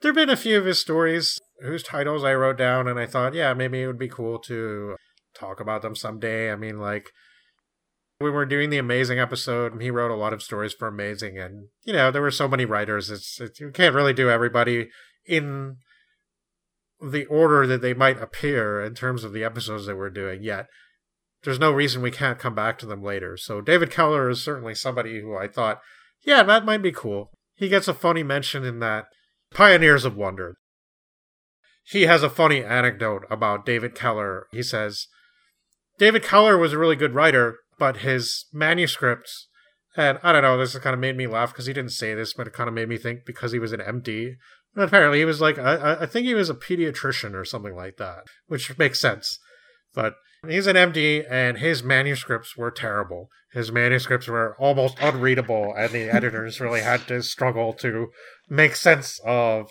[0.00, 3.06] there have been a few of his stories whose titles I wrote down, and I
[3.06, 4.96] thought, yeah, maybe it would be cool to
[5.40, 6.52] talk about them someday.
[6.52, 7.10] I mean, like,
[8.20, 11.38] we were doing the Amazing episode, and he wrote a lot of stories for Amazing,
[11.38, 13.10] and you know there were so many writers.
[13.10, 14.90] It's, it's you can't really do everybody
[15.24, 15.76] in
[17.00, 20.66] the order that they might appear in terms of the episodes that we're doing yet.
[21.42, 23.38] There's no reason we can't come back to them later.
[23.38, 25.80] So David Keller is certainly somebody who I thought,
[26.22, 27.30] yeah, that might be cool.
[27.54, 29.06] He gets a funny mention in that
[29.50, 30.56] Pioneers of Wonder.
[31.84, 34.46] He has a funny anecdote about David Keller.
[34.52, 35.06] He says,
[36.00, 39.48] David Keller was a really good writer, but his manuscripts,
[39.94, 42.32] and I don't know, this kind of made me laugh because he didn't say this,
[42.32, 44.36] but it kind of made me think because he was an MD.
[44.74, 47.98] And apparently, he was like, I, I think he was a pediatrician or something like
[47.98, 49.38] that, which makes sense.
[49.92, 50.14] But
[50.48, 53.28] he's an MD, and his manuscripts were terrible.
[53.52, 58.08] His manuscripts were almost unreadable, and the editors really had to struggle to
[58.48, 59.70] make sense of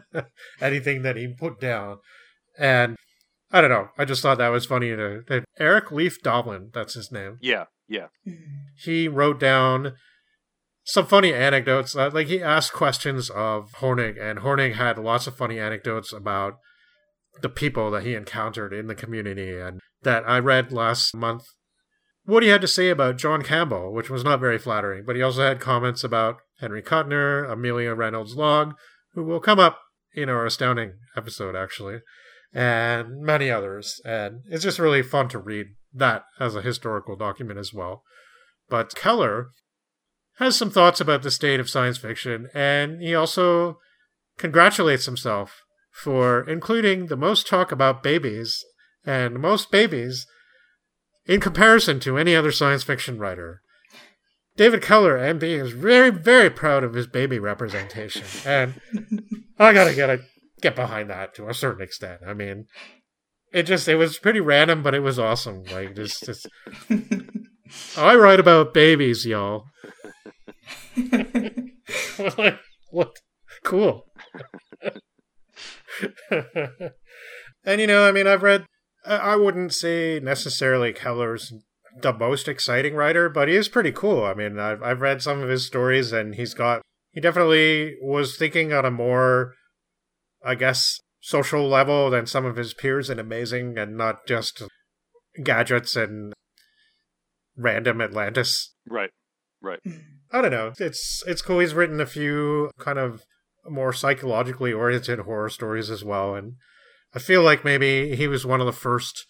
[0.60, 2.00] anything that he put down.
[2.58, 2.98] And
[3.50, 3.88] I don't know.
[3.96, 4.90] I just thought that was funny.
[4.90, 7.38] To, that Eric Leif Davin, that's his name.
[7.40, 8.08] Yeah, yeah.
[8.76, 9.94] He wrote down
[10.84, 11.94] some funny anecdotes.
[11.94, 16.54] Uh, like he asked questions of Hornig, and Hornig had lots of funny anecdotes about
[17.42, 21.44] the people that he encountered in the community, and that I read last month.
[22.24, 25.22] What he had to say about John Campbell, which was not very flattering, but he
[25.22, 28.74] also had comments about Henry Kuttner, Amelia Reynolds Long,
[29.12, 29.78] who will come up
[30.14, 31.98] in our astounding episode, actually
[32.54, 34.00] and many others.
[34.04, 38.02] And it's just really fun to read that as a historical document as well.
[38.68, 39.48] But Keller
[40.38, 43.78] has some thoughts about the state of science fiction, and he also
[44.38, 45.62] congratulates himself
[45.92, 48.64] for including the most talk about babies
[49.04, 50.26] and most babies
[51.26, 53.60] in comparison to any other science fiction writer.
[54.56, 58.74] David Keller, MD, is very, very proud of his baby representation, and
[59.58, 60.20] I gotta get it
[60.64, 62.22] get behind that to a certain extent.
[62.26, 62.64] I mean,
[63.52, 65.62] it just it was pretty random, but it was awesome.
[65.64, 66.48] Like just, just
[67.96, 69.66] I write about babies, y'all.
[70.96, 72.58] like
[72.90, 73.12] what?
[73.62, 74.06] Cool.
[77.64, 78.64] and you know, I mean, I've read.
[79.06, 81.52] I wouldn't say necessarily Keller's
[82.00, 84.24] the most exciting writer, but he is pretty cool.
[84.24, 86.80] I mean, I've I've read some of his stories, and he's got
[87.12, 89.52] he definitely was thinking on a more
[90.44, 94.62] I guess, social level than some of his peers and amazing and not just
[95.42, 96.32] gadgets and
[97.56, 98.74] random Atlantis.
[98.88, 99.10] Right.
[99.62, 99.80] Right.
[100.30, 100.72] I don't know.
[100.78, 101.60] It's it's cool.
[101.60, 103.22] He's written a few kind of
[103.68, 106.54] more psychologically oriented horror stories as well, and
[107.14, 109.24] I feel like maybe he was one of the first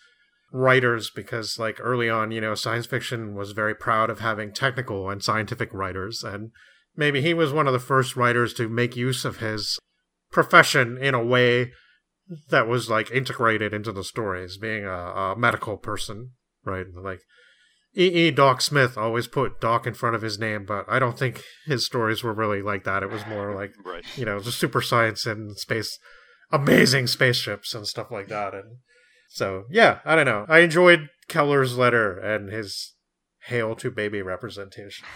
[0.52, 5.10] writers because like early on, you know, science fiction was very proud of having technical
[5.10, 6.50] and scientific writers and
[6.96, 9.78] maybe he was one of the first writers to make use of his
[10.34, 11.72] profession in a way
[12.50, 16.32] that was like integrated into the stories, being a, a medical person,
[16.64, 16.86] right?
[16.94, 17.20] Like
[17.96, 18.06] E.
[18.06, 18.30] E.
[18.30, 21.86] Doc Smith always put Doc in front of his name, but I don't think his
[21.86, 23.02] stories were really like that.
[23.02, 24.04] It was more like, right.
[24.16, 25.98] you know, the super science and space,
[26.50, 28.52] amazing spaceships and stuff like that.
[28.52, 28.78] And
[29.28, 30.44] so, yeah, I don't know.
[30.48, 32.94] I enjoyed Keller's letter and his
[33.46, 35.06] hail to baby representation.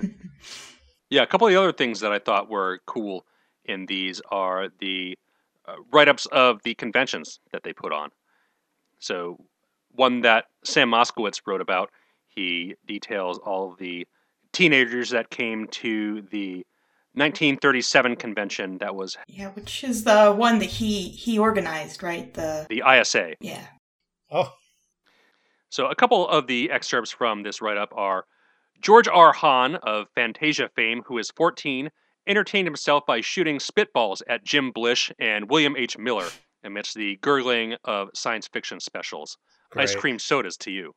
[1.10, 3.24] yeah, a couple of the other things that I thought were cool
[3.70, 5.16] in these are the
[5.66, 8.10] uh, write ups of the conventions that they put on.
[8.98, 9.38] So,
[9.92, 11.90] one that Sam Moskowitz wrote about,
[12.28, 14.06] he details all the
[14.52, 16.66] teenagers that came to the
[17.14, 22.32] 1937 convention that was yeah which is the one that he he organized right?
[22.34, 23.66] The the isa yeah.
[24.30, 24.52] Oh.
[25.70, 28.26] So a couple of the excerpts from this write-up are
[28.80, 29.32] george r.
[29.32, 31.90] Hahn of fantasia fame who is 14
[32.26, 35.98] entertained himself by shooting spitballs at Jim Blish and William H.
[35.98, 36.28] Miller
[36.64, 39.36] amidst the gurgling of science fiction specials.
[39.70, 39.84] Great.
[39.84, 40.94] Ice cream sodas to you.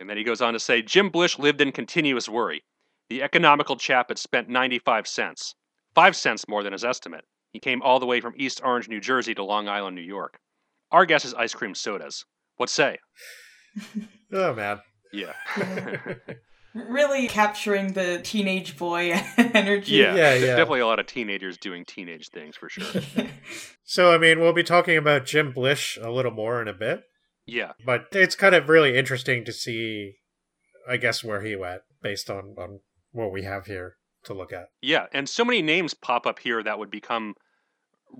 [0.00, 2.62] and then he goes on to say Jim Blish lived in continuous worry.
[3.08, 5.54] The economical chap had spent 95 cents,
[5.94, 7.24] five cents more than his estimate.
[7.52, 10.38] He came all the way from East Orange, New Jersey to Long Island, New York.
[10.90, 12.24] Our guess is ice cream sodas.
[12.56, 12.98] What say?
[14.32, 14.80] oh, man.
[15.12, 15.32] Yeah.
[16.74, 19.96] really capturing the teenage boy energy.
[19.96, 20.46] Yeah, yeah, yeah.
[20.56, 23.02] Definitely a lot of teenagers doing teenage things for sure.
[23.84, 27.04] so, I mean, we'll be talking about Jim Blish a little more in a bit.
[27.46, 27.72] Yeah.
[27.84, 30.14] But it's kind of really interesting to see,
[30.88, 32.80] I guess, where he went based on, on
[33.12, 34.68] what we have here to look at.
[34.82, 37.34] Yeah, and so many names pop up here that would become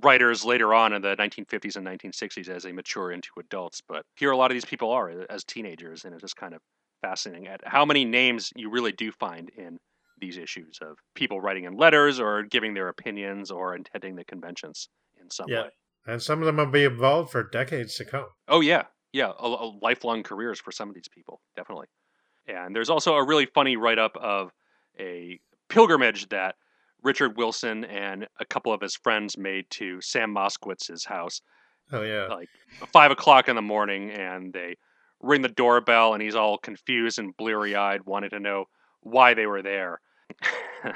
[0.02, 3.80] writers later on in the 1950s and 1960s as they mature into adults.
[3.86, 6.60] But here, a lot of these people are as teenagers, and it's just kind of
[7.04, 9.78] fascinating at how many names you really do find in
[10.20, 14.88] these issues of people writing in letters or giving their opinions or attending the conventions
[15.20, 15.62] in some yeah.
[15.62, 15.68] way.
[16.06, 18.26] And some of them will be involved for decades to come.
[18.48, 21.86] Oh yeah, Yeah, a, a lifelong careers for some of these people, definitely.
[22.46, 24.50] And there's also a really funny write up of
[24.98, 26.54] a pilgrimage that
[27.02, 31.42] Richard Wilson and a couple of his friends made to Sam Moskowitz's house.
[31.92, 32.26] Oh yeah.
[32.26, 32.48] Like
[32.92, 34.76] five o'clock in the morning, and they
[35.24, 38.66] ring the doorbell, and he's all confused and bleary eyed, wanting to know
[39.00, 40.00] why they were there.
[40.84, 40.94] and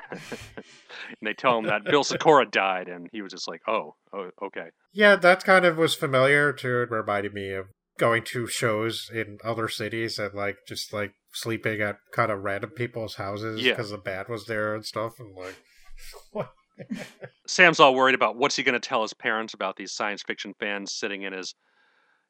[1.22, 4.68] they tell him that Bill Sykora died, and he was just like, "Oh, oh, okay."
[4.92, 6.90] Yeah, that kind of was familiar to it.
[6.90, 7.66] Reminded me of
[7.98, 12.70] going to shows in other cities and like just like sleeping at kind of random
[12.70, 13.72] people's houses Yeah.
[13.72, 16.48] because the band was there and stuff, and like.
[17.48, 20.54] Sam's all worried about what's he going to tell his parents about these science fiction
[20.60, 21.56] fans sitting in his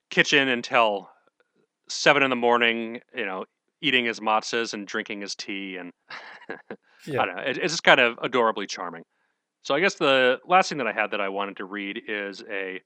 [0.08, 1.10] kitchen until
[1.88, 3.44] seven in the morning, you know,
[3.80, 5.92] eating his matzahs and drinking his tea, and
[7.06, 7.22] Yeah.
[7.22, 9.04] I don't know, it, it's just kind of adorably charming.
[9.62, 12.42] So I guess the last thing that I had that I wanted to read is
[12.50, 12.80] a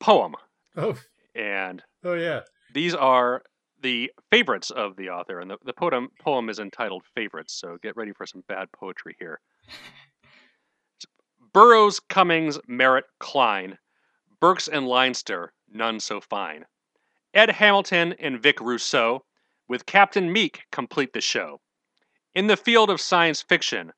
[0.00, 0.34] poem,
[0.76, 0.96] Oh,
[1.34, 2.40] and oh yeah.
[2.72, 3.42] these are
[3.82, 7.96] the favorites of the author, and the, the poem poem is entitled "Favorites." So get
[7.96, 9.40] ready for some bad poetry here.
[11.52, 13.78] Burroughs, Cummings, Merritt, Kline,
[14.40, 16.64] Burks and Leinster, none so fine.
[17.34, 19.24] Ed Hamilton and Vic Rousseau,
[19.68, 21.60] with Captain Meek, complete the show.
[22.34, 23.92] In the field of science fiction,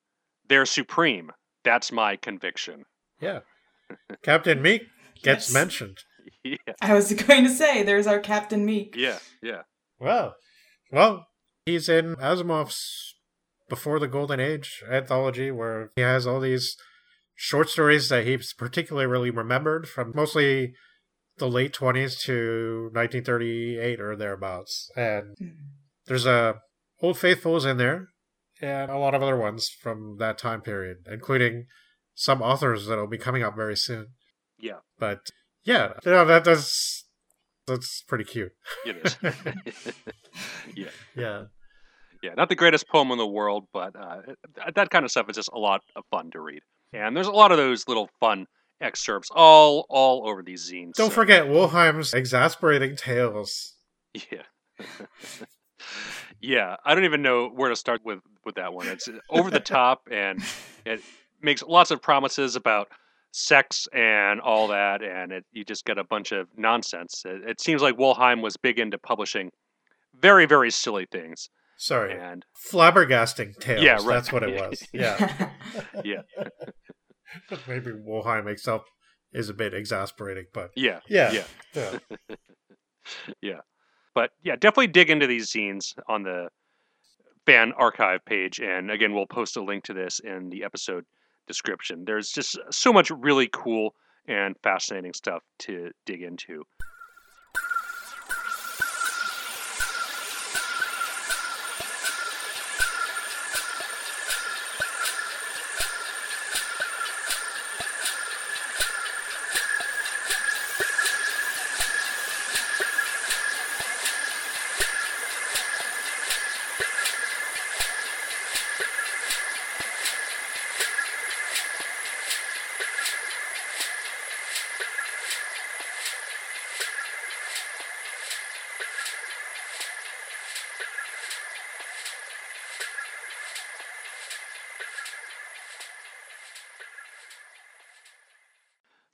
[0.48, 1.30] they're supreme.
[1.64, 2.84] That's my conviction.
[3.20, 3.40] Yeah.
[4.22, 4.82] Captain Meek
[5.22, 5.54] gets Yes.
[5.54, 5.98] mentioned.
[6.44, 8.94] Yeah, I was going to say, there's our Captain Meek.
[8.96, 9.62] yeah, yeah.
[10.00, 10.34] Well,
[10.90, 11.26] well,
[11.66, 13.14] he's in Asimov's
[13.68, 16.76] Before the Golden Age anthology, where he has all these
[17.36, 20.74] short stories that he's particularly remembered from mostly
[21.42, 24.90] the late 20s to 1938 or thereabouts.
[24.96, 25.56] And Mm.
[26.06, 26.60] there's a
[27.00, 28.06] Old Faithfuls in there,
[28.60, 31.66] and a lot of other ones from that time period, including
[32.14, 34.14] some authors that'll be coming up very soon.
[34.56, 35.18] Yeah, But
[35.64, 37.04] yeah, yeah, that does
[37.66, 38.52] that's pretty cute.
[38.86, 39.16] it is.
[40.76, 40.88] yeah.
[41.16, 41.44] Yeah.
[42.22, 44.20] Yeah, not the greatest poem in the world, but uh,
[44.76, 46.62] that kind of stuff is just a lot of fun to read.
[46.92, 48.46] And there's a lot of those little fun
[48.82, 50.94] excerpts all all over these zines.
[50.94, 53.74] Don't so- forget Wollheim's exasperating tales.
[54.30, 54.42] Yeah.
[56.40, 58.88] yeah, I don't even know where to start with with that one.
[58.88, 60.42] It's over the top and
[60.84, 61.00] it
[61.40, 62.88] makes lots of promises about
[63.30, 67.22] sex and all that and it, you just get a bunch of nonsense.
[67.24, 69.50] It, it seems like Wollheim was big into publishing
[70.20, 71.48] very very silly things
[71.78, 73.82] Sorry, and flabbergasting tales.
[73.82, 74.06] Yeah, right.
[74.06, 74.86] That's what it was.
[74.92, 75.50] Yeah,
[76.04, 76.22] yeah,
[77.68, 78.84] maybe Wollheim itself
[79.32, 81.44] is a bit exasperating, but yeah, yeah,
[81.74, 81.98] yeah.
[83.40, 83.60] yeah.
[84.14, 86.48] but yeah, definitely dig into these zines on the
[87.46, 88.60] fan archive page.
[88.60, 91.04] And again, we'll post a link to this in the episode
[91.46, 92.04] description.
[92.04, 93.94] There's just so much really cool
[94.26, 96.64] and fascinating stuff to dig into.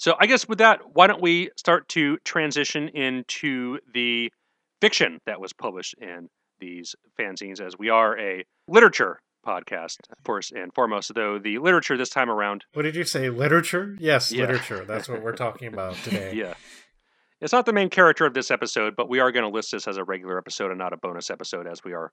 [0.09, 4.33] So I guess with that, why don't we start to transition into the
[4.81, 6.31] fiction that was published in
[6.61, 11.13] these fanzines, as we are a literature podcast, first and foremost.
[11.15, 13.29] Though the literature this time around, What did you say?
[13.29, 13.97] Literature?
[14.01, 14.47] Yes, Yeah.
[14.47, 14.83] literature.
[14.87, 16.33] That's what we're talking about today.
[16.35, 16.55] yeah,
[17.43, 19.87] it's not the main character of this episode, but we are going to list this
[19.87, 22.13] as a regular episode and not a bonus episode, as we are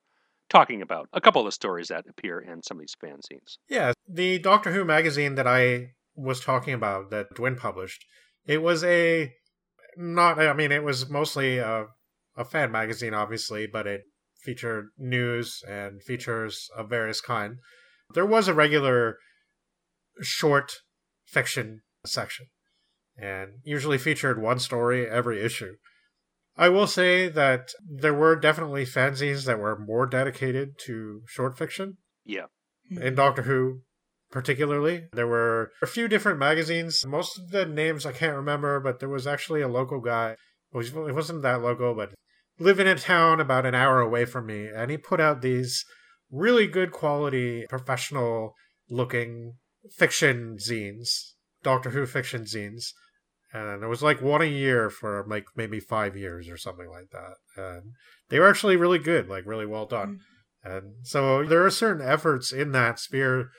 [0.49, 3.55] talking about a couple of the stories that appear in some of these fanzines.
[3.69, 8.05] Yeah, the Doctor Who magazine that I was talking about that Dwin published,
[8.45, 9.31] it was a
[9.97, 10.39] not.
[10.39, 11.87] I mean, it was mostly a,
[12.37, 14.01] a fan magazine, obviously, but it
[14.43, 17.57] featured news and features of various kind.
[18.13, 19.17] There was a regular
[20.21, 20.71] short
[21.25, 22.47] fiction section,
[23.17, 25.73] and usually featured one story every issue.
[26.57, 31.97] I will say that there were definitely fanzines that were more dedicated to short fiction
[32.23, 32.45] Yeah,
[32.89, 33.81] in Doctor Who,
[34.35, 35.05] particularly.
[35.13, 37.05] There were a few different magazines.
[37.05, 40.35] Most of the names I can't remember, but there was actually a local guy.
[40.73, 42.13] It wasn't that local, but
[42.59, 45.85] living in a town about an hour away from me, and he put out these
[46.29, 48.55] really good quality, professional
[48.89, 49.53] looking
[49.97, 51.31] fiction zines,
[51.63, 52.87] Doctor Who fiction zines.
[53.53, 57.09] and it was like one a year for like maybe five years or something like
[57.11, 57.35] that.
[57.55, 57.93] And
[58.27, 60.19] they were actually really good, like really well done.
[60.65, 60.75] Mm.
[60.75, 63.51] And so there are certain efforts in that sphere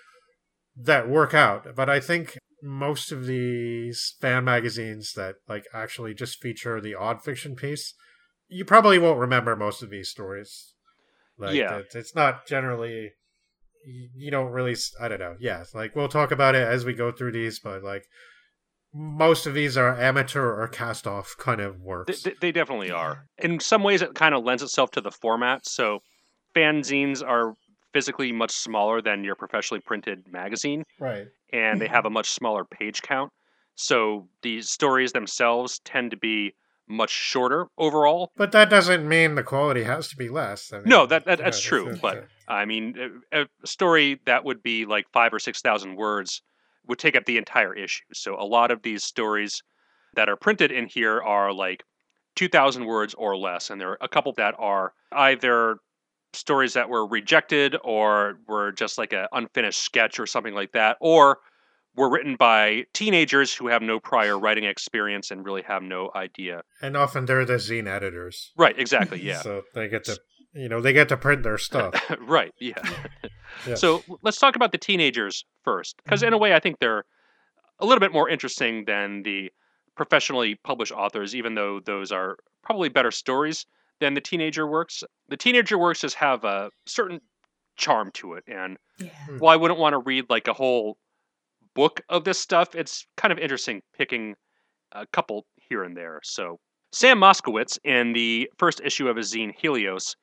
[0.77, 6.41] that work out, but I think most of these fan magazines that like actually just
[6.41, 7.95] feature the odd fiction piece,
[8.49, 10.75] you probably won't remember most of these stories.
[11.39, 13.13] Like, yeah, it's not generally
[13.89, 17.13] you don't really i don't know yeah like we'll talk about it as we go
[17.13, 18.03] through these but like
[18.97, 22.23] most of these are amateur or cast off kind of works.
[22.23, 23.27] They, they, definitely are.
[23.39, 25.67] In some ways, it kind of lends itself to the format.
[25.67, 26.01] So,
[26.57, 27.55] fanzines are
[27.97, 30.85] physically much smaller than your professionally printed magazine.
[31.01, 31.29] Right.
[31.51, 33.33] And they have a much smaller page count.
[33.75, 36.53] So, the stories themselves tend to be
[36.87, 38.33] much shorter overall.
[38.37, 40.75] But that doesn't mean the quality has to be less.
[40.75, 41.85] I mean, no, that, that that's yeah, true.
[41.87, 45.97] That's, but I mean, a, a story that would be like five or six thousand
[45.97, 46.43] words
[46.87, 48.05] would take up the entire issue.
[48.13, 49.63] So a lot of these stories
[50.15, 51.83] that are printed in here are like
[52.37, 55.79] 2,000 words or less, and there are a couple that are either
[56.37, 60.97] stories that were rejected or were just like an unfinished sketch or something like that,
[61.01, 61.39] or
[61.97, 66.63] were written by teenagers who have no prior writing experience and really have no idea.
[66.83, 68.53] And often they're the zine editors.
[68.57, 69.41] Right, exactly, yeah.
[69.41, 70.19] so they get to
[70.57, 71.95] you know, they get to print their stuff.
[72.21, 72.75] right, yeah.
[73.75, 76.43] So let's talk about the teenagers first, because in a mm-hmm.
[76.43, 77.05] way, I think they're
[77.79, 79.51] a little bit more interesting than the
[79.97, 83.65] professionally published authors, even though those are probably better stories
[84.01, 85.03] than the teenager works.
[85.29, 87.21] The teenager works just have a certain
[87.77, 89.09] charm to it, and yeah.
[89.27, 89.39] Hmm.
[89.39, 90.97] while I wouldn't want to read like a whole
[91.75, 94.35] book of this stuff, it's kind of interesting picking
[94.93, 96.21] a couple here and there.
[96.25, 96.59] So
[96.93, 100.17] Sam Moskowitz, in the first issue of his zine Helios,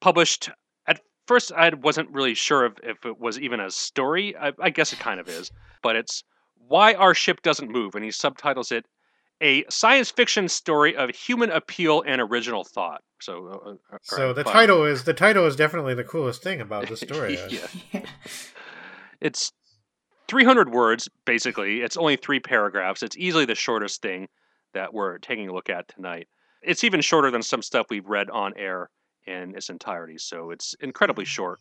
[0.00, 0.50] published
[0.86, 4.36] At first I wasn't really sure if, if it was even a story.
[4.36, 5.50] I, I, guess it kind of is,
[5.82, 6.22] but it's
[6.56, 8.84] why our ship doesn't move, and he subtitles it
[9.40, 13.02] a science fiction story of human appeal and original thought.
[13.20, 16.88] So, uh, uh so the title is the title is definitely the coolest thing about
[16.88, 17.38] the story.
[17.48, 17.66] yeah.
[19.20, 19.52] it's
[20.28, 21.80] 300 words basically.
[21.80, 23.02] It's only three paragraphs.
[23.02, 24.28] It's easily the shortest thing
[24.74, 26.28] that we're taking a look at tonight.
[26.62, 28.90] It's even shorter than some stuff we've read on air
[29.26, 30.18] in its entirety.
[30.18, 31.30] So it's incredibly mm-hmm.
[31.30, 31.60] short.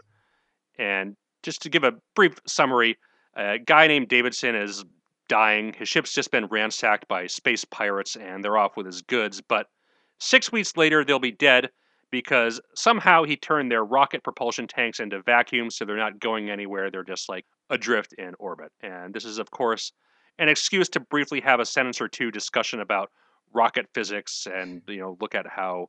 [0.79, 2.97] And just to give a brief summary,
[3.35, 4.83] a guy named Davidson is
[5.27, 5.73] dying.
[5.73, 9.41] His ship's just been ransacked by space pirates and they're off with his goods.
[9.41, 9.67] But
[10.19, 11.69] six weeks later, they'll be dead
[12.11, 16.89] because somehow he turned their rocket propulsion tanks into vacuums so they're not going anywhere.
[16.89, 18.71] They're just like adrift in orbit.
[18.81, 19.91] And this is, of course,
[20.39, 23.11] an excuse to briefly have a sentence or two discussion about
[23.53, 25.87] rocket physics and you know look at how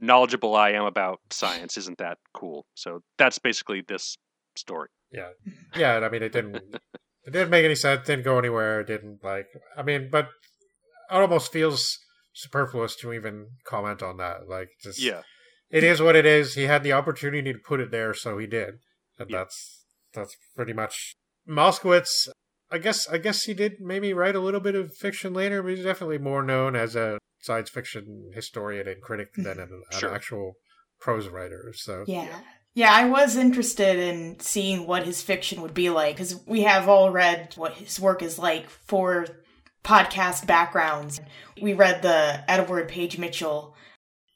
[0.00, 1.76] knowledgeable I am about science.
[1.76, 2.66] Isn't that cool?
[2.74, 4.18] So that's basically this
[4.56, 4.88] story.
[5.12, 5.28] Yeah,
[5.76, 5.96] yeah.
[5.96, 6.62] And I mean, it didn't.
[7.26, 8.06] it didn't make any sense.
[8.06, 8.82] Didn't go anywhere.
[8.82, 9.46] Didn't like.
[9.76, 10.26] I mean, but
[11.10, 11.98] it almost feels
[12.32, 14.48] superfluous to even comment on that.
[14.48, 15.22] Like, just yeah,
[15.70, 16.54] it is what it is.
[16.54, 18.74] He had the opportunity to put it there, so he did,
[19.18, 19.38] and yeah.
[19.38, 21.16] that's that's pretty much
[21.48, 22.28] Moskowitz.
[22.70, 25.70] I guess I guess he did maybe write a little bit of fiction later, but
[25.70, 30.08] he's definitely more known as a science fiction historian and critic than an, sure.
[30.08, 30.54] an actual
[31.00, 31.72] prose writer.
[31.76, 32.40] So yeah.
[32.74, 36.88] Yeah, I was interested in seeing what his fiction would be like because we have
[36.88, 39.26] all read what his work is like for
[39.84, 41.20] podcast backgrounds.
[41.60, 43.76] We read the Edward Page Mitchell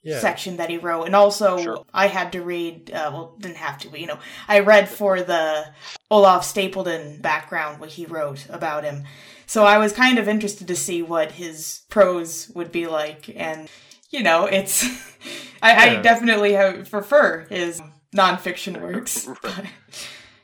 [0.05, 0.21] yeah.
[0.21, 1.85] section that he wrote, and also sure.
[1.93, 2.93] I had to read.
[2.93, 5.67] Uh, well, didn't have to, but you know, I read for the
[6.09, 9.03] Olaf Stapledon background what he wrote about him.
[9.47, 13.69] So I was kind of interested to see what his prose would be like, and
[14.11, 14.85] you know, it's
[15.63, 15.99] I, yeah.
[15.99, 17.83] I, definitely have, prefer his
[18.15, 19.27] nonfiction works.
[19.43, 19.73] right.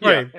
[0.01, 0.31] right.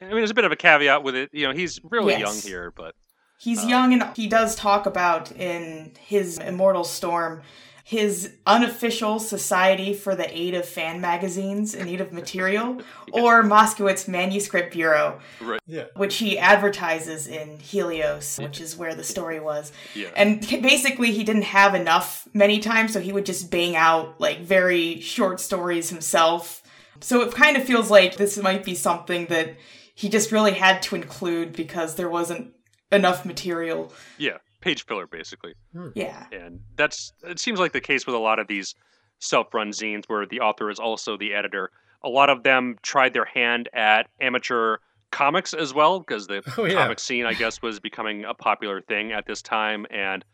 [0.00, 1.30] I mean, there's a bit of a caveat with it.
[1.32, 2.20] You know, he's really yes.
[2.20, 2.94] young here, but
[3.38, 7.42] he's uh, young, and he does talk about in his Immortal Storm
[7.86, 12.82] his unofficial Society for the Aid of Fan Magazines in Need of Material,
[13.14, 13.22] yeah.
[13.22, 15.60] or Moskowitz Manuscript Bureau, right.
[15.68, 15.84] yeah.
[15.94, 19.70] which he advertises in Helios, which is where the story was.
[19.94, 20.08] Yeah.
[20.16, 24.40] And basically, he didn't have enough many times, so he would just bang out like
[24.40, 26.64] very short stories himself.
[27.00, 29.56] So it kind of feels like this might be something that
[29.94, 32.52] he just really had to include because there wasn't
[32.90, 33.92] enough material.
[34.18, 35.54] Yeah page filler basically.
[35.72, 35.90] Hmm.
[35.94, 36.26] Yeah.
[36.32, 38.74] And that's it seems like the case with a lot of these
[39.20, 41.70] self-run zines where the author is also the editor.
[42.02, 44.78] A lot of them tried their hand at amateur
[45.12, 46.74] comics as well because the oh, yeah.
[46.74, 50.24] comic scene I guess was becoming a popular thing at this time and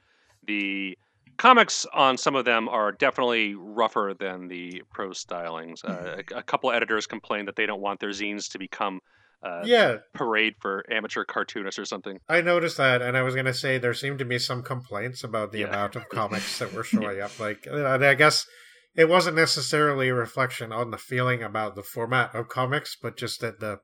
[0.47, 0.97] the
[1.36, 5.84] comics on some of them are definitely rougher than the prose stylings.
[5.84, 6.34] Uh, mm-hmm.
[6.34, 9.00] Uh, a, a, couple editors complain that they don't want their zines to become
[9.42, 12.18] uh, yeah, parade for amateur cartoonists or something.
[12.28, 15.50] I noticed that, and I was gonna say there seemed to be some complaints about
[15.50, 15.68] the Yeah.
[15.68, 17.38] amount of comics that were showing up.
[17.40, 18.46] Like, and I guess
[18.94, 23.40] it wasn't necessarily a reflection on the feeling about the format of comics, but just
[23.40, 23.80] that the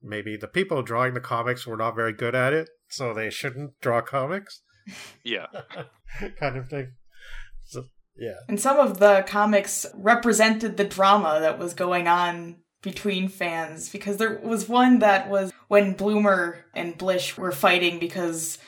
[0.00, 3.80] maybe the people drawing the comics were not very good at it, so they shouldn't
[3.80, 4.62] draw comics,
[5.24, 5.46] Yeah,
[6.40, 6.92] kind of thing.
[7.64, 7.84] So,
[8.16, 13.88] yeah, And some of the comics represented the drama that was going on between fans
[13.88, 18.58] because there was one that was when Bloomer and Blish were fighting because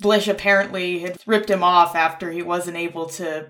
[0.00, 3.48] Blish apparently had ripped him off after he wasn't able to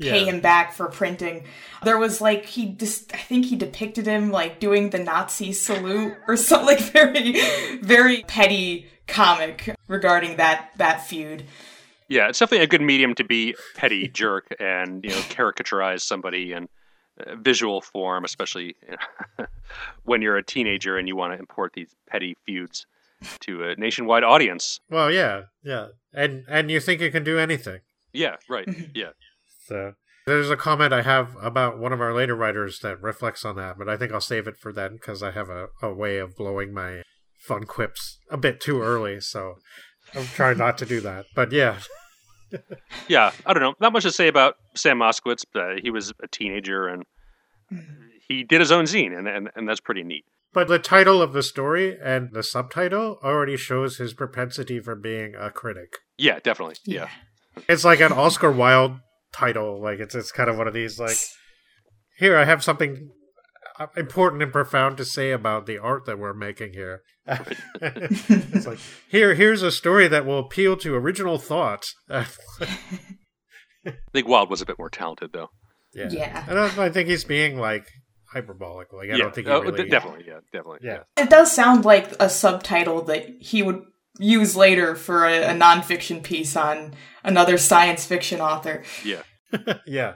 [0.00, 1.44] pay yeah, him back for printing.
[1.82, 6.14] There was like he just I think he depicted him like doing the Nazi salute
[6.28, 7.40] or something like very
[7.80, 11.44] very petty comic regarding that that feud.
[12.08, 12.28] yeah.
[12.28, 16.68] It's definitely a good medium to be petty jerk and you know caricaturize somebody in
[17.26, 18.76] uh, visual form, especially
[20.04, 22.86] when you're a teenager and you want to import these petty feuds
[23.40, 24.78] to a nationwide audience.
[24.88, 27.80] Well, yeah, yeah, and and you think you can do anything.
[28.12, 28.68] Yeah, right.
[28.94, 29.10] Yeah.
[29.66, 29.94] So
[30.26, 33.76] there's a comment I have about one of our later writers that reflects on that,
[33.78, 36.36] but I think I'll save it for then because I have a, a way of
[36.36, 37.02] blowing my
[37.38, 39.20] fun quips a bit too early.
[39.20, 39.54] So
[40.14, 41.26] I'm trying not to do that.
[41.34, 41.78] But yeah,
[43.08, 43.74] Yeah, I don't know.
[43.80, 47.04] Not much to say about Sam Moskowitz, but he was a teenager and
[48.28, 50.24] he did his own zine, and, and, and that's pretty neat.
[50.54, 55.34] but the title of the story and the subtitle already shows his propensity for being
[55.38, 55.98] a critic.
[56.16, 56.76] Yeah, definitely.
[56.86, 57.08] Yeah.
[57.68, 58.98] It's like an Oscar Wilde
[59.32, 59.80] title.
[59.82, 61.16] Like it's it's kind of one of these like
[62.16, 63.17] here I have something uh,
[63.78, 67.02] Uh, important and profound to say about the art that we're making here.
[67.28, 68.78] it's like
[69.08, 71.86] here here's a story that will appeal to original thought.
[72.10, 72.26] I
[74.12, 75.48] think Wilde was a bit more talented, though.
[75.94, 76.08] yeah.
[76.10, 76.44] Yeah.
[76.48, 77.86] I don't I think he's being like
[78.32, 78.92] hyperbolic.
[78.92, 80.24] Like I yeah, don't think he Oh, really de- definitely.
[80.26, 80.80] Yeah, definitely.
[80.82, 81.02] Yeah.
[81.16, 83.82] It does sound like a subtitle that he would
[84.18, 88.82] use later for a, a nonfiction piece on another science fiction author.
[89.04, 89.22] Yeah.
[89.86, 90.14] yeah.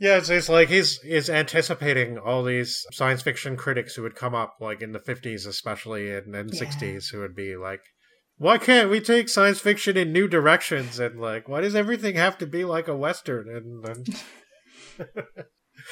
[0.00, 4.34] Yeah, it's, it's like he's he's anticipating all these science fiction critics who would come
[4.34, 6.58] up, like in the fifties, especially and then Yeah.
[6.58, 7.80] sixties, who would be like,
[8.36, 12.38] "Why can't we take science fiction in new directions?" And like, why does everything have
[12.38, 13.48] to be like a western?
[13.48, 14.22] And, and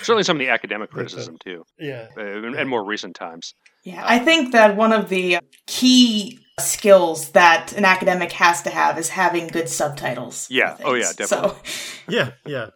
[0.03, 3.55] Certainly some of the academic criticism, too, yeah, uh, and, and more recent times.
[3.85, 8.99] Yeah, I think that one of the key skills that an academic has to have
[8.99, 10.49] is having good subtitles.
[10.51, 10.77] Yeah.
[10.85, 11.57] Oh, yeah, definitely.
[11.65, 12.71] So, yeah, yeah.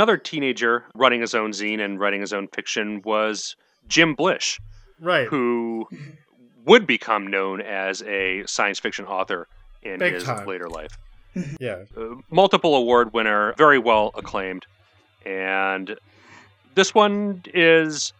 [0.00, 3.54] Another teenager running his own zine and writing his own fiction was
[3.86, 4.58] Jim Blish,
[4.98, 5.26] Right.
[5.28, 5.86] who
[6.64, 9.46] would become known as a science fiction author
[9.82, 10.46] in Big his time.
[10.46, 10.96] later life.
[11.60, 11.82] Yeah.
[11.94, 14.64] Uh, multiple award winner, very well acclaimed.
[15.26, 15.98] And
[16.76, 18.14] this one is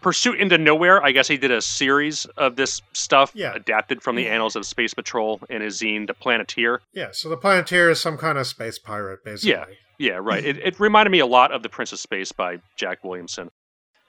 [0.00, 1.04] Pursuit into Nowhere.
[1.04, 3.52] I guess he did a series of this stuff Yeah.
[3.54, 6.80] adapted from the Annals of Space Patrol in his zine, The Planeteer.
[6.94, 7.10] Yeah.
[7.12, 9.50] So the Planeteer is some kind of space pirate, basically.
[9.50, 9.66] Yeah.
[10.02, 10.44] Yeah, right.
[10.44, 13.50] it, it reminded me a lot of The Prince of Space by Jack Williamson.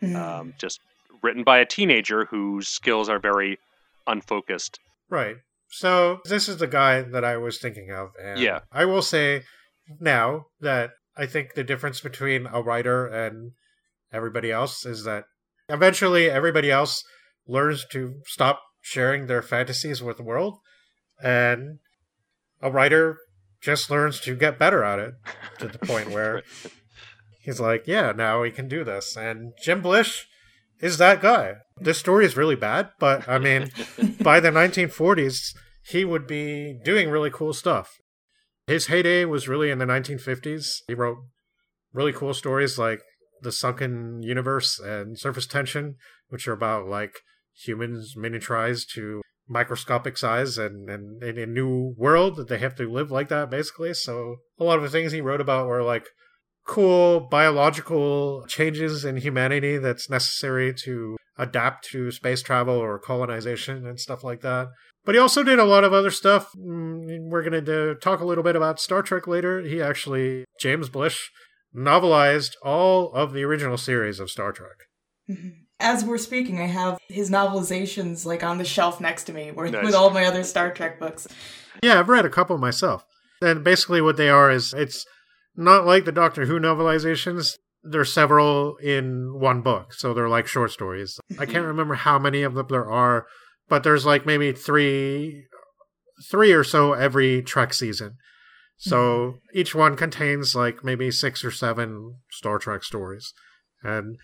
[0.01, 0.15] mm.
[0.15, 0.79] Um, just
[1.21, 3.59] written by a teenager whose skills are very
[4.07, 4.79] unfocused.
[5.07, 5.37] Right.
[5.69, 8.09] So this is the guy that I was thinking of.
[8.21, 8.61] And Yeah.
[8.71, 9.43] I will say
[9.99, 13.51] now that I think the difference between a writer and
[14.11, 15.25] everybody else is that
[15.69, 17.03] eventually everybody else
[17.47, 20.57] learns to stop sharing their fantasies with the world.
[21.21, 21.77] And
[22.61, 23.17] a writer
[23.63, 25.13] just learns to get better at it
[25.59, 26.43] to the point where
[27.41, 29.15] he's like, yeah, now we can do this.
[29.15, 30.27] And Jim Blish
[30.79, 31.55] is that guy.
[31.77, 33.71] This story is really bad, but I mean,
[34.21, 37.97] by the 1940s, he would be doing really cool stuff.
[38.67, 40.81] His heyday was really in the 1950s.
[40.87, 41.17] He wrote
[41.93, 43.01] really cool stories like
[43.41, 45.95] The Sunken Universe and Surface Tension,
[46.29, 47.19] which are about like
[47.53, 52.89] humans miniaturized to microscopic size and, and in a new world that they have to
[52.89, 53.93] live like that basically.
[53.93, 56.05] So a lot of the things he wrote about were like
[56.65, 63.99] cool biological changes in humanity that's necessary to adapt to space travel or colonization and
[63.99, 64.67] stuff like that.
[65.05, 66.51] But he also did a lot of other stuff.
[66.57, 69.61] Mm, We're going to talk a little bit about Star Trek later.
[69.61, 71.29] He actually, James Blish,
[71.75, 74.77] novelized all of the original series of Star Trek.
[75.83, 79.73] As we're speaking, I have his novelizations like on the shelf next to me with,
[79.73, 79.83] Nice.
[79.83, 81.27] with all my other Star Trek books.
[81.83, 83.05] Yeah, I've read a couple myself.
[83.41, 85.05] And basically, what they are is it's
[85.57, 87.57] not like the Doctor Who novelizations.
[87.83, 91.19] there's several in one book, so they're like short stories.
[91.37, 93.25] I can't remember how many of them there are,
[93.67, 95.43] but there's like maybe three,
[96.31, 98.15] three or so every Trek season.
[98.77, 99.59] So mm-hmm.
[99.59, 103.33] each one contains like maybe six or seven Star Trek stories,
[103.83, 104.15] and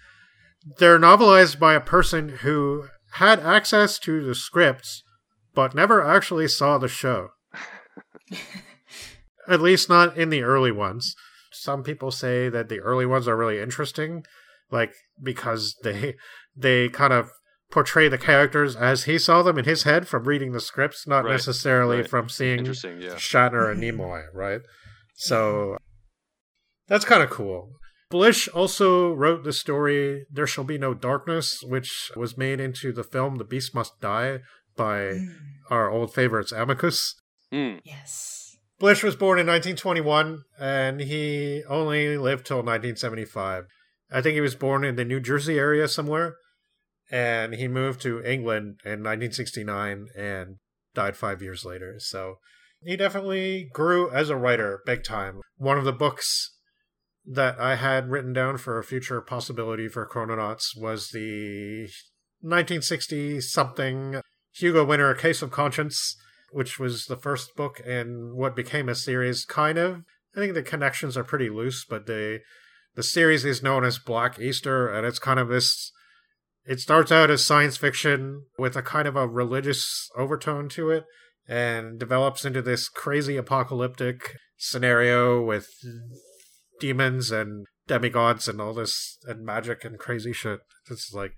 [0.77, 5.03] they're novelized by a person who had access to the scripts,
[5.53, 7.30] but never actually saw the show.
[9.48, 11.15] At least not in the early ones
[11.60, 14.26] some people say that the early ones are really interesting,
[14.72, 16.15] like because they
[16.56, 17.30] they kind of
[17.72, 21.26] portray the characters as he saw them in his head from reading the scripts, not
[21.26, 22.10] Right, necessarily right.
[22.10, 23.15] from seeing Interesting, yeah.
[23.15, 24.61] Shatner and Nimoy, right?
[25.15, 25.77] So
[26.88, 27.73] that's kind of cool.
[28.10, 33.03] Blish also wrote the story There Shall Be No Darkness, which was made into the
[33.03, 34.40] film The Beast Must Die
[34.76, 35.36] by Mm,
[35.69, 37.15] our old favorites Amicus.
[37.52, 37.77] Hmm.
[37.84, 38.57] yes.
[38.80, 43.65] Blish was born in 1921 and he only lived till 1975.
[44.11, 46.36] I think he was born in the New Jersey area somewhere
[47.11, 50.56] and he moved to England in 1969 and
[50.95, 51.95] died 5 years later.
[51.99, 52.36] So
[52.81, 55.41] he definitely grew as a writer big time.
[55.57, 56.56] One of the books
[57.32, 61.84] that I had written down for a future possibility for Chrononauts was the
[62.42, 64.22] 1960 something
[64.54, 66.18] Hugo winner Case of Conscience
[66.52, 70.04] which was the first book in what became a series, kind of.
[70.36, 72.40] I think the connections are pretty loose, but the
[72.96, 75.92] the series is known as Black Easter, and it's kind of this.
[76.66, 81.06] It starts out as science fiction with a kind of a religious overtone to it,
[81.48, 85.68] and develops into this crazy apocalyptic scenario with
[86.80, 90.60] demons and demigods and all this and magic and crazy shit.
[90.90, 91.34] It's like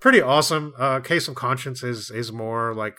[0.00, 0.72] pretty awesome.
[0.78, 2.98] Uh, Case of Conscience is is more like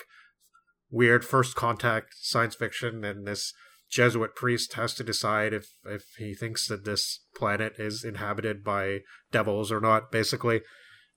[0.89, 3.51] weird first contact science fiction and this
[3.91, 8.99] Jesuit priest has to decide if if he thinks that this planet is inhabited by
[9.31, 10.61] devils or not basically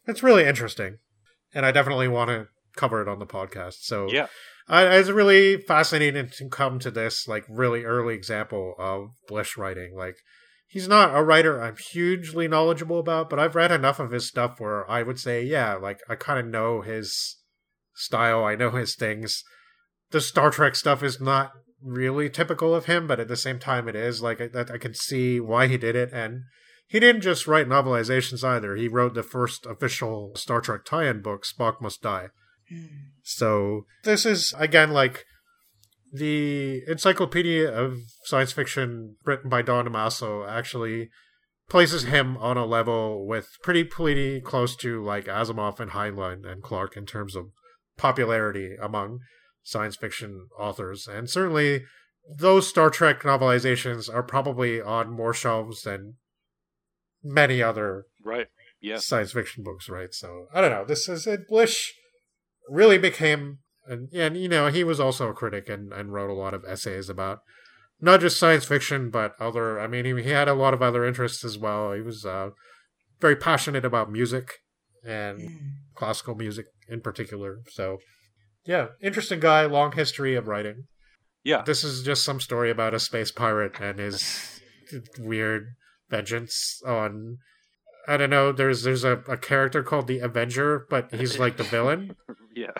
[0.07, 0.97] it's really interesting
[1.55, 4.27] and I definitely want to cover it on the podcast so Yeah.
[4.69, 9.95] I, it's really fascinating to come to this like really early example of Blish writing
[9.97, 10.17] like
[10.67, 14.59] he's not a writer I'm hugely knowledgeable about but I've read enough of his stuff
[14.59, 17.39] where I would say yeah like I kind of know his
[17.95, 19.43] style I know his things
[20.11, 21.53] the Star Trek stuff is not
[21.83, 24.95] really typical of him, but at the same time, it is like I, I can
[24.95, 26.11] see why he did it.
[26.13, 26.43] And
[26.87, 28.77] he didn't just write novelizations either.
[28.77, 32.29] He wrote the first official Star Trek tie-in book, Spock Must Die.
[32.73, 32.89] Mm.
[33.23, 35.25] So this is again like
[36.17, 41.11] the Encyclopedia of Science Fiction written by Don D'Ammassa actually
[41.69, 46.63] places him on a level with pretty pretty close to like Asimov and Heinlein and
[46.63, 47.47] Clarke in terms of
[47.97, 49.19] popularity among
[49.63, 51.09] science fiction authors.
[51.09, 51.83] And certainly
[52.39, 56.15] those Star Trek novelizations are probably on more shelves than
[57.23, 58.47] many other Right.
[58.81, 58.99] Yeah.
[58.99, 60.13] science fiction books, right?
[60.15, 60.85] So I don't know.
[60.85, 61.49] This is it.
[61.49, 61.95] Blish
[62.69, 66.35] really became, and, and you know, he was also a critic and, and wrote a
[66.35, 67.41] lot of essays about
[68.01, 69.81] not just science fiction, but other.
[69.81, 71.93] I mean, he, he had a lot of other interests as well.
[71.93, 72.51] He was uh,
[73.21, 74.51] very passionate about music
[75.05, 75.59] and Mm.
[75.95, 77.59] classical music in particular.
[77.71, 77.99] So,
[78.67, 80.85] yeah, interesting guy, long history of writing.
[81.45, 81.63] Yeah.
[81.63, 84.61] This is just some story about a space pirate and his
[85.19, 85.69] weird
[86.11, 87.39] vengeance on.
[88.09, 88.53] I don't know.
[88.53, 92.16] There's there's a, a character called the Avenger, but he's like the villain.
[92.57, 92.70] Yeah.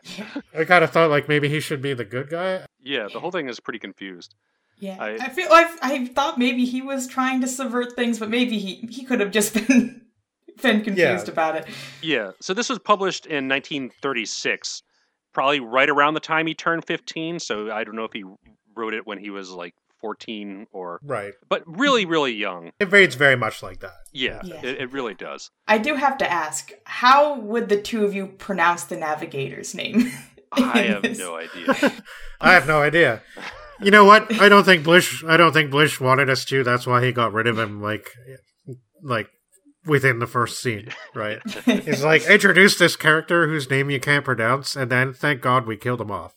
[0.59, 2.65] I kind of thought like maybe he should be the good guy.
[2.83, 3.09] Yeah.
[3.13, 4.35] The whole thing is pretty confused.
[4.79, 8.31] Yeah, I- I, feel I, I thought maybe he was trying to subvert things, but
[8.31, 10.01] maybe he he could have just been
[10.63, 11.31] been confused Yeah.
[11.31, 11.67] about it.
[12.01, 12.31] Yeah.
[12.41, 14.83] So this was published in 1936,
[15.35, 17.39] probably right around the time he turned 15.
[17.41, 18.25] So I don't know if he
[18.75, 19.75] wrote it when he was like
[20.07, 21.33] 14 or, Right.
[21.49, 22.71] but really, really young.
[22.79, 23.97] It reads very much like that.
[24.13, 24.41] Yeah.
[24.45, 24.61] Yeah.
[24.63, 25.51] It, it really does.
[25.67, 30.13] I do have to ask, how would the two of you pronounce the navigator's name?
[30.53, 31.19] I have this?
[31.19, 31.93] no idea.
[32.41, 33.21] I have no idea.
[33.81, 34.41] You know what?
[34.41, 35.25] I don't think Blish.
[35.25, 36.63] I don't think Blish wanted us to.
[36.63, 37.83] That's why he got rid of him.
[37.83, 38.09] Like,
[39.03, 39.29] like
[39.85, 41.41] within the first scene, right?
[41.65, 45.77] He's like introduce this character whose name you can't pronounce, and then thank God we
[45.77, 46.33] killed him off.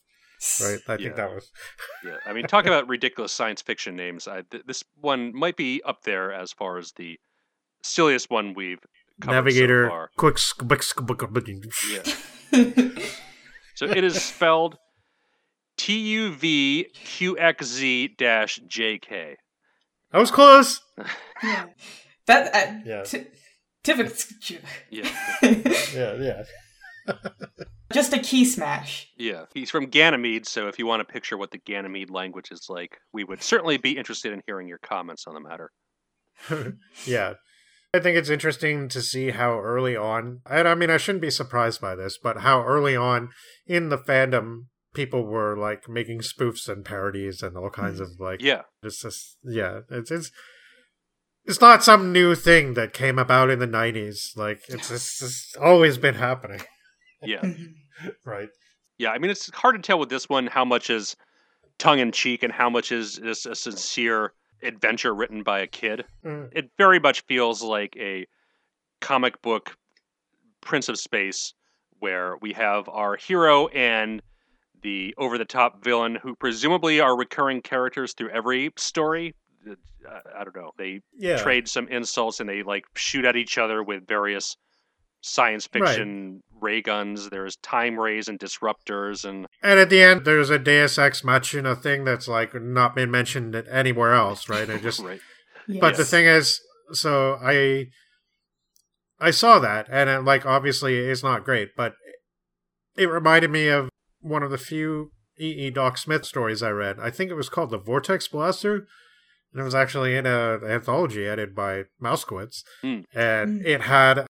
[0.61, 0.79] Right?
[0.87, 1.51] I think that was.
[2.05, 4.27] Yeah, I mean, talk about ridiculous science fiction names.
[4.27, 7.19] I, th- this one might be up there as far as the
[7.83, 8.79] silliest one we've
[9.21, 10.09] covered Navigator, so far.
[10.17, 11.47] quick, sk- quick, sk- quick, quick-
[11.91, 12.03] Yeah.
[13.75, 14.77] So it is spelled
[15.77, 19.35] T U V Q X Z dash J K.
[20.11, 20.81] I was close.
[21.43, 21.65] yeah.
[22.27, 23.03] That uh, Yeah.
[23.03, 23.27] t-
[23.83, 24.11] typical.
[24.89, 25.09] Yeah,
[25.93, 26.43] Yeah,
[27.07, 27.13] yeah.
[27.91, 29.07] Just a key smash.
[29.17, 29.45] yeah.
[29.53, 32.97] He's from Ganymede, so if you want to picture what the Ganymede language is like,
[33.13, 35.71] we would certainly be interested in hearing your comments on the matter.
[37.05, 37.33] yeah.
[37.93, 41.31] I think it's interesting to see how early on, and I mean, I shouldn't be
[41.31, 43.29] surprised by this, but how early on
[43.65, 48.03] in the fandom people were like making spoofs and parodies and all kinds mm-hmm.
[48.03, 48.61] of like, Yeah.
[48.83, 50.31] it's just, yeah, it's, it's,
[51.45, 54.37] it's not some new thing that came about in the 90s.
[54.37, 56.61] Like, it's, it's, it's always been happening,
[57.23, 57.41] Yeah.
[57.41, 57.73] Mhm.
[58.25, 58.49] right?
[58.97, 59.11] Yeah.
[59.11, 61.15] I mean, it's hard to tell with this one how much is
[61.77, 66.05] tongue in cheek and how much is just a sincere adventure written by a kid.
[66.25, 66.49] Mm.
[66.53, 68.25] It very much feels like a
[69.01, 69.77] comic book
[70.61, 71.53] Prince of Space
[71.99, 74.21] where we have our hero and
[74.81, 79.35] the over the top villain who presumably are recurring characters through every story.
[79.69, 79.75] Uh,
[80.35, 80.71] I don't know.
[80.77, 81.37] They Yeah.
[81.37, 84.55] trade some insults and they like shoot at each other with various
[85.21, 85.85] science Right.
[85.85, 87.29] fiction ray guns.
[87.29, 91.75] There's time rays and disruptors and And at the end, there's a Deus Ex Machina
[91.75, 94.69] thing that's like not been mentioned anywhere else, right?
[94.69, 95.21] It just right.
[95.79, 96.59] But the thing is,
[96.91, 97.87] so I
[99.19, 101.93] I saw that, and it, like obviously it's not great, but
[102.97, 103.89] it reminded me of
[104.21, 105.67] one of the few E.
[105.67, 105.69] E.
[105.69, 106.97] Doc Smith stories I read.
[106.99, 108.87] I think it was called the Vortex Blaster,
[109.53, 113.01] and it was actually in a anthology edited by Moskowitz, Hmm.
[113.13, 113.67] and Hmm.
[113.67, 114.25] it had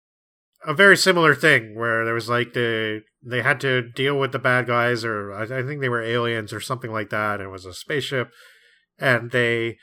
[0.66, 4.38] a very similar thing where there was like the they had to deal with the
[4.38, 7.40] bad guys, or I, I think they were aliens or something like that.
[7.40, 8.30] It was a spaceship,
[8.98, 9.76] and they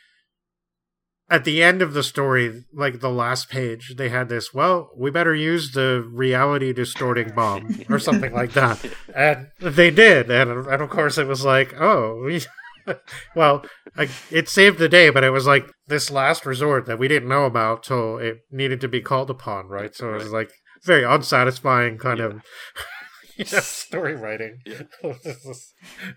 [1.30, 4.54] at the end of the story, like the last page, they had this.
[4.54, 8.84] Well, we better use the reality distorting bomb or something like that,
[9.16, 12.42] and they did, and and of course it was like, oh, we,
[13.36, 13.66] well,
[13.98, 17.30] I, it saved the day, but it was like this last resort that we didn't
[17.30, 19.96] know about till it needed to be called upon, right?
[19.96, 20.52] So it was like
[20.86, 22.26] very unsatisfying kind Yeah.
[22.26, 22.42] of
[23.38, 24.60] you know, story writing.
[24.66, 24.84] Yeah.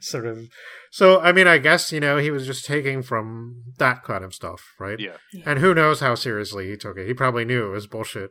[0.01, 0.49] sort of.
[0.91, 4.35] So I mean, I guess you know he was just taking from that kind of
[4.35, 4.99] stuff, right?
[4.99, 5.17] Yeah.
[5.47, 7.07] And who knows how seriously he took it?
[7.07, 8.31] He probably knew it was bullshit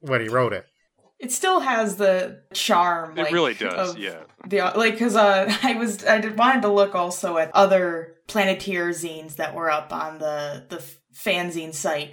[0.00, 0.66] when he wrote it.
[1.20, 3.16] It still has the charm.
[3.16, 3.90] It like, really does.
[3.92, 4.24] of Yeah.
[4.48, 8.88] The like, because uh, I was I did wanted to look also at other Planeteer
[8.90, 10.82] zines that were up on the the
[11.14, 12.12] fanzine site,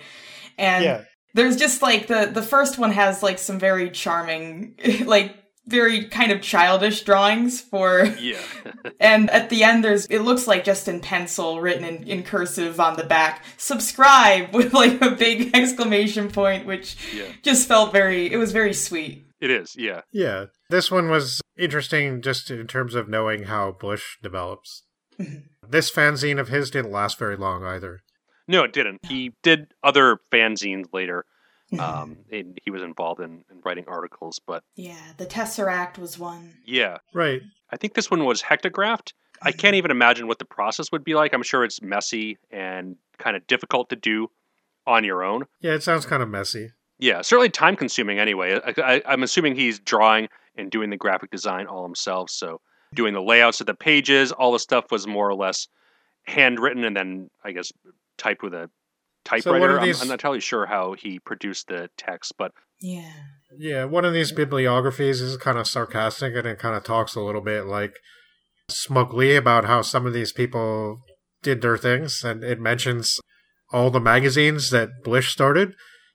[0.57, 4.75] and there's just like the the first one has like some very charming
[5.05, 5.35] like
[5.67, 8.41] very kind of childish drawings for Yeah.
[8.99, 12.79] and at the end there's it looks like just in pencil written in, in cursive
[12.79, 17.25] on the back subscribe with like a big exclamation point which yeah.
[17.43, 19.75] just felt very it was very sweet It is.
[19.75, 20.01] Yeah.
[20.11, 20.45] Yeah.
[20.69, 24.83] This one was interesting just in terms of knowing how Blish develops.
[25.19, 25.43] Mhm.
[25.67, 28.01] this fanzine of his didn't last very long either.
[28.47, 29.05] No, it didn't.
[29.05, 31.19] He did other fanzines later.
[31.19, 31.27] Mm-hmm.
[31.80, 36.51] Um, and he was involved in, in writing articles, but yeah the tesseract was one
[36.65, 37.41] yeah, Right.
[37.72, 39.13] I think this one was hectographed.
[39.41, 41.34] I can't even imagine what the process would be like.
[41.34, 44.30] I'm sure it's messy and kind of difficult to do
[44.85, 45.45] on your own.
[45.61, 46.72] Yeah, it sounds kind of messy.
[46.99, 48.59] Yeah, certainly time consuming anyway.
[48.65, 50.27] I, I, I'm assuming he's drawing
[50.57, 52.30] and doing the graphic design all himself.
[52.30, 52.59] So
[52.93, 55.68] doing the layouts of the pages, all the stuff was more or less
[56.23, 57.72] handwritten and then I guess
[58.22, 58.69] typed with a
[59.26, 59.77] typewriter.
[59.80, 63.11] I'm- these- I'm, not entirely sure how he produced the text, but yeah
[63.57, 67.22] Yeah, one of these bibliographies is kind of sarcastic and it kind of talks a
[67.22, 67.93] little bit like
[68.69, 70.99] smugly about how some of these people
[71.43, 73.19] did their things and it mentions
[73.72, 75.73] all the magazines that Blish started.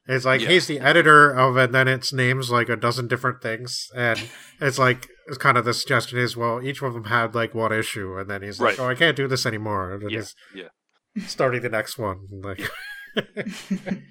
[0.09, 0.49] It's like Yeah.
[0.49, 4.19] he's the editor of and then it's names like a dozen different things and
[4.61, 7.73] it's like it's kind of the suggestion is well each of them had like one
[7.73, 8.85] issue and then he's like Right.
[8.87, 10.23] oh I can't do this anymore and yeah,
[10.55, 10.69] yeah.
[11.27, 12.61] Starting the next one like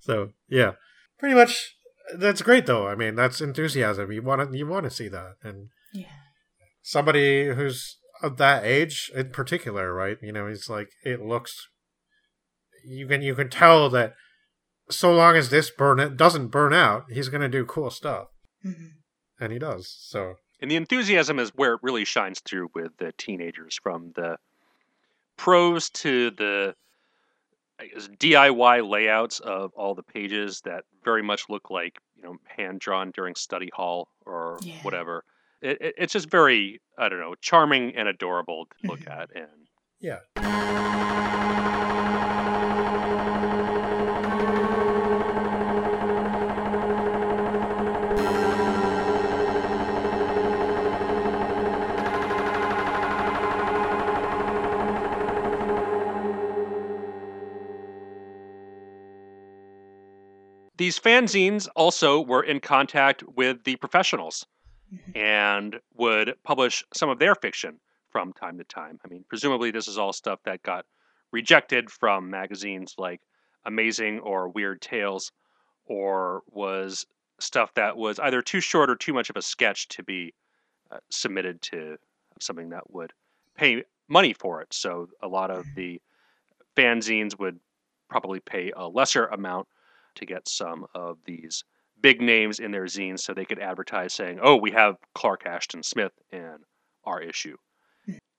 [0.00, 0.72] so yeah.
[1.18, 1.76] Pretty much
[2.16, 2.88] that's great though.
[2.88, 4.10] I mean that's enthusiasm.
[4.12, 5.34] You want to you want to see that.
[5.42, 6.06] And yeah.
[6.82, 11.66] somebody who's of that age in particular right you know he's like it looks
[12.84, 14.14] you can you can tell that
[14.90, 18.28] so long as this burn it doesn't burn out he's going to do cool stuff.
[18.64, 18.90] Mhm.
[19.40, 20.34] and he does so.
[20.60, 24.36] And the enthusiasm is where it really shines through with the teenagers from the
[25.36, 26.74] prose to the
[27.80, 32.36] I guess, DIY layouts of all the pages that very much look like, you know,
[32.46, 34.74] hand drawn during study hall or Yeah.
[34.82, 35.24] whatever.
[35.60, 39.20] It, it, it's just very, I don't know, charming and adorable to look Mhm.
[39.20, 39.30] at.
[39.34, 39.68] And
[40.00, 40.18] yeah
[60.82, 64.44] these fanzines also were in contact with the professionals
[64.92, 65.16] Mhm.
[65.16, 67.78] and would publish some of their fiction
[68.10, 68.98] from time to time.
[69.04, 70.84] I mean, presumably this is all stuff that got
[71.30, 73.20] rejected from magazines like
[73.64, 75.30] amazing or weird tales,
[75.84, 77.06] or was
[77.38, 80.34] stuff that was either too short or too much of a sketch to be
[80.90, 81.96] uh, submitted to
[82.40, 83.12] something that would
[83.54, 84.74] pay money for it.
[84.74, 86.02] So a lot of the
[86.76, 87.60] fanzines would
[88.08, 89.68] probably pay a lesser amount
[90.16, 91.64] to get some of these
[92.00, 95.82] big names in their zines so they could advertise saying, oh, we have Clark Ashton
[95.82, 96.56] Smith in
[97.04, 97.56] our issue.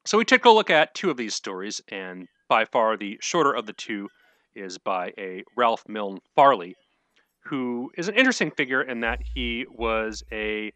[0.06, 3.54] So we took a look at two of these stories, and by far the shorter
[3.54, 4.10] of the two
[4.54, 6.76] is by a Ralph Milne Farley,
[7.46, 10.74] who is an interesting figure in that he was a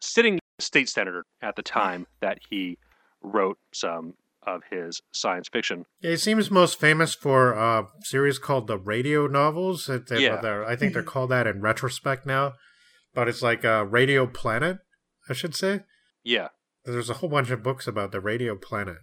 [0.00, 2.78] sitting state senator at the time that he
[3.22, 4.14] wrote some
[4.46, 5.84] of his science fiction.
[6.00, 9.86] Yeah, he seems most famous for a series called the Radio Novels.
[9.86, 10.64] They, yeah.
[10.66, 11.06] I think they're mhm.
[11.06, 12.54] called that in retrospect now,
[13.14, 14.78] but it's like a Radio Planet,
[15.28, 15.80] I should say.
[16.24, 16.48] Yeah.
[16.84, 18.98] There's a whole bunch of books about the Radio Planet.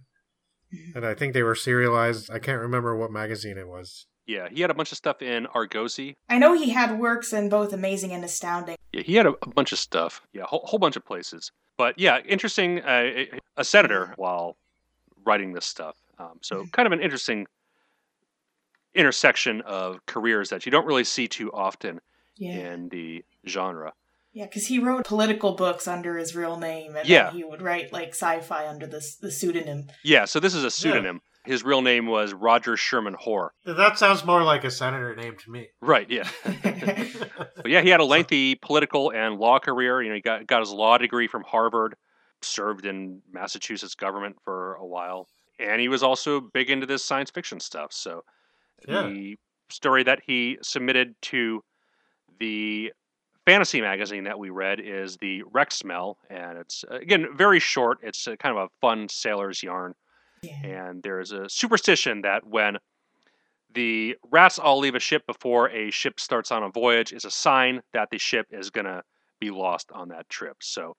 [0.74, 0.98] Mm-hmm.
[0.98, 2.30] And I think they were serialized.
[2.30, 4.06] I can't remember what magazine it was.
[4.26, 6.14] Yeah, he had a bunch of stuff in Argosy.
[6.28, 8.76] I know he had works in both Amazing and Astounding.
[8.92, 10.20] Yeah, he had a, a bunch of stuff.
[10.34, 11.50] Yeah, a whole, whole bunch of places.
[11.78, 12.80] But yeah, interesting.
[12.80, 13.24] Uh,
[13.56, 14.58] a senator while
[15.28, 15.96] writing this stuff.
[16.18, 17.46] Um, so kind of an interesting
[18.94, 22.00] intersection of careers that you don't really see too often
[22.36, 22.52] Yeah.
[22.72, 23.92] in the genre.
[24.32, 27.24] Yeah, because he wrote political books under his real name, and Yeah.
[27.24, 29.88] then he would write like sci-fi under this the pseudonym.
[30.04, 31.20] Yeah, so this is a pseudonym.
[31.44, 33.52] His real name was Roger Sherman Hoare.
[33.64, 35.68] That sounds more like a senator name to me.
[35.80, 36.28] Right, yeah.
[37.56, 40.00] But yeah, he had a lengthy political and law career.
[40.02, 41.96] You know, he got got his law degree from Harvard,
[42.42, 45.28] served in Massachusetts government for a while,
[45.58, 47.92] and he was also big into this science fiction stuff.
[47.92, 48.24] So
[48.88, 49.02] Yeah.
[49.08, 49.36] the
[49.70, 51.62] story that he submitted to
[52.38, 52.92] the
[53.44, 57.98] fantasy magazine that we read is the Rexmel, and it's again very short.
[58.02, 59.94] It's a, kind of a fun sailor's yarn,
[60.42, 60.64] Yeah.
[60.64, 62.78] and there's a superstition that when
[63.74, 67.30] the rats all leave a ship before a ship starts on a voyage is a
[67.30, 69.02] sign that the ship is going to
[69.40, 70.56] be lost on that trip.
[70.62, 70.96] So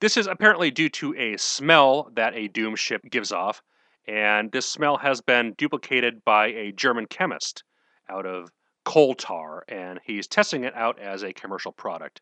[0.00, 3.62] this is apparently due to a smell that a doom ship gives off,
[4.06, 7.64] and this smell has been duplicated by a German chemist
[8.08, 8.50] out of
[8.84, 12.20] coal tar, and he's testing it out as a commercial product.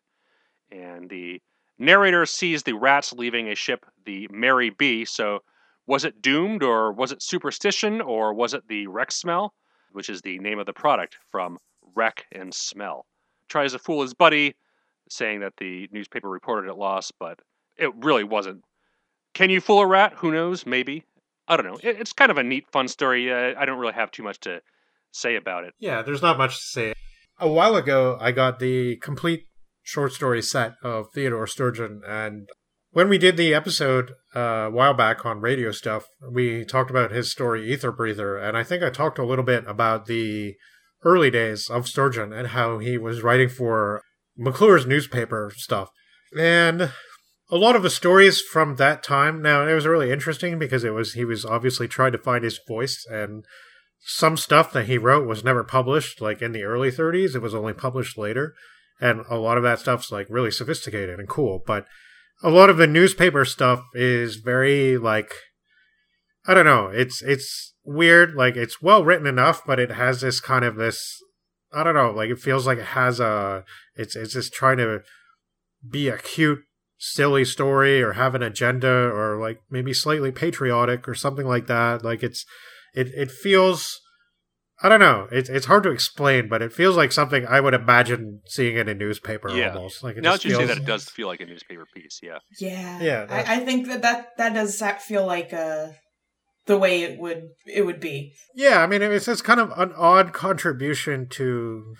[0.71, 1.41] And the
[1.77, 5.05] narrator sees the rats leaving a ship, the Mary B.
[5.05, 5.39] So
[5.85, 9.49] was it doomed, or was it superstition, or was it the Rexmel,
[9.91, 11.59] which is the name of the product from
[11.93, 13.05] wreck and smell?
[13.49, 14.55] Tries to fool his buddy,
[15.09, 17.39] saying that the newspaper reported it lost, but
[17.77, 18.63] it really wasn't.
[19.33, 20.13] Can you fool a rat?
[20.17, 20.65] Who knows?
[20.65, 21.03] Maybe.
[21.47, 21.79] I don't know.
[21.83, 23.31] It, it's kind of a neat, fun story.
[23.31, 24.61] Uh, I don't really have too much to
[25.11, 25.73] say about it.
[25.79, 26.93] Yeah, there's not much to say.
[27.39, 29.47] A while ago, I got the complete
[29.83, 32.47] short story set of Theodore Sturgeon, and
[32.95, 37.11] when we did the episode uh, a while back on radio stuff, we talked about
[37.11, 40.55] his story Ether Breather, and I think I talked a little bit about the
[41.03, 44.01] early days of Sturgeon and how he was writing for
[44.37, 45.89] McClure's newspaper stuff.
[46.37, 46.91] And
[47.55, 50.89] a lot of the stories from that time now it was really interesting because it
[50.89, 53.45] was he was obviously trying to find his voice and
[54.01, 57.55] some stuff that he wrote was never published like in the early 30s it was
[57.55, 58.53] only published later.
[59.01, 61.85] And a lot of that stuff's like really sophisticated and cool but
[62.43, 65.33] a lot of the newspaper stuff is very like
[66.45, 70.41] i don't know it's it's weird like it's well written enough but it has this
[70.41, 71.21] kind of this
[71.73, 73.63] i don't know like it feels like it has a
[73.95, 75.01] it's it's just trying to
[75.89, 76.59] be a cute
[77.13, 82.03] silly story or have an agenda or like maybe slightly patriotic or something like that
[82.03, 82.45] like it's
[82.95, 84.01] it it feels
[84.83, 85.29] I don't know.
[85.31, 88.89] It's it's hard to explain, but it feels like something I would imagine seeing in
[88.89, 89.69] a newspaper Yeah.
[89.73, 90.03] almost.
[90.03, 92.19] Like it now just that you say that, it does feel like a newspaper piece.
[92.21, 92.39] Yeah.
[92.59, 95.87] Yeah, Yeah, I, I think that, that that does sa- feel like uh,
[96.65, 98.33] the way it would it would be.
[98.53, 101.95] Yeah, I mean it's it's kind of an odd contribution to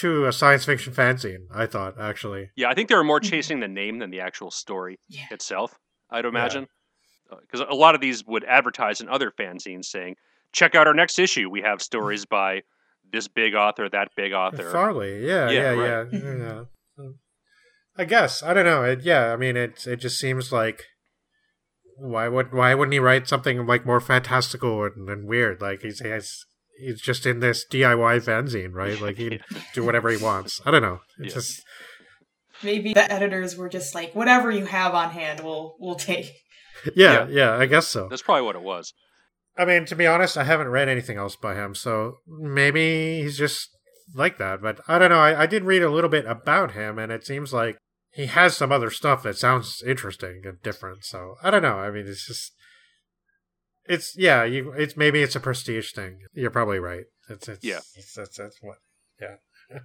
[0.00, 1.46] to a science fiction fanzine.
[1.54, 2.50] I thought actually.
[2.56, 3.30] Yeah, I think they were more Mhm.
[3.30, 5.26] chasing the name than the actual story Yeah.
[5.30, 5.74] itself.
[6.10, 6.66] I'd imagine
[7.30, 10.16] uh, because a lot of these would advertise in other fanzines saying,
[10.52, 11.48] "Check out our next issue.
[11.48, 12.62] We have stories by
[13.10, 16.66] this big author, that big author." Farley, yeah, Yeah, yeah, yeah, right.
[16.98, 17.08] Yeah.
[17.96, 18.84] I guess I don't know.
[18.84, 19.86] It, yeah, I mean it.
[19.86, 20.84] It just seems like
[21.96, 25.60] why would why wouldn't he write something like more fantastical and, and weird?
[25.60, 26.46] Like he's he's
[26.82, 29.00] he's just in this DIY fanzine, right?
[29.00, 29.40] Like he can
[29.74, 30.60] do whatever he wants.
[30.66, 31.00] I don't know.
[31.18, 31.34] It Yeah.
[31.34, 31.62] just
[32.62, 36.32] Maybe the editors were just like, whatever you have on hand, we'll we'll take.
[36.94, 37.56] yeah, yeah.
[37.56, 38.08] I guess so.
[38.08, 38.92] That's probably what it was.
[39.56, 43.36] I mean, to be honest, I haven't read anything else by him, so maybe he's
[43.36, 43.68] just
[44.14, 44.62] like that.
[44.62, 45.18] But I don't know.
[45.18, 47.76] I, I did read a little bit about him, and it seems like
[48.12, 51.04] he has some other stuff that sounds interesting and different.
[51.04, 51.78] So I don't know.
[51.78, 52.52] I mean, it's just,
[53.86, 54.44] it's yeah.
[54.44, 56.18] You, it's maybe it's a prestige thing.
[56.32, 57.04] You're probably right.
[57.28, 57.80] It's, it's Yeah.
[57.96, 58.78] It's, that's what.
[59.20, 59.36] Yeah.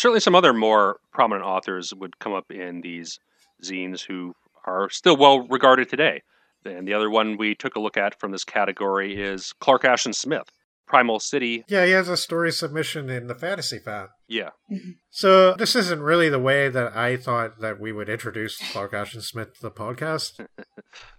[0.00, 3.18] Certainly, some other more prominent authors would come up in these
[3.62, 4.32] zines who
[4.64, 6.22] are still well regarded today.
[6.64, 10.14] And the other one we took a look at from this category is Clark Ashton
[10.14, 10.48] Smith,
[10.86, 11.64] Primal City.
[11.68, 14.08] Yeah, he has a story submission in the Fantasy Fan.
[14.26, 14.92] Yeah, mm-hmm.
[15.10, 19.20] So this isn't really the way that I thought that we would introduce Clark Ashton
[19.20, 20.46] Smith to the podcast.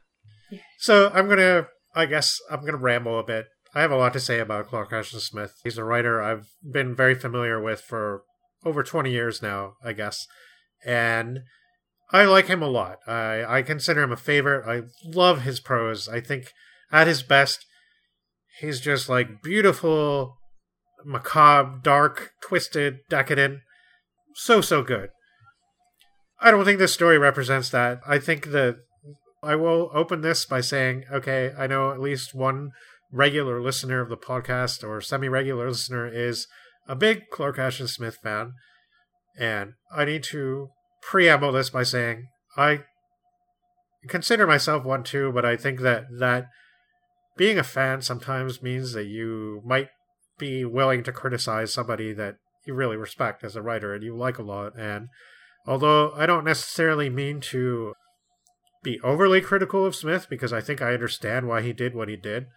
[0.79, 3.45] so I'm gonna, I guess, I'm gonna ramble a bit.
[3.75, 5.53] I have a lot to say about Clark Ashton Smith.
[5.63, 8.23] He's a writer I've been very familiar with for
[8.65, 10.27] over 20 years now, I guess,
[10.85, 11.39] and
[12.11, 12.97] I like him a lot.
[13.07, 14.65] I I consider him a favorite.
[14.67, 16.09] I love his prose.
[16.09, 16.51] I think
[16.91, 17.65] at his best,
[18.59, 20.35] he's just like beautiful
[21.05, 23.59] macabre, dark, twisted, decadent.
[24.35, 25.09] So, so good.
[26.39, 27.99] I don't think this story represents that.
[28.07, 28.77] I think that
[29.43, 32.71] I will open this by saying, okay, I know at least one
[33.11, 36.47] regular listener of the podcast or semi regular listener is
[36.87, 38.53] a big Clark Ashton Smith fan.
[39.37, 40.69] And I need to
[41.01, 42.27] preamble this by saying,
[42.57, 42.81] I
[44.07, 46.47] consider myself one too, but I think that, that
[47.37, 49.89] being a fan sometimes means that you might
[50.37, 52.35] be willing to criticize somebody that
[52.65, 54.73] you really respect as a writer and you like a lot.
[54.77, 55.07] And
[55.65, 57.93] although I don't necessarily mean to
[58.83, 62.15] be overly critical of Smith because I think I understand why he did what he
[62.15, 62.47] did,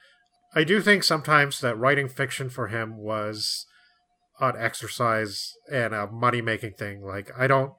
[0.55, 3.67] I do think sometimes that writing fiction for him was
[4.41, 7.03] an exercise and a money making thing.
[7.03, 7.73] Like, I don't.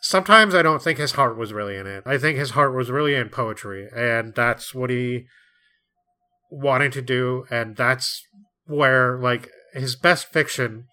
[0.00, 2.02] Sometimes I don't think his heart was really in it.
[2.04, 5.26] I think his heart was really in poetry, and that's what he
[6.50, 8.26] wanted to do, and that's
[8.66, 10.86] where like his best fiction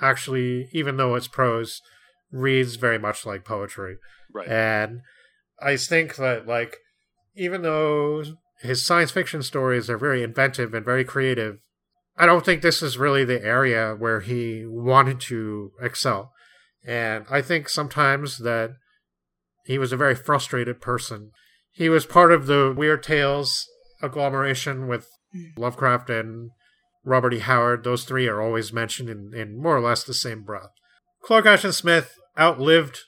[0.00, 1.80] actually even though it's prose
[2.30, 3.96] reads very much like poetry
[4.32, 4.48] right.
[4.48, 5.00] and
[5.60, 6.76] i think that like
[7.34, 8.22] even though
[8.60, 11.58] his science fiction stories are very inventive and very creative
[12.16, 16.32] i don't think this is really the area where he wanted to excel
[16.84, 18.70] and i think sometimes that
[19.64, 21.30] he was a very frustrated person
[21.70, 23.66] he was part of the weird tales
[24.02, 25.44] agglomeration with hmm.
[25.56, 26.50] lovecraft and
[27.04, 27.40] Robert E.
[27.40, 30.70] Howard, those three are always mentioned in, in more or less the same breath.
[31.22, 32.98] Clark Ashton Smith outlived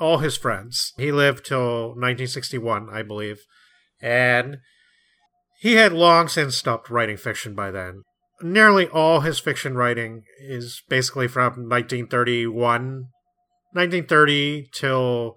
[0.00, 0.92] all his friends.
[0.96, 3.40] He lived till 1961, I believe,
[4.00, 4.58] and
[5.60, 8.04] he had long since stopped writing fiction by then.
[8.40, 13.08] Nearly all his fiction writing is basically from 1931,
[13.72, 15.36] 1930 till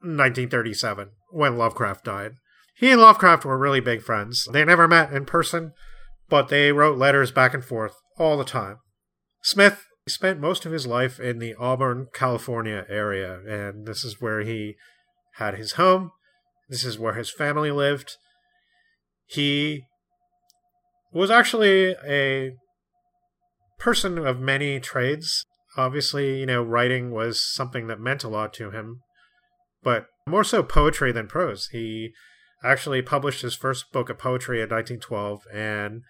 [0.00, 2.32] 1937, when Lovecraft died.
[2.76, 4.48] He and Lovecraft were really big friends.
[4.52, 5.72] They never met in person,
[6.28, 8.78] but they wrote letters back and forth all the time.
[9.42, 14.40] Smith spent most of his life in the Auburn, California area, and this is where
[14.40, 14.74] he
[15.34, 16.10] had his home.
[16.68, 18.16] This is where his family lived.
[19.26, 19.84] He
[21.16, 22.52] was actually a
[23.78, 25.44] person of many trades.
[25.76, 29.00] Obviously, you know, writing was something that meant a lot to him,
[29.82, 31.68] but more so poetry than prose.
[31.72, 32.12] He
[32.62, 36.02] actually published his first book of poetry in 1912 and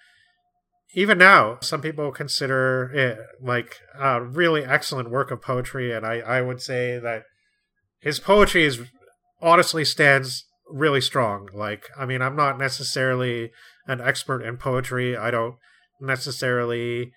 [0.95, 6.19] even now some people consider it like a really excellent work of poetry and i,
[6.21, 7.25] I would say that
[8.01, 8.81] his poetry is
[9.43, 13.51] honestly stands really strong like i mean i'm not necessarily
[13.87, 15.57] an expert in poetry i don't
[16.01, 17.13] necessarily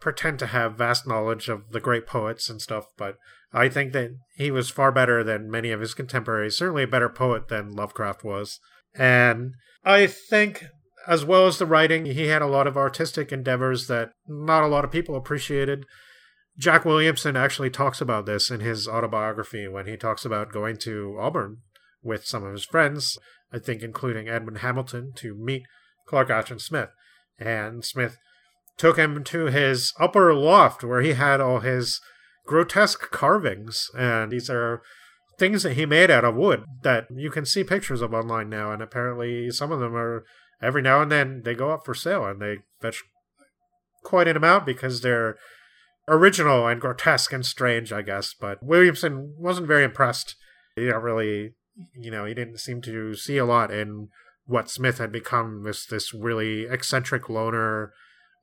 [0.00, 3.16] pretend to have vast knowledge of the great poets and stuff but
[3.52, 7.08] i think that he was far better than many of his contemporaries certainly a better
[7.08, 8.60] poet than lovecraft was
[8.94, 9.54] and
[9.84, 10.64] I think,
[11.06, 14.68] as well as the writing, he had a lot of artistic endeavors that not a
[14.68, 15.84] lot of people appreciated.
[16.56, 21.18] Jack Williamson actually talks about this in his autobiography when he talks about going to
[21.20, 21.58] Auburn
[22.02, 23.18] with some of his friends,
[23.52, 25.64] I think including Edmond Hamilton, to meet
[26.06, 26.90] Clark Ashton Smith.
[27.38, 28.18] And Smith
[28.76, 32.00] took him to his upper loft where he had all his
[32.46, 33.90] grotesque carvings.
[33.96, 34.82] And these are
[35.38, 38.72] things that he made out of wood that you can see pictures of online now
[38.72, 40.24] and apparently some of them are
[40.62, 43.02] every now and then they go up for sale and they fetch
[44.04, 45.36] quite an amount because they're
[46.06, 50.36] original and grotesque and strange i guess but williamson wasn't very impressed
[50.76, 51.54] he didn't really
[51.96, 54.08] you know he didn't seem to see a lot in
[54.46, 57.92] what smith had become this this really eccentric loner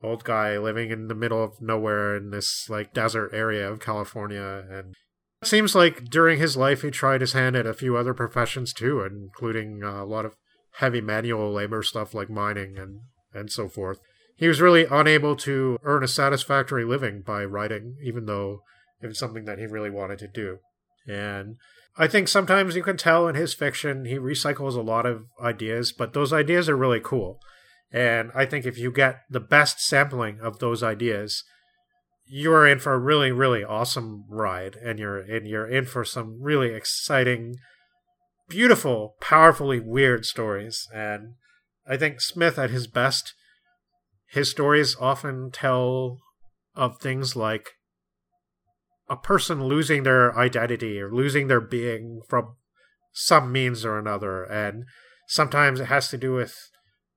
[0.02, 4.64] old guy living in the middle of nowhere in this like desert area of california
[4.70, 4.94] and
[5.42, 8.72] It seems like during his life he tried his hand at a few other professions
[8.72, 10.36] too, including uh, a lot of
[10.76, 13.00] heavy manual labor stuff like mining and,
[13.34, 13.98] and so forth.
[14.36, 18.60] He was really unable to earn a satisfactory living by writing, even though
[19.02, 20.58] it was something that he really wanted to do.
[21.08, 21.56] And
[21.96, 25.92] I think sometimes you can tell in his fiction he recycles a lot of ideas,
[25.92, 27.38] but those ideas are really cool.
[27.92, 31.44] And I think if you get the best sampling of those ideas,
[32.26, 36.38] you're in for a really, really awesome ride, and you're and you're in for some
[36.40, 37.56] really exciting,
[38.48, 40.88] beautiful, powerfully weird stories.
[40.94, 41.34] And
[41.86, 43.34] I think Smith at his best,
[44.30, 46.20] his stories often tell
[46.74, 47.72] of things like
[49.12, 52.56] a person losing their identity or losing their being from
[53.12, 54.42] some means or another.
[54.44, 54.84] And
[55.28, 56.56] sometimes it has to do with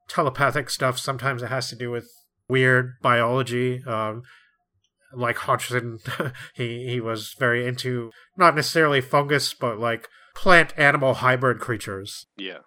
[0.09, 2.09] telepathic stuff, sometimes it has to do with
[2.49, 3.81] weird biology.
[3.87, 4.23] Um,
[5.13, 5.99] like Hodgson,
[6.53, 12.25] he, he was very into not necessarily fungus, but like plant animal hybrid creatures.
[12.35, 12.59] Yeah.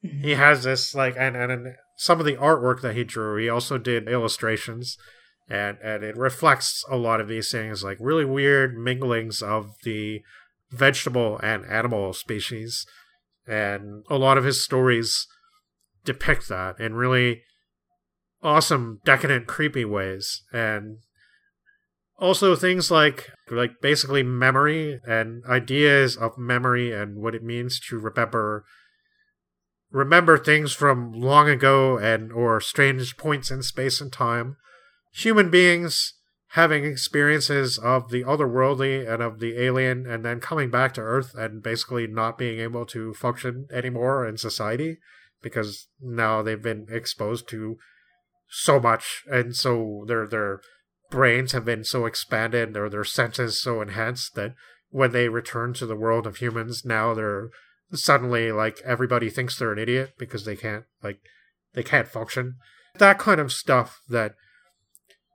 [0.00, 3.48] He has this like and, and, and some of the artwork that he drew, he
[3.48, 4.96] also did illustrations
[5.48, 10.22] and and it reflects a lot of these things like really weird minglings of the
[10.70, 12.86] vegetable and animal species.
[13.46, 15.26] And a lot of his stories
[16.04, 17.42] depict that in really
[18.42, 20.42] awesome decadent creepy ways.
[20.52, 20.98] And
[22.18, 27.98] also things like like basically memory and ideas of memory and what it means to
[27.98, 28.64] remember
[29.90, 34.56] remember things from long ago and or strange points in space and time
[35.16, 36.14] human beings
[36.50, 41.34] having experiences of the otherworldly and of the alien and then coming back to earth
[41.34, 44.98] and basically not being able to function anymore in society
[45.42, 47.76] because now they've been exposed to
[48.48, 49.24] so much.
[49.30, 50.60] And so their their
[51.10, 54.54] brains have been so expanded or their senses so enhanced that
[54.90, 57.50] when they return to the world of humans now they're
[57.92, 61.20] suddenly like everybody thinks they're an idiot because they can't like
[61.74, 62.56] they can't function.
[62.98, 64.34] That kind of stuff that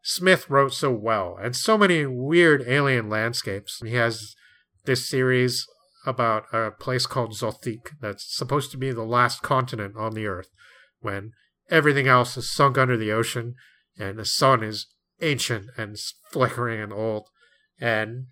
[0.01, 3.79] Smith wrote so well, and so many weird alien landscapes.
[3.83, 4.35] He has
[4.85, 5.65] this series
[6.05, 10.49] about a place called Zothique that's supposed to be the last continent on the Earth,
[10.99, 11.31] when
[11.69, 13.55] everything else is sunk under the ocean
[13.97, 14.87] and the sun is
[15.21, 15.95] ancient and
[16.31, 17.27] flickering and old.
[17.79, 18.27] And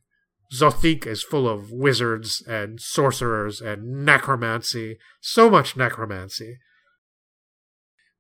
[0.52, 4.98] Zothique is full of wizards and sorcerers and necromancy.
[5.22, 6.58] So much necromancy.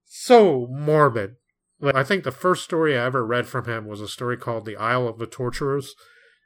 [0.06, 1.36] So morbid
[1.82, 4.75] I think the first story I ever read from him was a story called The
[4.75, 5.95] Isle of the Torturers.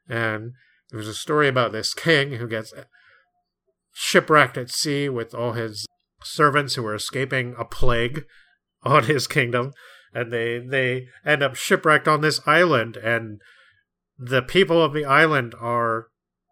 [0.07, 0.53] And
[0.91, 2.73] it was a story about this king who gets
[3.93, 5.85] shipwrecked at sea with all his
[6.23, 8.25] servants who are escaping a plague
[8.83, 9.71] on his kingdom.
[10.13, 12.97] And they, they end up shipwrecked on this island.
[12.97, 13.41] And
[14.17, 16.07] the people of the island are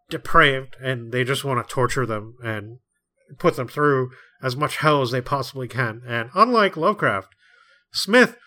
[0.09, 2.79] depraved and they just want to torture them and
[3.37, 4.09] put them through
[4.41, 6.01] as much hell as they possibly can.
[6.05, 7.29] And unlike Lovecraft,
[7.93, 8.37] Smith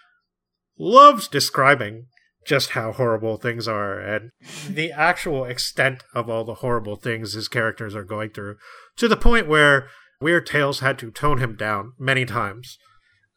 [0.78, 2.06] loves describing
[2.46, 4.30] just how horrible things are and
[4.68, 8.56] the actual extent of all the horrible things his characters are going through
[8.96, 9.88] to the point where
[10.20, 12.78] Weird Tales had to tone him down many times.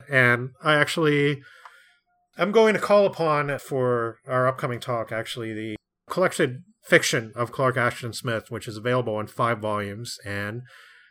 [0.10, 1.42] And I actually
[2.38, 5.76] I'm going to call upon for our upcoming talk actually the
[6.10, 10.18] collected fiction of Clark Ashton Smith, which is available in five volumes.
[10.26, 10.62] And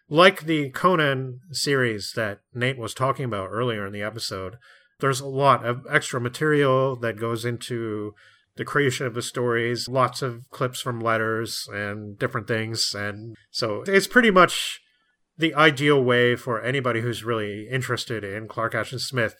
[0.08, 4.56] like the Conan series that Nate was talking about earlier in the episode,
[5.00, 8.14] there's a lot of extra material that goes into
[8.56, 12.94] the creation of the stories, lots of clips from letters and different things.
[12.94, 14.80] And so it's pretty much
[15.36, 19.34] the ideal way for anybody who's really interested in Clark Ashton Smith,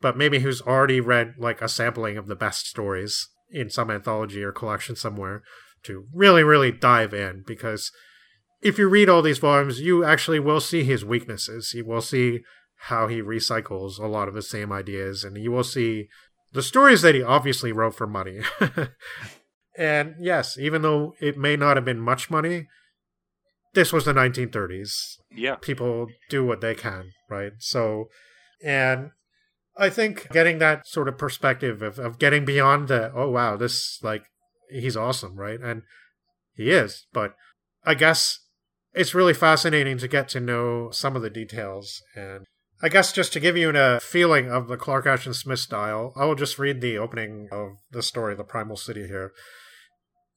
[0.00, 4.44] but maybe who's already read like a sampling of the best stories in some anthology
[4.44, 5.42] or collection somewhere
[5.82, 7.90] to really, really dive in because
[8.62, 11.72] if you read all these volumes, you actually will see his weaknesses.
[11.74, 12.40] You will see
[12.84, 16.08] how he recycles a lot of the same ideas, and you will see
[16.52, 18.40] the stories that he obviously wrote for money.
[19.76, 22.66] and yes, even though it may not have been much money,
[23.74, 25.16] this was the 1930s.
[25.30, 25.56] Yeah.
[25.56, 27.52] People do what they can, right?
[27.58, 28.08] So,
[28.64, 29.10] and
[29.76, 33.98] I think getting that sort of perspective of, of getting beyond the, oh, wow, this,
[34.02, 34.24] like,
[34.70, 35.60] he's awesome, right?
[35.60, 35.82] And
[36.54, 37.34] he is, but
[37.84, 38.40] I guess
[38.92, 42.46] it's really fascinating to get to know some of the details and
[42.82, 46.24] I guess just to give you a feeling of the Clark Ashton Smith style, I
[46.24, 49.32] will just read the opening of the story, The Primal City, here.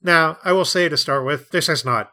[0.02, 2.12] Now, I will say to start with, this is not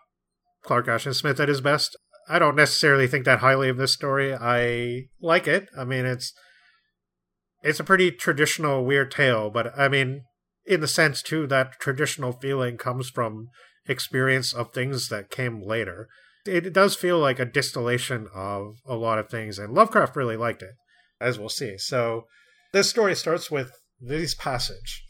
[0.63, 1.97] Clark Ashton Smith at his best.
[2.29, 4.33] I don't necessarily think that highly of this story.
[4.33, 5.69] I like it.
[5.77, 6.33] I mean, it's
[7.63, 10.23] it's a pretty traditional weird tale, but I mean,
[10.65, 13.49] in the sense too that traditional feeling comes from
[13.87, 16.09] experience of things that came later.
[16.51, 20.63] It does feel like a distillation of a lot of things, and Lovecraft really liked
[20.63, 20.75] it,
[21.21, 21.79] as we'll see.
[21.79, 22.27] So,
[22.73, 23.71] this story starts with
[24.01, 25.05] this passage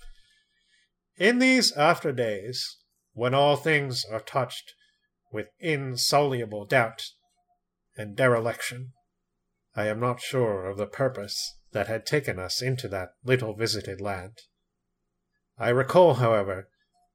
[1.17, 2.77] In these after days,
[3.15, 4.75] when all things are touched
[5.33, 7.07] with insoluble doubt
[7.97, 8.93] and dereliction,
[9.75, 13.99] I am not sure of the purpose that had taken us into that little visited
[14.03, 14.37] land.
[15.57, 16.69] I recall, however,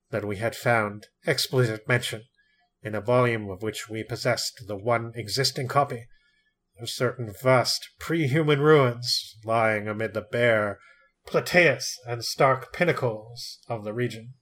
[0.09, 2.23] that we had found explicit mention
[2.85, 6.05] in a volume of which we possessed the one existing copy
[6.79, 10.77] of certain vast pre-human ruins lying amid the bare
[11.25, 14.35] plateaus and stark pinnacles of the region.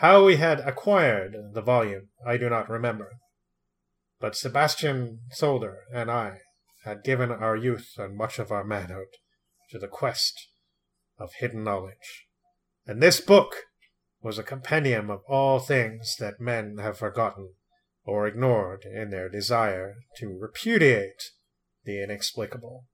[0.00, 3.12] How we had acquired the volume I do not remember,
[4.20, 6.40] but Sebastian Solder and I
[6.84, 9.08] had given our youth and much of our manhood
[9.70, 10.48] to the quest
[11.18, 12.26] of hidden knowledge.
[12.86, 13.54] And this book
[14.26, 17.50] was a compendium of all things that men have forgotten
[18.04, 21.30] or ignored in their desire to repudiate
[21.84, 22.86] the inexplicable.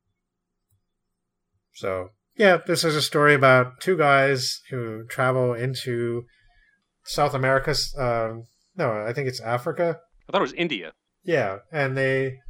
[1.73, 6.27] So, yeah, this is a story about two guys who travel into
[7.05, 7.75] South America.
[7.97, 10.01] Um, no, I think it's Africa.
[10.28, 10.93] I thought it was India.
[11.25, 12.41] Yeah, and they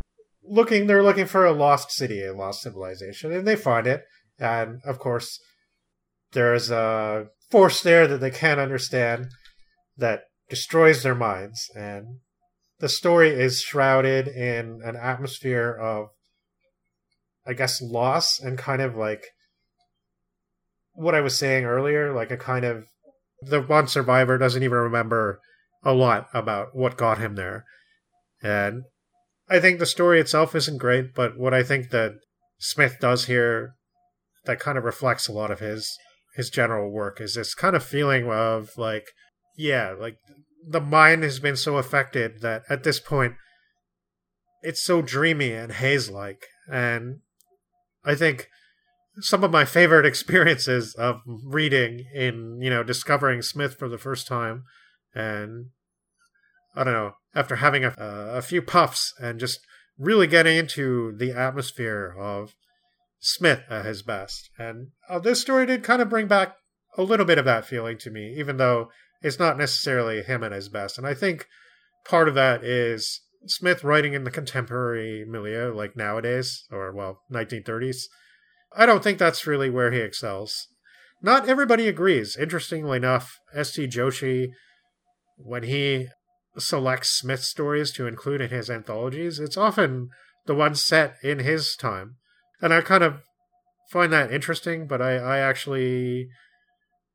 [0.43, 4.03] looking they're looking for a lost city, a lost civilization, and they find it.
[4.41, 5.39] And of course,
[6.33, 9.29] there's a force there that they can't understand
[9.99, 11.71] that destroys their minds.
[11.77, 12.21] And
[12.81, 16.09] the story is shrouded in an atmosphere of,
[17.47, 19.27] I guess, loss and kind of like
[20.95, 22.85] what I was saying earlier, like a kind of
[23.43, 25.39] the one survivor doesn't even remember
[25.85, 27.65] a lot about what got him there.
[28.43, 28.85] And
[29.49, 32.13] I think the story itself isn't great, but what I think that
[32.59, 33.75] Smith does here
[34.47, 35.99] that kind of reflects a lot of his
[36.35, 39.07] his general work is this kind of feeling of like
[39.57, 40.17] yeah, like
[40.67, 43.35] the mind has been so affected that at this point
[44.63, 47.21] it's so dreamy and haze like and
[48.05, 48.49] I think
[49.21, 54.27] some of my favorite experiences of reading in, you know, discovering Smith for the first
[54.27, 54.65] time
[55.15, 55.67] and
[56.75, 59.61] I don't know, after having a, uh, a few puffs and just
[59.99, 62.55] really getting into the atmosphere of
[63.23, 64.51] Smith at his best.
[64.59, 66.57] And uh, this story did kind of bring back
[66.99, 68.91] a little bit of that feeling to me, even though
[69.23, 70.99] it's not necessarily him at his best.
[70.99, 71.47] And I think
[72.05, 78.03] part of that is Smith writing in the contemporary milieu, like nowadays, or well, 1930s.
[78.77, 80.67] I don't think that's really where he excels.
[81.23, 82.37] Not everybody agrees.
[82.37, 83.87] Interestingly enough, S.T.
[83.87, 84.49] Joshi,
[85.37, 86.09] when he
[86.59, 90.09] selects Smith stories to include in his anthologies, it's often
[90.47, 92.17] the ones set in his time.
[92.63, 93.21] And I kind of
[93.91, 96.29] find that interesting, but I, I actually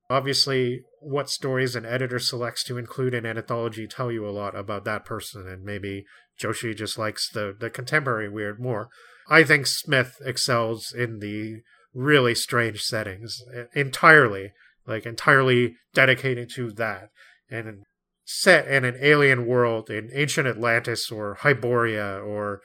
[0.09, 4.55] obviously what stories an editor selects to include in an anthology tell you a lot
[4.55, 6.05] about that person and maybe
[6.41, 8.89] Joshi just likes the, the contemporary weird more.
[9.29, 11.61] I think Smith excels in the
[11.93, 13.41] really strange settings
[13.73, 14.53] entirely,
[14.85, 17.09] like entirely dedicated to that.
[17.49, 17.83] And
[18.23, 22.61] set in an alien world in ancient Atlantis or Hyboria or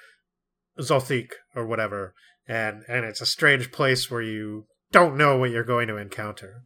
[0.79, 2.15] Zothique or whatever,
[2.47, 6.63] and and it's a strange place where you don't know what you're going to encounter.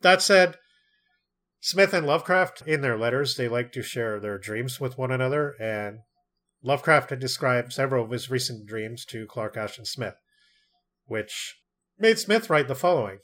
[0.00, 0.56] That said,
[1.60, 5.54] Smith and Lovecraft, in their letters, they like to share their dreams with one another,
[5.60, 6.00] and
[6.62, 10.14] Lovecraft had described several of his recent dreams to Clark Ashton Smith,
[11.06, 11.56] which
[11.98, 13.18] made Smith write the following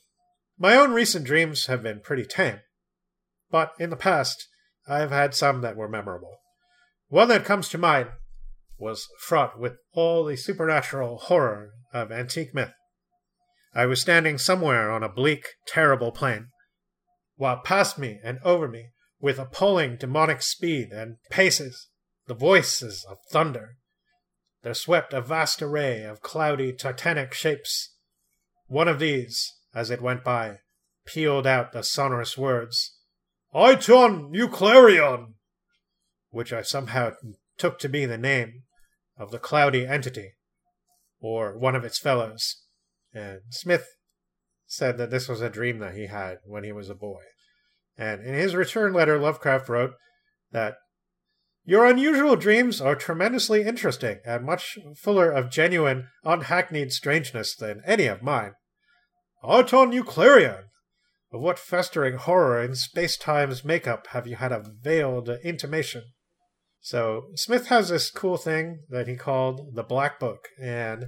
[0.56, 2.60] My own recent dreams have been pretty tame,
[3.50, 4.46] but in the past,
[4.86, 6.38] I've had some that were memorable.
[7.08, 8.10] One that comes to mind
[8.78, 12.72] was fraught with all the supernatural horror of antique myth.
[13.74, 16.48] I was standing somewhere on a bleak, terrible plain,
[17.36, 18.88] while past me and over me,
[19.20, 21.88] with appalling demonic speed and paces,
[22.26, 23.76] the voices of thunder,
[24.62, 27.94] there swept a vast array of cloudy, titanic shapes.
[28.66, 30.58] One of these, as it went by,
[31.06, 32.96] pealed out the sonorous words,
[33.54, 35.34] Aiton Euclarion,
[36.30, 37.12] which I somehow
[37.56, 38.64] took to be the name
[39.16, 40.32] of the cloudy entity,
[41.20, 42.62] or one of its fellows.
[43.12, 43.86] And Smith
[44.66, 47.22] said that this was a dream that he had when he was a boy.
[47.96, 49.92] And in his return letter, Lovecraft wrote
[50.52, 50.76] that
[51.64, 58.06] your unusual dreams are tremendously interesting and much fuller of genuine, unhackneyed strangeness than any
[58.06, 58.52] of mine.
[59.42, 60.64] Euclarion,
[61.30, 66.04] of what festering horror in space time's makeup have you had a veiled intimation?
[66.80, 70.48] So, Smith has this cool thing that he called the Black Book.
[70.62, 71.06] And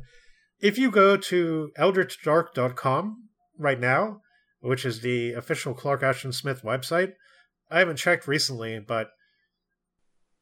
[0.59, 3.17] if you go to eldritchdark.com
[3.59, 4.21] right now,
[4.61, 7.13] which is the official Clark Ashton Smith website,
[7.71, 9.11] I haven't checked recently, but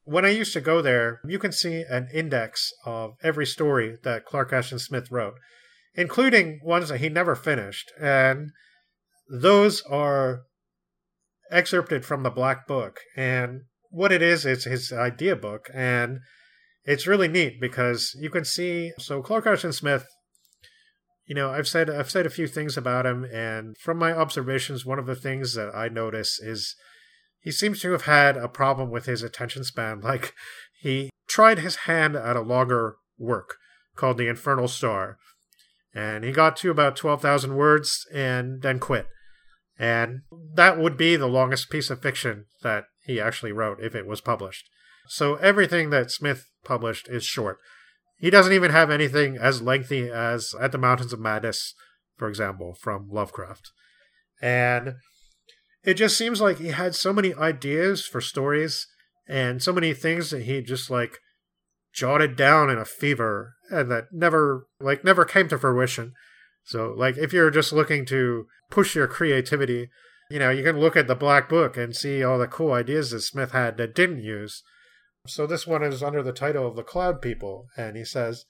[0.03, 4.25] when I used to go there, you can see an index of every story that
[4.25, 5.35] Clark Ashton Smith wrote,
[5.93, 7.91] including ones that he never finished.
[8.01, 8.49] And
[9.29, 10.41] those are
[11.51, 13.01] excerpted from the Black Book.
[13.15, 15.69] And what it is, it's his idea book.
[15.73, 16.19] And
[16.85, 18.91] it's really neat because you can see.
[18.97, 20.05] So, Clark Ashton Smith
[21.29, 24.85] you know i've said i've said a few things about him and from my observations
[24.85, 26.75] one of the things that i notice is
[27.39, 30.33] he seems to have had a problem with his attention span like
[30.81, 33.55] he tried his hand at a longer work
[33.95, 35.17] called the infernal star
[35.93, 39.07] and he got to about 12,000 words and then quit
[39.79, 40.21] and
[40.53, 44.21] that would be the longest piece of fiction that he actually wrote if it was
[44.21, 44.69] published
[45.07, 47.57] so everything that smith published is short
[48.19, 51.73] he doesn't even have anything as lengthy as At the Mountains of Madness,
[52.17, 53.71] for example, from Lovecraft.
[54.41, 54.95] And
[55.83, 58.87] it just seems like he had so many ideas for stories
[59.27, 61.17] and so many things that he just like
[61.93, 66.13] jotted down in a fever and that never like never came to fruition.
[66.69, 69.89] So like if you're just looking to push your creativity,
[70.31, 73.11] you know, you can look at the black book and see all the cool ideas
[73.11, 74.63] that Smith had that didn't use
[75.27, 78.45] so this one is under the title of The Cloud People, and he says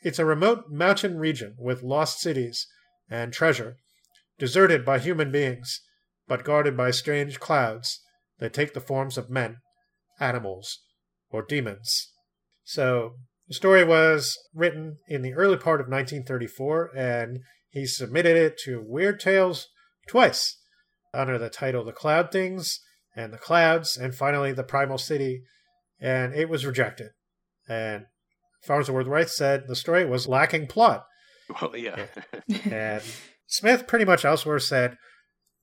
[0.00, 2.66] It's a remote mountain region with lost cities
[3.10, 3.76] and treasure,
[4.38, 5.80] deserted by human beings,
[6.28, 8.00] but guarded by strange clouds
[8.38, 9.58] that take the forms of men,
[10.20, 10.80] animals,
[11.30, 12.12] or demons.
[12.64, 13.16] So
[13.48, 17.40] the story was written in the early part of 1934, and
[17.72, 19.68] he submitted it to Weird Tales
[20.06, 20.58] twice
[21.12, 22.80] under the title The Cloud Things
[23.16, 25.42] and The Clouds, and finally The Primal City
[26.02, 27.10] and it was rejected.
[27.68, 28.06] And
[28.66, 31.04] Farnsworth Wright said the story was lacking plot.
[31.60, 32.06] Well, yeah.
[32.64, 33.02] and
[33.46, 34.96] Smith pretty much elsewhere said,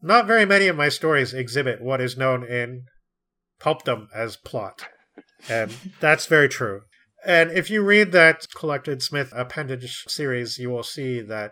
[0.01, 2.83] not very many of my stories exhibit what is known in
[3.59, 4.87] pulpdom as plot.
[5.49, 6.81] And that's very true.
[7.25, 11.51] And if you read that collected Smith appendage series, you will see that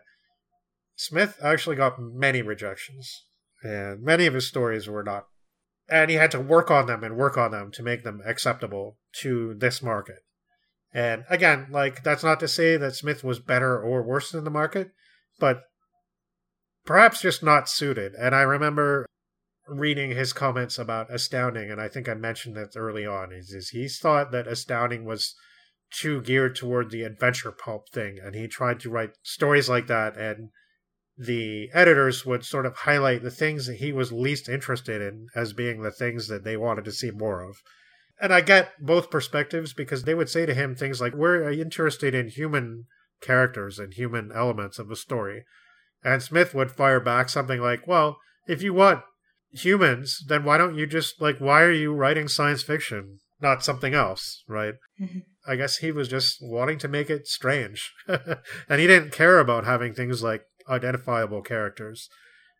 [0.97, 3.23] Smith actually got many rejections.
[3.63, 5.27] And many of his stories were not
[5.89, 8.97] and he had to work on them and work on them to make them acceptable
[9.13, 10.19] to this market.
[10.93, 14.49] And again, like that's not to say that Smith was better or worse than the
[14.49, 14.91] market,
[15.39, 15.63] but
[16.85, 18.13] perhaps just not suited.
[18.15, 19.05] And I remember
[19.67, 23.31] reading his comments about Astounding, and I think I mentioned that early on.
[23.31, 25.35] Is, is he thought that Astounding was
[25.91, 30.17] too geared toward the adventure pulp thing, and he tried to write stories like that
[30.17, 30.49] and
[31.17, 35.53] the editors would sort of highlight the things that he was least interested in as
[35.53, 37.57] being the things that they wanted to see more of.
[38.19, 42.13] And I get both perspectives because they would say to him things like, We're interested
[42.13, 42.85] in human
[43.21, 45.43] characters and human elements of a story.
[46.03, 49.01] And Smith would fire back something like, Well, if you want
[49.51, 53.93] humans, then why don't you just, like, why are you writing science fiction, not something
[53.93, 54.75] else, right?
[55.01, 55.19] Mm-hmm.
[55.47, 57.91] I guess he was just wanting to make it strange.
[58.07, 62.09] and he didn't care about having things like identifiable characters.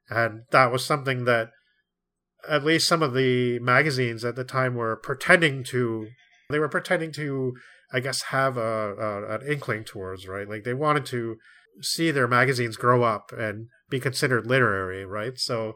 [0.10, 1.50] And that was something that
[2.48, 6.08] at least some of the magazines at the time were pretending to
[6.50, 7.54] they were pretending to
[7.92, 10.48] I guess have a, a an inkling towards, right?
[10.48, 11.38] Like they wanted to
[11.82, 15.38] see their magazines grow up and be considered literary, right?
[15.38, 15.74] So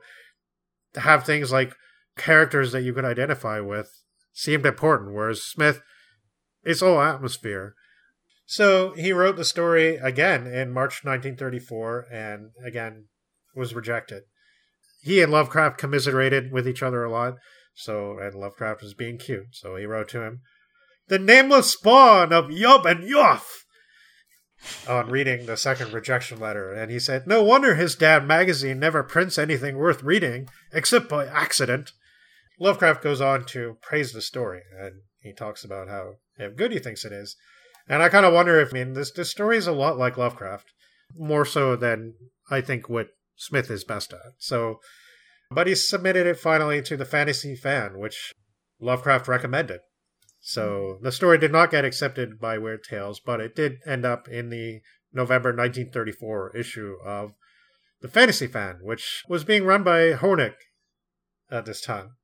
[0.94, 1.76] to have things like
[2.18, 3.90] characters that you could identify with
[4.34, 5.82] seemed important, whereas Smith,
[6.64, 7.76] it's all atmosphere.
[8.52, 13.06] So he wrote the story again in March 1934 and again
[13.56, 14.24] was rejected.
[15.00, 17.36] He and Lovecraft commiserated with each other a lot,
[17.74, 20.42] so and Lovecraft was being cute, so he wrote to him,
[21.08, 23.64] "The nameless spawn of Yub and Yoff."
[24.86, 29.02] on reading the second rejection letter, and he said, "No wonder his damn magazine never
[29.02, 31.94] prints anything worth reading except by accident."
[32.60, 36.18] Lovecraft goes on to praise the story, and he talks about how
[36.58, 37.38] good he thinks it is.
[37.88, 40.18] And I kind of wonder if, I mean, this, this story is a lot like
[40.18, 40.72] Lovecraft,
[41.16, 42.14] more so than
[42.50, 44.34] I think what Smith is best at.
[44.38, 44.80] So,
[45.50, 48.34] but he submitted it finally to the Fantasy Fan, which
[48.80, 49.80] Lovecraft recommended.
[50.40, 51.04] So hmm.
[51.04, 54.50] the story did not get accepted by Weird Tales, but it did end up in
[54.50, 54.82] the
[55.14, 57.34] November 1934 issue of
[58.02, 60.56] the Fantasy Fan, which was being run by Hornig
[61.52, 62.16] at this time.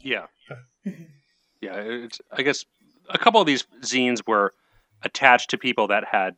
[0.00, 0.26] Yeah.
[1.60, 2.64] yeah, It's I guess
[3.08, 4.52] a couple of these zines were
[5.04, 6.36] attached to people that had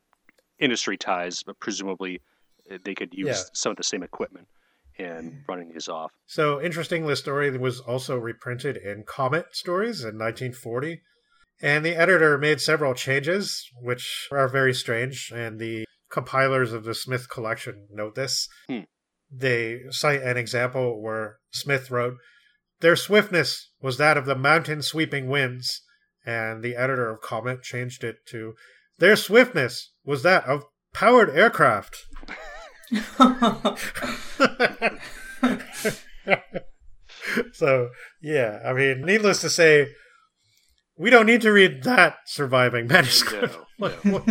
[0.58, 2.20] industry ties, but presumably
[2.70, 3.42] uh, they could use yeah.
[3.52, 4.48] some of the same equipment
[4.98, 6.12] in running these off.
[6.26, 11.02] So, interestingly, the story was also reprinted in Comet Stories in 1940.
[11.62, 15.32] And the editor made several changes, which are very strange.
[15.34, 18.48] And the compilers of the Smith collection note this.
[18.68, 18.80] Hmm.
[19.30, 22.16] They cite an example where Smith wrote,
[22.80, 25.82] Their swiftness was that of the mountain sweeping winds,
[26.26, 28.54] and the editor of Comet changed it to
[28.98, 32.06] their swiftness was that of powered aircraft.
[37.52, 37.90] so,
[38.20, 39.88] yeah, I mean, needless to say,
[40.98, 43.58] we don't need to read that surviving manuscript.
[43.78, 44.24] No, no.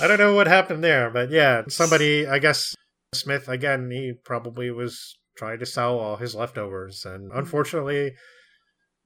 [0.00, 2.74] I don't know what happened there, but yeah, somebody, I guess
[3.14, 7.04] Smith, again, he probably was trying to sell all his leftovers.
[7.04, 7.38] And mm.
[7.38, 8.12] unfortunately,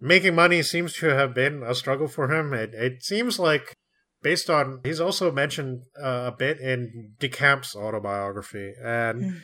[0.00, 2.52] making money seems to have been a struggle for him.
[2.52, 3.74] It, it seems like,
[4.22, 8.72] based on, he's also mentioned uh, a bit in DeCamp's autobiography.
[8.82, 9.40] And mm.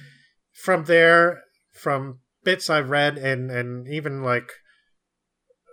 [0.52, 4.50] from there, from bits I've read and, and even like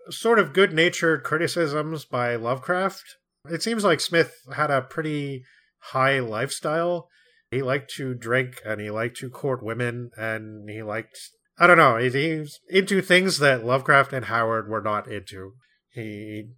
[0.09, 3.03] sort of good natured criticisms by Lovecraft,
[3.49, 5.43] it seems like Smith had a pretty
[5.80, 7.09] high lifestyle.
[7.51, 11.17] He liked to drink and he liked to court women and he liked
[11.59, 15.53] I don't know, he's into things that Lovecraft and Howard were not into.
[15.91, 16.51] He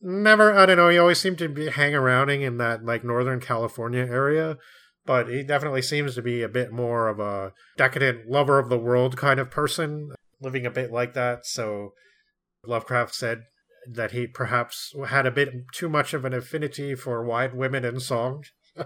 [0.00, 3.40] never I don't know, he always seemed to be hang around in that like Northern
[3.40, 4.56] California area.
[5.06, 8.78] But he definitely seems to be a bit more of a decadent lover of the
[8.78, 10.10] world kind of person,
[10.40, 11.46] living a bit like that.
[11.46, 11.94] So
[12.64, 13.42] Lovecraft said
[13.90, 18.00] that he perhaps had a bit too much of an affinity for white women and
[18.00, 18.44] song.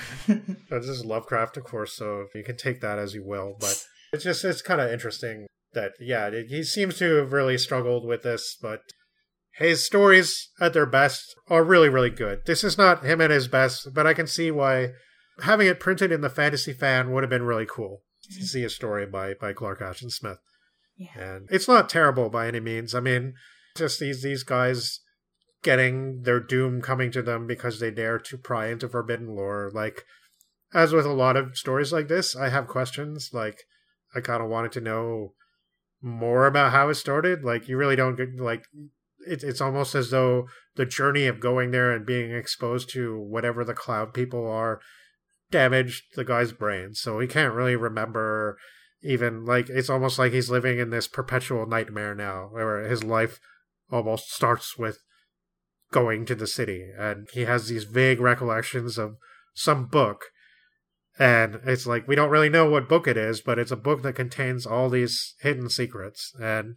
[0.26, 3.56] this is Lovecraft, of course, so you can take that as you will.
[3.58, 8.06] But it's just it's kind of interesting that yeah, he seems to have really struggled
[8.06, 8.80] with this, but
[9.56, 12.40] his stories at their best are really really good.
[12.46, 14.90] This is not him at his best, but I can see why
[15.42, 18.44] having it printed in the Fantasy Fan would have been really cool to mm-hmm.
[18.44, 20.38] see a story by by Clark Ashton Smith.
[20.96, 21.18] Yeah.
[21.18, 22.94] And it's not terrible by any means.
[22.94, 23.34] I mean,
[23.76, 25.00] just these these guys
[25.62, 29.70] getting their doom coming to them because they dare to pry into forbidden lore.
[29.72, 30.04] Like,
[30.74, 33.30] as with a lot of stories like this, I have questions.
[33.32, 33.62] Like,
[34.14, 35.34] I kind of wanted to know
[36.00, 37.44] more about how it started.
[37.44, 38.64] Like, you really don't get, like,
[39.26, 43.64] it, it's almost as though the journey of going there and being exposed to whatever
[43.64, 44.80] the cloud people are
[45.50, 46.94] damaged the guy's brain.
[46.94, 48.58] So he can't really remember
[49.02, 53.40] even like it's almost like he's living in this perpetual nightmare now where his life
[53.90, 54.98] almost starts with
[55.90, 59.16] going to the city and he has these vague recollections of
[59.54, 60.26] some book
[61.18, 64.02] and it's like we don't really know what book it is but it's a book
[64.02, 66.32] that contains all these hidden secrets.
[66.40, 66.76] And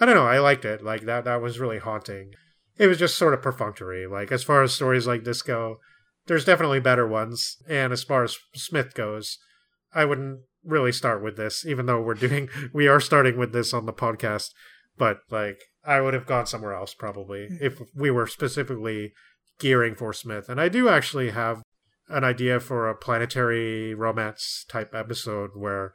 [0.00, 0.82] i don't know i liked it.
[0.82, 2.32] Like that that was really haunting.
[2.76, 4.06] It was just sort of perfunctory.
[4.06, 5.78] Like as far as stories like this go
[6.26, 7.56] there's definitely better ones.
[7.68, 9.38] And as far as smith goes
[9.94, 13.72] i wouldn't really start with this even though we're doing we are starting with this
[13.72, 14.50] on the podcast.
[14.96, 17.56] But like I would have gone somewhere else probably hmm.
[17.60, 19.12] if we were specifically
[19.58, 20.48] gearing for Smith.
[20.48, 21.62] And I do actually have
[22.08, 25.92] an idea for a planetary romance type episode where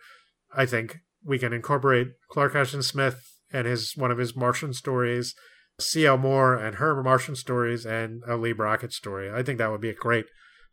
[0.55, 5.35] I think we can incorporate Clark Ashton Smith and his one of his Martian stories,
[5.79, 6.17] C.L.
[6.17, 9.31] Moore and her Martian stories, and a Leigh Brackett story.
[9.31, 10.25] I think that would be a great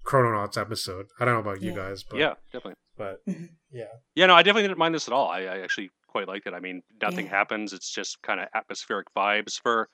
[0.05, 1.07] Chrononauts episode.
[1.19, 1.71] I don't know about yeah.
[1.71, 2.75] you guys, but yeah, definitely.
[2.97, 3.47] But mm-hmm.
[3.71, 5.29] yeah, yeah, no, I definitely didn't mind this at all.
[5.29, 6.55] I, I actually quite liked it.
[6.55, 7.33] I mean, nothing yeah.
[7.33, 7.73] happens.
[7.73, 9.89] It's just kind of atmospheric vibes for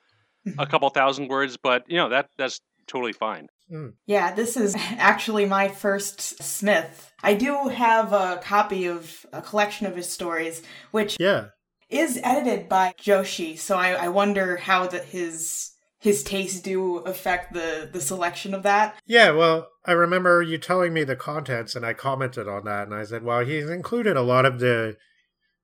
[0.45, 0.63] a mm-hmm.
[0.63, 3.47] couple thousand words, but you know that that's totally fine.
[3.71, 3.93] Mm.
[4.05, 7.11] Yeah, this is actually my first Smith.
[7.21, 11.47] I do have a copy of a collection of his stories, which yeah
[11.89, 13.57] is edited by Joshi.
[13.57, 18.63] So I, I wonder how that his his tastes do affect the the selection of
[18.63, 18.95] that.
[19.05, 22.93] Yeah, well, I remember you telling me the contents, and I commented on that, and
[22.93, 24.97] I said, "Well, he's included a lot of the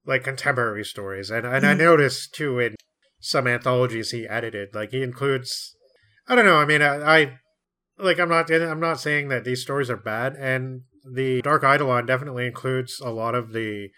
[0.05, 1.29] like contemporary stories.
[1.29, 1.79] And and I mm-hmm.
[1.79, 2.75] noticed too in
[3.19, 5.75] some anthologies he edited, like he includes
[6.27, 7.39] I don't know, I mean I, I
[7.97, 12.05] like I'm not I'm not saying that these stories are bad and the Dark Eidolon
[12.05, 13.89] definitely includes a lot of the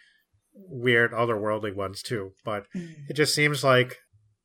[0.53, 2.93] weird otherworldly ones too, but mm.
[3.09, 3.97] it just seems like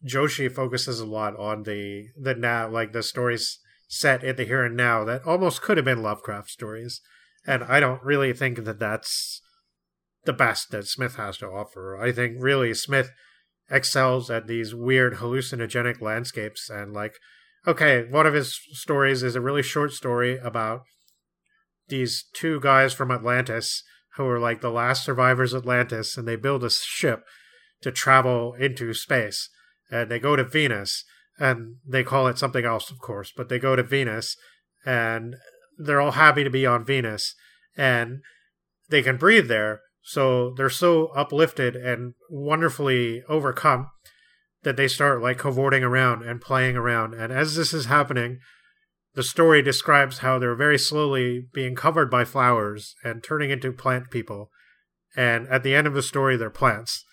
[0.06, 4.64] Joshi focuses a lot on the the now like the stories set in the here
[4.64, 7.00] and now that almost could have been Lovecraft stories.
[7.46, 9.40] And I don't really think that that's
[10.24, 11.98] the best that Smith has to offer.
[12.00, 13.10] I think really Smith
[13.70, 17.14] excels at these weird hallucinogenic landscapes and like
[17.66, 20.82] okay, one of his stories is a really short story about
[21.88, 23.82] these two guys from Atlantis
[24.16, 27.24] who are like the last survivors of Atlantis and they build a ship
[27.82, 29.48] to travel into space
[29.90, 31.04] and they go to Venus
[31.38, 34.36] and they call it something else of course, but they go to Venus
[34.84, 35.36] and
[35.78, 37.34] they're all happy to be on Venus
[37.76, 38.20] and
[38.88, 43.88] they can breathe there so they're so uplifted and wonderfully overcome
[44.62, 47.14] that they start like cavorting around and playing around.
[47.14, 48.38] And as this is happening,
[49.14, 54.10] the story describes how they're very slowly being covered by flowers and turning into plant
[54.10, 54.50] people.
[55.16, 57.04] And at the end of the story, they're plants.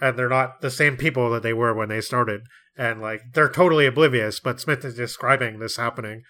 [0.00, 2.42] and they're not the same people that they were when they started.
[2.76, 6.22] And like they're totally oblivious, but Smith is describing this happening.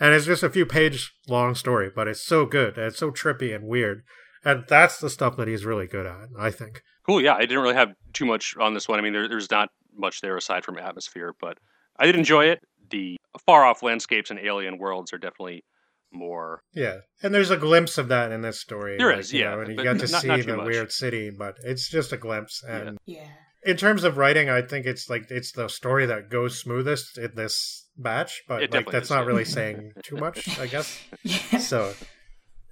[0.00, 2.76] And it's just a few page long story, but it's so good.
[2.76, 4.02] And it's so trippy and weird.
[4.44, 6.82] And that's the stuff that he's really good at, I think.
[7.06, 7.22] Cool.
[7.22, 8.98] Yeah, I didn't really have too much on this one.
[8.98, 11.58] I mean, there, there's not much there aside from atmosphere, but
[11.98, 12.60] I did enjoy it.
[12.90, 15.64] The far off landscapes and alien worlds are definitely
[16.12, 16.62] more.
[16.74, 18.96] Yeah, and there's a glimpse of that in this story.
[18.98, 19.54] There like, is, yeah.
[19.54, 20.66] Know, and you got to not, see not the much.
[20.66, 22.62] weird city, but it's just a glimpse.
[22.66, 23.20] And yeah.
[23.20, 23.28] yeah.
[23.64, 27.34] In terms of writing, I think it's like it's the story that goes smoothest in
[27.36, 29.26] this batch, but like that's is, not yeah.
[29.26, 30.98] really saying too much, I guess.
[31.22, 31.58] yeah.
[31.58, 31.94] So,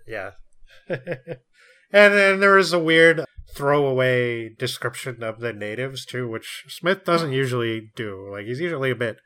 [0.07, 0.31] yeah.
[0.89, 0.99] and
[1.93, 3.25] then there is a weird
[3.55, 8.29] throwaway description of the natives too, which Smith doesn't usually do.
[8.31, 9.17] Like he's usually a bit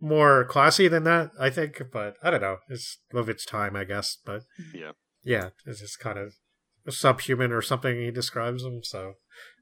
[0.00, 1.82] more classy than that, I think.
[1.92, 2.58] But I don't know.
[2.68, 4.16] It's of its time, I guess.
[4.24, 4.42] But
[4.74, 4.92] yeah,
[5.22, 6.34] yeah, it's just kind of
[6.88, 8.00] subhuman or something.
[8.00, 8.80] He describes them.
[8.82, 9.14] So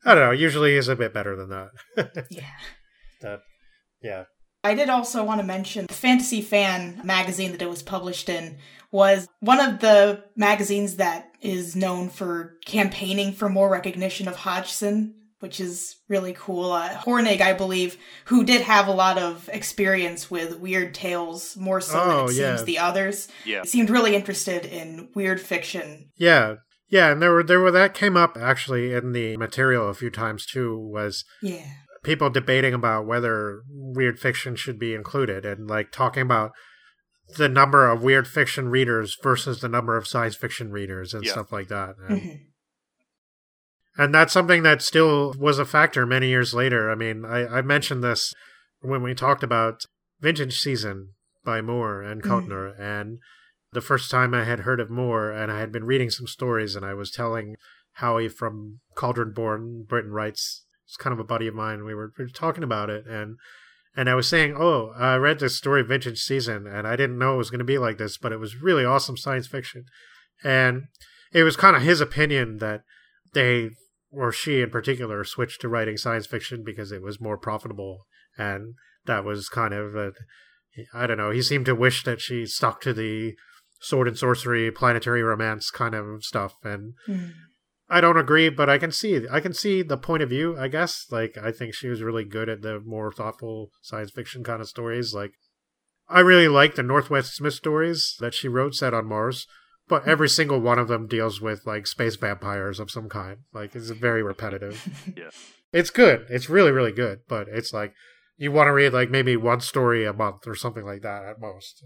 [0.05, 0.33] I don't know.
[0.33, 2.27] Usually, he's a bit better than that.
[2.31, 2.43] yeah.
[3.21, 3.41] That,
[4.03, 4.25] yeah.
[4.69, 8.59] I did also want to mention the Fantasy Fan magazine that it was published in
[8.91, 15.15] was one of the magazines that is known for campaigning for more recognition of Hodgson
[15.41, 16.73] which is really cool.
[16.73, 21.81] Uh, Hornig, I believe, who did have a lot of experience with weird tales, more
[21.81, 22.57] so oh, than it yeah.
[22.57, 23.29] seems the others.
[23.45, 26.11] Yeah, seemed really interested in weird fiction.
[26.17, 26.57] Yeah,
[26.89, 30.11] yeah, and there were there were that came up actually in the material a few
[30.11, 30.77] times too.
[30.77, 31.67] Was yeah
[32.03, 36.53] people debating about whether weird fiction should be included and like talking about
[37.37, 41.33] the number of weird fiction readers versus the number of science fiction readers and yeah.
[41.33, 41.95] stuff like that.
[42.09, 42.35] And, mm-hmm.
[44.01, 46.89] And that's something that still was a factor many years later.
[46.89, 48.33] I mean, I, I mentioned this
[48.81, 49.87] when we talked about
[50.21, 52.79] Vintage Season by Moore and Kuttner.
[52.79, 52.81] Mm.
[52.81, 53.19] And
[53.73, 56.77] the first time I had heard of Moore, and I had been reading some stories,
[56.77, 57.57] and I was telling
[57.95, 61.85] Howie from Cauldron Born Britain Writes, it's kind of a buddy of mine.
[61.85, 63.37] We were, we were talking about it, and
[63.95, 67.35] and I was saying, "Oh, I read this story, Vintage Season, and I didn't know
[67.35, 69.85] it was going to be like this, but it was really awesome science fiction."
[70.43, 70.85] And
[71.33, 72.83] it was kind of his opinion that
[73.35, 73.71] they
[74.11, 78.07] or she in particular switched to writing science fiction because it was more profitable
[78.39, 80.15] and that was kind of
[80.95, 83.35] I don't know he seemed to wish that she stuck to the
[83.81, 87.33] sword and sorcery planetary romance kind of stuff and mm.
[87.89, 90.69] I don't agree but I can see I can see the point of view I
[90.69, 94.61] guess like I think she was really good at the more thoughtful science fiction kind
[94.61, 95.33] of stories like
[96.09, 99.47] I really like the Northwest Smith stories that she wrote set on Mars
[99.89, 100.11] but hmm.
[100.11, 103.39] every single one of them deals with like space vampires of some kind.
[103.53, 105.13] Like it's very repetitive.
[105.17, 105.31] yeah.
[105.73, 106.27] It's good.
[106.29, 107.95] It's really really good, but it's like
[108.37, 111.41] you want to read like maybe one story a month or something like that at
[111.41, 111.85] most.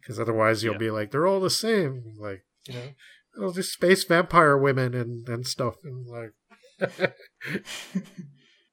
[0.00, 0.78] Because otherwise you'll yeah.
[0.78, 2.80] be like they're all the same, like, you know,
[3.38, 6.32] oh, just space vampire women and and stuff and like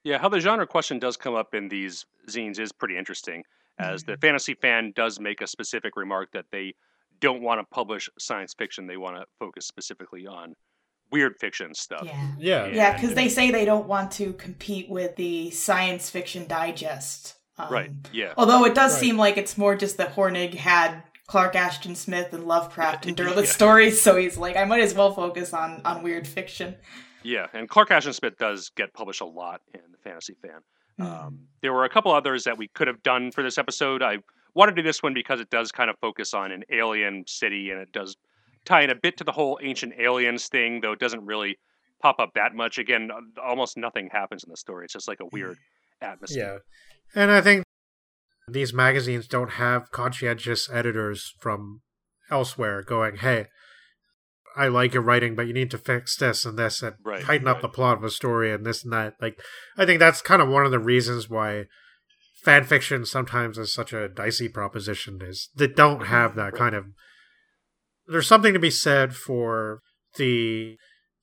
[0.06, 3.44] Yeah, how the genre question does come up in these zines is pretty interesting
[3.80, 4.12] as mm-hmm.
[4.12, 6.76] the fantasy fan does make a specific remark that they
[7.20, 8.86] don't want to publish science fiction.
[8.86, 10.54] They want to focus specifically on
[11.12, 12.04] weird fiction stuff.
[12.06, 12.32] Yeah.
[12.38, 12.66] Yeah.
[12.68, 17.36] Yeah, because they say they don't want to compete with the science fiction digest.
[17.58, 17.92] Um, right.
[18.14, 18.34] Yeah.
[18.38, 19.00] Although it does right.
[19.00, 23.46] seem like it's more just that Hornig had Clark Ashton Smith and Lovecraft and Derleth
[23.46, 23.50] yeah.
[23.50, 26.76] stories, so he's like, I might as well focus on on weird fiction.
[27.24, 30.62] Yeah, and Clark Ashton Smith does get published a lot in the fantasy fan.
[31.00, 31.26] Mm.
[31.26, 34.04] Um, there were a couple others that we could have done for this episode.
[34.04, 34.20] I
[34.54, 37.72] want to do this one because it does kind of focus on an alien city
[37.72, 38.16] and it does
[38.64, 41.58] tie in a bit to the whole ancient aliens thing, though it doesn't really
[42.02, 42.78] pop up that much.
[42.78, 43.10] Again,
[43.44, 44.86] almost nothing happens in the story.
[44.86, 45.58] It's just like a weird
[46.02, 46.62] atmosphere.
[47.16, 47.22] Yeah.
[47.22, 47.66] And I think
[48.48, 51.82] these magazines don't have conscientious editors from
[52.30, 53.48] elsewhere going, hey,
[54.58, 57.48] I like your writing, but you need to fix this and this and right, tighten
[57.48, 57.56] right.
[57.56, 59.16] up the plot of a story and this and that.
[59.22, 59.40] Like,
[59.78, 61.66] I think that's kind of one of the reasons why
[62.44, 66.12] fan fiction sometimes is such a dicey proposition is they don't mm-hmm.
[66.12, 66.86] have that kind of
[68.08, 69.82] there's something to be said for
[70.18, 70.78] the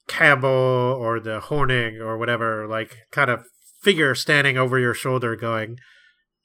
[0.09, 3.45] Campbell or the Hornig or whatever, like kind of
[3.81, 5.79] figure standing over your shoulder going,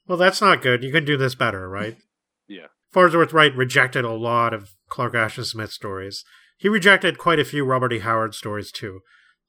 [0.08, 0.82] Well, that's not good.
[0.82, 1.96] You can do this better, right?
[2.48, 2.68] yeah.
[2.90, 6.24] Farnsworth Wright rejected a lot of Clark Ashton Smith stories.
[6.56, 8.00] He rejected quite a few Robert E.
[8.00, 9.00] Howard stories too.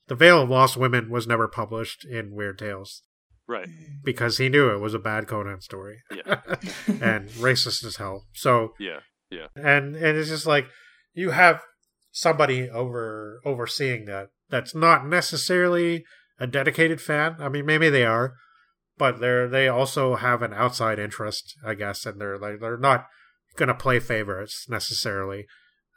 [0.07, 3.03] The Veil of Lost Women was never published in Weird Tales.
[3.47, 3.67] Right.
[4.03, 6.03] Because he knew it was a bad Conan story.
[6.11, 6.41] Yeah.
[6.87, 8.25] and racist as hell.
[8.33, 8.99] So Yeah.
[9.31, 9.47] Yeah.
[9.55, 10.67] And and it's just like
[11.13, 11.61] you have
[12.11, 16.03] somebody over overseeing that that's not necessarily
[16.39, 17.37] a dedicated fan.
[17.39, 18.33] I mean maybe they are,
[18.99, 23.07] but they're they also have an outside interest, I guess, and they're like they're not
[23.55, 25.47] gonna play favorites necessarily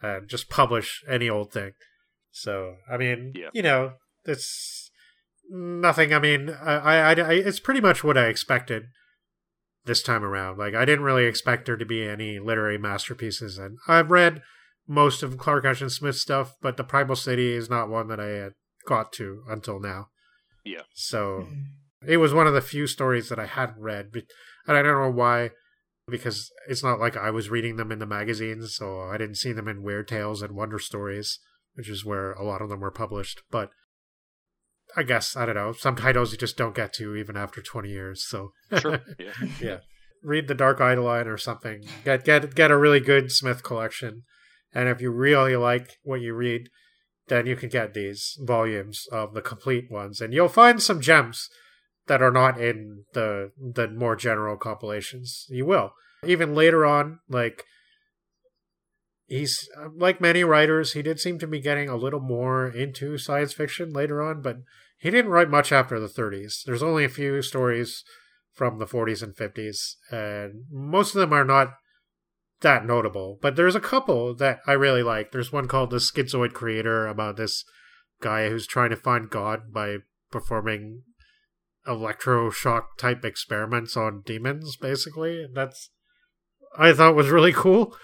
[0.01, 1.73] and just publish any old thing.
[2.31, 3.51] So I mean, yeah.
[3.53, 4.91] you know, it's
[5.51, 6.15] nothing.
[6.15, 8.85] I mean, I, I, I, it's pretty much what I expected
[9.85, 10.59] this time around.
[10.59, 14.43] Like, I didn't really expect there to be any literary masterpieces, and I've read
[14.87, 18.29] most of Clark Ashton Smith's stuff, but the Primal City is not one that I
[18.29, 18.53] had
[18.87, 20.09] got to until now.
[20.65, 20.83] Yeah.
[20.95, 21.63] So mm-hmm.
[22.07, 24.11] It was one of the few stories that I hadn't read,
[24.67, 25.51] and I don't know why,
[26.09, 29.53] because it's not like I was reading them in the magazines, so I didn't see
[29.53, 31.39] them in Weird Tales and Wonder Stories,
[31.75, 33.43] which is where a lot of them were published.
[33.51, 33.71] But
[34.97, 35.73] I guess I don't know.
[35.73, 38.27] Some titles you just don't get to even after twenty years.
[38.27, 39.79] So sure, yeah, yeah.
[40.23, 41.85] Read the Dark Eidolon or something.
[42.05, 44.23] Get get get a really good Smith collection,
[44.73, 46.69] and if you really like what you read,
[47.29, 51.49] then you can get these volumes of the complete ones, and you'll find some gems
[52.07, 55.47] that are not in the the more general compilations.
[55.49, 55.93] You will
[56.25, 57.65] even later on, like
[59.27, 63.53] he's like many writers, he did seem to be getting a little more into science
[63.53, 64.59] fiction later on, but
[64.99, 66.63] he didn't write much after the 30s.
[66.65, 68.05] There's only a few stories
[68.53, 71.75] from the 40s and 50s, and most of them are not
[72.61, 73.39] that notable.
[73.43, 75.33] But there's a couple that I really like.
[75.33, 77.65] There's one called The Schizoid Creator about this
[78.21, 79.97] guy who's trying to find God by
[80.31, 81.03] performing
[81.87, 85.47] electroshock type experiments on demons, basically.
[85.53, 85.91] That's
[86.79, 87.97] I thought was really cool.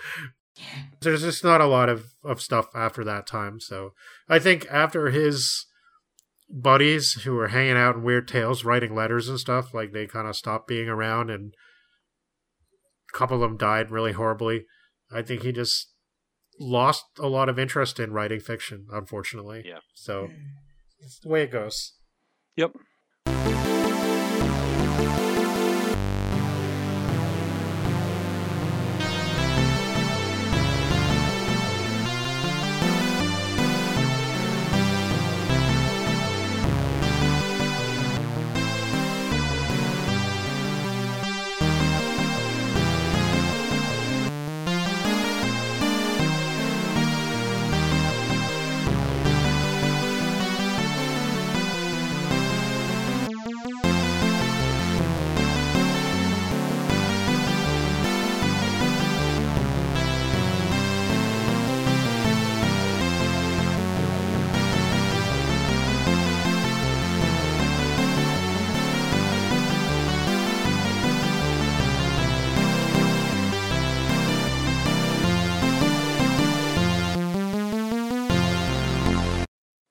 [1.00, 3.60] There's just not a lot of, of stuff after that time.
[3.60, 3.92] So
[4.28, 5.66] I think after his
[6.48, 9.74] buddies who were hanging out in Weird Tales, writing letters and stuff.
[9.74, 11.54] Like they kind of stopped being around, and
[13.12, 14.64] a couple of them died really horribly.
[15.12, 15.92] I think he just
[16.58, 19.62] lost a lot of interest in writing fiction, unfortunately.
[19.66, 19.78] Yeah.
[19.94, 20.34] So hmm.
[21.00, 21.94] it's the way it goes.
[22.56, 22.72] Yep.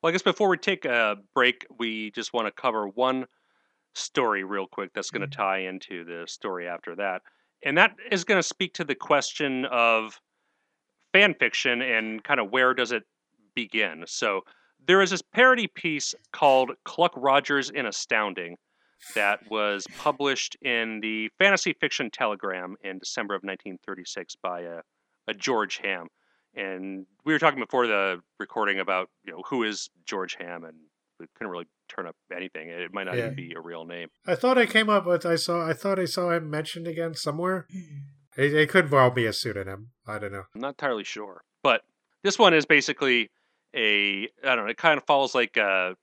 [0.08, 3.26] Well, I guess before we take a break, we just want to cover one
[3.94, 5.42] story real quick that's going to Mm-hmm.
[5.42, 7.24] tie into the story after that.
[7.66, 10.18] And that is going to speak to the question of
[11.12, 13.04] fan fiction and kind of where does it
[13.54, 14.06] begin.
[14.08, 14.44] So
[14.88, 18.56] there is this parody piece called Cluck Rogers in Astounding
[19.14, 24.80] that was published in the Fantasy Fiction Telegram in December of 1936 by a,
[25.28, 26.08] a George Hamm.
[26.56, 30.76] And we were talking before the recording about you know who is George Hamm, and
[31.20, 32.70] we couldn't really turn up anything.
[32.70, 33.26] It might not Yeah.
[33.26, 34.10] even be a real name.
[34.26, 37.14] I thought I came up with I saw I thought I saw him mentioned again
[37.14, 37.68] somewhere.
[37.74, 38.02] Mm.
[38.38, 39.90] It, it could well be a pseudonym.
[40.06, 40.44] I don't know.
[40.54, 41.82] I'm not entirely sure, but
[42.24, 43.30] this one is basically
[43.76, 44.72] a I don't know.
[44.72, 45.96] It kind of follows like a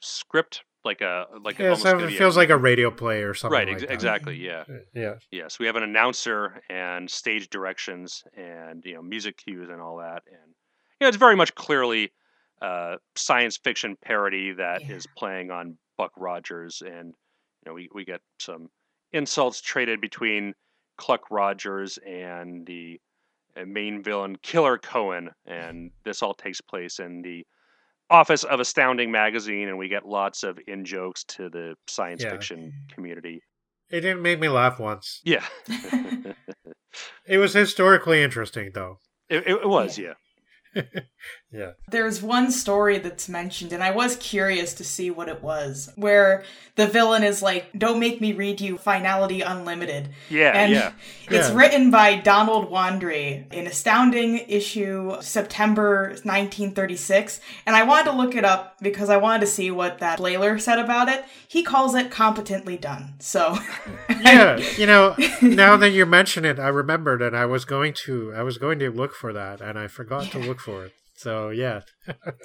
[0.00, 3.22] script, like a like a, Yeah, almost so gonna it feels like a radio play
[3.22, 3.56] or something.
[3.58, 3.66] right.
[3.68, 3.92] like Ex- that.
[3.92, 4.36] exactly.
[4.36, 4.64] Yeah.
[4.94, 5.14] Yeah.
[5.30, 9.98] Yes, we have an announcer and stage directions and you know music cues and all
[9.98, 12.12] that, and you know it's very much clearly
[12.60, 15.12] uh, science fiction parody that is Yeah.
[15.16, 18.68] playing on Buck Rogers, and you know we we get some
[19.12, 20.54] insults traded between
[20.96, 23.00] Cluck Rogers and the
[23.56, 27.46] uh, main villain Killer Cohen, and this all takes place in the
[28.12, 32.30] office of Astounding magazine, and we get lots of in jokes to the science Yeah.
[32.30, 33.42] fiction community.
[33.90, 35.20] It didn't make me laugh once.
[35.24, 35.44] Yeah,
[37.26, 38.98] It was historically interesting though.
[39.28, 39.98] it, it was.
[39.98, 40.14] Yeah.
[40.74, 40.82] Yeah.
[41.88, 46.44] There's one story that's mentioned, and I was curious to see what it was, where
[46.76, 50.08] the villain is like, Don't make me read you Finality Unlimited.
[50.30, 50.92] Yeah, and yeah.
[51.28, 51.54] it's Yeah.
[51.56, 57.40] written by Donald Wandrei in Astounding issue September 1936.
[57.66, 60.60] And I wanted to look it up because I wanted to see what that Bleiler
[60.60, 61.24] said about it.
[61.46, 63.14] He calls it competently done.
[63.18, 63.58] So
[64.22, 68.32] Yeah, you know, now that you mention it, I remembered and I was going to
[68.34, 70.92] I was going to look for that and I forgot to look for it.
[71.22, 71.80] So, yeah.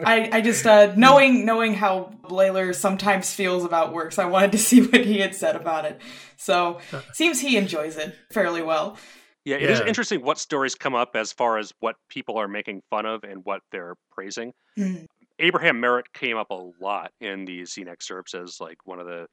[0.06, 4.58] I, I just uh, knowing knowing how Bleiler sometimes feels about works, I wanted to
[4.70, 6.00] see what he had said about it.
[6.38, 6.80] So
[7.14, 8.98] seems he enjoys it fairly well.
[9.46, 9.88] Yeah, it is Yeah.
[9.88, 13.46] interesting what stories come up as far as what people are making fun of and
[13.46, 14.54] what they're praising.
[14.78, 15.06] Mm.
[15.40, 19.28] Abraham Merritt came up a lot in these zine excerpts as like one of the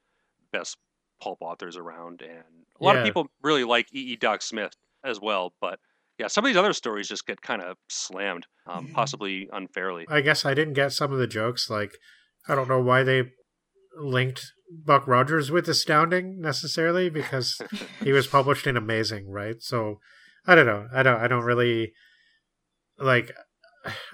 [0.53, 0.77] best
[1.21, 2.43] pulp authors around, and
[2.79, 3.01] a lot Yeah.
[3.01, 4.13] of people really like E.
[4.13, 4.15] E.
[4.15, 5.53] Doc Smith as well.
[5.59, 5.79] But
[6.17, 10.05] yeah, some of these other stories just get kind of slammed, um, possibly unfairly.
[10.09, 11.69] I guess I didn't get some of the jokes.
[11.69, 11.97] Like,
[12.47, 13.23] I don't know why they
[13.97, 14.51] linked
[14.85, 17.61] Buck Rogers with Astounding necessarily because
[18.03, 19.55] he was published in Amazing, right?
[19.59, 19.99] So
[20.47, 20.87] I don't know.
[20.93, 21.19] I don't.
[21.19, 21.91] I don't really
[22.97, 23.31] like.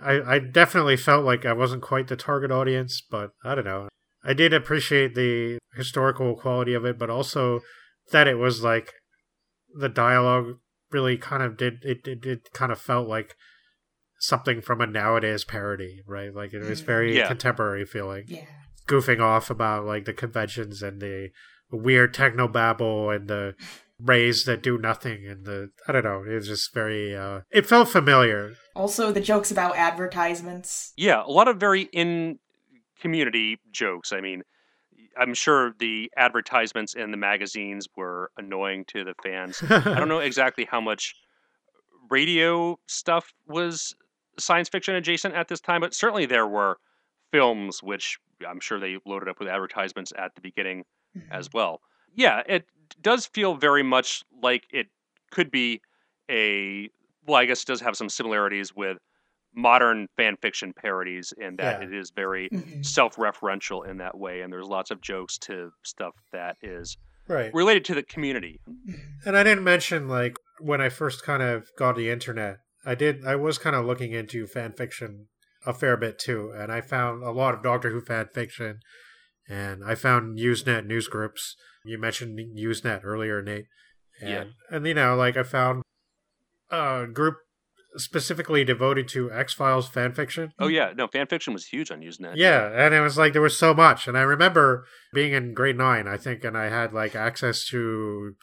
[0.01, 3.89] I I definitely felt like I wasn't quite the target audience, but I don't know.
[4.23, 7.61] I did appreciate the historical quality of it, but also
[8.11, 8.91] that it was like
[9.73, 10.57] the dialogue
[10.91, 12.07] really kind of did it.
[12.07, 13.35] It, it kind of felt like
[14.19, 16.33] something from a nowadays parody, right?
[16.33, 16.85] Like it was Mm.
[16.85, 17.27] very Yeah.
[17.27, 18.45] contemporary feeling, Yeah.
[18.87, 21.29] goofing off about like the conventions and the
[21.71, 23.55] weird techno babble and the
[23.99, 26.23] rays that do nothing and the I don't know.
[26.23, 27.15] It was just very.
[27.15, 28.53] uh It felt familiar.
[28.75, 30.93] Also, the jokes about advertisements.
[30.95, 32.39] Yeah, a lot of very in
[32.99, 34.11] community jokes.
[34.11, 34.41] I mean,
[35.17, 39.61] I'm sure the advertisements in the magazines were annoying to the fans.
[39.69, 41.15] I don't know exactly how much
[42.09, 43.95] radio stuff was
[44.39, 46.77] science fiction adjacent at this time, but certainly there were
[47.31, 48.17] films which
[48.47, 50.83] I'm sure they loaded up with advertisements at the beginning
[51.29, 51.57] as mm-hmm.
[51.57, 51.81] well.
[52.13, 52.65] Yeah, it
[53.01, 54.87] does feel very much like it
[55.31, 55.81] could be
[56.29, 56.89] a
[57.25, 58.97] well, I guess it does have some similarities with
[59.55, 61.87] modern fan fiction parodies in that Yeah.
[61.87, 62.85] it is very Mhm.
[62.85, 66.97] self-referential in that way and there's lots of jokes to stuff that is
[67.27, 67.53] Right.
[67.53, 68.59] related to the community.
[69.25, 73.25] And I didn't mention like when I first kind of got the internet, I did
[73.25, 75.27] I was kind of looking into fan fiction
[75.65, 78.79] a fair bit too, and I found a lot of Doctor Who fan fiction,
[79.47, 81.55] and I found Usenet news groups.
[81.85, 83.65] You mentioned Usenet earlier, Nate,
[84.19, 84.45] and Yeah.
[84.75, 85.83] and you know like I found
[86.71, 87.37] a group
[87.97, 90.51] specifically devoted to X Files fan fiction.
[90.59, 92.33] Oh yeah, no, fan fiction was huge on Usenet.
[92.35, 95.77] Yeah, and it was like there was so much, and I remember being in grade
[95.77, 98.35] nine, I think, and I had like access to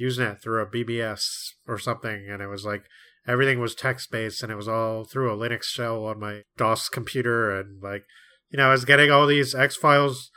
[0.00, 1.24] Usenet through a BBS
[1.66, 2.84] or something, and it was like
[3.26, 6.88] everything was text based, and it was all through a Linux shell on my DOS
[6.88, 8.04] computer, and like
[8.50, 10.30] you know, I was getting all these X Files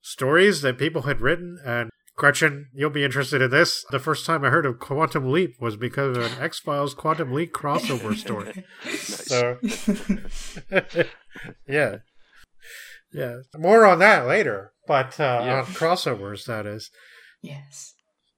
[0.00, 3.84] stories that people had written, and Gretchen, you'll be interested in this.
[3.90, 7.32] The first time I heard of Quantum Leap was because of an X Files Quantum
[7.32, 8.64] Leap crossover story.
[8.88, 9.58] So
[11.68, 11.96] yeah.
[13.12, 13.38] Yeah.
[13.56, 14.72] More on that later.
[14.86, 15.58] But uh Yeah.
[15.60, 16.90] on crossovers that is.
[17.42, 17.94] yes.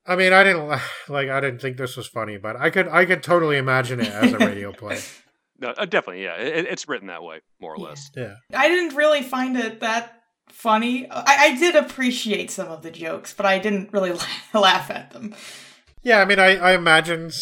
[0.07, 0.69] I mean I didn't
[1.09, 4.09] like I didn't think this was funny, but I could I could totally imagine it
[4.13, 4.99] as a radio play.
[5.59, 6.37] No, uh, definitely, yeah.
[6.37, 7.85] It, it's written that way, more or Yeah.
[7.89, 8.11] less.
[8.15, 8.35] Yeah.
[8.55, 10.16] I didn't really find it that
[10.49, 11.09] funny.
[11.11, 14.13] I, I did appreciate some of the jokes, but I didn't really
[14.55, 15.35] laugh at them.
[16.03, 17.33] Yeah, I mean I, I imagined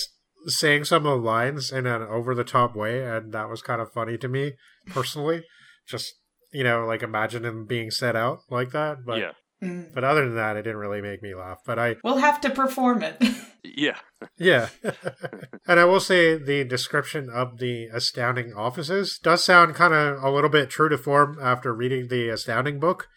[0.47, 3.81] saying some of the lines in an over the top way and that was kind
[3.81, 4.52] of funny to me
[4.86, 5.44] personally.
[5.86, 6.15] Just
[6.52, 8.99] you know, like imagine him being set out like that.
[9.05, 9.33] But yeah,
[9.65, 9.94] Mm.
[9.94, 11.59] but other than that it didn't really make me laugh.
[11.67, 13.17] But I We'll have to perform it.
[13.65, 13.99] yeah,
[14.39, 14.68] Yeah.
[15.67, 20.31] and I will say the description of the astounding offices does sound kind of a
[20.31, 23.09] little bit true to form after reading the astounding book.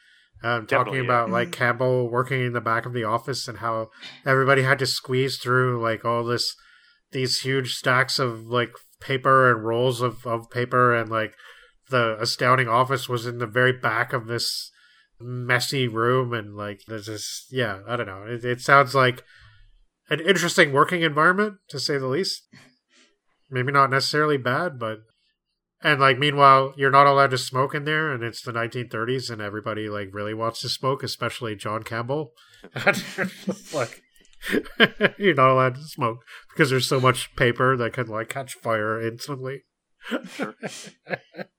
[0.44, 1.04] Um, talking Definitely, yeah.
[1.06, 1.54] about like Mhm.
[1.54, 3.90] Campbell working in the back of the office and how
[4.26, 6.56] everybody had to squeeze through like all this,
[7.12, 8.70] these huge stacks of like
[9.02, 11.34] paper and rolls of, of paper and like
[11.90, 14.72] the astounding office was in the very back of this
[15.20, 18.24] messy room and like there's this yeah i don't know.
[18.24, 19.24] It, it sounds like
[20.10, 22.44] an interesting working environment to say the least.
[23.50, 25.00] Maybe not necessarily bad but
[25.82, 29.42] and like meanwhile you're not allowed to smoke in there and it's the 1930s and
[29.42, 32.32] everybody like really wants to smoke especially john campbell.
[33.74, 34.02] Like
[35.18, 39.02] you're not allowed to smoke because there's so much paper that could like catch fire
[39.02, 39.64] instantly.
[40.30, 40.56] Sure.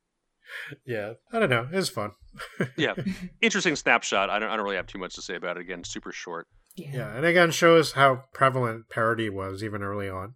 [0.86, 2.12] yeah i don't know it was fun
[2.77, 2.94] yeah.
[3.41, 4.31] Interesting snapshot.
[4.31, 5.62] I don't, I don't really have too much to say about it.
[5.62, 6.47] Again, super short.
[6.77, 10.35] Yeah, and again shows how prevalent parody was even early on.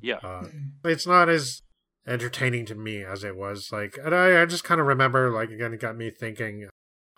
[0.00, 0.18] Yeah.
[0.22, 0.50] Uh, Mm.
[0.84, 1.62] it's not as
[2.06, 5.50] entertaining to me as it was like, and I, I just kind of remember like
[5.50, 6.68] again it got me thinking.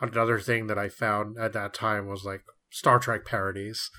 [0.01, 2.41] Another thing that I found at that time was like
[2.71, 3.91] Star Trek parodies,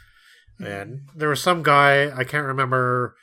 [0.60, 3.16] and there was some guy I can't remember.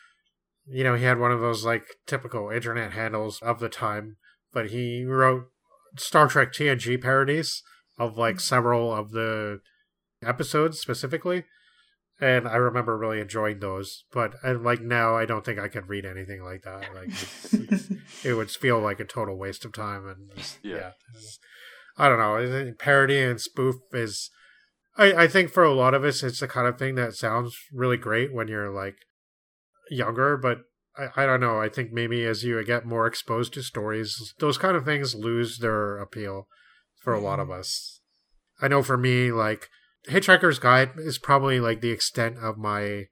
[0.67, 4.17] You know, he had one of those like typical internet handles of the time,
[4.53, 5.45] but he wrote
[5.97, 7.63] Star Trek TNG parodies
[7.99, 8.41] of like hmm.
[8.41, 9.61] several of the
[10.23, 11.45] episodes specifically
[12.21, 15.89] and i remember really enjoying those but and like now i don't think i could
[15.89, 17.93] read anything like that like it's, it's-
[18.25, 20.77] it would feel like a total waste of time and just, Yeah.
[20.77, 20.91] yeah,
[21.97, 24.31] i don't know parody and spoof is
[24.99, 27.57] I, I think for a lot of us it's the kind of thing that sounds
[27.73, 28.97] really great when you're like
[29.91, 30.59] younger but
[31.01, 31.61] I, I don't know.
[31.61, 35.59] I think maybe as you get more exposed to stories, those kind of things lose
[35.59, 36.47] their appeal
[37.01, 37.43] for a lot mm.
[37.43, 38.01] of us.
[38.61, 39.69] I know for me, like
[40.09, 43.07] Hitchhiker's Guide is probably like the extent of my.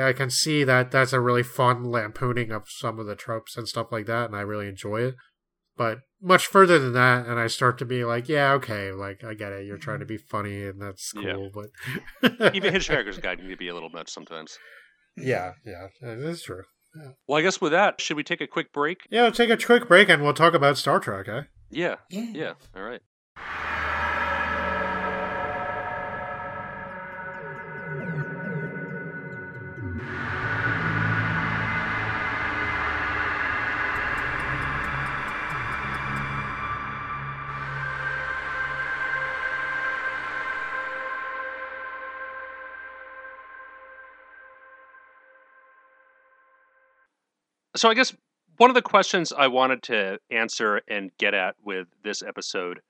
[0.00, 3.66] I can see that that's a really fun lampooning of some of the tropes and
[3.66, 5.14] stuff like that, and I really enjoy it.
[5.76, 9.34] But much further than that, and I start to be like, yeah, okay, like I
[9.34, 9.66] get it.
[9.66, 10.14] You're trying to mm-hmm.
[10.14, 11.50] be funny, and that's cool.
[11.52, 11.66] Yeah.
[12.22, 14.56] But Even Hitchhiker's Guide can be a little much sometimes.
[15.16, 16.62] yeah, yeah, it is true.
[17.26, 19.00] Well, I guess with that, should we take a quick break?
[19.10, 21.42] Yeah, we'll take a quick break and we'll talk about Star Trek, eh?
[21.70, 21.96] Yeah.
[22.10, 22.26] Yeah.
[22.32, 22.52] Yeah.
[22.76, 23.00] All right.
[47.78, 48.12] So I guess
[48.56, 52.80] one of the questions I wanted to answer and get at with this episode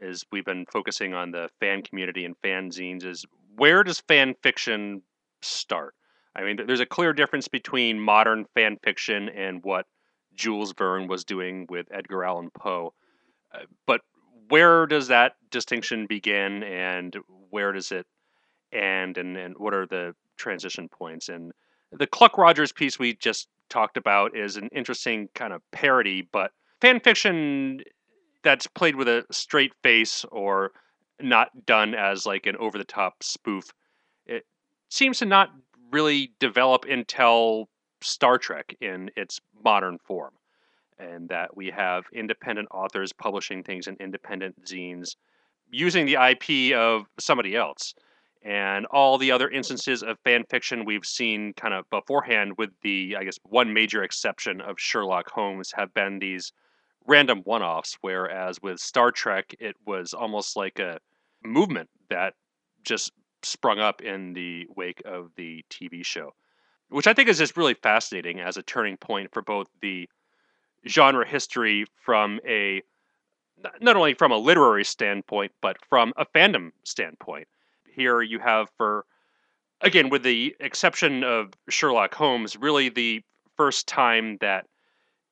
[0.00, 3.24] is we've been focusing on the fan community and fanzines is
[3.54, 5.02] where does fan fiction
[5.40, 5.94] start?
[6.34, 9.86] I mean, there's a clear difference between modern fan fiction and what
[10.34, 12.94] Jules Verne was doing with Edgar Allan Poe.
[13.54, 14.00] Uh, but
[14.48, 17.16] where does that distinction begin and
[17.50, 18.06] where does it
[18.72, 21.28] end and, and what are the transition points?
[21.28, 21.52] And
[21.92, 26.52] the Cluck Rogers piece we just talked about is an interesting kind of parody, but
[26.80, 27.80] fan fiction
[28.42, 30.72] that's played with a straight face or
[31.20, 33.72] not done as like an over the top spoof,
[34.26, 34.44] it
[34.88, 35.50] seems to not
[35.90, 37.68] really develop until
[38.00, 40.32] Star Trek in its modern form.
[40.98, 45.14] And that we have independent authors publishing things in independent zines
[45.70, 47.94] using the IP of somebody else
[48.42, 53.16] and all the other instances of fan fiction we've seen kind of beforehand with the
[53.18, 56.52] i guess one major exception of sherlock holmes have been these
[57.06, 60.98] random one-offs whereas with star trek it was almost like a
[61.44, 62.34] movement that
[62.84, 66.32] just sprung up in the wake of the tv show
[66.90, 70.08] which i think is just really fascinating as a turning point for both the
[70.86, 72.80] genre history from a
[73.80, 77.48] not only from a literary standpoint but from a fandom standpoint
[77.98, 79.04] here you have for
[79.80, 83.22] again with the exception of Sherlock Holmes really the
[83.56, 84.66] first time that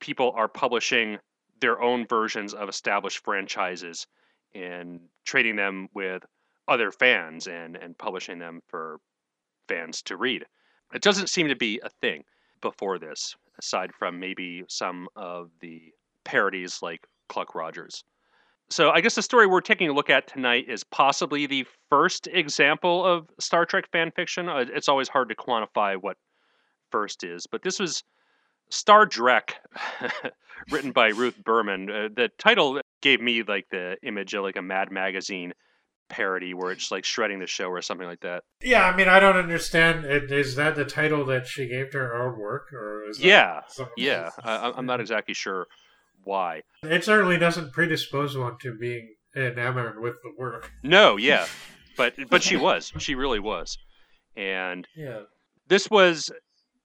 [0.00, 1.18] people are publishing
[1.60, 4.06] their own versions of established franchises
[4.54, 6.24] and trading them with
[6.68, 8.98] other fans and and publishing them for
[9.68, 10.44] fans to read.
[10.92, 12.24] It doesn't seem to be a thing
[12.60, 15.92] before this aside from maybe some of the
[16.24, 18.04] parodies like Cluck Rogers.
[18.68, 22.26] So I guess the story we're taking a look at tonight is possibly the first
[22.26, 24.48] example of Star Trek fan fiction.
[24.48, 26.16] Uh, it's always hard to quantify what
[26.90, 28.02] first is, but this was
[28.70, 29.50] Star Drek,
[30.70, 31.88] written by Ruth Berman.
[31.88, 35.52] Uh, the title gave me like the image of like a Mad Magazine
[36.08, 38.42] parody where it's like shredding the show or something like that.
[38.62, 40.04] Yeah, I mean, I don't understand.
[40.04, 43.62] Is that the title that she gave to her own work, or is yeah,
[43.96, 44.30] yeah?
[44.42, 45.68] I, I'm not exactly sure
[46.26, 46.62] why.
[46.82, 50.70] It certainly doesn't predispose one to being enamored with the work.
[50.82, 51.46] No, yeah,
[51.96, 52.92] but but she was.
[52.98, 53.78] She really was,
[54.36, 55.20] and yeah,
[55.68, 56.30] this was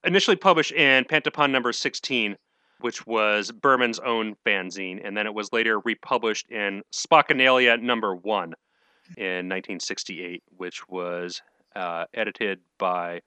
[0.03, 2.37] initially published in Pantapon number sixteen,
[2.79, 8.53] which was Berman's own fanzine, and then it was later republished in Spockanalia number one
[9.17, 11.41] in 1968, which was
[11.75, 13.21] uh, edited by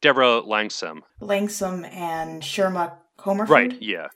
[0.00, 1.00] Devra Langsam.
[1.20, 3.48] Langsam and Sherna Comerford.
[3.48, 3.82] Right.
[3.82, 4.08] Yeah.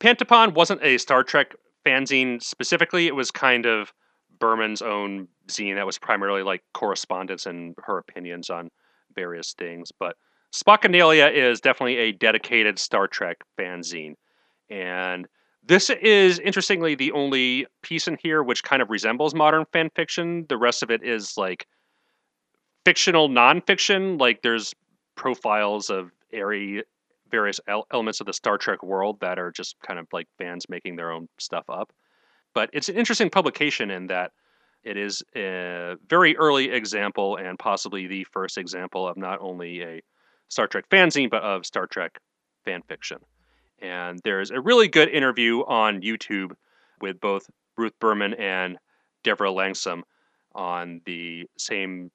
[0.00, 1.54] Pantapon wasn't a Star Trek
[1.86, 3.06] fanzine specifically.
[3.06, 3.92] It was kind of
[4.38, 8.70] Berman's own zine that was primarily like correspondence and her opinions on
[9.14, 9.92] various things.
[9.92, 10.16] But
[10.52, 14.14] Spockanalia is definitely a dedicated Star Trek fanzine.
[14.70, 15.26] And
[15.62, 20.46] this is interestingly the only piece in here which kind of resembles modern fan fiction.
[20.48, 21.66] The rest of it is like
[22.84, 24.18] fictional nonfiction.
[24.18, 24.74] Like there's
[25.14, 26.84] profiles of airy
[27.30, 27.60] various
[27.92, 31.12] elements of the Star Trek world that are just kind of like fans making their
[31.12, 31.92] own stuff up.
[32.54, 34.32] But it's an interesting publication in that
[34.82, 40.00] it is a very early example and possibly the first example of not only a
[40.48, 42.18] Star Trek fanzine, but of Star Trek
[42.64, 43.18] fan fiction.
[43.80, 46.52] And there's a really good interview on YouTube
[47.00, 48.78] with both Ruth Berman and
[49.24, 50.02] Devra Langsam
[50.54, 52.10] on the same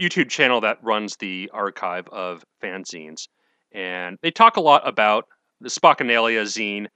[0.00, 3.28] YouTube channel that runs the archive of fanzines.
[3.72, 5.26] And they talk a lot about
[5.60, 6.86] the Spockanalia zine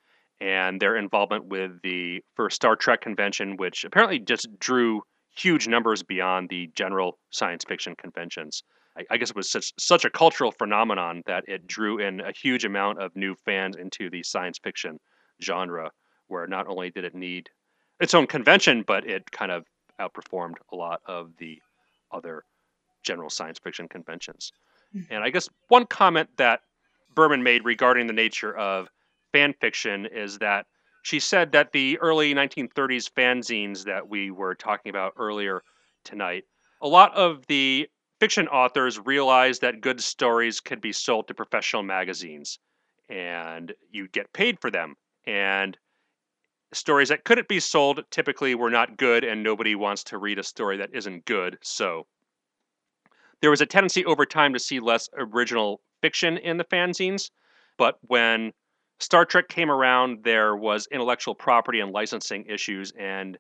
[0.41, 5.03] and their involvement with the first Star Trek convention, which apparently just drew
[5.37, 8.63] huge numbers beyond the general science fiction conventions.
[8.97, 12.33] I, I guess it was such such a cultural phenomenon that it drew in a
[12.33, 14.99] huge amount of new fans into the science fiction
[15.43, 15.91] genre,
[16.29, 17.49] where not only did it need
[18.01, 19.65] its own convention, but it kind of
[20.01, 21.61] outperformed a lot of the
[22.11, 22.45] other
[23.03, 24.53] general science fiction conventions.
[24.95, 25.13] Mm-hmm.
[25.13, 26.61] And I guess one comment that
[27.15, 28.89] Berman made regarding the nature of
[29.33, 30.67] fan fiction is that
[31.03, 35.63] she said that the early 1930s fanzines that we were talking about earlier
[36.05, 36.45] tonight,
[36.83, 37.89] a lot of the
[38.19, 42.59] fiction authors realized that good stories could be sold to professional magazines
[43.09, 44.95] and you'd get paid for them.
[45.27, 45.77] And
[46.73, 50.45] stories that couldn't be sold typically were not good, and nobody wants to read a
[50.45, 51.59] story that isn't good.
[51.63, 52.07] So
[53.41, 57.31] there was a tendency over time to see less original fiction in the fanzines.
[57.79, 58.53] But when
[58.99, 62.93] Star Trek came around, there was intellectual property and licensing issues.
[62.99, 63.39] And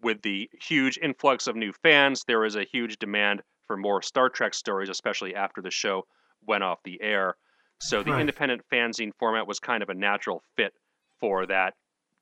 [0.00, 4.28] with the huge influx of new fans, there was a huge demand for more Star
[4.28, 6.02] Trek stories, especially after the show
[6.46, 7.36] went off the air.
[7.80, 8.20] So the right.
[8.20, 10.72] independent fanzine format was kind of a natural fit
[11.20, 11.74] for that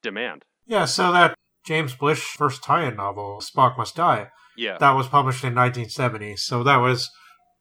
[0.03, 0.45] demand.
[0.67, 1.35] Yeah, so that
[1.65, 6.37] James Blish first tie-in novel, Spock Must Die, yeah, that was published in 1970.
[6.37, 7.11] So that was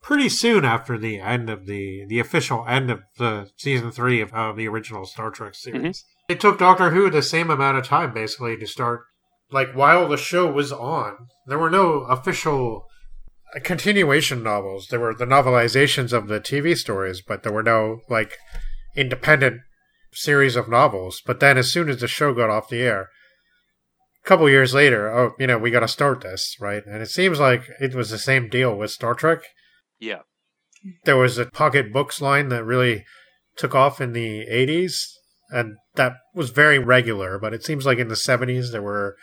[0.01, 4.34] pretty soon after the end of the the official end of the season three of,
[4.34, 6.03] of the original Star Trek series.
[6.03, 6.32] Mm-hmm.
[6.34, 9.01] It took Doctor Who the same amount of time basically to start.
[9.51, 12.85] Like while the show was on, there were no official
[13.64, 14.88] continuation novels.
[14.90, 18.38] There were the novelizations of the TV stories, but there were no like
[18.95, 19.61] independent
[20.14, 21.22] series of novels.
[21.26, 23.09] But then, as soon as the show got off the air,
[24.23, 26.83] a couple years later, oh, you know, we got to start this, right?
[26.85, 29.39] And it seems like it was the same deal with Star Trek.
[29.99, 30.22] Yeah.
[31.06, 33.06] There was a pocket books line that really
[33.57, 35.07] took off in the 80s,
[35.49, 37.38] and that was very regular.
[37.39, 39.15] But it seems like in the 70s, there were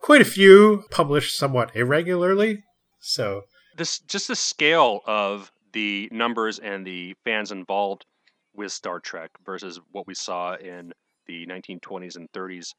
[0.00, 2.62] quite a few published somewhat irregularly.
[3.00, 3.42] So,
[3.76, 8.06] this just the scale of the numbers and the fans involved
[8.54, 10.92] with Star Trek versus what we saw in
[11.26, 12.74] the 1920s and 30s.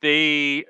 [0.00, 0.64] They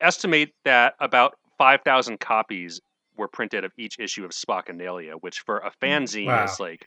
[0.00, 2.80] estimate that about 5,000 copies
[3.16, 6.44] were printed of each issue of Spockanalia, which for a mm, fanzine wow.
[6.44, 6.86] is like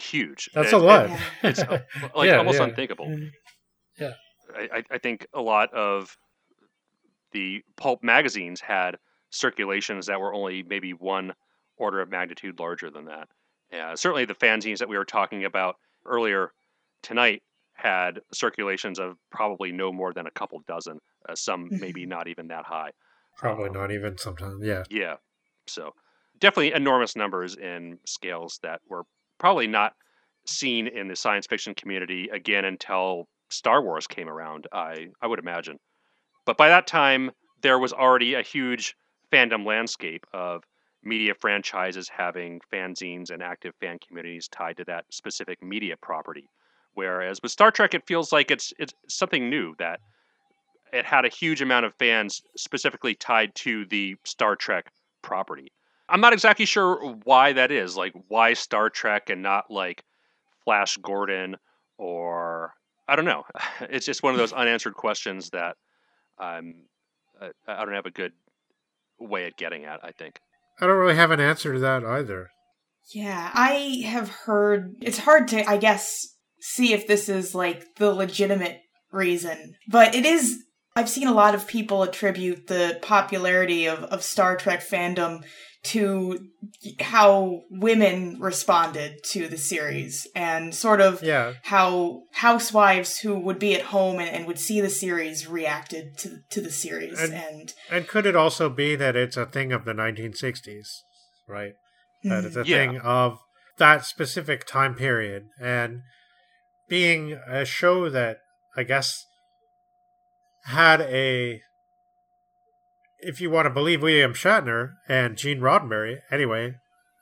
[0.00, 0.50] huge.
[0.54, 1.10] That's it, a lot.
[1.10, 1.58] It, it's
[2.14, 2.64] like yeah, almost yeah.
[2.64, 3.06] unthinkable.
[3.06, 3.26] Mm-hmm.
[4.00, 4.12] Yeah.
[4.54, 6.16] I, I think a lot of
[7.32, 8.96] the pulp magazines had
[9.30, 11.32] circulations that were only maybe one
[11.76, 13.28] order of magnitude larger than that.
[13.72, 16.52] Yeah, certainly the fanzines that we were talking about earlier
[17.02, 17.42] tonight
[17.76, 20.98] had circulations of probably no more than a couple dozen.
[21.28, 22.10] Uh, some maybe mm-hmm.
[22.10, 22.90] not even that high.
[23.36, 24.64] Probably um, not even sometimes.
[24.64, 24.84] Yeah.
[24.90, 25.16] Yeah.
[25.66, 25.92] So
[26.38, 29.04] definitely enormous numbers in scales that were
[29.38, 29.92] probably not
[30.46, 34.66] seen in the science fiction community again until Star Wars came around.
[34.72, 35.78] I I would imagine.
[36.44, 37.30] But by that time,
[37.62, 38.94] there was already a huge
[39.32, 40.62] fandom landscape of
[41.02, 46.48] media franchises having fanzines and active fan communities tied to that specific media property.
[46.96, 50.00] Whereas with Star Trek, it feels like it's it's something new that
[50.94, 55.70] it had a huge amount of fans specifically tied to the Star Trek property.
[56.08, 57.98] I'm not exactly sure why that is.
[57.98, 60.04] Like why Star Trek and not like
[60.64, 61.56] Flash Gordon
[61.98, 62.72] or
[63.06, 63.44] I don't know.
[63.90, 65.76] It's just one of those unanswered questions that
[66.38, 66.76] I'm
[67.68, 68.32] I don't have a good
[69.18, 70.00] way at getting at.
[70.02, 70.40] I think.
[70.80, 72.48] I don't really have an answer to that either.
[73.12, 76.35] Yeah, I have heard it's hard to, I guess,
[76.66, 78.80] see if this is like the legitimate
[79.12, 80.62] reason, but it is.
[80.96, 85.44] I've seen a lot of people attribute the popularity of, of Star Trek fandom
[85.84, 86.48] to
[87.00, 91.52] how women responded to the series and sort of yeah.
[91.62, 96.38] how housewives who would be at home and, and, would see the series reacted to
[96.50, 99.84] to the series and, and and could it also be that it's a thing of
[99.84, 100.88] the 1960s
[101.46, 101.74] right
[102.24, 102.30] mm-hmm.
[102.30, 102.76] that it's a yeah.
[102.78, 103.38] thing of
[103.78, 106.00] that specific time period and
[106.88, 108.38] being a show that
[108.76, 109.26] i guess
[110.64, 111.60] had a
[113.18, 116.74] if you want to believe William Shatner and Gene Roddenberry, anyway,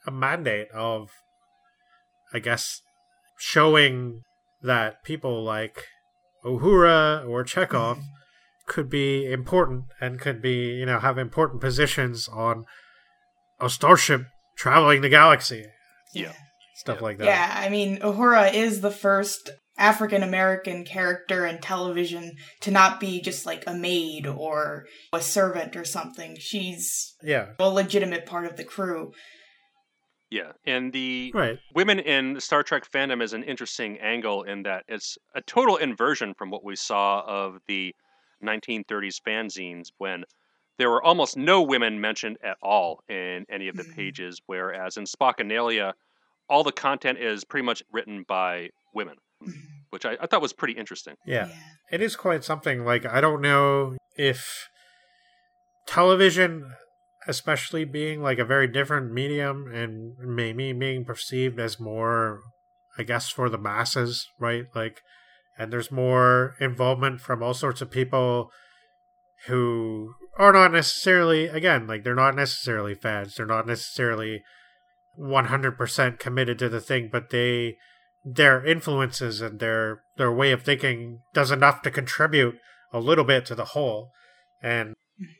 [0.06, 1.10] a mandate of,
[2.32, 2.80] I guess,
[3.38, 4.22] showing
[4.62, 5.86] that people like
[6.44, 8.00] Uhura or Chekov mm-hmm.
[8.66, 12.64] could be important and could be, you know, have important positions on
[13.60, 14.26] a starship
[14.56, 15.66] traveling the galaxy.
[16.12, 16.32] Yeah.
[16.74, 17.26] Stuff like that.
[17.26, 23.20] Yeah, I mean, Uhura is the first African American character in television to not be
[23.20, 26.36] just like a maid or a servant or something.
[26.38, 29.12] She's yeah a legitimate part of the crew.
[30.30, 31.58] Yeah, and the right.
[31.74, 36.34] women in Star Trek fandom is an interesting angle in that it's a total inversion
[36.34, 37.94] from what we saw of the
[38.44, 40.24] 1930s fanzines when
[40.78, 43.94] there were almost no women mentioned at all in any of the Mhm.
[43.94, 45.92] pages, whereas in Spockanalia,
[46.48, 49.52] all the content is pretty much written by women, Mhm.
[49.90, 51.14] which I, I thought was pretty interesting.
[51.26, 51.48] Yeah.
[51.90, 52.84] It is quite something.
[52.84, 54.68] Like, I don't know if
[55.86, 56.72] television,
[57.26, 62.40] especially being like a very different medium and maybe being perceived as more,
[62.98, 64.64] I guess, for the masses, right?
[64.74, 65.00] Like,
[65.58, 68.50] and there's more involvement from all sorts of people
[69.46, 73.34] who are not necessarily, again, like, they're not necessarily fans.
[73.36, 74.42] They're not necessarily
[75.18, 77.76] 100% committed to the thing, but they
[78.26, 82.54] their influences and their their way of thinking does enough to contribute
[82.92, 84.10] a little bit to the whole.
[84.62, 84.94] And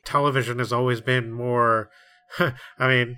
[0.05, 1.89] television has always been more.
[2.39, 3.17] I mean,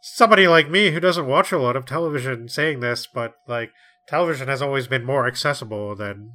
[0.00, 3.70] somebody like me who doesn't watch a lot of television saying this, but like
[4.06, 6.34] television has always been more accessible than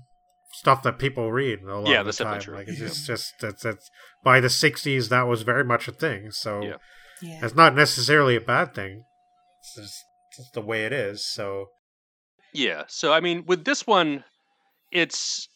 [0.51, 2.41] stuff that people read a lot Yeah, of the definitely time.
[2.41, 2.55] true.
[2.55, 2.87] Like it's Yeah.
[2.87, 3.89] just, just it's, it's
[4.23, 6.31] by the '60s that was very much a thing.
[6.31, 6.75] So Yeah.
[7.21, 7.39] Yeah.
[7.45, 9.05] it's not necessarily a bad thing.
[9.59, 10.03] It's just,
[10.37, 11.25] just the way it is.
[11.33, 11.67] So
[12.53, 12.83] Yeah.
[12.87, 14.23] So I mean, with this one,
[14.91, 15.47] it's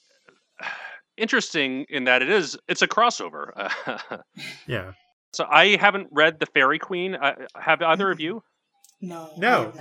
[1.17, 3.51] interesting in that it is it's a crossover.
[4.67, 4.93] yeah.
[5.33, 7.15] so I haven't read the Faerie Queene.
[7.15, 8.43] Uh, have either of you?
[9.05, 9.31] No.
[9.37, 9.73] No.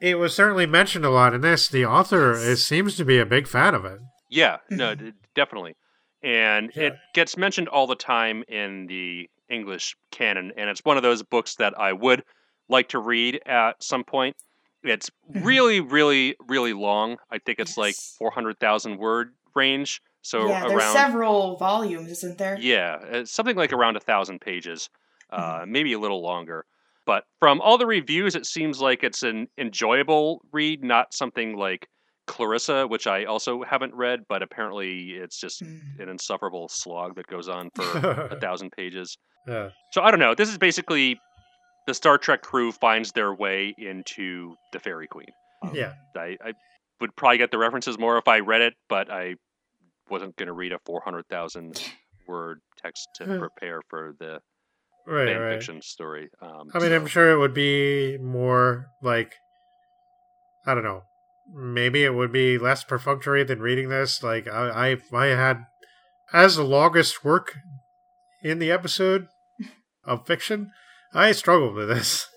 [0.00, 1.68] It was certainly mentioned a lot in this.
[1.68, 3.98] The author it seems to be a big fan of it.
[4.30, 4.56] Yeah.
[4.70, 4.94] No,
[5.34, 5.74] definitely.
[6.22, 6.84] And Yeah.
[6.84, 11.22] it gets mentioned all the time in the English canon, and it's one of those
[11.22, 12.22] books that I would
[12.70, 14.36] like to read at some point.
[14.82, 15.44] It's Mhm.
[15.44, 17.18] really, really, really long.
[17.30, 20.00] I think it's like four hundred thousand word range.
[20.22, 22.56] So yeah, there's around several volumes, isn't there?
[22.58, 24.88] Yeah, something like around a thousand pages,
[25.30, 26.64] uh, maybe a little longer.
[27.06, 31.88] But from all the reviews, it seems like it's an enjoyable read, not something like
[32.26, 35.98] Clarissa, which I also haven't read, but apparently it's just Mm.
[36.00, 37.82] an insufferable slog that goes on for
[38.30, 39.16] a thousand pages.
[39.48, 39.70] Yeah.
[39.92, 40.34] So I don't know.
[40.34, 41.18] This is basically
[41.90, 45.26] the Star Trek crew finds their way into the Faerie Queene.
[45.62, 45.94] Um, Yeah.
[46.16, 46.52] I, I
[47.00, 49.34] would probably get the references more if I read it, but I
[50.08, 51.82] wasn't going to read a 400,000
[52.28, 54.38] word text to prepare for the
[55.04, 55.54] Right, fan right.
[55.54, 56.28] fiction story.
[56.40, 59.32] Um, I mean, I'm sure it would be more like
[60.64, 61.02] I don't know.
[61.52, 64.22] Maybe it would be less perfunctory than reading this.
[64.22, 65.64] Like I, I, I had
[66.32, 67.56] as the longest work
[68.44, 69.26] in the episode
[70.04, 70.70] of fiction.
[71.12, 72.28] I struggled with this.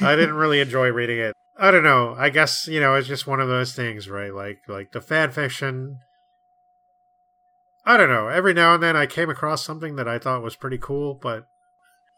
[0.00, 1.34] I didn't really enjoy reading it.
[1.56, 2.14] I don't know.
[2.18, 4.34] I guess you know it's just one of those things, right?
[4.34, 5.98] Like like the fan fiction.
[7.86, 8.28] I don't know.
[8.28, 11.46] Every now and then I came across something that I thought was pretty cool, but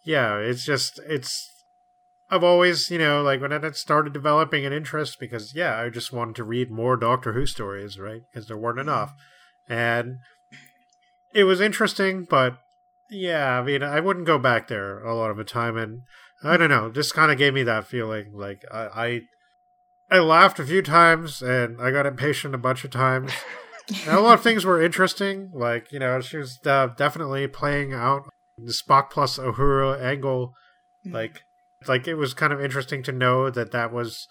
[0.05, 1.53] yeah, it's just it's.
[2.29, 6.13] I've always, you know, like when I started developing an interest because yeah, I just
[6.13, 8.23] wanted to read more Doctor Who stories, right?
[8.33, 8.89] Because there weren't mm-hmm.
[8.89, 9.15] enough,
[9.69, 10.19] and
[11.33, 12.59] it was interesting, but
[13.11, 16.03] yeah, I mean, I wouldn't go back there a lot of the time, and
[16.43, 18.33] I don't know, just kind of gave me that feeling.
[18.35, 19.21] Like I,
[20.11, 23.33] I, I laughed a few times, and I got impatient a bunch of times.
[24.05, 27.93] And a lot of things were interesting, like you know, she was uh, definitely playing
[27.93, 28.23] out
[28.59, 30.53] the Spock plus Uhura angle.
[31.07, 31.13] Mm.
[31.13, 31.43] Like,
[31.87, 34.27] like it was kind of interesting to know that that was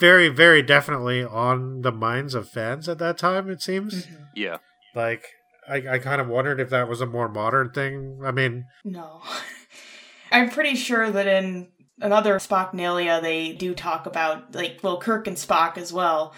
[0.00, 3.50] very, very definitely on the minds of fans at that time.
[3.50, 4.28] It seems Mhm.
[4.34, 4.56] yeah,
[4.94, 5.26] like
[5.68, 8.20] I, I kind of wondered if that was a more modern thing.
[8.24, 9.22] I mean, No.
[10.32, 11.68] I'm pretty sure that in
[12.00, 16.34] another Spockanalia they do talk about like well Kirk and Spock as well.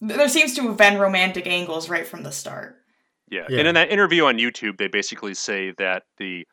[0.00, 2.76] There seems to have been romantic angles right from the start.
[3.30, 3.58] yeah, Yeah.
[3.60, 6.46] And in that interview on YouTube, they basically say that the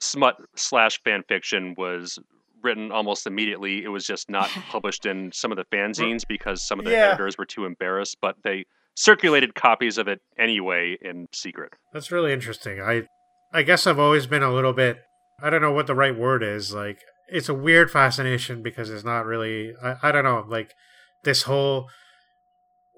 [0.00, 2.18] smut slash fan fiction was
[2.62, 3.84] written almost immediately.
[3.84, 7.08] It was just not published in some of the fanzines because some of the Yeah.
[7.10, 8.64] editors were too embarrassed, but they
[8.98, 11.72] circulated copies of it anyway in secret.
[11.92, 12.80] That's really interesting.
[12.80, 13.04] I
[13.52, 14.98] I guess I've always been a little bit
[15.40, 16.74] I don't know what the right word is.
[16.74, 20.74] Like it's a weird fascination because it's not really I, I don't know, like
[21.22, 21.88] this whole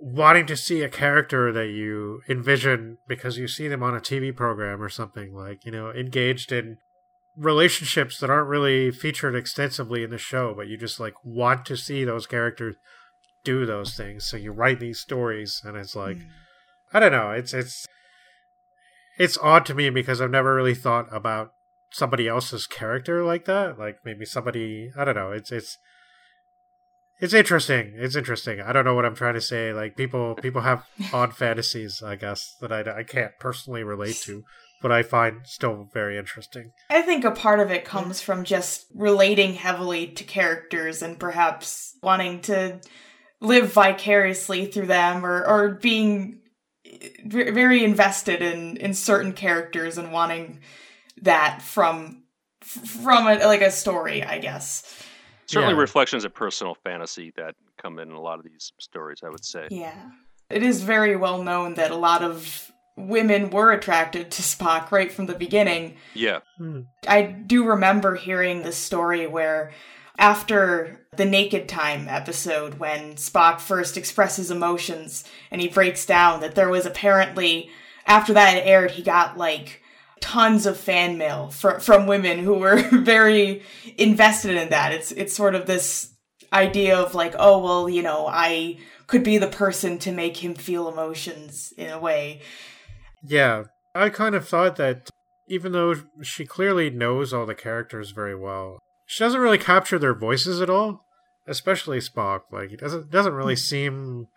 [0.01, 4.35] wanting to see a character that you envision because you see them on a TV
[4.35, 6.79] program or something like, you know, engaged in
[7.37, 11.77] relationships that aren't really featured extensively in the show, but you just like want to
[11.77, 12.77] see those characters
[13.45, 14.27] do those things.
[14.27, 16.29] So you write these stories and it's like Mm.
[16.93, 17.31] I don't know.
[17.31, 17.87] It's it's
[19.19, 21.53] it's odd to me because I've never really thought about
[21.93, 23.79] somebody else's character like that.
[23.79, 25.31] Like maybe somebody I don't know.
[25.31, 25.79] It's it's
[27.21, 27.93] it's interesting.
[27.97, 28.61] It's interesting.
[28.61, 29.73] I don't know what I'm trying to say.
[29.73, 34.43] Like people people have odd fantasies, I guess, that I I can't personally relate to,
[34.83, 36.73] but I find still very interesting.
[36.89, 41.97] I think a part of it comes from just relating heavily to characters and perhaps
[42.03, 42.81] wanting to
[43.41, 46.39] live vicariously through them or, or being
[47.25, 50.61] very invested in, in certain characters and wanting
[51.23, 52.23] that from
[52.63, 54.83] from a, like a story, I guess.
[55.47, 55.81] Certainly Yeah.
[55.81, 59.67] reflections of personal fantasy that come in a lot of these stories, I would say.
[59.71, 60.11] Yeah.
[60.51, 65.11] It is very well known that a lot of women were attracted to Spock right
[65.11, 65.97] from the beginning.
[66.15, 66.41] Yeah.
[66.59, 66.83] Hmm.
[67.09, 69.73] I do remember hearing this story where
[70.19, 76.55] after the Naked Time episode, when Spock first expresses emotions and he breaks down, that
[76.55, 77.71] there was apparently,
[78.07, 79.83] after that aired, he got like
[80.21, 83.63] tons of fan mail fr- from women who were very
[83.97, 84.93] invested in that.
[84.93, 86.13] It's, it's sort of this
[86.53, 90.55] idea of like, oh, well, you know, I could be the person to make him
[90.55, 92.41] feel emotions in a way.
[93.25, 93.65] Yeah,
[93.95, 95.11] I kind of thought that
[95.49, 98.79] even though she clearly knows all the characters very well,
[99.11, 101.05] she doesn't really capture their voices at all.
[101.49, 104.29] Especially Spock, like it doesn't doesn't really seem.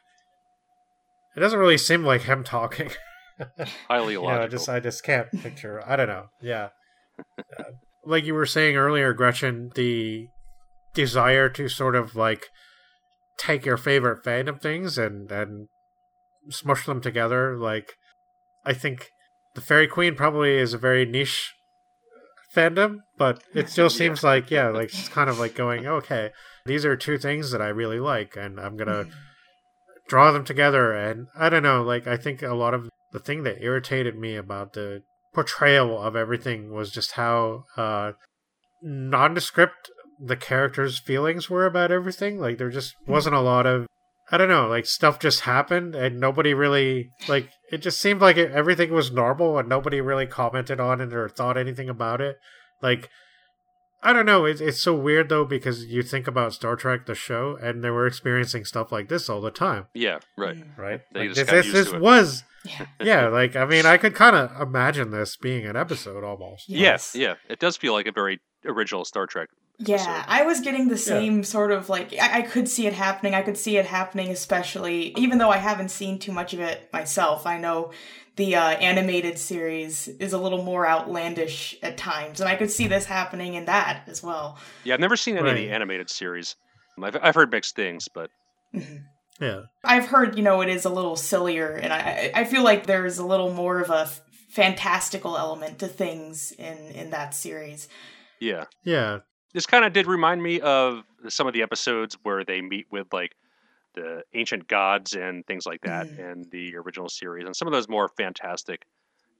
[1.37, 2.89] It doesn't really seem like him talking.
[3.87, 4.29] Highly you know.
[4.29, 5.83] I just I just can't picture.
[5.87, 6.25] I don't know.
[6.41, 6.69] Yeah,
[7.59, 7.65] Uh,
[8.03, 10.25] like you were saying earlier, Gretchen, the
[10.95, 12.47] desire to sort of like
[13.37, 15.67] take your favorite fandom things and and
[16.49, 17.55] smush them together.
[17.59, 17.93] Like,
[18.65, 19.11] I think
[19.53, 21.53] the Faerie Queene probably is a very niche
[22.55, 26.31] fandom, but it still seems like yeah, like it's kind of like going okay.
[26.65, 29.05] These are two things that I really like, and I'm gonna
[30.07, 30.93] draw them together.
[30.93, 34.35] And I don't know, like I think a lot of the thing that irritated me
[34.35, 35.01] about the
[35.33, 38.11] portrayal of everything was just how uh,
[38.81, 42.39] nondescript the characters' feelings were about everything.
[42.39, 43.87] Like there just wasn't a lot of
[44.31, 48.37] I don't know, like stuff just happened and nobody really like it just seemed like
[48.37, 52.37] it, everything was normal and nobody really commented on it or thought anything about it.
[52.81, 53.09] Like
[54.03, 57.15] I don't know, it's it's so weird though because you think about Star Trek the
[57.15, 60.63] show and they were experiencing stuff like this all the time, yeah, right.
[60.77, 61.01] Right?
[61.13, 62.85] Like, this this, this was Yeah.
[63.01, 66.69] yeah, like I mean, I could kind of imagine this being an episode almost.
[66.69, 67.35] Yes, yeah.
[67.49, 69.49] It does feel like a very original Star Trek.
[69.79, 70.23] Yeah.
[70.27, 73.33] I was getting the same sort of like I-, I could see it happening.
[73.35, 76.89] I could see it happening, especially even though I haven't seen too much of it
[76.93, 77.45] myself.
[77.45, 77.91] I know
[78.35, 82.87] the uh, animated series is a little more outlandish at times, and I could see
[82.87, 84.57] this happening in that as well.
[84.83, 86.55] Yeah, I've never seen any of the animated series.
[87.01, 88.29] I've, I've heard mixed things, but
[88.73, 89.03] Mhm.
[89.39, 89.61] Yeah.
[89.83, 92.85] I've heard, you know, it is a little sillier, and I I I feel like
[92.85, 97.87] there's a little more of a f- fantastical element to things in in that series.
[98.39, 98.65] yeah.
[98.83, 99.19] Yeah.
[99.53, 103.07] This kind of did remind me of some of the episodes where they meet with
[103.13, 103.35] like
[103.95, 106.19] the ancient gods and things like that Mhm.
[106.19, 108.85] in the original series, and some of those more fantastic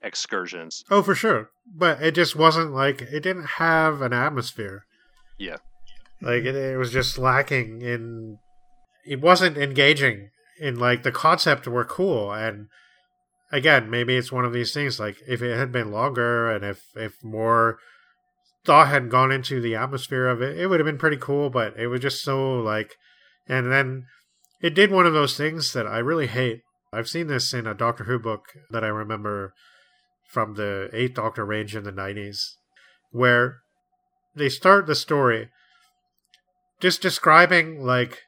[0.02, 0.84] excursions.
[0.90, 1.50] Oh, for sure.
[1.66, 4.84] But it just wasn't like it didn't have an atmosphere.
[5.38, 5.56] Yeah.
[6.20, 8.38] Like it, it was just lacking in.
[9.06, 12.68] It wasn't engaging in like the concept were cool and
[13.50, 16.84] again maybe it's one of these things like if it had been longer and if
[16.94, 17.78] if more
[18.64, 21.76] thought had gone into the atmosphere of it it would have been pretty cool but
[21.78, 22.96] it was just so like
[23.46, 24.06] and then
[24.60, 26.62] it did one of those things that i really hate.
[26.92, 29.52] I've seen this in a doctor who book that i remember
[30.30, 32.38] from the eighth doctor range in the 90s
[33.10, 33.58] where
[34.34, 35.50] they start the story
[36.80, 38.22] just describing like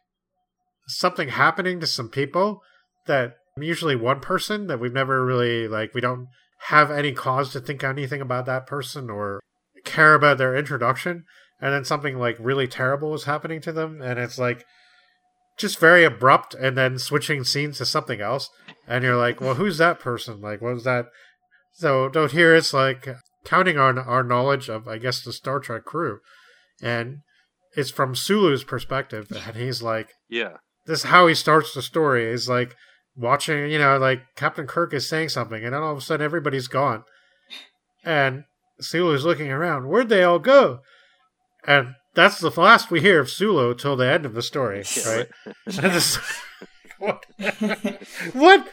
[0.87, 2.61] something happening to some people
[3.07, 6.29] that usually one person that we've never really like we don't
[6.69, 9.41] have any cause to think anything about that person or
[9.87, 11.25] care about their introduction
[11.61, 14.65] and then something like really terrible is happening to them and it's like
[15.57, 18.51] just very abrupt and then switching scenes to something else
[18.87, 20.43] and you're like well who's that person?
[20.43, 21.07] Like what was that?
[21.73, 23.09] So don't hear it's like
[23.47, 26.19] counting on our knowledge of i guess the star trek crew
[26.83, 27.19] and
[27.77, 32.27] it's from sulu's perspective and he's like Yeah, this is how he starts the story
[32.29, 32.75] is like
[33.17, 36.25] watching you know like captain kirk is saying something and then all of a sudden
[36.25, 37.05] everybody's gone.
[38.05, 38.45] And
[38.81, 39.89] sulu's looking around.
[39.89, 40.81] Where'd they all go?
[41.67, 45.25] And that's the last we hear of sulu till the end of the story Yeah,
[45.69, 46.09] right?
[46.99, 47.27] What
[48.33, 48.69] what?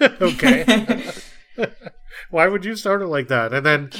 [0.00, 1.12] Okay.
[2.30, 3.52] Why would you start it like that?
[3.52, 3.90] And then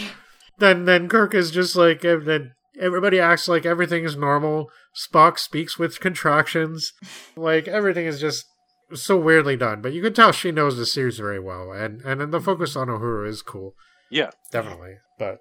[0.58, 4.70] then then kirk is just like and then everybody acts like everything is normal.
[4.94, 6.94] Spock speaks with contractions.
[7.36, 8.46] Like everything is just
[8.94, 9.82] so weirdly done.
[9.82, 11.70] But you can tell she knows the series very well.
[11.72, 13.74] And and then the focus on uhura is cool.
[14.10, 14.96] Yeah, definitely.
[15.18, 15.40] But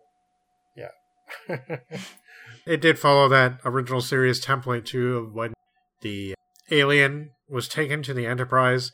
[2.65, 5.53] it did follow that original series template too of when
[6.01, 6.33] the
[6.72, 8.91] alien was taken to the enterprise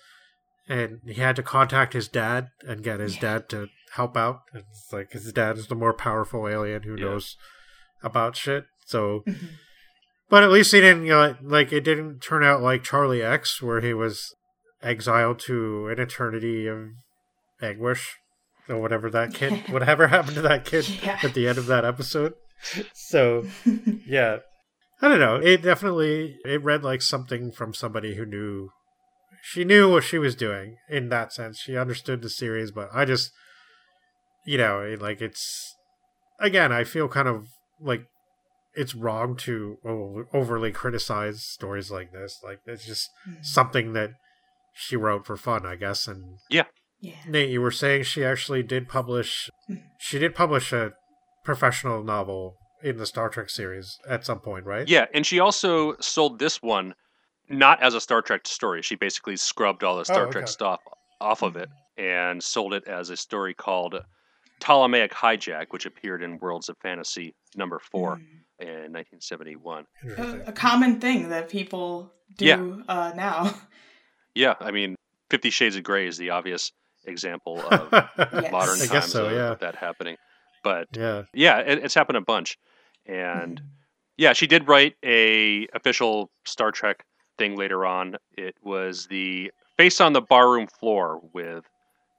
[0.67, 3.21] and he had to contact his dad and get his Yeah.
[3.21, 7.05] dad to help out it's like his dad is the more powerful alien who Yeah.
[7.05, 7.35] knows
[8.03, 9.49] about shit so Mhm.
[10.29, 13.61] but at least he didn't you know, like it didn't turn out like charlie x
[13.61, 14.33] where he was
[14.81, 16.89] exiled to an eternity of
[17.61, 18.17] anguish
[18.71, 21.19] or whatever that kid, whatever happened to that kid Yeah.
[21.23, 22.33] at the end of that episode.
[22.93, 23.45] So,
[24.07, 24.37] yeah,
[25.01, 25.35] I don't know.
[25.35, 28.69] It definitely it read like something from somebody who knew
[29.43, 31.57] she knew what she was doing in that sense.
[31.59, 33.31] She understood the series, but I just,
[34.45, 35.75] you know, it, like it's
[36.39, 37.47] again, I feel kind of
[37.79, 38.03] like
[38.75, 42.39] it's wrong to o- overly criticize stories like this.
[42.43, 43.43] Like it's just Mm.
[43.43, 44.11] something that
[44.73, 46.07] she wrote for fun, I guess.
[46.07, 46.65] And Yeah.
[47.27, 49.49] Nate, you were saying she actually did publish.
[49.99, 50.91] She did publish a
[51.43, 54.87] professional novel in the Star Trek series at some point, right?
[54.87, 56.93] Yeah, and she also sold this one
[57.49, 58.81] not as a Star Trek story.
[58.81, 60.79] She basically scrubbed all the Star Oh, Trek stuff
[61.19, 63.95] off of it and sold it as a story called
[64.59, 68.21] Ptolemaic Hijack, which appeared in Worlds of Fantasy number four Mm.
[68.59, 69.85] in 1971.
[70.17, 72.83] A, a common thing that people do Yeah.
[72.87, 73.53] uh, now.
[74.33, 74.95] Yeah, I mean,
[75.29, 76.71] Fifty Shades of Grey is the obvious
[77.05, 78.51] example of Yes.
[78.51, 79.55] modern I times guess so, of, yeah.
[79.59, 80.17] that happening.
[80.63, 81.23] But yeah.
[81.33, 82.57] yeah, it, it's happened a bunch,
[83.05, 83.65] and Mm.
[84.17, 87.03] yeah, she did write a official Star Trek
[87.37, 88.15] thing later on.
[88.37, 91.63] It was the Face on the Barroom Floor with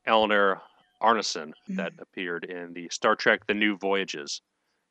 [0.07, 0.61] Eleanor
[1.01, 2.01] Arnason that Mm.
[2.03, 4.41] appeared in the Star Trek: The New Voyages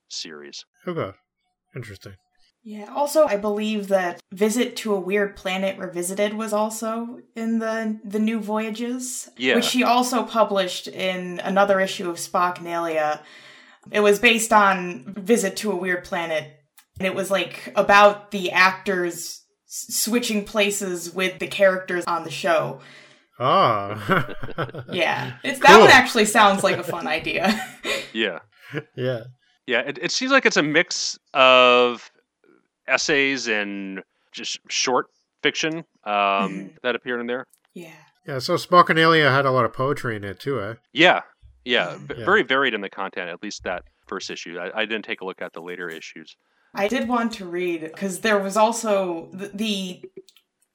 [0.09, 0.63] series.
[0.87, 1.11] Okay.
[1.75, 2.15] Interesting.
[2.63, 2.91] Yeah.
[2.95, 8.19] Also, I believe that Visit to a Weird Planet Revisited was also in the the
[8.19, 9.55] new voyages, Yeah.
[9.55, 13.21] which she also published in another issue of Spockanalia.
[13.91, 16.51] It was based on Visit to a Weird Planet,
[16.99, 22.29] and it was like about the actors s- switching places with the characters on the
[22.31, 22.79] show.
[23.39, 24.27] Ah.
[24.91, 25.81] Yeah, it's that Cool.
[25.81, 27.59] one actually sounds like a fun idea.
[28.13, 28.39] Yeah,
[28.95, 29.21] yeah.
[29.65, 29.79] yeah.
[29.87, 32.11] It, it seems like it's a mix of
[32.91, 35.07] essays and just short
[35.43, 36.75] fiction um, Mhm.
[36.83, 37.47] that appeared in there.
[37.73, 37.91] yeah.
[38.27, 38.37] Yeah.
[38.39, 40.75] So Spockanalia had a lot of poetry in it too, eh?
[40.93, 41.21] Yeah,
[41.65, 42.25] yeah, v- Yeah.
[42.25, 43.29] very varied in the content.
[43.29, 44.59] At least that first issue.
[44.59, 46.35] I, I didn't take a look at the later issues.
[46.75, 50.01] I did want to read because there was also the, the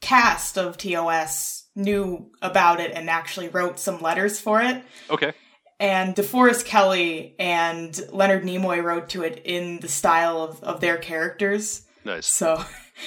[0.01, 4.83] cast of TOS knew about it and actually wrote some letters for it.
[5.09, 5.33] Okay.
[5.79, 10.97] And DeForest Kelley and Leonard Nimoy wrote to it in the style of, of their
[10.97, 11.86] characters.
[12.07, 12.29] Nice.
[12.29, 12.63] So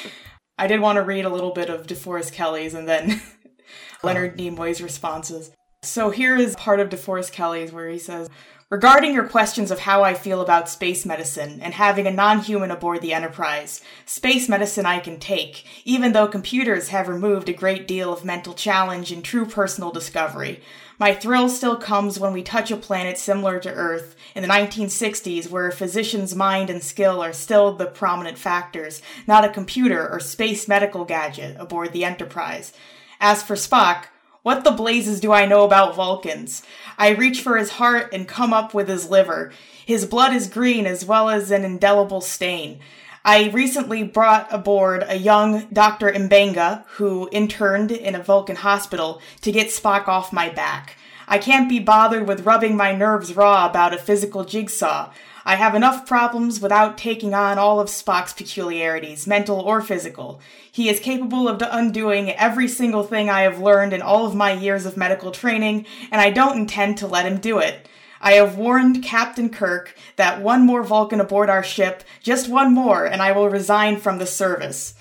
[0.57, 3.21] I did want to read a little bit of DeForest Kelley's and then
[4.03, 5.51] Leonard Nimoy's responses.
[5.81, 8.29] So here is part of DeForest Kelley's where he says,
[8.71, 12.69] Regarding your questions of how I feel about space medicine and having a non human
[12.69, 17.87] aboard the Enterprise, space medicine I can take, even though computers have removed a great
[17.87, 20.61] deal of mental challenge and true personal discovery.
[20.99, 25.49] My thrill still comes when we touch a planet similar to Earth in the 1960s,
[25.49, 30.19] where a physician's mind and skill are still the prominent factors, not a computer or
[30.19, 32.71] space medical gadget aboard the Enterprise.
[33.19, 34.09] As for Spock,
[34.41, 36.63] what the blazes do I know about Vulcans?
[36.97, 39.51] I reach for his heart and come up with his liver.
[39.85, 42.79] His blood is green as well as an indelible stain.
[43.25, 46.11] I recently brought aboard a young Dr.
[46.11, 50.95] Mbenga who interned in a Vulcan hospital to get Spock off my back.
[51.27, 55.11] I can't be bothered with rubbing my nerves raw about a physical jigsaw.
[55.49, 60.39] I have enough problems without taking on all of Spock's peculiarities, mental or physical.
[60.71, 64.51] He is capable of undoing every single thing I have learned in all of my
[64.51, 67.89] years of medical training, and I don't intend to let him do it.
[68.21, 73.05] I have warned Captain Kirk that one more Vulcan aboard our ship, just one more,
[73.05, 74.93] and I will resign from the service.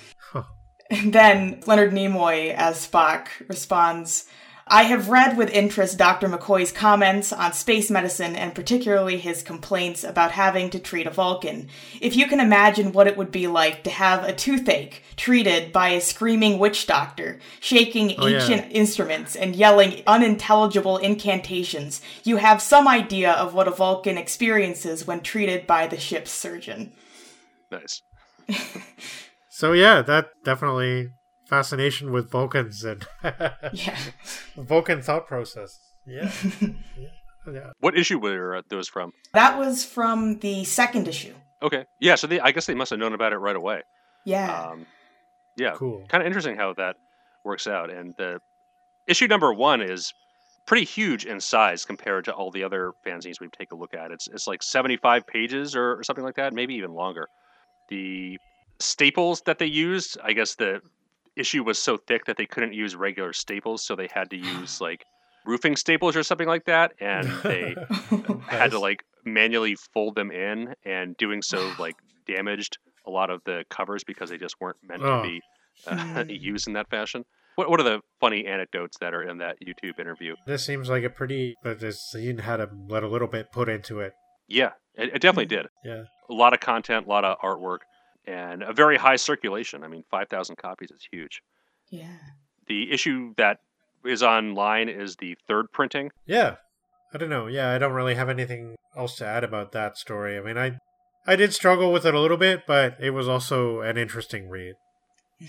[0.88, 4.24] And then Leonard Nimoy as Spock responds,
[4.70, 6.28] I have read with interest Dr.
[6.28, 11.68] McCoy's comments on space medicine and particularly his complaints about having to treat a Vulcan.
[12.00, 15.90] If you can imagine what it would be like to have a toothache treated by
[15.90, 18.40] a screaming witch doctor, shaking Oh, yeah.
[18.40, 25.06] ancient instruments and yelling unintelligible incantations, you have some idea of what a Vulcan experiences
[25.06, 26.92] when treated by the ship's surgeon.
[27.70, 28.02] Nice.
[29.58, 31.08] So yeah, that definitely
[31.48, 33.06] fascination with Vulcans and
[33.72, 33.98] Yeah.
[34.56, 35.78] Vulcan thought process.
[36.06, 36.30] Yeah.
[36.60, 36.68] yeah.
[37.52, 37.70] Yeah.
[37.80, 39.12] What issue were those from?
[39.32, 41.34] That was from the second issue.
[41.62, 41.86] Okay.
[42.00, 42.14] Yeah.
[42.16, 43.82] So they, I guess they must have known about it right away.
[44.24, 44.70] Yeah.
[44.70, 44.86] Um,
[45.56, 45.72] yeah.
[45.74, 46.04] Cool.
[46.08, 46.96] Kind of interesting how that
[47.44, 47.90] works out.
[47.90, 48.38] And the
[49.06, 50.12] issue number one is
[50.66, 54.10] pretty huge in size compared to all the other fanzines we take a look at.
[54.10, 57.28] It's it's like 75 pages or, or something like that, maybe even longer.
[57.88, 58.38] The
[58.78, 60.80] staples that they used, I guess the
[61.38, 64.80] issue was so thick that they couldn't use regular staples, so they had to use
[64.80, 65.04] like
[65.46, 67.74] roofing staples or something like that, and they
[68.48, 71.94] had to like manually fold them in, and doing so like
[72.26, 75.22] damaged a lot of the covers because they just weren't meant Oh.
[75.22, 75.40] to be
[75.86, 76.30] uh, Hmm.
[76.30, 77.24] used in that fashion.
[77.54, 80.34] What What are the funny anecdotes that are in that YouTube interview?
[80.46, 81.54] This seems like a pretty.
[81.62, 84.12] But this scene had a let a little bit put into it.
[84.48, 85.66] Yeah, it, it definitely did.
[85.84, 86.04] Yeah.
[86.30, 87.78] A lot of content, a lot of artwork,
[88.28, 89.82] and a very high circulation.
[89.82, 91.42] I mean, five thousand copies is huge.
[91.90, 92.18] Yeah.
[92.66, 93.60] The issue that
[94.04, 96.10] is online is the third printing.
[96.26, 96.56] Yeah.
[97.14, 97.46] I don't know.
[97.46, 100.36] Yeah, I don't really have anything else to add about that story.
[100.36, 100.78] I mean, I
[101.26, 104.74] I did struggle with it a little bit, but it was also an interesting read.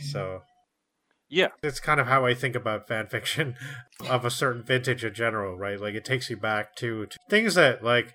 [0.02, 0.44] So
[1.30, 3.56] Yeah, it's kind of how I think about fan fiction
[4.10, 5.80] of a certain vintage in general, right?
[5.80, 8.14] Like it takes you back to, to things that like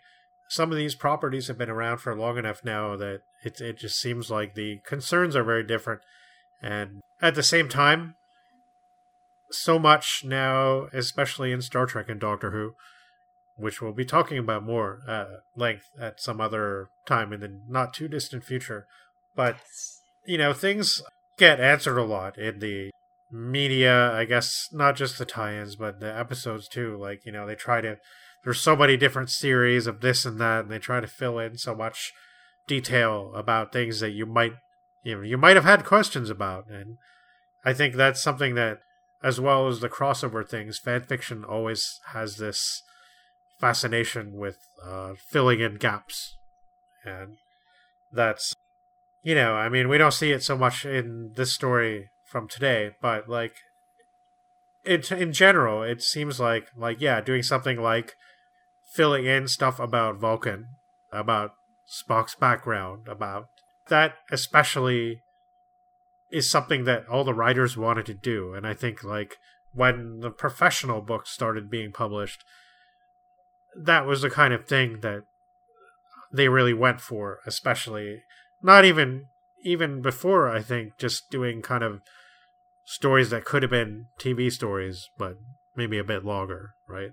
[0.54, 4.00] some of these properties have been around for long enough now that it it just
[4.00, 6.00] seems like the concerns are very different,
[6.62, 8.14] and at the same time,
[9.50, 12.74] so much now, especially in Star Trek and Doctor Who,
[13.56, 15.26] which we'll be talking about more at
[15.56, 18.86] length at some other time in the not too distant future,
[19.34, 19.56] but
[20.24, 21.02] you know things
[21.36, 22.90] get answered a lot in the
[23.32, 26.96] media i guess not just the tie-ins but the episodes too.
[26.96, 27.96] Like you know they try to
[28.44, 31.56] there's so many different series of this and that and they try to fill in
[31.56, 32.12] so much
[32.66, 34.52] detail about things that you might
[35.02, 36.68] you know you might have had questions about.
[36.68, 36.98] And
[37.64, 38.78] i think that's something that
[39.22, 42.82] as well as the crossover things fan fiction always has this
[43.58, 46.36] fascination with uh, filling in gaps.
[47.04, 47.36] And
[48.12, 48.54] that's
[49.22, 52.90] you know, I mean, we don't see it so much in this story from today,
[53.00, 53.54] but like,
[54.84, 58.14] it in general, it seems like like yeah, doing something like
[58.94, 60.68] filling in stuff about Vulcan,
[61.12, 61.50] about
[61.88, 63.46] Spock's background, about
[63.88, 65.20] that especially
[66.30, 69.36] is something that all the writers wanted to do, and I think like
[69.72, 72.44] when the professional books started being published,
[73.76, 75.22] that was the kind of thing that
[76.32, 78.22] they really went for, especially
[78.62, 79.26] not even
[79.64, 82.00] even before I think just doing kind of
[82.84, 85.36] stories that could have been TV stories, but
[85.74, 87.10] maybe a bit longer, right?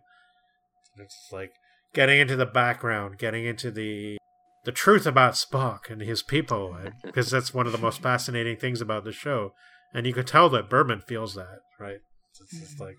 [0.98, 1.54] It's like
[1.94, 4.18] getting into the background, getting into the
[4.64, 8.80] the truth about Spock and his people, because that's one of the most fascinating things
[8.82, 9.54] about the show,
[9.94, 11.98] and you could tell that Berman feels that, right?
[12.40, 12.98] It's just like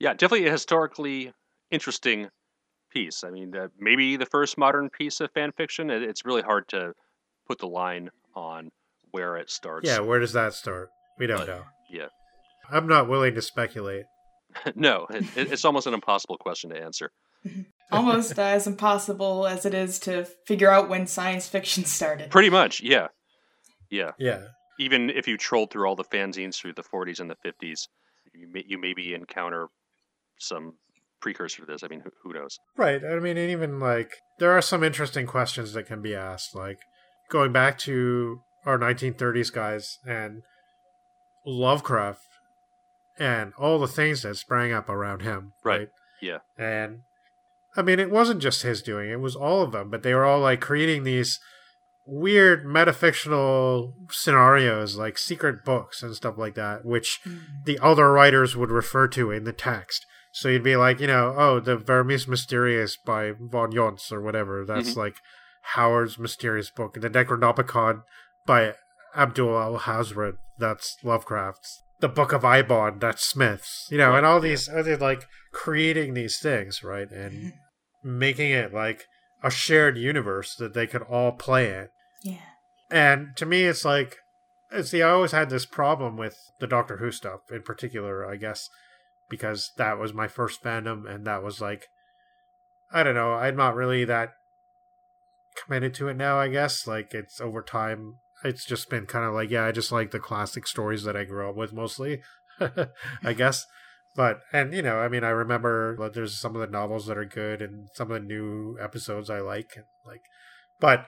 [0.00, 1.32] yeah, definitely a historically
[1.70, 2.28] interesting
[2.92, 3.24] piece.
[3.24, 5.90] I mean, uh, maybe the first modern piece of fan fiction.
[5.90, 6.92] It, it's really hard to
[7.46, 8.68] put the line on
[9.10, 9.88] where it starts.
[9.88, 10.90] yeah, where does that start?
[11.18, 11.62] We don't But- know.
[11.90, 12.06] Yeah.
[12.70, 14.04] I'm not willing to speculate.
[14.74, 17.10] no, it, it- it's almost an impossible question to answer.
[17.90, 22.30] Almost as impossible as it is to figure out when science fiction started.
[22.30, 23.08] Pretty much, yeah.
[23.90, 24.10] Yeah.
[24.18, 24.42] Yeah,
[24.78, 27.88] Even if you trolled through all the fanzines through the 40s and the 50s,
[28.34, 29.68] you, may, you maybe encounter
[30.38, 30.74] some
[31.22, 31.82] precursor to this.
[31.82, 32.58] I mean, who, who knows?
[32.76, 33.02] Right.
[33.02, 36.78] I mean, and even like there are some interesting questions that can be asked, like
[37.30, 40.42] going back to our 1930s guys and
[41.46, 42.20] Lovecraft
[43.18, 45.52] and all the things that sprang up around him.
[45.64, 45.78] Right.
[45.78, 45.88] Right.
[46.20, 46.38] Yeah.
[46.58, 47.00] And
[47.78, 49.88] I mean, it wasn't just his doing; it was all of them.
[49.88, 51.38] But they were all like creating these
[52.06, 57.20] weird metafictional scenarios, like secret books and stuff like that, which
[57.64, 60.04] the other writers would refer to in the text.
[60.32, 64.64] So you'd be like, you know, oh, the Vermis Mysterious by Von Junzt or whatever.
[64.64, 64.96] That's Mhm.
[64.96, 65.16] like
[65.74, 66.94] Howard's mysterious book.
[66.94, 68.02] The Necronomicon
[68.46, 68.74] by
[69.16, 70.36] Abdul Alhazred.
[70.58, 71.82] That's Lovecraft's.
[72.00, 73.00] The Book of Eibon.
[73.00, 73.86] That's Smith's.
[73.90, 77.52] You know, and all these are like creating these things, right, and
[78.02, 79.06] making it like
[79.42, 81.88] a shared universe that they could all play in.
[82.22, 82.36] Yeah.
[82.90, 84.16] And to me, it's like,
[84.82, 88.68] see, I always had this problem with the Doctor Who stuff in particular, I guess,
[89.28, 91.86] because that was my first fandom, and that was like,
[92.92, 94.30] I don't know, I'm not really that
[95.62, 96.86] committed to it now, I guess.
[96.86, 100.18] Like, it's over time, it's just been kind of like, yeah, I just like the
[100.18, 102.22] classic stories that I grew up with mostly,
[103.24, 103.66] I guess.
[104.16, 107.18] But, and, you know, I mean, I remember like, there's some of the novels that
[107.18, 109.70] are good and some of the new episodes I like.
[110.04, 110.22] Like,
[110.80, 111.06] but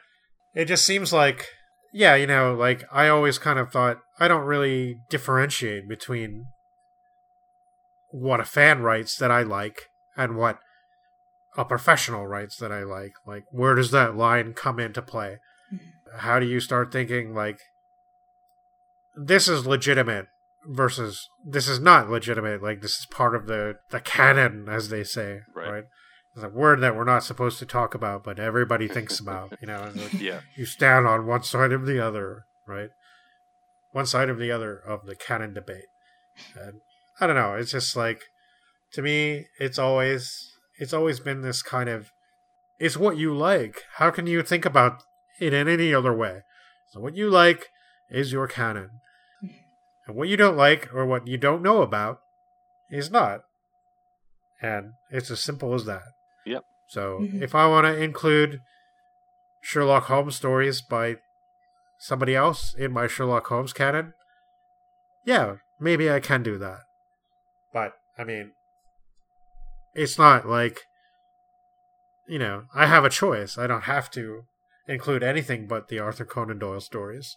[0.54, 1.48] it just seems like
[1.92, 6.46] yeah you know like i always kind of thought i don't really differentiate between
[8.10, 10.58] what a fan writes that i like and what
[11.56, 15.38] a professional writes that i like like where does that line come into play
[15.72, 16.18] mm-hmm.
[16.18, 17.58] how do you start thinking like
[19.16, 20.26] this is legitimate
[20.66, 25.02] versus this is not legitimate like this is part of the the canon as they
[25.02, 25.70] say Right.
[25.70, 25.84] right,
[26.34, 29.66] It's a word that we're not supposed to talk about but everybody thinks about you
[29.66, 30.40] know like, Yeah.
[30.56, 32.90] you stand on one side of the other, right?
[33.92, 35.86] One side of the other of the canon debate.
[36.54, 36.74] And
[37.20, 38.20] I don't know, it's just like
[38.92, 40.46] to me it's always
[40.78, 42.10] it's always been this kind of
[42.78, 43.82] it's what you like.
[43.96, 45.02] How can you think about
[45.38, 46.40] it in any other way?
[46.92, 47.68] So what you like
[48.10, 48.90] is your canon.
[50.10, 52.18] And what you don't like or what you don't know about
[52.90, 53.42] is not.
[54.60, 56.02] And it's as simple as that.
[56.44, 56.64] Yep.
[56.88, 57.40] So Mhm.
[57.40, 58.60] if I want to include
[59.62, 61.18] Sherlock Holmes stories by
[62.00, 64.14] somebody else in my Sherlock Holmes canon,
[65.24, 66.80] yeah, maybe I can do that.
[67.72, 68.52] But, I mean,
[69.94, 70.86] it's not like,
[72.26, 73.56] you know, I have a choice.
[73.56, 74.42] I don't have to
[74.88, 77.36] include anything but the Arthur Conan Doyle stories.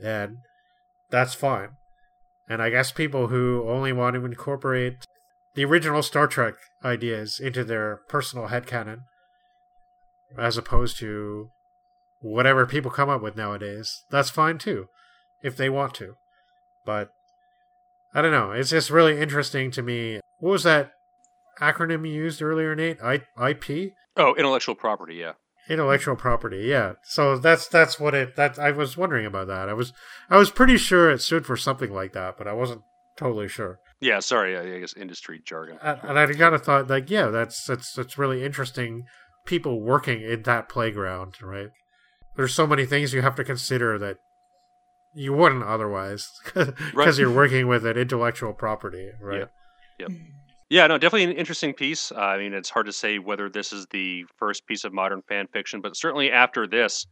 [0.00, 0.36] And
[1.10, 1.70] that's fine.
[2.48, 5.04] And I guess people who only want to incorporate
[5.54, 9.00] the original Star Trek ideas into their personal headcanon,
[10.38, 11.48] as opposed to
[12.20, 14.86] whatever people come up with nowadays, that's fine too,
[15.42, 16.14] if they want to.
[16.84, 17.10] But
[18.14, 18.52] I don't know.
[18.52, 20.20] It's just really interesting to me.
[20.38, 20.92] What was that
[21.60, 22.98] acronym you used earlier, Nate?
[23.02, 23.92] I- IP?
[24.16, 25.16] Oh, intellectual property.
[25.16, 25.32] Yeah.
[25.68, 29.72] Intellectual property yeah so that's that's what it that i was wondering about that i
[29.72, 29.92] was
[30.30, 32.80] i was pretty sure it stood for something like that but i wasn't
[33.16, 34.20] totally sure Yeah.
[34.20, 34.56] Sorry.
[34.56, 35.78] I I guess industry jargon.
[35.82, 39.04] and, and i kind of thought like yeah that's that's that's really interesting
[39.46, 41.70] people working in that playground right
[42.36, 44.16] there's so many things you have to consider that
[45.14, 47.16] you wouldn't otherwise because Right.
[47.16, 49.48] you're working with an intellectual property right
[49.98, 50.14] hmm.
[50.68, 52.10] Yeah, no, definitely an interesting piece.
[52.10, 55.22] Uh, I mean, it's hard to say whether this is the first piece of modern
[55.28, 57.06] fan fiction, but certainly after this,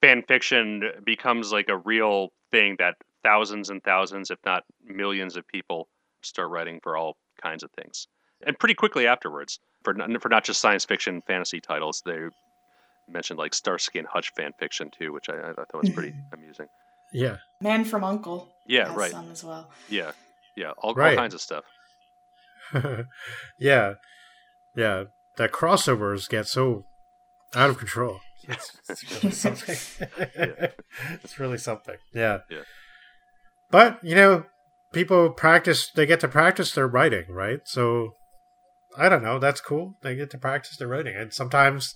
[0.00, 5.46] fan fiction becomes like a real thing that thousands and thousands, if not millions, of
[5.46, 5.86] people
[6.22, 8.08] start writing for all kinds of things,
[8.44, 9.60] and pretty quickly afterwards.
[9.84, 12.18] For not, for not just science fiction, fantasy titles, they
[13.08, 16.66] mentioned like Starsky and Hutch fan fiction too, which I, I thought was pretty amusing.
[17.12, 18.48] yeah Man from Uncle.
[18.66, 19.10] Yeah, right.
[19.10, 19.70] Some as well.
[19.88, 20.12] Yeah,
[20.56, 21.16] yeah, all, all Right.
[21.16, 21.64] kinds of stuff.
[23.58, 23.94] yeah.
[24.76, 25.04] Yeah.
[25.38, 26.84] That crossovers get so
[27.54, 28.20] out of control.
[28.48, 29.76] It's, it's really something.
[31.22, 31.96] It's really something.
[32.14, 32.38] Yeah.
[32.50, 32.62] Yeah.
[33.70, 34.44] but you know
[34.92, 37.60] people practice they get to practice their writing right?
[37.64, 38.14] So
[38.98, 39.38] i don't know.
[39.38, 39.94] That's cool.
[40.02, 41.14] They get to practice their writing.
[41.16, 41.94] And sometimes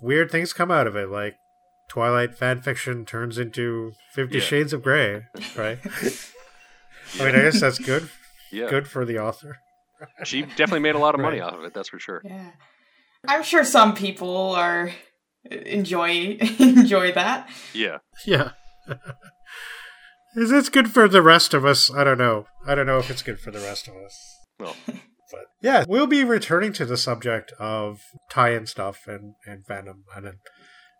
[0.00, 1.36] weird things come out of it like
[1.88, 4.40] twilight fan fiction turns into 50 Yeah.
[4.44, 5.24] shades of gray
[5.56, 5.78] right?
[5.84, 8.08] I mean i guess that's good
[8.50, 9.58] Yeah, good for the author
[10.24, 11.52] she definitely made a lot of money Right.
[11.52, 11.74] off of it.
[11.74, 12.22] That's for sure.
[12.24, 12.50] Yeah.
[13.28, 14.92] I'm sure some people are
[15.50, 17.48] enjoy enjoy that.
[17.72, 17.98] Yeah.
[18.26, 18.50] Yeah.
[20.34, 21.92] Is it's good for the rest of us?
[21.92, 22.46] I don't know.
[22.66, 24.16] I don't know if it's good for the rest of us.
[24.58, 24.76] Well,
[25.30, 28.00] But yeah, we'll be returning to the subject of
[28.30, 30.34] tie-in stuff and, and fandom and then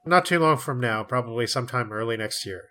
[0.06, 2.62] not too long from now, probably sometime early next year.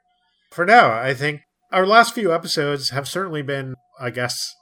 [0.51, 4.55] For now, I think our last few episodes have certainly been, I guess,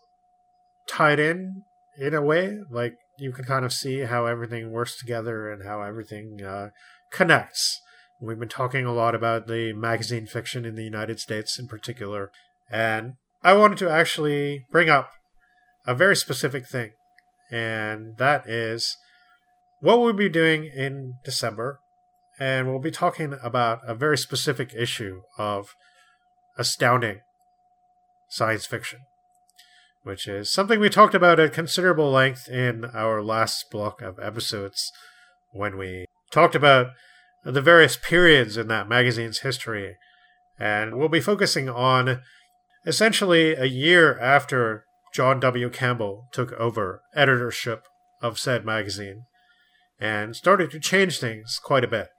[0.89, 1.63] tied in
[1.97, 2.59] in a way.
[2.69, 6.69] Like you can kind of see how everything works together and how everything uh,
[7.11, 7.81] connects.
[8.21, 12.31] We've been talking a lot about the magazine fiction in the United States in particular.
[12.69, 15.11] And I wanted to actually bring up
[15.87, 16.91] a very specific thing.
[17.49, 18.97] And that is
[19.79, 21.79] what we'll be doing in December.
[22.39, 25.75] And we'll be talking about a very specific issue of
[26.57, 27.21] astounding
[28.29, 28.99] science fiction,
[30.03, 34.91] which is something we talked about at considerable length in our last block of episodes
[35.51, 36.87] when we talked about
[37.43, 39.95] the various periods in that magazine's history.
[40.59, 42.21] And we'll be focusing on
[42.85, 45.69] essentially a year after John W.
[45.69, 47.85] Campbell took over editorship
[48.21, 49.23] of said magazine
[49.99, 52.09] and started to change things quite a bit.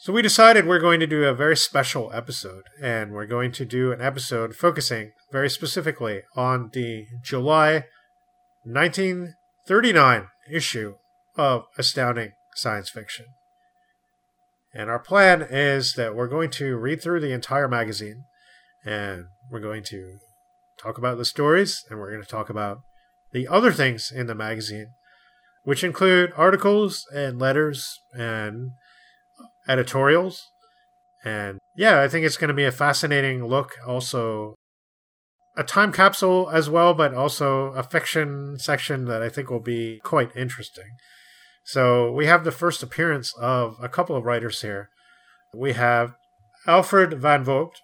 [0.00, 3.64] So we decided we're going to do a very special episode, and we're going to
[3.64, 7.82] do an episode focusing very specifically on the July
[8.64, 10.94] 1939 issue
[11.36, 13.26] of Astounding Science Fiction.
[14.72, 18.22] And our plan is that we're going to read through the entire magazine,
[18.84, 20.18] and we're going to
[20.80, 22.78] talk about the stories, and we're going to talk about
[23.32, 24.90] the other things in the magazine,
[25.64, 28.70] which include articles and letters and
[29.68, 30.42] editorials.
[31.24, 33.76] And yeah, I think it's going to be a fascinating look.
[33.86, 34.54] Also,
[35.56, 40.00] a time capsule as well, but also a fiction section that I think will be
[40.04, 40.88] quite interesting.
[41.64, 44.88] So we have the first appearance of a couple of writers here.
[45.54, 46.14] We have
[46.66, 47.80] Alfred Van Vogt,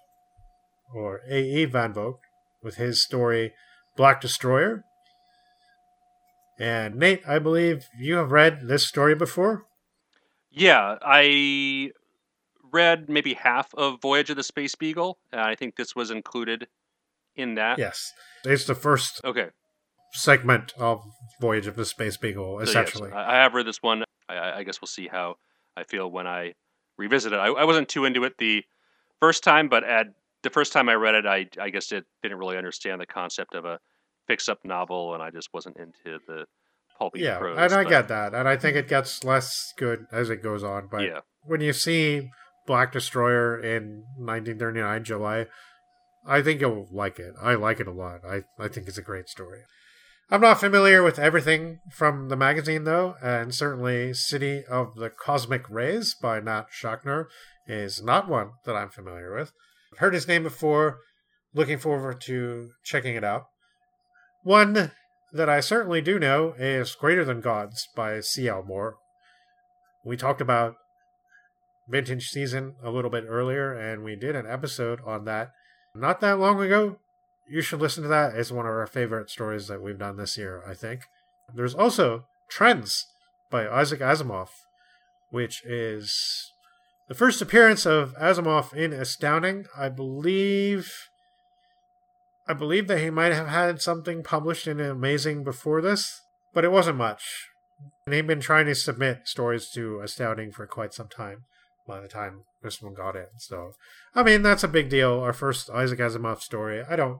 [0.93, 1.65] or A.E.
[1.65, 2.21] Van Vogt,
[2.63, 3.53] with his story
[3.95, 4.83] Black Destroyer.
[6.57, 9.65] And Nate, I believe you have read this story before.
[10.55, 11.91] Yeah, I
[12.71, 16.67] read maybe half of Voyage of the Space Beagle, and I think this was included
[17.35, 17.77] in that.
[17.77, 18.11] Yes,
[18.45, 19.49] it's the first Okay.
[20.13, 21.03] segment of
[21.41, 23.11] Voyage of the Space Beagle, so yes, essentially.
[23.11, 24.03] I I have read this one.
[24.29, 25.35] I- I, I guess we'll see how
[25.77, 26.53] I feel when I
[26.97, 27.35] revisit it.
[27.37, 28.63] I, I wasn't too into it the
[29.19, 30.07] first time, but at
[30.41, 33.53] the first time I read it, I I guess it didn't really understand the concept
[33.55, 33.79] of a
[34.27, 36.45] fix-up novel, and I just wasn't into the
[36.97, 37.57] pulpy yeah, prose.
[37.57, 40.63] and I but- get that, and I think it gets less good as it goes
[40.63, 40.87] on.
[40.89, 42.29] But yeah, when you see
[42.67, 45.45] Black Destroyer in 1939 July,
[46.27, 47.33] I think you'll like it.
[47.41, 48.21] I like it a lot.
[48.27, 49.61] I I think it's a great story.
[50.31, 55.69] I'm not familiar with everything from the magazine though, and certainly City of the Cosmic
[55.69, 57.25] Rays by Nat Schachner
[57.67, 59.51] is not one that I'm familiar with.
[59.93, 60.97] I've heard his name before.
[61.53, 63.43] Looking forward to checking it out.
[64.43, 64.91] One
[65.35, 68.63] that I certainly do know is Greater Than Gods by C.L.
[68.63, 68.95] Moore.
[70.05, 70.75] We talked about
[71.89, 75.51] Vintage Season a little bit earlier, and we did an episode on that
[75.93, 76.99] not that long ago.
[77.49, 78.33] You should listen to that.
[78.33, 81.01] It's one of our favorite stories that we've done this year, I think.
[81.53, 83.05] There's also Trends
[83.51, 84.49] by Isaac Asimov,
[85.31, 86.51] which is
[87.09, 89.65] the first appearance of Asimov in Astounding.
[89.77, 90.91] I believe
[92.47, 96.21] I believe that he might have had something published in Amazing before this,
[96.53, 97.47] but it wasn't much.
[98.05, 101.45] And he'd been trying to submit stories to Astounding for quite some time
[101.87, 103.27] by the time this one got in.
[103.37, 103.71] So,
[104.13, 105.19] I mean, that's a big deal.
[105.19, 106.83] Our first Isaac Asimov story.
[106.87, 107.19] I don't.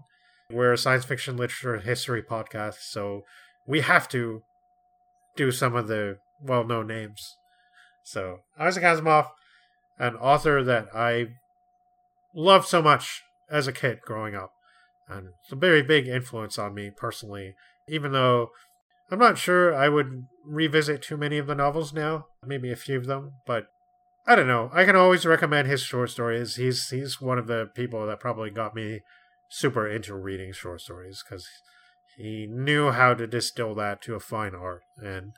[0.52, 3.24] We're a science fiction literature history podcast, so
[3.68, 4.44] we have to
[5.36, 7.36] do some of the well known names.
[8.04, 9.30] So, Isaac Asimov,
[9.98, 11.30] an author that I
[12.36, 14.52] loved so much as a kid growing up.
[15.08, 17.56] And it's a very big influence on me personally,
[17.88, 18.50] even though
[19.12, 22.98] I'm not sure I would revisit too many of the novels now, maybe a few
[22.98, 23.68] of them, but
[24.28, 24.72] I don't know.
[24.74, 26.56] I can always recommend his short stories.
[26.56, 29.02] He's he's one of the people that probably got me
[29.50, 31.48] super into reading short stories because
[32.18, 34.82] he knew how to distill that to a fine art.
[34.98, 35.34] And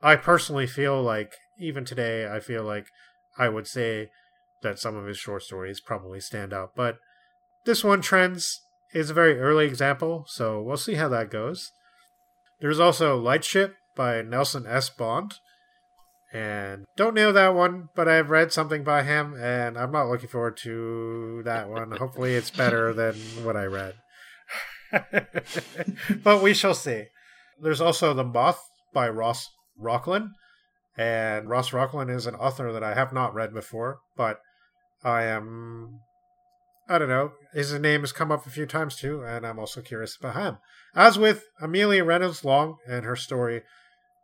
[0.00, 2.86] I personally feel like even today, I feel like
[3.36, 4.10] I would say
[4.62, 6.70] that some of his short stories probably stand out.
[6.76, 6.98] But
[7.64, 8.60] this one, Trends,
[8.94, 11.72] is a very early example, so we'll see how that goes.
[12.60, 14.88] There's also Lightship by Nelson S.
[14.88, 15.34] Bond.
[16.32, 20.28] And don't know that one, but I've read something by him, and I'm not looking
[20.28, 21.92] forward to that one.
[21.92, 23.14] Hopefully, it's better than
[23.44, 23.94] what I read.
[26.22, 27.04] but we shall see.
[27.60, 28.60] There's also The Moth
[28.92, 29.48] by Ross
[29.80, 30.30] Rocklynne.
[30.96, 34.38] And Ross Rocklynne is an author that I have not read before, but
[35.02, 36.00] I am.
[36.88, 37.32] I don't know.
[37.52, 40.58] His name has come up a few times too, and I'm also curious about him.
[40.94, 43.62] As with Amelia Reynolds Long and her story,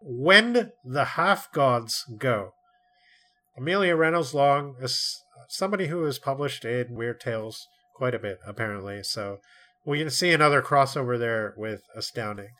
[0.02, 2.52] When the Half Gods Go.
[3.56, 7.66] Amelia Reynolds Long is somebody who has published in Weird Tales
[7.96, 9.02] quite a bit, apparently.
[9.02, 9.38] So
[9.84, 12.50] we can see another crossover there with Astounding.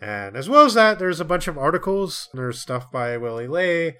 [0.00, 2.28] And as well as that, there's a bunch of articles.
[2.32, 3.96] There's stuff by Willy Ley.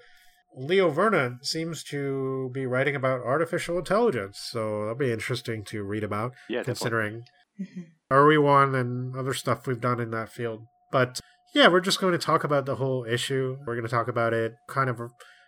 [0.55, 6.03] Leo Vernon seems to be writing about artificial intelligence, so that'll be interesting to read
[6.03, 6.63] about, yeah.
[6.63, 7.23] considering
[7.59, 7.85] Mhm.
[8.09, 10.65] RE1 and other stuff we've done in that field.
[10.91, 11.19] But
[11.53, 13.57] yeah, we're just going to talk about the whole issue.
[13.65, 14.99] We're going to talk about it kind of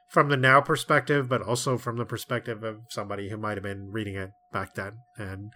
[0.09, 3.91] from the now perspective, but also from the perspective of somebody who might have been
[3.91, 5.51] reading it back then and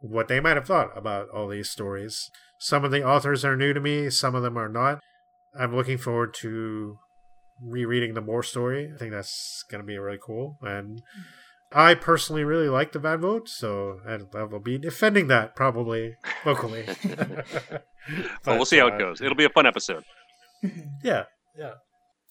[0.00, 2.30] what they might have thought about all these stories.
[2.58, 5.00] Some of the authors are new to me, some of them are not.
[5.58, 6.96] I'm looking forward to
[7.60, 8.90] rereading the Moore story.
[8.94, 10.58] I think that's going to be really cool.
[10.62, 11.02] And
[11.74, 16.16] I personally really like the Van Vogt, so I I will be defending that probably
[16.44, 16.84] vocally.
[16.86, 17.82] Well,
[18.46, 19.20] we'll see how uh, it goes.
[19.20, 20.04] It'll be a fun episode.
[21.02, 21.24] Yeah,
[21.58, 21.72] yeah.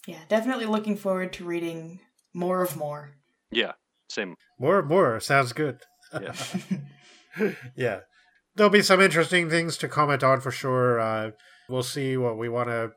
[0.07, 1.99] yeah, definitely looking forward to reading
[2.33, 3.15] more of more.
[3.51, 3.73] Yeah,
[4.07, 4.35] same.
[4.57, 5.79] More, more sounds good.
[6.13, 6.33] Yeah.
[7.75, 7.99] yeah.
[8.55, 10.97] There'll be some interesting things to comment on for sure.
[10.97, 11.31] Uh,
[11.67, 12.91] we'll see what we want to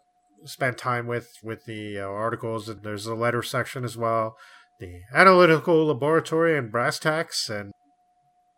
[0.44, 2.68] spend time with with the uh, articles.
[2.68, 4.36] And There's a letter section as well.
[4.80, 7.48] The analytical laboratory and brass tacks.
[7.48, 7.72] And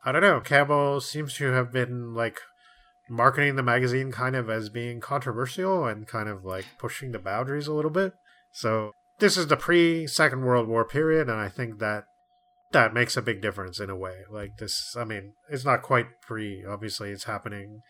[0.04, 0.40] I don't know.
[0.40, 2.40] Campbell seems to have been like
[3.08, 7.66] marketing the magazine kind of as being controversial and kind of like pushing the boundaries
[7.66, 8.14] a little bit.
[8.52, 12.04] So this is the pre Second World War period, and I think that
[12.72, 14.22] that makes a big difference in a way.
[14.30, 16.64] Like this, I mean, it's not quite pre.
[16.64, 17.80] Obviously, it's happening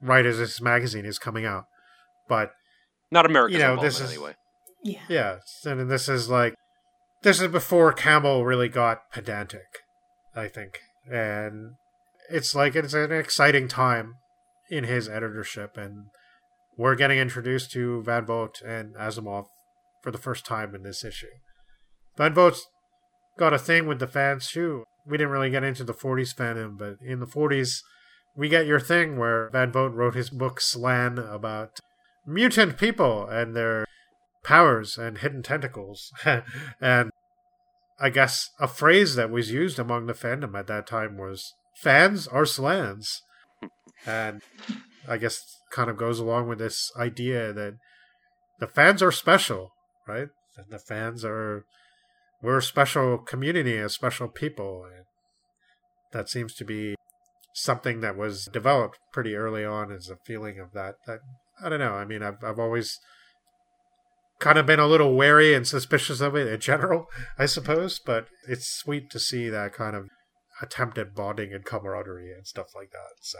[0.00, 1.64] right as this magazine is coming out.
[2.28, 2.52] But
[3.10, 4.34] Not America's You know, this is- anyway.
[4.82, 5.00] Yeah.
[5.08, 6.54] yeah, and this is like
[7.22, 9.66] this is before Campbell really got pedantic,
[10.34, 10.78] I think,
[11.10, 11.72] and
[12.30, 14.14] it's like it's an exciting time
[14.70, 16.04] in his editorship, and
[16.76, 19.46] we're getting introduced to Van Vogt and Asimov
[20.02, 21.26] for the first time in this issue.
[22.16, 22.64] Van Vogt's
[23.38, 24.84] got a thing with the fans too.
[25.04, 27.80] We didn't really get into the 40s fandom, but in the 40s,
[28.36, 31.80] we get your thing where Van Vogt wrote his book Slan about
[32.26, 33.86] mutant people and their
[34.42, 36.12] powers and hidden tentacles.
[36.80, 37.10] and
[37.98, 42.26] I guess a phrase that was used among the fandom at that time was fans
[42.26, 43.22] are slans.
[44.06, 44.42] And
[45.08, 47.74] I guess kind of goes along with this idea that
[48.58, 49.70] the fans are special,
[50.06, 50.28] right?
[50.56, 51.64] And the fans are
[52.42, 54.84] we're a special community, a special people.
[54.84, 55.04] And
[56.12, 56.94] that seems to be
[57.54, 60.96] something that was developed pretty early on as a feeling of that.
[61.06, 61.20] That
[61.62, 61.94] I don't know.
[61.94, 62.98] I mean, I've I've always
[64.38, 67.06] kind of been a little wary and suspicious of it in general,
[67.38, 67.98] I suppose.
[67.98, 70.08] But it's sweet to see that kind of
[70.60, 73.22] attempt at bonding and camaraderie and stuff like that.
[73.22, 73.38] So,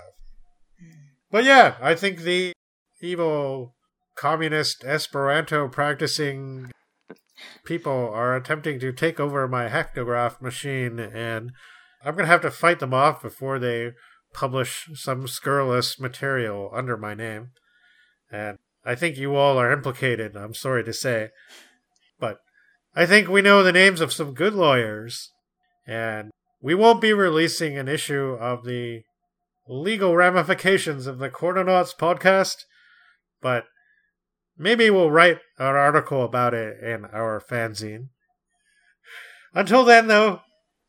[0.78, 0.90] hmm.
[1.30, 2.52] but yeah, I think the
[3.00, 3.74] evil
[4.16, 6.70] communist Esperanto practicing
[7.64, 11.52] people are attempting to take over my hectograph machine and
[12.04, 13.92] I'm going to have to fight them off before they
[14.32, 17.48] publish some scurrilous material under my name.
[18.36, 21.30] And I think you all are implicated, I'm sorry to say.
[22.20, 22.38] But
[22.94, 25.30] I think we know the names of some good lawyers.
[25.86, 29.02] And we won't be releasing an issue of the
[29.66, 32.56] legal ramifications of the Chrononauts podcast,
[33.40, 33.64] but
[34.56, 38.08] maybe we'll write an article about it in our fanzine.
[39.54, 40.40] Until then, though,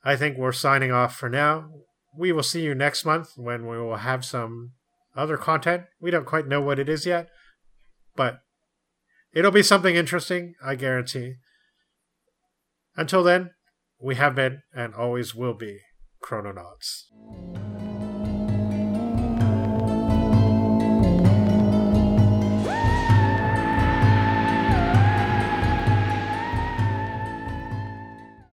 [0.04, 1.70] I think we're signing off for now.
[2.18, 4.72] We will see you next month when we will have some
[5.16, 5.84] other content.
[6.02, 7.30] We don't quite know what it is yet,
[8.18, 8.42] but
[9.34, 11.36] it'll be something interesting, I guarantee.
[12.98, 13.52] Until then,
[14.02, 15.80] we have been and always will be
[16.22, 17.06] Chrononauts.